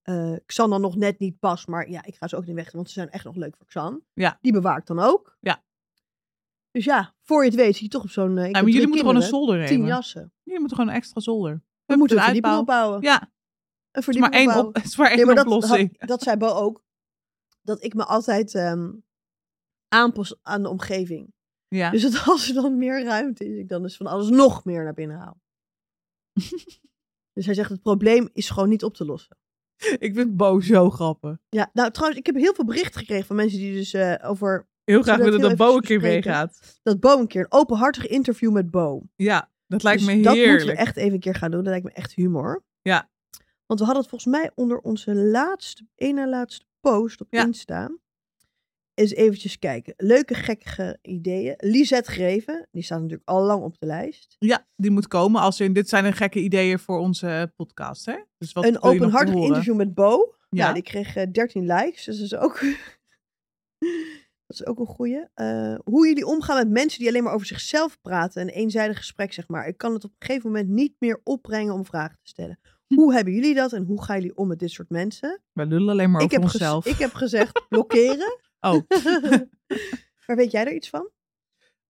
eh, 0.01 0.35
Xan 0.45 0.81
nog 0.81 0.95
net 0.95 1.19
niet 1.19 1.39
past. 1.39 1.67
Maar 1.67 1.89
ja, 1.89 2.03
ik 2.05 2.15
ga 2.15 2.27
ze 2.27 2.35
ook 2.35 2.45
niet 2.45 2.55
weg. 2.55 2.71
Want 2.71 2.87
ze 2.87 2.93
zijn 2.93 3.09
echt 3.09 3.23
nog 3.25 3.35
leuk 3.35 3.55
voor 3.57 3.65
Xan. 3.65 4.03
Ja. 4.13 4.37
Die 4.41 4.51
bewaar 4.51 4.77
ik 4.77 4.85
dan 4.85 4.99
ook. 4.99 5.37
Ja. 5.39 5.63
Dus 6.71 6.85
ja, 6.85 7.15
voor 7.23 7.43
je 7.43 7.49
het 7.49 7.59
weet 7.59 7.75
zie 7.75 7.83
je 7.83 7.89
toch 7.89 8.03
op 8.03 8.09
zo'n... 8.09 8.35
Ja, 8.35 8.41
heb 8.41 8.51
maar 8.53 8.63
jullie 8.63 8.81
moeten 8.87 8.99
gewoon 8.99 9.15
een 9.15 9.21
zolder 9.27 9.65
Tien 9.65 9.75
nemen. 9.77 9.87
jassen. 9.95 10.33
Jullie 10.43 10.59
moeten 10.59 10.77
gewoon 10.77 10.91
een 10.93 10.99
extra 10.99 11.21
zolder. 11.21 11.63
We 11.85 11.95
moeten 11.95 12.17
een 12.17 12.23
verdieping 12.23 12.57
opbouwen. 12.57 13.01
Ja, 13.01 13.31
Een 13.91 14.19
maar 14.19 14.29
één, 14.31 14.57
op, 14.57 14.75
het 14.75 14.85
is 14.85 14.95
maar 14.97 15.07
één 15.07 15.15
Nee, 15.15 15.25
maar 15.25 15.35
dat, 15.35 15.45
oplossing. 15.45 15.95
had- 15.97 16.07
dat 16.09 16.21
zei 16.21 16.37
Bo 16.37 16.47
ook. 16.47 16.83
Dat 17.61 17.83
ik 17.83 17.93
me 17.93 18.05
altijd 18.05 18.55
ehm 18.55 18.91
aanpas 19.87 20.35
aan 20.41 20.63
de 20.63 20.69
omgeving. 20.69 21.33
Ja. 21.67 21.89
Dus 21.91 22.01
dat 22.01 22.23
als 22.25 22.47
er 22.47 22.53
dan 22.53 22.77
meer 22.77 23.03
ruimte 23.03 23.45
is, 23.45 23.57
ik 23.57 23.69
dan 23.69 23.81
dus 23.81 23.97
van 23.97 24.07
alles 24.07 24.29
nog 24.29 24.65
meer 24.65 24.83
naar 24.83 24.93
binnen 24.93 25.17
haal. 25.17 25.41
dus 27.33 27.45
hij 27.45 27.53
zegt, 27.53 27.69
het 27.69 27.81
probleem 27.81 28.29
is 28.33 28.49
gewoon 28.49 28.69
niet 28.69 28.83
op 28.83 28.93
te 28.93 29.05
lossen. 29.05 29.37
Ik 29.99 30.13
vind 30.15 30.37
Bo 30.37 30.59
zo 30.59 30.89
grappig. 30.89 31.37
Ja, 31.49 31.69
nou 31.73 31.91
trouwens, 31.91 32.19
ik 32.19 32.25
heb 32.25 32.35
heel 32.35 32.53
veel 32.53 32.65
berichten 32.65 32.99
gekregen 32.99 33.25
van 33.25 33.35
mensen 33.35 33.59
die 33.59 33.73
dus 33.73 33.93
eh, 33.93 34.13
over 34.29 34.67
Heel 34.83 35.01
graag 35.01 35.17
willen 35.17 35.39
dat 35.41 35.55
Bo 35.55 35.75
een 35.75 35.81
keer 35.81 36.01
meegaat. 36.01 36.79
dat 36.83 36.99
Bo 36.99 37.19
een 37.19 37.27
keer 37.27 37.41
een 37.41 37.51
openhartig 37.59 38.07
interview 38.07 38.51
met 38.51 38.71
Bo. 38.71 39.01
Ja, 39.15 39.49
dat 39.67 39.83
lijkt 39.83 40.05
Dus 40.05 40.15
me 40.15 40.21
dat 40.21 40.33
heerlijk. 40.33 40.57
moeten 40.57 40.75
we 40.75 40.81
echt 40.81 40.95
even 40.97 41.13
een 41.13 41.19
keer 41.19 41.35
gaan 41.35 41.51
doen. 41.51 41.63
Dat 41.63 41.69
lijkt 41.71 41.85
me 41.85 41.91
echt 41.91 42.13
humor. 42.13 42.63
Ja. 42.81 43.09
Want 43.65 43.79
we 43.79 43.85
hadden 43.85 44.03
het 44.03 44.09
volgens 44.11 44.31
mij 44.41 44.51
onder 44.55 44.79
onze 44.79 45.15
laatste, 45.15 45.85
ene 45.95 46.27
laatste 46.29 46.65
post 46.79 47.21
op 47.21 47.27
Ja. 47.29 47.43
Insta. 47.45 47.91
Eens 48.99 49.13
eventjes 49.13 49.59
kijken. 49.59 49.93
Leuke, 49.97 50.33
gekke 50.33 50.97
ideeën. 51.01 51.53
Lisette 51.57 52.11
Greven, 52.11 52.67
die 52.71 52.83
staat 52.83 53.01
natuurlijk 53.01 53.29
al 53.29 53.41
lang 53.43 53.63
op 53.63 53.79
de 53.79 53.85
lijst. 53.85 54.35
Ja, 54.39 54.67
die 54.75 54.91
moet 54.91 55.07
komen. 55.07 55.41
Als 55.41 55.59
in, 55.59 55.73
dit 55.73 55.89
zijn 55.89 56.05
een 56.05 56.13
gekke 56.13 56.39
ideeën 56.39 56.79
voor 56.79 56.99
onze 56.99 57.51
podcast, 57.55 58.05
hè? 58.05 58.15
Dus 58.37 58.51
wat 58.51 58.65
een 58.65 58.81
openhartig 58.81 59.35
interview 59.35 59.75
met 59.75 59.93
Bo. 59.93 60.35
Ja, 60.49 60.73
die 60.73 60.83
kreeg 60.83 61.15
eh, 61.15 61.31
13 61.31 61.65
likes. 61.65 62.05
Dus 62.05 62.15
dat 62.17 62.25
is 62.25 62.35
ook, 62.35 62.59
dat 64.47 64.59
is 64.59 64.65
ook 64.65 64.79
een 64.79 64.85
goeie. 64.85 65.23
Eh, 65.33 65.75
hoe 65.83 66.07
jullie 66.07 66.25
omgaan 66.25 66.57
met 66.57 66.69
mensen 66.69 66.99
die 66.99 67.07
alleen 67.07 67.23
maar 67.23 67.33
over 67.33 67.47
zichzelf 67.47 68.01
praten. 68.01 68.41
Een 68.41 68.49
eenzijdig 68.49 68.97
gesprek, 68.97 69.33
zeg 69.33 69.47
maar. 69.47 69.67
Ik 69.67 69.77
kan 69.77 69.93
het 69.93 70.03
op 70.03 70.11
een 70.19 70.27
gegeven 70.27 70.51
moment 70.51 70.69
niet 70.69 70.93
meer 70.99 71.21
opbrengen 71.23 71.73
om 71.73 71.85
vragen 71.85 72.17
te 72.21 72.29
stellen. 72.29 72.59
Hm. 72.87 72.95
Hoe 72.95 73.13
hebben 73.13 73.33
jullie 73.33 73.55
dat 73.55 73.73
en 73.73 73.83
hoe 73.83 74.03
gaan 74.03 74.15
jullie 74.19 74.37
om 74.37 74.47
met 74.47 74.59
dit 74.59 74.71
soort 74.71 74.89
mensen? 74.89 75.41
We 75.53 75.65
lullen 75.65 75.89
alleen 75.89 76.11
maar 76.11 76.21
Ik 76.21 76.25
over 76.27 76.39
heb, 76.39 76.49
gez- 76.49 76.53
onszelf. 76.61 76.85
ik 76.85 76.97
heb 76.97 77.13
gezegd 77.13 77.65
blokkeren. 77.69 78.37
Oh. 78.59 78.81
maar 80.25 80.35
weet 80.35 80.51
jij 80.51 80.65
er 80.65 80.73
iets 80.73 80.89
van? 80.89 81.09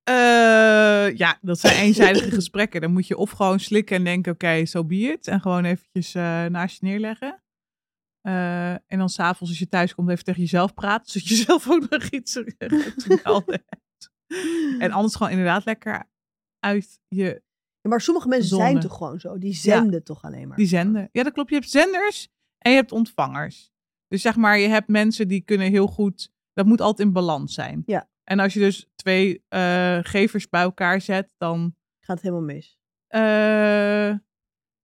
Eh, 0.09 1.17
ja, 1.17 1.37
dat 1.41 1.59
zijn 1.59 1.75
eenzijdige 1.85 2.31
gesprekken. 2.31 2.81
Dan 2.81 2.91
moet 2.91 3.07
je 3.07 3.17
of 3.17 3.31
gewoon 3.31 3.59
slikken 3.59 3.95
en 3.95 4.03
denken, 4.03 4.31
oké, 4.31 4.65
zo 4.65 4.85
be 4.85 4.95
it. 4.95 5.27
En 5.27 5.41
gewoon 5.41 5.65
eventjes 5.65 6.15
eh, 6.15 6.45
naast 6.45 6.79
je 6.79 6.85
neerleggen. 6.85 7.43
Eh, 8.21 8.71
en 8.71 8.97
dan 8.97 9.09
s'avonds 9.09 9.49
als 9.49 9.59
je 9.59 9.67
thuis 9.67 9.95
komt 9.95 10.09
even 10.09 10.23
tegen 10.23 10.41
jezelf 10.41 10.73
praten. 10.73 11.11
Zodat 11.11 11.27
je 11.27 11.35
zelf 11.45 11.69
ook 11.69 11.89
nog 11.89 12.03
iets 12.09 12.33
te 12.33 12.55
te 12.57 13.19
melden 13.23 13.63
hebt. 13.65 14.11
En 14.81 14.91
anders 14.91 15.15
gewoon 15.15 15.31
inderdaad 15.31 15.65
lekker 15.65 16.09
uit 16.59 16.99
je... 17.07 17.41
Ja, 17.81 17.89
maar 17.89 18.01
sommige 18.01 18.27
mensen 18.27 18.57
zijn 18.57 18.79
toch 18.79 18.97
gewoon 18.97 19.19
zo. 19.19 19.37
Die 19.37 19.53
zenden 19.53 20.03
toch 20.03 20.23
alleen 20.23 20.47
maar. 20.47 20.57
Die 20.57 20.67
zenden. 20.67 21.09
Ja, 21.11 21.23
dat 21.23 21.33
klopt. 21.33 21.49
Je 21.49 21.55
hebt 21.55 21.69
zenders 21.69 22.29
en 22.57 22.71
je 22.71 22.77
hebt 22.77 22.91
ontvangers. 22.91 23.71
Dus 24.07 24.21
zeg 24.21 24.35
maar, 24.35 24.57
je 24.57 24.67
hebt 24.67 24.87
mensen 24.87 25.27
die 25.27 25.41
kunnen 25.41 25.69
heel 25.69 25.87
goed... 25.87 26.31
Dat 26.59 26.67
moet 26.67 26.81
altijd 26.81 27.07
in 27.07 27.13
balans 27.13 27.53
zijn. 27.53 27.83
Ja. 27.85 28.09
En 28.23 28.39
als 28.39 28.53
je 28.53 28.59
dus 28.59 28.89
twee 28.95 29.43
eh, 29.47 29.99
gevers 30.01 30.49
bij 30.49 30.61
elkaar 30.61 31.01
zet, 31.01 31.33
dan... 31.37 31.75
Gaat 31.99 32.15
het 32.15 32.25
helemaal 32.25 32.45
mis. 32.55 32.79
Eh, 33.07 34.17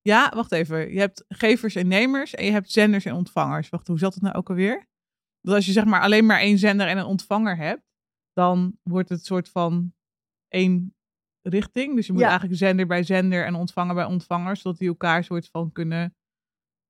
ja, 0.02 0.32
wacht 0.36 0.52
even. 0.52 0.92
Je 0.94 1.00
hebt 1.00 1.26
gevers 1.28 1.76
en 1.76 1.88
nemers 1.88 2.34
en 2.34 2.46
je 2.46 2.52
hebt 2.52 2.72
zenders 2.72 3.06
en 3.06 3.14
ontvangers. 3.14 3.70
Wacht, 3.70 3.88
hoe 3.88 4.00
zat 4.00 4.14
het 4.14 4.24
nou 4.24 4.36
ook 4.36 4.50
alweer? 4.50 4.88
Dat 5.42 5.56
als 5.56 5.66
je 5.66 5.72
zeg 5.72 5.86
maar 5.86 6.02
alleen 6.02 6.26
maar 6.26 6.40
één 6.40 6.58
zender 6.58 6.88
en 6.88 6.98
een 6.98 7.06
ontvanger 7.06 7.58
hebt, 7.58 7.84
dan 8.34 8.78
wordt 8.84 9.10
het 9.10 9.26
soort 9.26 9.50
van 9.50 9.94
één 10.48 10.96
richting. 11.42 11.96
Dus 11.96 12.06
je 12.06 12.12
moet 12.12 12.22
Ja. 12.22 12.28
eigenlijk 12.28 12.60
zender 12.60 12.88
bij 12.88 13.04
zender 13.04 13.46
en 13.46 13.56
ontvanger 13.56 13.96
bij 13.96 14.06
ontvanger, 14.06 14.58
zodat 14.58 14.78
die 14.80 14.88
elkaar 14.88 15.24
soort 15.24 15.50
van 15.50 15.72
kunnen 15.72 16.16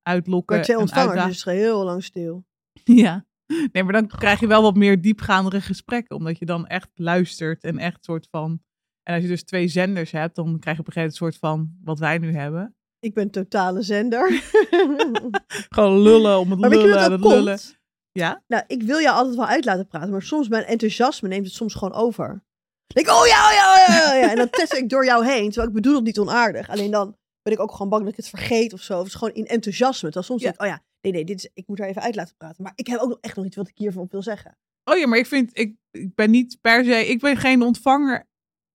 uitlokken. 0.01 0.55
Maar 0.55 0.65
twee 0.65 0.75
en 0.75 0.81
ontvangers 0.81 1.43
het 1.43 1.53
heel 1.53 1.83
lang 1.83 2.03
stil. 2.03 2.45
Ja. 2.83 3.25
Nee, 3.71 3.83
maar 3.83 3.93
dan 3.93 4.07
krijg 4.07 4.39
je 4.39 4.47
wel 4.47 4.61
wat 4.61 4.75
meer 4.75 5.01
diepgaandere 5.01 5.61
gesprekken, 5.61 6.15
omdat 6.15 6.37
je 6.39 6.45
dan 6.45 6.67
echt 6.67 6.89
luistert 6.95 7.63
en 7.63 7.77
echt 7.77 8.03
soort 8.03 8.27
van. 8.31 8.59
En 9.03 9.13
als 9.13 9.23
je 9.23 9.29
dus 9.29 9.43
twee 9.43 9.67
zenders 9.67 10.11
hebt, 10.11 10.35
dan 10.35 10.59
krijg 10.59 10.75
je 10.77 10.81
op 10.81 10.87
een 10.87 10.93
gegeven 10.93 11.01
moment 11.01 11.11
een 11.11 11.17
soort 11.17 11.37
van 11.37 11.75
wat 11.83 11.99
wij 11.99 12.17
nu 12.17 12.33
hebben. 12.35 12.75
Ik 12.99 13.13
ben 13.13 13.29
totale 13.31 13.81
zender. 13.81 14.29
Gewoon 15.75 15.99
lullen 16.01 16.39
om 16.39 16.49
het 16.51 16.59
maar 16.59 16.69
weet 16.69 16.79
je 16.79 16.85
lullen 16.85 17.01
wat 17.01 17.11
en 17.11 17.19
dat 17.21 17.29
het 17.29 17.37
lullen. 17.37 17.57
komt? 17.57 17.77
Ja? 18.11 18.43
Nou, 18.47 18.63
ik 18.67 18.83
wil 18.83 18.99
jou 19.01 19.15
altijd 19.15 19.35
wel 19.35 19.45
uit 19.45 19.65
laten 19.65 19.87
praten, 19.87 20.09
maar 20.09 20.21
soms 20.21 20.47
mijn 20.47 20.63
enthousiasme 20.63 21.27
neemt 21.27 21.45
het 21.45 21.53
soms 21.55 21.73
gewoon 21.73 21.93
over. 21.93 22.27
Dan 22.27 23.03
denk 23.03 23.07
ik, 23.07 23.13
oh 23.13 23.27
ja, 23.27 23.47
oh 23.47 23.53
ja, 23.53 23.71
oh 23.73 23.95
ja, 23.95 24.13
oh 24.13 24.19
ja. 24.21 24.29
En 24.29 24.35
dan 24.35 24.49
test 24.49 24.73
ik 24.73 24.89
door 24.89 25.05
jou 25.05 25.25
heen, 25.25 25.45
terwijl 25.45 25.67
ik 25.67 25.73
bedoel 25.73 25.95
het 25.95 26.03
niet 26.03 26.19
onaardig. 26.19 26.69
Alleen 26.69 26.91
dan 26.91 27.17
ben 27.41 27.53
ik 27.53 27.59
ook 27.59 27.71
gewoon 27.71 27.89
bang 27.89 28.01
dat 28.03 28.11
ik 28.11 28.17
het 28.17 28.27
vergeet 28.29 28.73
of 28.73 28.81
zo. 28.81 28.93
Of 28.93 28.99
het 28.99 29.07
is 29.07 29.13
gewoon 29.13 29.33
in 29.33 29.45
enthousiasme. 29.45 30.09
Dan 30.09 30.23
soms 30.23 30.41
Ja. 30.41 30.47
denk 30.47 30.59
ik, 30.61 30.65
oh 30.67 30.71
ja, 30.73 30.83
nee, 31.05 31.13
nee, 31.13 31.25
dit 31.25 31.37
is, 31.37 31.49
ik 31.53 31.67
moet 31.67 31.79
er 31.79 31.85
even 31.85 32.01
uit 32.01 32.15
laten 32.15 32.35
praten. 32.35 32.63
Maar 32.63 32.73
ik 32.75 32.87
heb 32.87 32.99
ook 32.99 33.09
nog 33.09 33.17
echt 33.21 33.35
nog 33.35 33.45
iets 33.45 33.55
wat 33.55 33.67
ik 33.67 33.77
hiervan 33.77 34.03
op 34.03 34.11
wil 34.11 34.21
zeggen. 34.21 34.57
Oh 34.83 34.97
ja, 34.97 35.07
maar 35.07 35.17
ik 35.17 35.25
vind, 35.25 35.57
ik, 35.57 35.75
ik 35.91 36.15
ben 36.15 36.31
niet 36.31 36.57
per 36.61 36.85
se, 36.85 37.07
ik 37.07 37.19
ben 37.19 37.37
geen 37.37 37.61
ontvanger. 37.61 38.27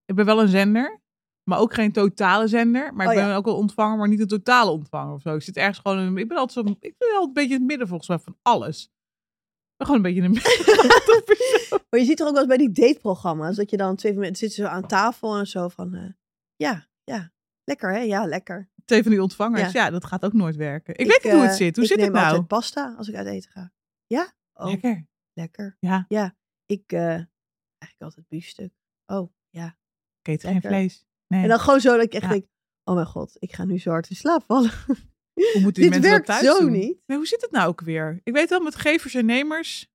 Ik 0.04 0.14
ben 0.14 0.24
wel 0.24 0.40
een 0.40 0.48
zender, 0.48 1.00
maar 1.44 1.58
ook 1.58 1.74
geen 1.74 1.92
totale 1.92 2.48
zender. 2.48 2.94
Maar 2.94 3.06
ik 3.06 3.12
Oh 3.12 3.18
ja. 3.18 3.26
ben 3.26 3.36
ook 3.36 3.46
een 3.46 3.52
ontvanger, 3.52 3.98
maar 3.98 4.08
niet 4.08 4.20
een 4.20 4.26
totale 4.26 4.70
ontvanger 4.70 5.14
of 5.14 5.22
zo. 5.22 5.34
Ik 5.34 5.42
zit 5.42 5.56
ergens 5.56 5.78
gewoon, 5.78 5.98
in, 5.98 6.16
ik 6.16 6.28
ben 6.28 6.36
altijd 6.36 6.66
zo, 6.66 6.72
ik 6.80 6.94
ben 6.98 7.08
altijd 7.08 7.26
een 7.26 7.32
beetje 7.32 7.54
in 7.54 7.60
het 7.60 7.68
midden 7.68 7.88
volgens 7.88 8.08
mij 8.08 8.18
van 8.18 8.36
alles. 8.42 8.90
Gewoon 9.76 9.96
een 9.96 10.02
beetje 10.02 10.22
in 10.22 10.34
het 10.34 10.44
midden. 10.44 11.78
Maar 11.90 12.00
je 12.00 12.06
ziet 12.06 12.20
er 12.20 12.26
ook 12.26 12.32
wel 12.32 12.40
eens 12.40 12.56
bij 12.56 12.66
die 12.66 12.72
dateprogramma's, 12.72 13.56
dat 13.56 13.70
je 13.70 13.76
dan 13.76 13.96
twee 13.96 14.12
mensen 14.12 14.36
zitten 14.48 14.64
zo 14.64 14.70
aan 14.70 14.86
tafel 14.86 15.36
en 15.36 15.46
zo 15.46 15.68
van, 15.68 15.94
eh, 15.94 16.10
Ja, 16.56 16.88
ja. 17.04 17.32
Lekker, 17.64 17.92
hè? 17.92 17.98
Ja, 17.98 18.26
lekker. 18.26 18.70
Van 18.98 19.10
die 19.10 19.22
ontvangers. 19.22 19.72
Ja. 19.72 19.90
dat 19.90 20.04
gaat 20.04 20.24
ook 20.24 20.32
nooit 20.32 20.56
werken. 20.56 20.98
Ik, 20.98 21.06
weet 21.06 21.22
niet 21.22 21.32
hoe 21.32 21.42
het 21.42 21.50
eh, 21.50 21.56
zit. 21.56 21.76
Hoe 21.76 21.86
zit 21.86 22.00
het 22.00 22.12
nou? 22.12 22.26
altijd 22.26 22.46
pasta 22.46 22.94
als 22.98 23.08
ik 23.08 23.14
uit 23.14 23.26
eten 23.26 23.50
ga. 23.50 23.72
Ja? 24.06 24.32
Oh, 24.52 24.66
lekker. 24.66 25.06
Lekker. 25.32 25.76
lekker. 25.80 26.06
Ja. 26.08 26.34
Ik 26.66 26.92
eh 26.92 27.00
eigenlijk 27.80 27.98
altijd 27.98 28.28
biefstuk. 28.28 28.72
Oh, 29.06 29.32
ja. 29.50 29.76
Ik 30.22 30.28
eet 30.28 30.42
geen 30.42 30.60
vlees. 30.60 31.06
Nee. 31.26 31.42
En 31.42 31.48
dan 31.48 31.60
gewoon 31.60 31.80
zo 31.80 31.96
dat 31.96 32.04
ik 32.04 32.12
echt 32.12 32.22
Ja. 32.22 32.28
denk, 32.28 32.46
oh 32.84 32.94
mijn 32.94 33.06
god, 33.06 33.36
ik 33.38 33.54
ga 33.54 33.64
nu 33.64 33.78
zo 33.78 33.90
hard 33.90 34.10
in 34.10 34.16
slaap 34.16 34.44
vallen. 34.46 34.70
hoe 35.34 35.60
moeten 35.60 35.82
die 35.82 35.82
Dit 35.90 35.90
mensen 35.90 36.10
werkt 36.10 36.26
dat 36.26 36.40
thuis 36.40 36.56
zo 36.56 36.60
doen? 36.60 36.72
niet. 36.72 36.98
Nee, 37.06 37.16
hoe 37.16 37.26
zit 37.26 37.40
het 37.40 37.50
nou 37.50 37.68
ook 37.68 37.80
weer? 37.80 38.20
Ik 38.22 38.32
weet 38.32 38.48
wel 38.48 38.60
met 38.60 38.74
gevers 38.76 39.14
en 39.14 39.26
nemers. 39.26 39.88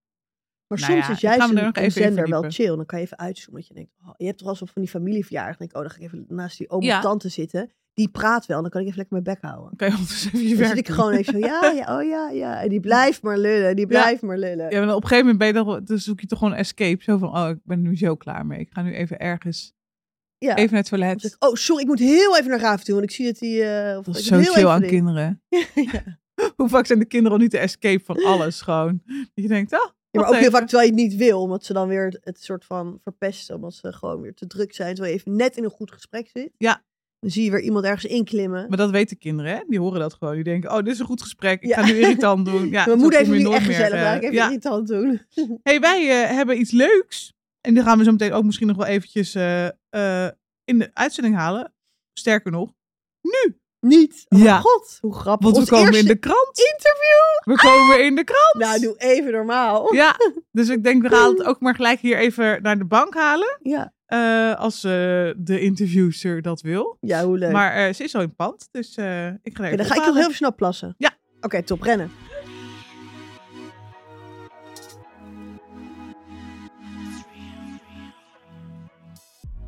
Maar 0.67 0.79
Nou 0.79 0.91
soms 0.91 1.05
ja, 1.07 1.13
is 1.13 1.19
juist 1.19 1.49
een, 1.49 1.83
een 1.83 1.91
zender 1.91 2.29
wel 2.29 2.43
chill. 2.49 2.75
Dan 2.75 2.85
kan 2.85 2.99
je 2.99 3.05
even 3.05 3.17
uitzoomen. 3.17 3.59
Dat 3.61 3.67
je 3.69 3.73
denkt, 3.73 3.91
oh, 4.05 4.13
je 4.17 4.25
hebt 4.25 4.37
toch 4.37 4.57
zo 4.57 4.65
van 4.65 4.81
die 4.81 4.91
familieverjaardag. 4.91 5.57
Denk 5.57 5.69
ik, 5.71 5.75
oh, 5.77 5.81
dan 5.83 5.91
ga 5.91 5.97
ik 5.97 6.03
even 6.03 6.25
naast 6.27 6.57
die 6.57 6.69
oom 6.69 6.81
Ja. 6.81 7.01
tante 7.01 7.29
zitten. 7.29 7.69
Die 7.93 8.09
praat 8.09 8.45
wel. 8.45 8.61
Dan 8.61 8.69
kan 8.69 8.81
ik 8.81 8.87
even 8.87 8.99
lekker 8.99 9.21
mijn 9.21 9.37
bek 9.37 9.49
houden. 9.51 9.73
Je 9.77 9.85
ondertussen 9.93 10.31
even 10.33 10.47
je 10.47 10.55
Dan 10.55 10.67
zit 10.67 10.77
ik 10.77 10.87
gewoon 10.89 11.11
even 11.11 11.33
zo, 11.33 11.39
ja, 11.51 11.71
ja, 11.75 11.97
oh 11.97 12.03
ja, 12.03 12.29
ja. 12.29 12.61
En 12.61 12.69
die 12.69 12.79
blijft 12.79 13.21
maar 13.21 13.37
lullen. 13.37 13.75
Die 13.75 13.87
blijft 13.87 14.21
maar 14.21 14.37
lullen. 14.37 14.69
Ja, 14.71 14.85
maar 14.85 14.95
op 14.95 15.03
een 15.03 15.09
gegeven 15.09 15.31
moment 15.31 15.37
ben 15.37 15.47
je 15.47 15.53
dan, 15.53 15.85
dan 15.85 15.97
zoek 15.97 16.19
je 16.19 16.27
toch 16.27 16.37
gewoon 16.37 16.53
een 16.53 16.59
escape. 16.59 17.03
Zo 17.03 17.17
van, 17.17 17.37
oh, 17.37 17.49
ik 17.49 17.57
ben 17.63 17.81
nu 17.81 17.97
zo 17.97 18.15
klaar 18.15 18.45
mee. 18.45 18.59
Ik 18.59 18.69
ga 18.71 18.81
nu 18.81 18.93
even 18.93 19.19
ergens, 19.19 19.73
Ja. 20.37 20.55
even 20.55 20.69
naar 20.71 20.79
het 20.79 20.89
toilet. 20.89 21.23
ik, 21.23 21.35
oh, 21.39 21.53
sorry, 21.53 21.81
ik 21.81 21.87
moet 21.87 21.99
heel 21.99 22.37
even 22.37 22.49
naar 22.49 22.59
Raven 22.59 22.85
toe. 22.85 22.93
Want 22.93 23.05
ik 23.05 23.15
zie 23.15 23.25
dat 23.25 23.37
die... 23.39 23.61
of 23.97 24.05
Dat 24.05 24.15
is 24.15 24.25
zo 24.25 24.37
heel 24.37 24.53
chill 24.53 24.67
aan 24.67 24.81
kinderen. 24.81 25.41
Hoe 26.55 26.69
vaak 26.69 26.85
zijn 26.85 26.99
de 26.99 27.05
kinderen 27.05 27.37
al 27.37 27.43
niet 27.43 27.51
de 27.51 27.57
escape 27.57 28.03
van 28.03 28.23
alles 28.23 28.61
gewoon? 28.61 29.01
Dat 29.05 29.29
je 29.33 29.47
denkt, 29.47 29.73
oh, 29.73 29.89
Ja, 30.15 30.21
maar 30.21 30.29
ook 30.29 30.35
heel 30.41 30.51
vaak 30.51 30.67
terwijl 30.67 30.89
je 30.89 30.93
het 30.95 31.03
niet 31.09 31.15
wil. 31.15 31.41
Omdat 31.41 31.65
ze 31.65 31.73
dan 31.73 31.87
weer 31.87 32.05
het, 32.05 32.17
het 32.21 32.43
soort 32.43 32.65
van 32.65 32.99
verpesten. 33.03 33.55
Omdat 33.55 33.73
ze 33.73 33.93
gewoon 33.93 34.21
weer 34.21 34.33
te 34.33 34.47
druk 34.47 34.73
zijn. 34.73 34.93
Terwijl 34.93 35.13
je 35.15 35.19
even 35.19 35.35
net 35.35 35.57
in 35.57 35.63
een 35.63 35.69
goed 35.69 35.91
gesprek 35.91 36.29
zit. 36.33 36.51
Ja. 36.57 36.83
Dan 37.19 37.29
zie 37.29 37.43
je 37.43 37.51
weer 37.51 37.61
iemand 37.61 37.85
ergens 37.85 38.05
inklimmen. 38.11 38.65
Maar 38.67 38.77
dat 38.77 38.89
weten 38.89 39.17
kinderen, 39.17 39.51
hè? 39.51 39.59
Die 39.67 39.79
horen 39.79 39.99
dat 39.99 40.13
gewoon. 40.13 40.33
Die 40.35 40.43
denken, 40.43 40.71
oh, 40.71 40.77
dit 40.77 40.87
is 40.93 40.99
een 40.99 41.05
goed 41.05 41.21
gesprek. 41.21 41.61
Ik 41.61 41.69
Ja. 41.69 41.79
ga 41.81 41.85
nu 41.91 41.99
irritant 41.99 42.45
doen. 42.45 42.69
Ja, 42.75 42.85
Mijn 42.85 42.99
moeder 42.99 43.19
heeft 43.19 43.31
nu 43.31 43.51
echt 43.53 43.65
gezellig. 43.65 43.93
eh, 43.93 44.01
Laat 44.01 44.15
ik 44.15 44.21
even 44.23 44.35
ja. 44.35 44.45
irritant 44.45 44.87
doen. 44.87 45.21
hey, 45.63 45.79
wij 45.79 46.23
eh, 46.23 46.29
hebben 46.35 46.59
iets 46.59 46.71
leuks. 46.71 47.33
En 47.61 47.73
die 47.73 47.83
gaan 47.83 47.97
we 47.97 48.03
zo 48.03 48.11
meteen 48.11 48.33
ook 48.33 48.43
misschien 48.43 48.67
nog 48.67 48.77
wel 48.77 48.85
eventjes 48.85 49.35
eh, 49.35 49.65
eh, 49.89 50.31
in 50.63 50.79
de 50.79 50.89
uitzending 50.93 51.35
halen. 51.35 51.73
Sterker 52.13 52.51
nog, 52.51 52.73
nu. 53.21 53.59
Niet. 53.87 54.25
Oh 54.29 54.39
Ja. 54.39 54.59
god. 54.59 54.97
Hoe 55.01 55.13
grappig. 55.15 55.51
Want 55.51 55.69
we 55.69 55.75
komen 55.75 55.93
in 55.99 56.05
de 56.05 56.15
krant. 56.15 56.59
interview. 56.59 57.55
We 57.55 57.55
komen 57.67 58.05
in 58.05 58.15
de 58.15 58.23
krant. 58.23 58.53
Nou, 58.57 58.79
doe 58.79 58.95
even 58.97 59.31
normaal. 59.31 59.93
Ja, 59.93 60.15
dus 60.51 60.69
ik 60.69 60.83
denk, 60.83 61.01
we 61.01 61.09
gaan 61.09 61.29
het 61.37 61.43
ook 61.49 61.59
maar 61.59 61.75
gelijk 61.75 61.99
hier 61.99 62.17
even 62.17 62.61
naar 62.61 62.77
de 62.77 62.85
bank 62.85 63.13
halen. 63.13 63.57
Ja. 63.61 63.93
eh, 64.05 64.59
als 64.59 64.83
eh, 64.83 64.91
de 65.37 65.59
interviewster 65.59 66.41
dat 66.41 66.61
wil. 66.61 66.97
Ja, 66.99 67.23
hoe 67.25 67.37
leuk. 67.37 67.51
Maar 67.51 67.73
eh, 67.87 67.93
ze 67.93 68.03
is 68.03 68.15
al 68.15 68.21
in 68.21 68.35
pand, 68.35 68.67
dus 68.71 68.89
ik 68.89 68.95
ga 68.97 69.03
er 69.63 69.65
even 69.65 69.77
dan 69.77 69.85
ga 69.85 69.95
ik 69.95 70.03
heel 70.03 70.17
even 70.17 70.33
snel 70.35 70.55
plassen. 70.55 70.95
Ja. 70.97 71.11
Oké, 71.41 71.63
top. 71.63 71.81
Rennen. 71.81 72.11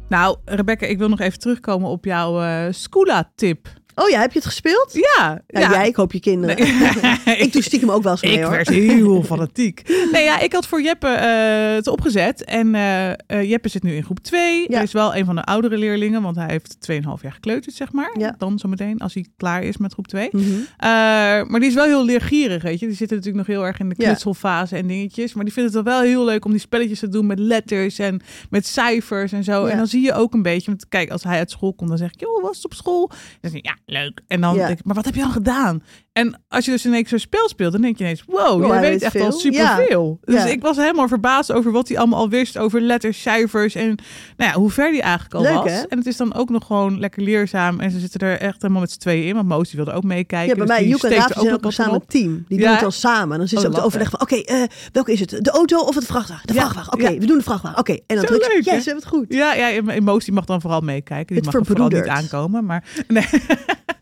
Nou, 0.09 0.38
Rebecca, 0.45 0.86
ik 0.86 0.97
wil 0.97 1.09
nog 1.09 1.20
even 1.20 1.39
terugkomen 1.39 1.89
op 1.89 2.05
jouw 2.05 2.41
eh 2.41 2.65
Scula-tip. 2.72 3.68
Oh 4.00 4.10
ja, 4.10 4.20
heb 4.20 4.32
je 4.32 4.38
het 4.38 4.48
gespeeld? 4.48 4.93
Ja, 4.93 5.41
Ja, 5.48 5.72
jij, 5.72 5.88
ik 5.88 5.95
hoop 5.95 6.12
je 6.14 6.20
kinderen. 6.20 6.58
Nee. 7.26 7.38
ik 7.45 7.54
doe 7.54 7.62
stiekem 7.62 7.91
ook 7.91 8.04
wel 8.04 8.12
eens 8.12 8.22
mee 8.22 8.34
Ik 8.34 8.41
hoor. 8.41 8.52
werd 8.52 8.70
heel 8.70 9.24
fanatiek. 9.24 10.08
Nee, 10.12 10.24
ja, 10.24 10.39
ik 10.39 10.54
had 10.54 10.68
voor 10.68 10.82
Jeppe 10.82 11.08
eh, 11.08 11.76
het 11.76 11.88
opgezet. 11.88 12.43
En 12.43 12.76
eh, 12.76 13.50
Jeppe 13.50 13.70
zit 13.70 13.84
nu 13.84 13.95
in 13.95 14.04
groep 14.04 14.20
2. 14.20 14.62
Ja. 14.62 14.74
Hij 14.74 14.84
is 14.84 14.91
wel 14.91 15.16
een 15.16 15.26
van 15.26 15.36
de 15.36 15.43
oudere 15.43 15.78
leerlingen, 15.78 16.22
want 16.22 16.36
hij 16.36 16.48
heeft 16.50 16.78
2,5 16.91 16.98
jaar 17.22 17.32
gekleuterd, 17.32 17.76
zeg 17.76 17.91
maar. 17.91 18.16
Ja. 18.20 18.36
Dan 18.38 18.60
zometeen, 18.60 19.00
als 19.00 19.14
hij 19.14 19.26
klaar 19.38 19.64
is 19.64 19.78
met 19.78 19.93
groep 19.93 20.08
2. 20.08 20.30
Mhm. 20.32 20.45
Maar 21.52 21.60
die 21.60 21.70
is 21.70 21.76
wel 21.76 21.86
heel 21.86 22.06
leergierig, 22.06 22.64
weet 22.64 22.80
je. 22.80 22.88
Die 22.88 22.95
zitten 22.95 23.18
natuurlijk 23.18 23.48
nog 23.48 23.56
heel 23.56 23.66
erg 23.66 23.80
in 23.80 23.89
de 23.89 23.95
knutselfase 23.95 24.76
en 24.76 24.88
dingetjes. 24.88 25.34
Maar 25.34 25.43
die 25.43 25.54
vindt 25.54 25.74
het 25.74 25.84
wel 25.84 26.02
heel 26.02 26.26
leuk 26.26 26.45
om 26.45 26.52
die 26.52 26.60
spelletjes 26.60 27.00
te 27.00 27.10
doen 27.10 27.26
met 27.26 27.39
letters 27.39 28.00
en 28.00 28.22
met 28.50 28.68
cijfers 28.68 29.32
en 29.32 29.43
zo. 29.43 29.66
En 29.66 29.78
dan 29.78 29.88
zie 29.88 30.02
je 30.02 30.14
ook 30.14 30.34
een 30.34 30.41
beetje, 30.41 30.72
want 30.72 30.88
kijk, 30.88 31.10
als 31.10 31.24
hij 31.24 31.38
uit 31.38 31.52
school 31.52 31.74
komt, 31.74 31.89
dan 31.89 31.98
zeg 31.98 32.12
ik, 32.14 32.20
joh, 32.20 32.41
was 32.41 32.56
het 32.56 32.66
op 32.66 32.74
school? 32.74 33.08
Dan 33.41 33.52
zeg 33.52 33.54
ik, 33.54 33.66
ja, 33.66 33.78
leuk. 33.90 34.22
En 34.28 34.42
dan 34.42 34.56
Ja. 34.56 34.68
denk 34.68 34.80
ik, 34.80 34.86
maar 34.86 34.96
wat 34.96 35.06
heb 35.06 35.16
je 35.16 35.22
dan 35.22 35.32
gedaan? 35.32 35.84
En 36.18 36.41
als 36.47 36.65
je 36.65 36.72
dus 36.72 36.86
in 36.86 36.91
één 36.93 37.01
keer 37.01 37.09
zo'n 37.09 37.20
spel 37.20 37.49
speelt, 37.49 37.72
dan 37.72 37.82
denk 37.82 37.97
je 37.97 38.03
ineens, 38.03 38.24
wow, 38.28 38.72
hij 38.72 38.82
weet 38.82 39.01
echt 39.01 39.11
veel. 39.11 39.26
al 39.26 39.32
superveel. 39.32 40.20
Dus 40.24 40.43
Ja. 40.43 40.45
ik 40.49 40.61
was 40.61 40.78
helemaal 40.78 41.07
verbaasd 41.07 41.51
over 41.51 41.72
wat 41.72 41.88
hij 41.88 41.97
allemaal 41.97 42.20
al 42.20 42.30
wist 42.30 42.57
over 42.57 42.82
letters, 42.82 43.22
cijfers 43.22 43.76
en 43.76 43.86
nou 44.38 44.51
ja, 44.51 44.57
hoe 44.59 44.70
ver 44.72 44.91
die 44.91 45.01
eigenlijk 45.01 45.34
al 45.34 45.41
Leuk, 45.41 45.53
was. 45.53 45.72
hè? 45.72 45.82
En 45.82 45.97
het 45.97 46.07
is 46.07 46.18
dan 46.18 46.34
ook 46.34 46.49
nog 46.49 46.65
gewoon 46.65 46.99
lekker 46.99 47.22
leerzaam 47.24 47.80
en 47.80 47.91
ze 47.91 47.99
zitten 47.99 48.20
er 48.20 48.39
echt 48.39 48.61
helemaal 48.61 48.82
met 48.82 48.91
z'n 48.91 48.97
tweeën 48.99 49.28
in, 49.28 49.34
want 49.36 49.47
Moos 49.47 49.74
wilde 49.74 49.91
ook 49.91 50.03
meekijken. 50.03 50.47
Ja, 50.47 50.65
bij 50.65 50.65
dus 50.65 50.76
mij, 50.76 50.86
Joek 50.88 51.01
en 51.03 51.07
steekt 51.11 51.28
Raaf 51.34 51.41
zijn 51.43 51.53
ook 51.53 51.65
een 51.65 51.72
samen 51.72 52.07
team. 52.07 52.45
Die 52.47 52.59
doen 52.59 52.68
het 52.70 52.80
dan 52.80 52.91
samen. 52.91 53.32
En 53.32 53.38
dan 53.38 53.47
zit 53.47 53.57
Oh, 53.57 53.63
ze 53.63 53.72
ook 53.80 53.86
overleggen 53.86 54.18
van, 54.20 54.28
oké, 54.28 54.43
eh, 54.43 54.63
welke 54.91 55.11
is 55.11 55.20
het? 55.20 55.30
De 55.30 55.51
auto 55.51 55.80
of 55.80 55.95
het 55.95 56.05
vrachtwagen? 56.05 56.47
De 56.47 56.53
vrachtwagen. 56.53 56.93
Oké, 56.93 57.18
we 57.18 57.26
doen 57.26 57.38
de 57.38 57.43
vrachtwagen. 57.43 57.80
Oké, 57.80 57.91
en 57.91 58.15
dan 58.15 58.20
Zo 58.20 58.26
druk 58.26 58.41
je, 58.43 58.55
yes, 58.55 58.63
we 58.65 58.72
hebben 58.72 58.93
het 58.95 59.07
goed. 59.07 59.26
Ja, 59.30 59.53
ja, 59.53 59.82
die 60.20 60.32
mag 60.34 60.45
dan 60.45 60.61
vooral 60.61 60.82
meekijken. 60.82 61.28
Die 61.28 61.36
Het 61.36 61.45
mag 61.45 61.53
er 61.53 61.65
vooral 61.65 61.88
niet 61.88 62.07
aankomen. 62.07 62.65
Maar 62.65 62.84
nee. 63.07 63.26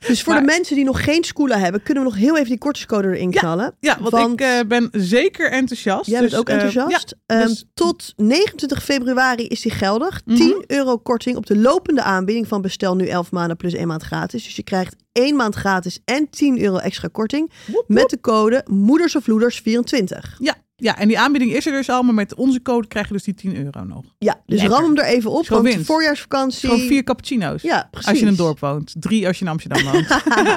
Dus 0.07 0.23
voor 0.23 0.33
de 0.35 0.41
mensen 0.41 0.75
die 0.75 0.85
nog 0.85 1.03
geen 1.03 1.23
schoola 1.23 1.57
hebben, 1.57 1.83
kunnen 1.83 2.03
we 2.05 2.11
nog 2.11 2.19
heel 2.19 2.35
even 2.37 2.49
die 2.49 2.57
kortingscode 2.57 3.07
erin 3.07 3.31
Ja, 3.31 3.39
knallen. 3.39 3.75
Ja, 3.79 3.97
want, 3.99 4.11
Want- 4.11 4.33
ik 4.33 4.47
eh, 4.47 4.59
ben 4.67 4.89
zeker 4.91 5.51
enthousiast. 5.51 6.09
Jij 6.09 6.21
Dus, 6.21 6.29
bent 6.29 6.41
ook 6.41 6.49
eh, 6.49 6.53
enthousiast. 6.63 7.15
ja, 7.25 7.35
Ehm, 7.35 7.47
dus- 7.47 7.65
tot 7.73 8.13
29 8.15 8.83
februari 8.83 9.47
is 9.47 9.61
die 9.61 9.71
geldig. 9.71 10.21
Mhm. 10.25 10.37
10 10.37 10.63
euro 10.67 10.97
korting 10.97 11.37
op 11.37 11.45
de 11.45 11.57
lopende 11.57 12.01
aanbieding 12.03 12.47
van 12.47 12.61
bestel 12.61 12.95
nu 12.95 13.07
11 13.07 13.31
maanden 13.31 13.57
plus 13.57 13.73
1 13.73 13.87
maand 13.87 14.03
gratis. 14.03 14.43
Dus 14.43 14.55
je 14.55 14.63
krijgt 14.63 14.95
1 15.13 15.35
maand 15.35 15.55
gratis 15.55 15.99
en 16.05 16.29
10 16.29 16.61
euro 16.61 16.77
extra 16.77 17.07
korting 17.11 17.51
woep, 17.65 17.75
woep. 17.75 17.85
met 17.87 18.09
de 18.09 18.19
code 18.21 18.65
moeders 18.69 19.15
of 19.15 19.27
loeders 19.27 19.59
24. 19.59 20.35
ja, 20.39 20.55
ja, 20.75 20.97
en 20.97 21.07
die 21.07 21.19
aanbieding 21.19 21.51
is 21.51 21.65
er 21.65 21.71
dus 21.71 21.89
al. 21.89 22.03
Maar 22.03 22.13
met 22.13 22.35
onze 22.35 22.61
code 22.61 22.87
krijg 22.87 23.07
je 23.07 23.13
dus 23.13 23.23
die 23.23 23.33
10 23.33 23.55
euro 23.55 23.83
nog. 23.83 24.03
Ja, 24.17 24.41
dus 24.45 24.59
Lekker. 24.59 24.77
ram 24.77 24.85
hem 24.85 24.97
er 24.97 25.05
even 25.05 25.31
op, 25.31 25.45
Gewoon 25.45 25.61
want 25.61 25.73
winst. 25.73 25.91
voorjaarsvakantie. 25.91 26.69
Gewoon 26.69 26.87
vier 26.87 27.03
cappuccino's. 27.03 27.61
Ja, 27.61 27.87
precies. 27.91 28.09
Als 28.09 28.19
je 28.19 28.25
in 28.25 28.31
een 28.31 28.37
dorp 28.37 28.59
woont. 28.59 28.95
Drie 28.99 29.27
als 29.27 29.39
je 29.39 29.45
in 29.45 29.51
Amsterdam 29.51 29.83
woont. 29.83 30.09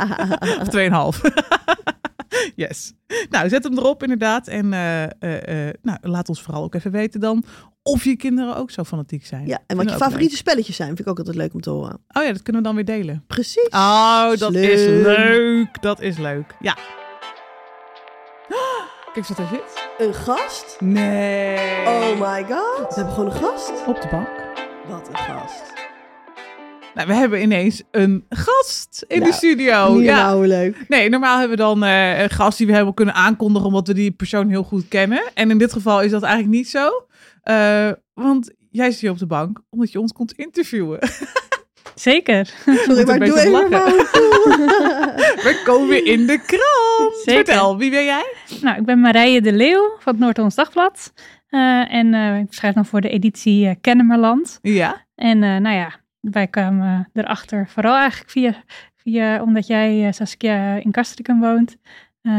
of 0.63 0.69
tweeënhalf. 0.69 1.21
yes. 2.55 2.93
Nou, 3.31 3.49
zet 3.49 3.65
hem 3.65 3.79
erop 3.79 4.03
inderdaad. 4.03 4.49
En 4.49 4.73
eh, 4.73 5.05
eh, 5.05 5.69
eh, 5.69 5.75
nou, 5.83 5.99
laat 6.03 6.29
ons 6.29 6.43
vooral 6.43 6.63
ook 6.63 6.75
even 6.75 6.91
weten 6.91 7.21
dan 7.21 7.45
of 7.83 8.05
je 8.05 8.17
kinderen 8.17 8.57
ook 8.57 8.71
zo 8.71 8.85
fanatiek 8.85 9.27
zijn. 9.27 9.47
Ja, 9.47 9.59
en 9.67 9.77
wat 9.77 9.91
je 9.91 9.97
favoriete 9.97 10.37
spelletjes 10.37 10.77
zijn, 10.77 10.89
vind 10.89 11.01
ik 11.01 11.09
ook 11.09 11.19
altijd 11.19 11.37
leuk 11.37 11.55
om 11.55 11.61
te 11.61 11.71
horen. 11.71 12.01
Oh 12.13 12.23
ja, 12.23 12.33
dat 12.33 12.43
kunnen 12.43 12.63
we 12.63 12.69
dan 12.69 12.77
weer 12.77 12.85
delen. 12.85 13.25
Precies. 13.27 13.69
Oh, 13.71 14.29
dat 14.29 14.53
Slim. 14.53 14.71
is 14.71 14.85
leuk. 14.87 15.83
Dat 15.83 16.01
is 16.01 16.19
leuk. 16.19 16.57
Ja. 16.61 16.77
Kijk 19.13 19.17
eens 19.17 19.29
wat 19.29 19.37
daar 19.37 19.49
zit. 19.49 20.07
Een 20.09 20.15
gast? 20.15 20.77
Nee. 20.81 21.87
Oh 21.87 22.11
my 22.21 22.45
god. 22.49 22.89
We 22.89 22.95
hebben 22.95 23.15
gewoon 23.15 23.31
een 23.31 23.37
gast. 23.37 23.73
Op 23.87 24.01
de 24.01 24.09
bank. 24.11 24.29
Wat 24.89 25.09
een 25.09 25.17
gast. 25.17 25.63
Nou, 26.95 27.07
we 27.09 27.15
hebben 27.15 27.43
ineens 27.43 27.83
een 27.91 28.25
gast 28.29 29.05
in 29.09 29.19
Nou, 29.19 29.31
de 29.31 29.37
studio. 29.37 29.95
Niet 29.95 30.05
Ja. 30.05 30.35
hoe 30.35 30.47
leuk. 30.47 30.85
Nee, 30.89 31.09
normaal 31.09 31.39
hebben 31.39 31.57
we 31.57 31.63
dan 31.63 31.85
eh, 31.85 32.21
een 32.21 32.31
gast 32.31 32.57
die 32.59 32.67
we 32.67 32.73
helemaal 32.73 32.95
kunnen 32.95 33.15
aankondigen 33.15 33.67
omdat 33.69 33.87
we 33.87 33.95
die 33.95 34.11
persoon 34.11 34.49
heel 34.49 34.63
goed 34.63 34.89
kennen. 34.89 35.23
En 35.35 35.51
in 35.51 35.59
dit 35.59 35.73
geval 35.73 36.03
is 36.03 36.11
dat 36.11 36.23
eigenlijk 36.23 36.55
niet 36.55 36.69
zo. 36.69 37.07
Eh, 37.43 37.91
want 38.15 38.51
jij 38.71 38.91
zit 38.91 39.01
hier 39.01 39.11
op 39.11 39.19
de 39.19 39.27
bank 39.27 39.61
omdat 39.71 39.93
je 39.93 40.01
ons 40.01 40.13
komt 40.13 40.33
interviewen. 40.33 40.99
Zeker. 41.95 42.47
Sorry, 42.67 43.07
maar 43.07 43.19
doe 43.19 43.39
even 43.39 43.51
normaal. 43.53 43.87
we 45.47 45.61
komen 45.65 46.05
in 46.05 46.27
de 46.27 46.39
krant. 46.47 46.88
Zeker. 47.25 47.45
Vertel, 47.45 47.77
wie 47.77 47.91
ben 47.91 48.05
jij? 48.05 48.35
Nou, 48.63 48.79
ik 48.79 48.85
ben 48.85 49.01
Marije 49.01 49.41
de 49.41 49.53
Leeuw 49.53 49.97
van 49.99 50.13
het 50.13 50.23
Noord-Hollands 50.23 50.57
Dagblad. 50.57 51.13
Eh, 51.49 51.95
en 51.95 52.15
eh, 52.15 52.39
ik 52.39 52.53
schrijf 52.53 52.75
dan 52.75 52.87
voor 52.87 53.01
de 53.01 53.09
editie 53.09 53.69
eh, 53.69 53.75
Kennemerland. 53.81 54.59
Ja. 54.63 55.07
En 55.15 55.39
nou 55.39 55.77
ja, 55.77 55.91
wij 56.21 56.47
kwamen 56.47 57.11
erachter, 57.13 57.69
vooral 57.69 57.97
eigenlijk 57.97 58.31
via, 58.31 58.55
via 58.97 59.43
omdat 59.43 59.67
jij, 59.67 60.13
Saskia, 60.13 60.75
in 60.75 60.91
Castricum 60.93 61.41
woont. 61.41 61.77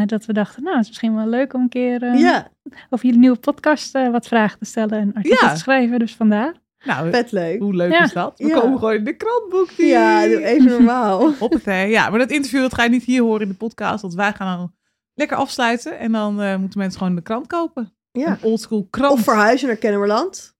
dat 0.05 0.25
we 0.25 0.33
dachten, 0.33 0.63
nou, 0.63 0.75
het 0.75 0.83
is 0.83 0.89
misschien 0.89 1.15
wel 1.15 1.27
leuk 1.27 1.53
om 1.53 1.61
een 1.61 1.69
keer 1.69 2.15
Ja, 2.17 2.47
over 2.89 3.05
jullie 3.05 3.19
nieuwe 3.19 3.37
podcast 3.39 3.91
wat 3.91 4.27
vragen 4.27 4.59
te 4.59 4.65
stellen 4.65 4.99
en 4.99 5.13
artikelen 5.13 5.47
Ja. 5.47 5.53
te 5.53 5.59
schrijven. 5.59 5.99
Dus 5.99 6.15
vandaar. 6.15 6.53
Nou, 6.83 7.09
vet 7.11 7.31
leuk. 7.31 7.59
hoe 7.59 7.73
leuk 7.75 7.91
Ja. 7.91 8.03
is 8.03 8.13
dat? 8.13 8.33
We 8.37 8.47
Ja. 8.47 8.59
komen 8.59 8.79
gewoon 8.79 8.93
in 8.93 9.03
de 9.03 9.15
krantboek. 9.15 9.69
Ja, 9.77 10.23
even 10.25 10.65
normaal. 10.69 11.31
Hoppatee. 11.39 11.89
Ja, 11.89 12.09
maar 12.09 12.19
dat 12.19 12.31
interview 12.31 12.61
dat 12.61 12.73
ga 12.73 12.83
je 12.83 12.89
niet 12.89 13.03
hier 13.03 13.21
horen 13.21 13.41
in 13.41 13.47
de 13.47 13.53
podcast. 13.53 14.01
Want 14.01 14.13
wij 14.13 14.33
gaan 14.33 14.57
dan 14.57 14.73
lekker 15.13 15.37
afsluiten. 15.37 15.99
En 15.99 16.11
dan 16.11 16.41
eh, 16.41 16.55
moeten 16.55 16.79
mensen 16.79 16.99
gewoon 16.99 17.15
de 17.15 17.21
krant 17.21 17.47
kopen. 17.47 17.93
Ja. 18.11 18.27
Een 18.27 18.37
oldschool 18.41 18.87
krant. 18.89 19.11
Of 19.13 19.23
verhuizen 19.23 19.67
naar 19.67 19.77
Kennemerland. 19.77 20.57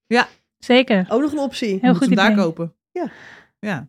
Zeker. 0.58 1.06
Ook 1.10 1.22
nog 1.22 1.32
een 1.32 1.40
optie. 1.40 1.68
Heel 1.68 1.80
Moeten 1.82 1.96
goed 1.96 2.04
ze 2.08 2.14
hem 2.14 2.16
daar 2.24 2.32
idee. 2.32 2.44
kopen. 2.44 2.74
Ja. 2.92 3.10
Ja. 3.60 3.88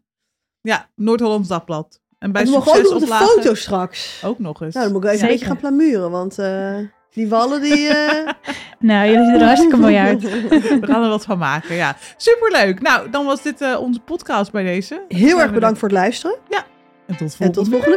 Ja, 0.61 0.89
Noord-Hollands 0.95 1.49
Dagblad. 1.49 2.01
En 2.19 2.33
bij 2.33 2.45
we 2.45 2.51
mogen 2.51 2.73
ook 2.73 2.83
nog 2.83 2.93
op 2.93 3.01
de 3.01 3.07
foto 3.07 3.55
straks. 3.55 4.23
ook 4.25 4.39
nog 4.39 4.63
eens. 4.63 4.75
Nou, 4.75 4.87
dan 4.87 4.95
moet 4.95 5.05
ik 5.05 5.11
even 5.11 5.21
Zeker. 5.29 5.35
een 5.35 5.41
beetje 5.49 5.61
gaan 5.61 5.77
plamuren, 5.77 6.11
want... 6.11 6.39
eh, 6.39 6.79
Die 7.13 7.29
wallen 7.29 7.61
die... 7.63 7.89
eh, 7.89 8.29
Nou, 8.79 9.09
jullie 9.11 9.25
zien 9.25 9.35
er 9.35 9.45
hartstikke 9.47 9.77
mooi 9.77 9.97
uit. 9.97 10.23
We 10.81 10.87
gaan 10.87 11.03
er 11.03 11.09
wat 11.09 11.25
van 11.25 11.39
maken, 11.39 11.75
ja. 11.75 11.97
Superleuk. 12.17 12.81
Nou, 12.83 13.11
dan 13.11 13.27
was 13.27 13.43
dit 13.43 13.61
eh, 13.61 13.81
onze 13.81 14.01
podcast 14.01 14.53
bij 14.53 14.63
deze. 14.65 15.03
Heel 15.09 15.41
erg 15.41 15.53
bedankt 15.53 15.79
voor 15.79 15.89
het 15.89 15.97
luisteren. 15.99 16.37
er- 16.49 16.65
En 17.07 17.17
tot 17.17 17.37
En 17.39 17.53
tot 17.53 17.69
volgende 17.69 17.97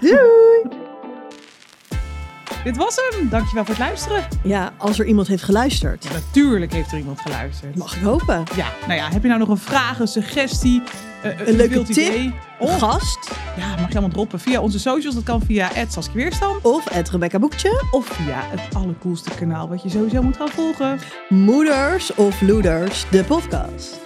week. 0.00 0.10
Doei! 0.10 0.89
Dit 2.64 2.76
was 2.76 2.96
hem. 3.10 3.28
Dankjewel 3.28 3.64
voor 3.64 3.74
het 3.74 3.84
luisteren. 3.84 4.24
Ja, 4.42 4.72
als 4.76 4.98
er 4.98 5.06
iemand 5.06 5.28
heeft 5.28 5.42
geluisterd. 5.42 6.04
Ja, 6.04 6.10
natuurlijk 6.12 6.72
heeft 6.72 6.92
er 6.92 6.98
iemand 6.98 7.20
geluisterd. 7.20 7.76
Mag 7.76 7.96
ik 7.96 8.02
hopen. 8.02 8.42
Ja, 8.56 8.66
nou 8.86 8.98
ja, 9.00 9.08
heb 9.10 9.22
je 9.22 9.28
nou 9.28 9.40
nog 9.40 9.48
een 9.48 9.58
vraag, 9.58 9.98
een 10.00 10.06
suggestie, 10.08 10.82
eh, 11.22 11.48
Een 11.48 11.56
leuke 11.56 11.82
tip? 11.82 11.88
idee? 11.88 12.34
Of, 12.58 12.78
gast. 12.78 13.30
ja, 13.56 13.68
mag 13.68 13.88
je 13.88 13.92
allemaal 13.92 14.08
droppen 14.10 14.40
via 14.40 14.60
onze 14.60 14.78
socials. 14.78 15.14
Dat 15.14 15.24
kan 15.24 15.42
via 15.46 15.70
Saskia 15.88 16.14
Weerstam. 16.14 16.58
Of 16.62 16.88
het 16.92 17.10
Rebecca 17.10 17.38
Boekje. 17.38 17.84
Of 17.90 18.06
via 18.06 18.40
het 18.44 18.74
allercoolste 18.74 19.30
kanaal 19.34 19.68
wat 19.68 19.82
je 19.82 19.88
sowieso 19.88 20.22
moet 20.22 20.36
gaan 20.36 20.48
volgen. 20.48 20.98
Moeders 21.28 22.14
of 22.14 22.40
Loeders, 22.40 23.04
de 23.10 23.24
podcast. 23.24 23.98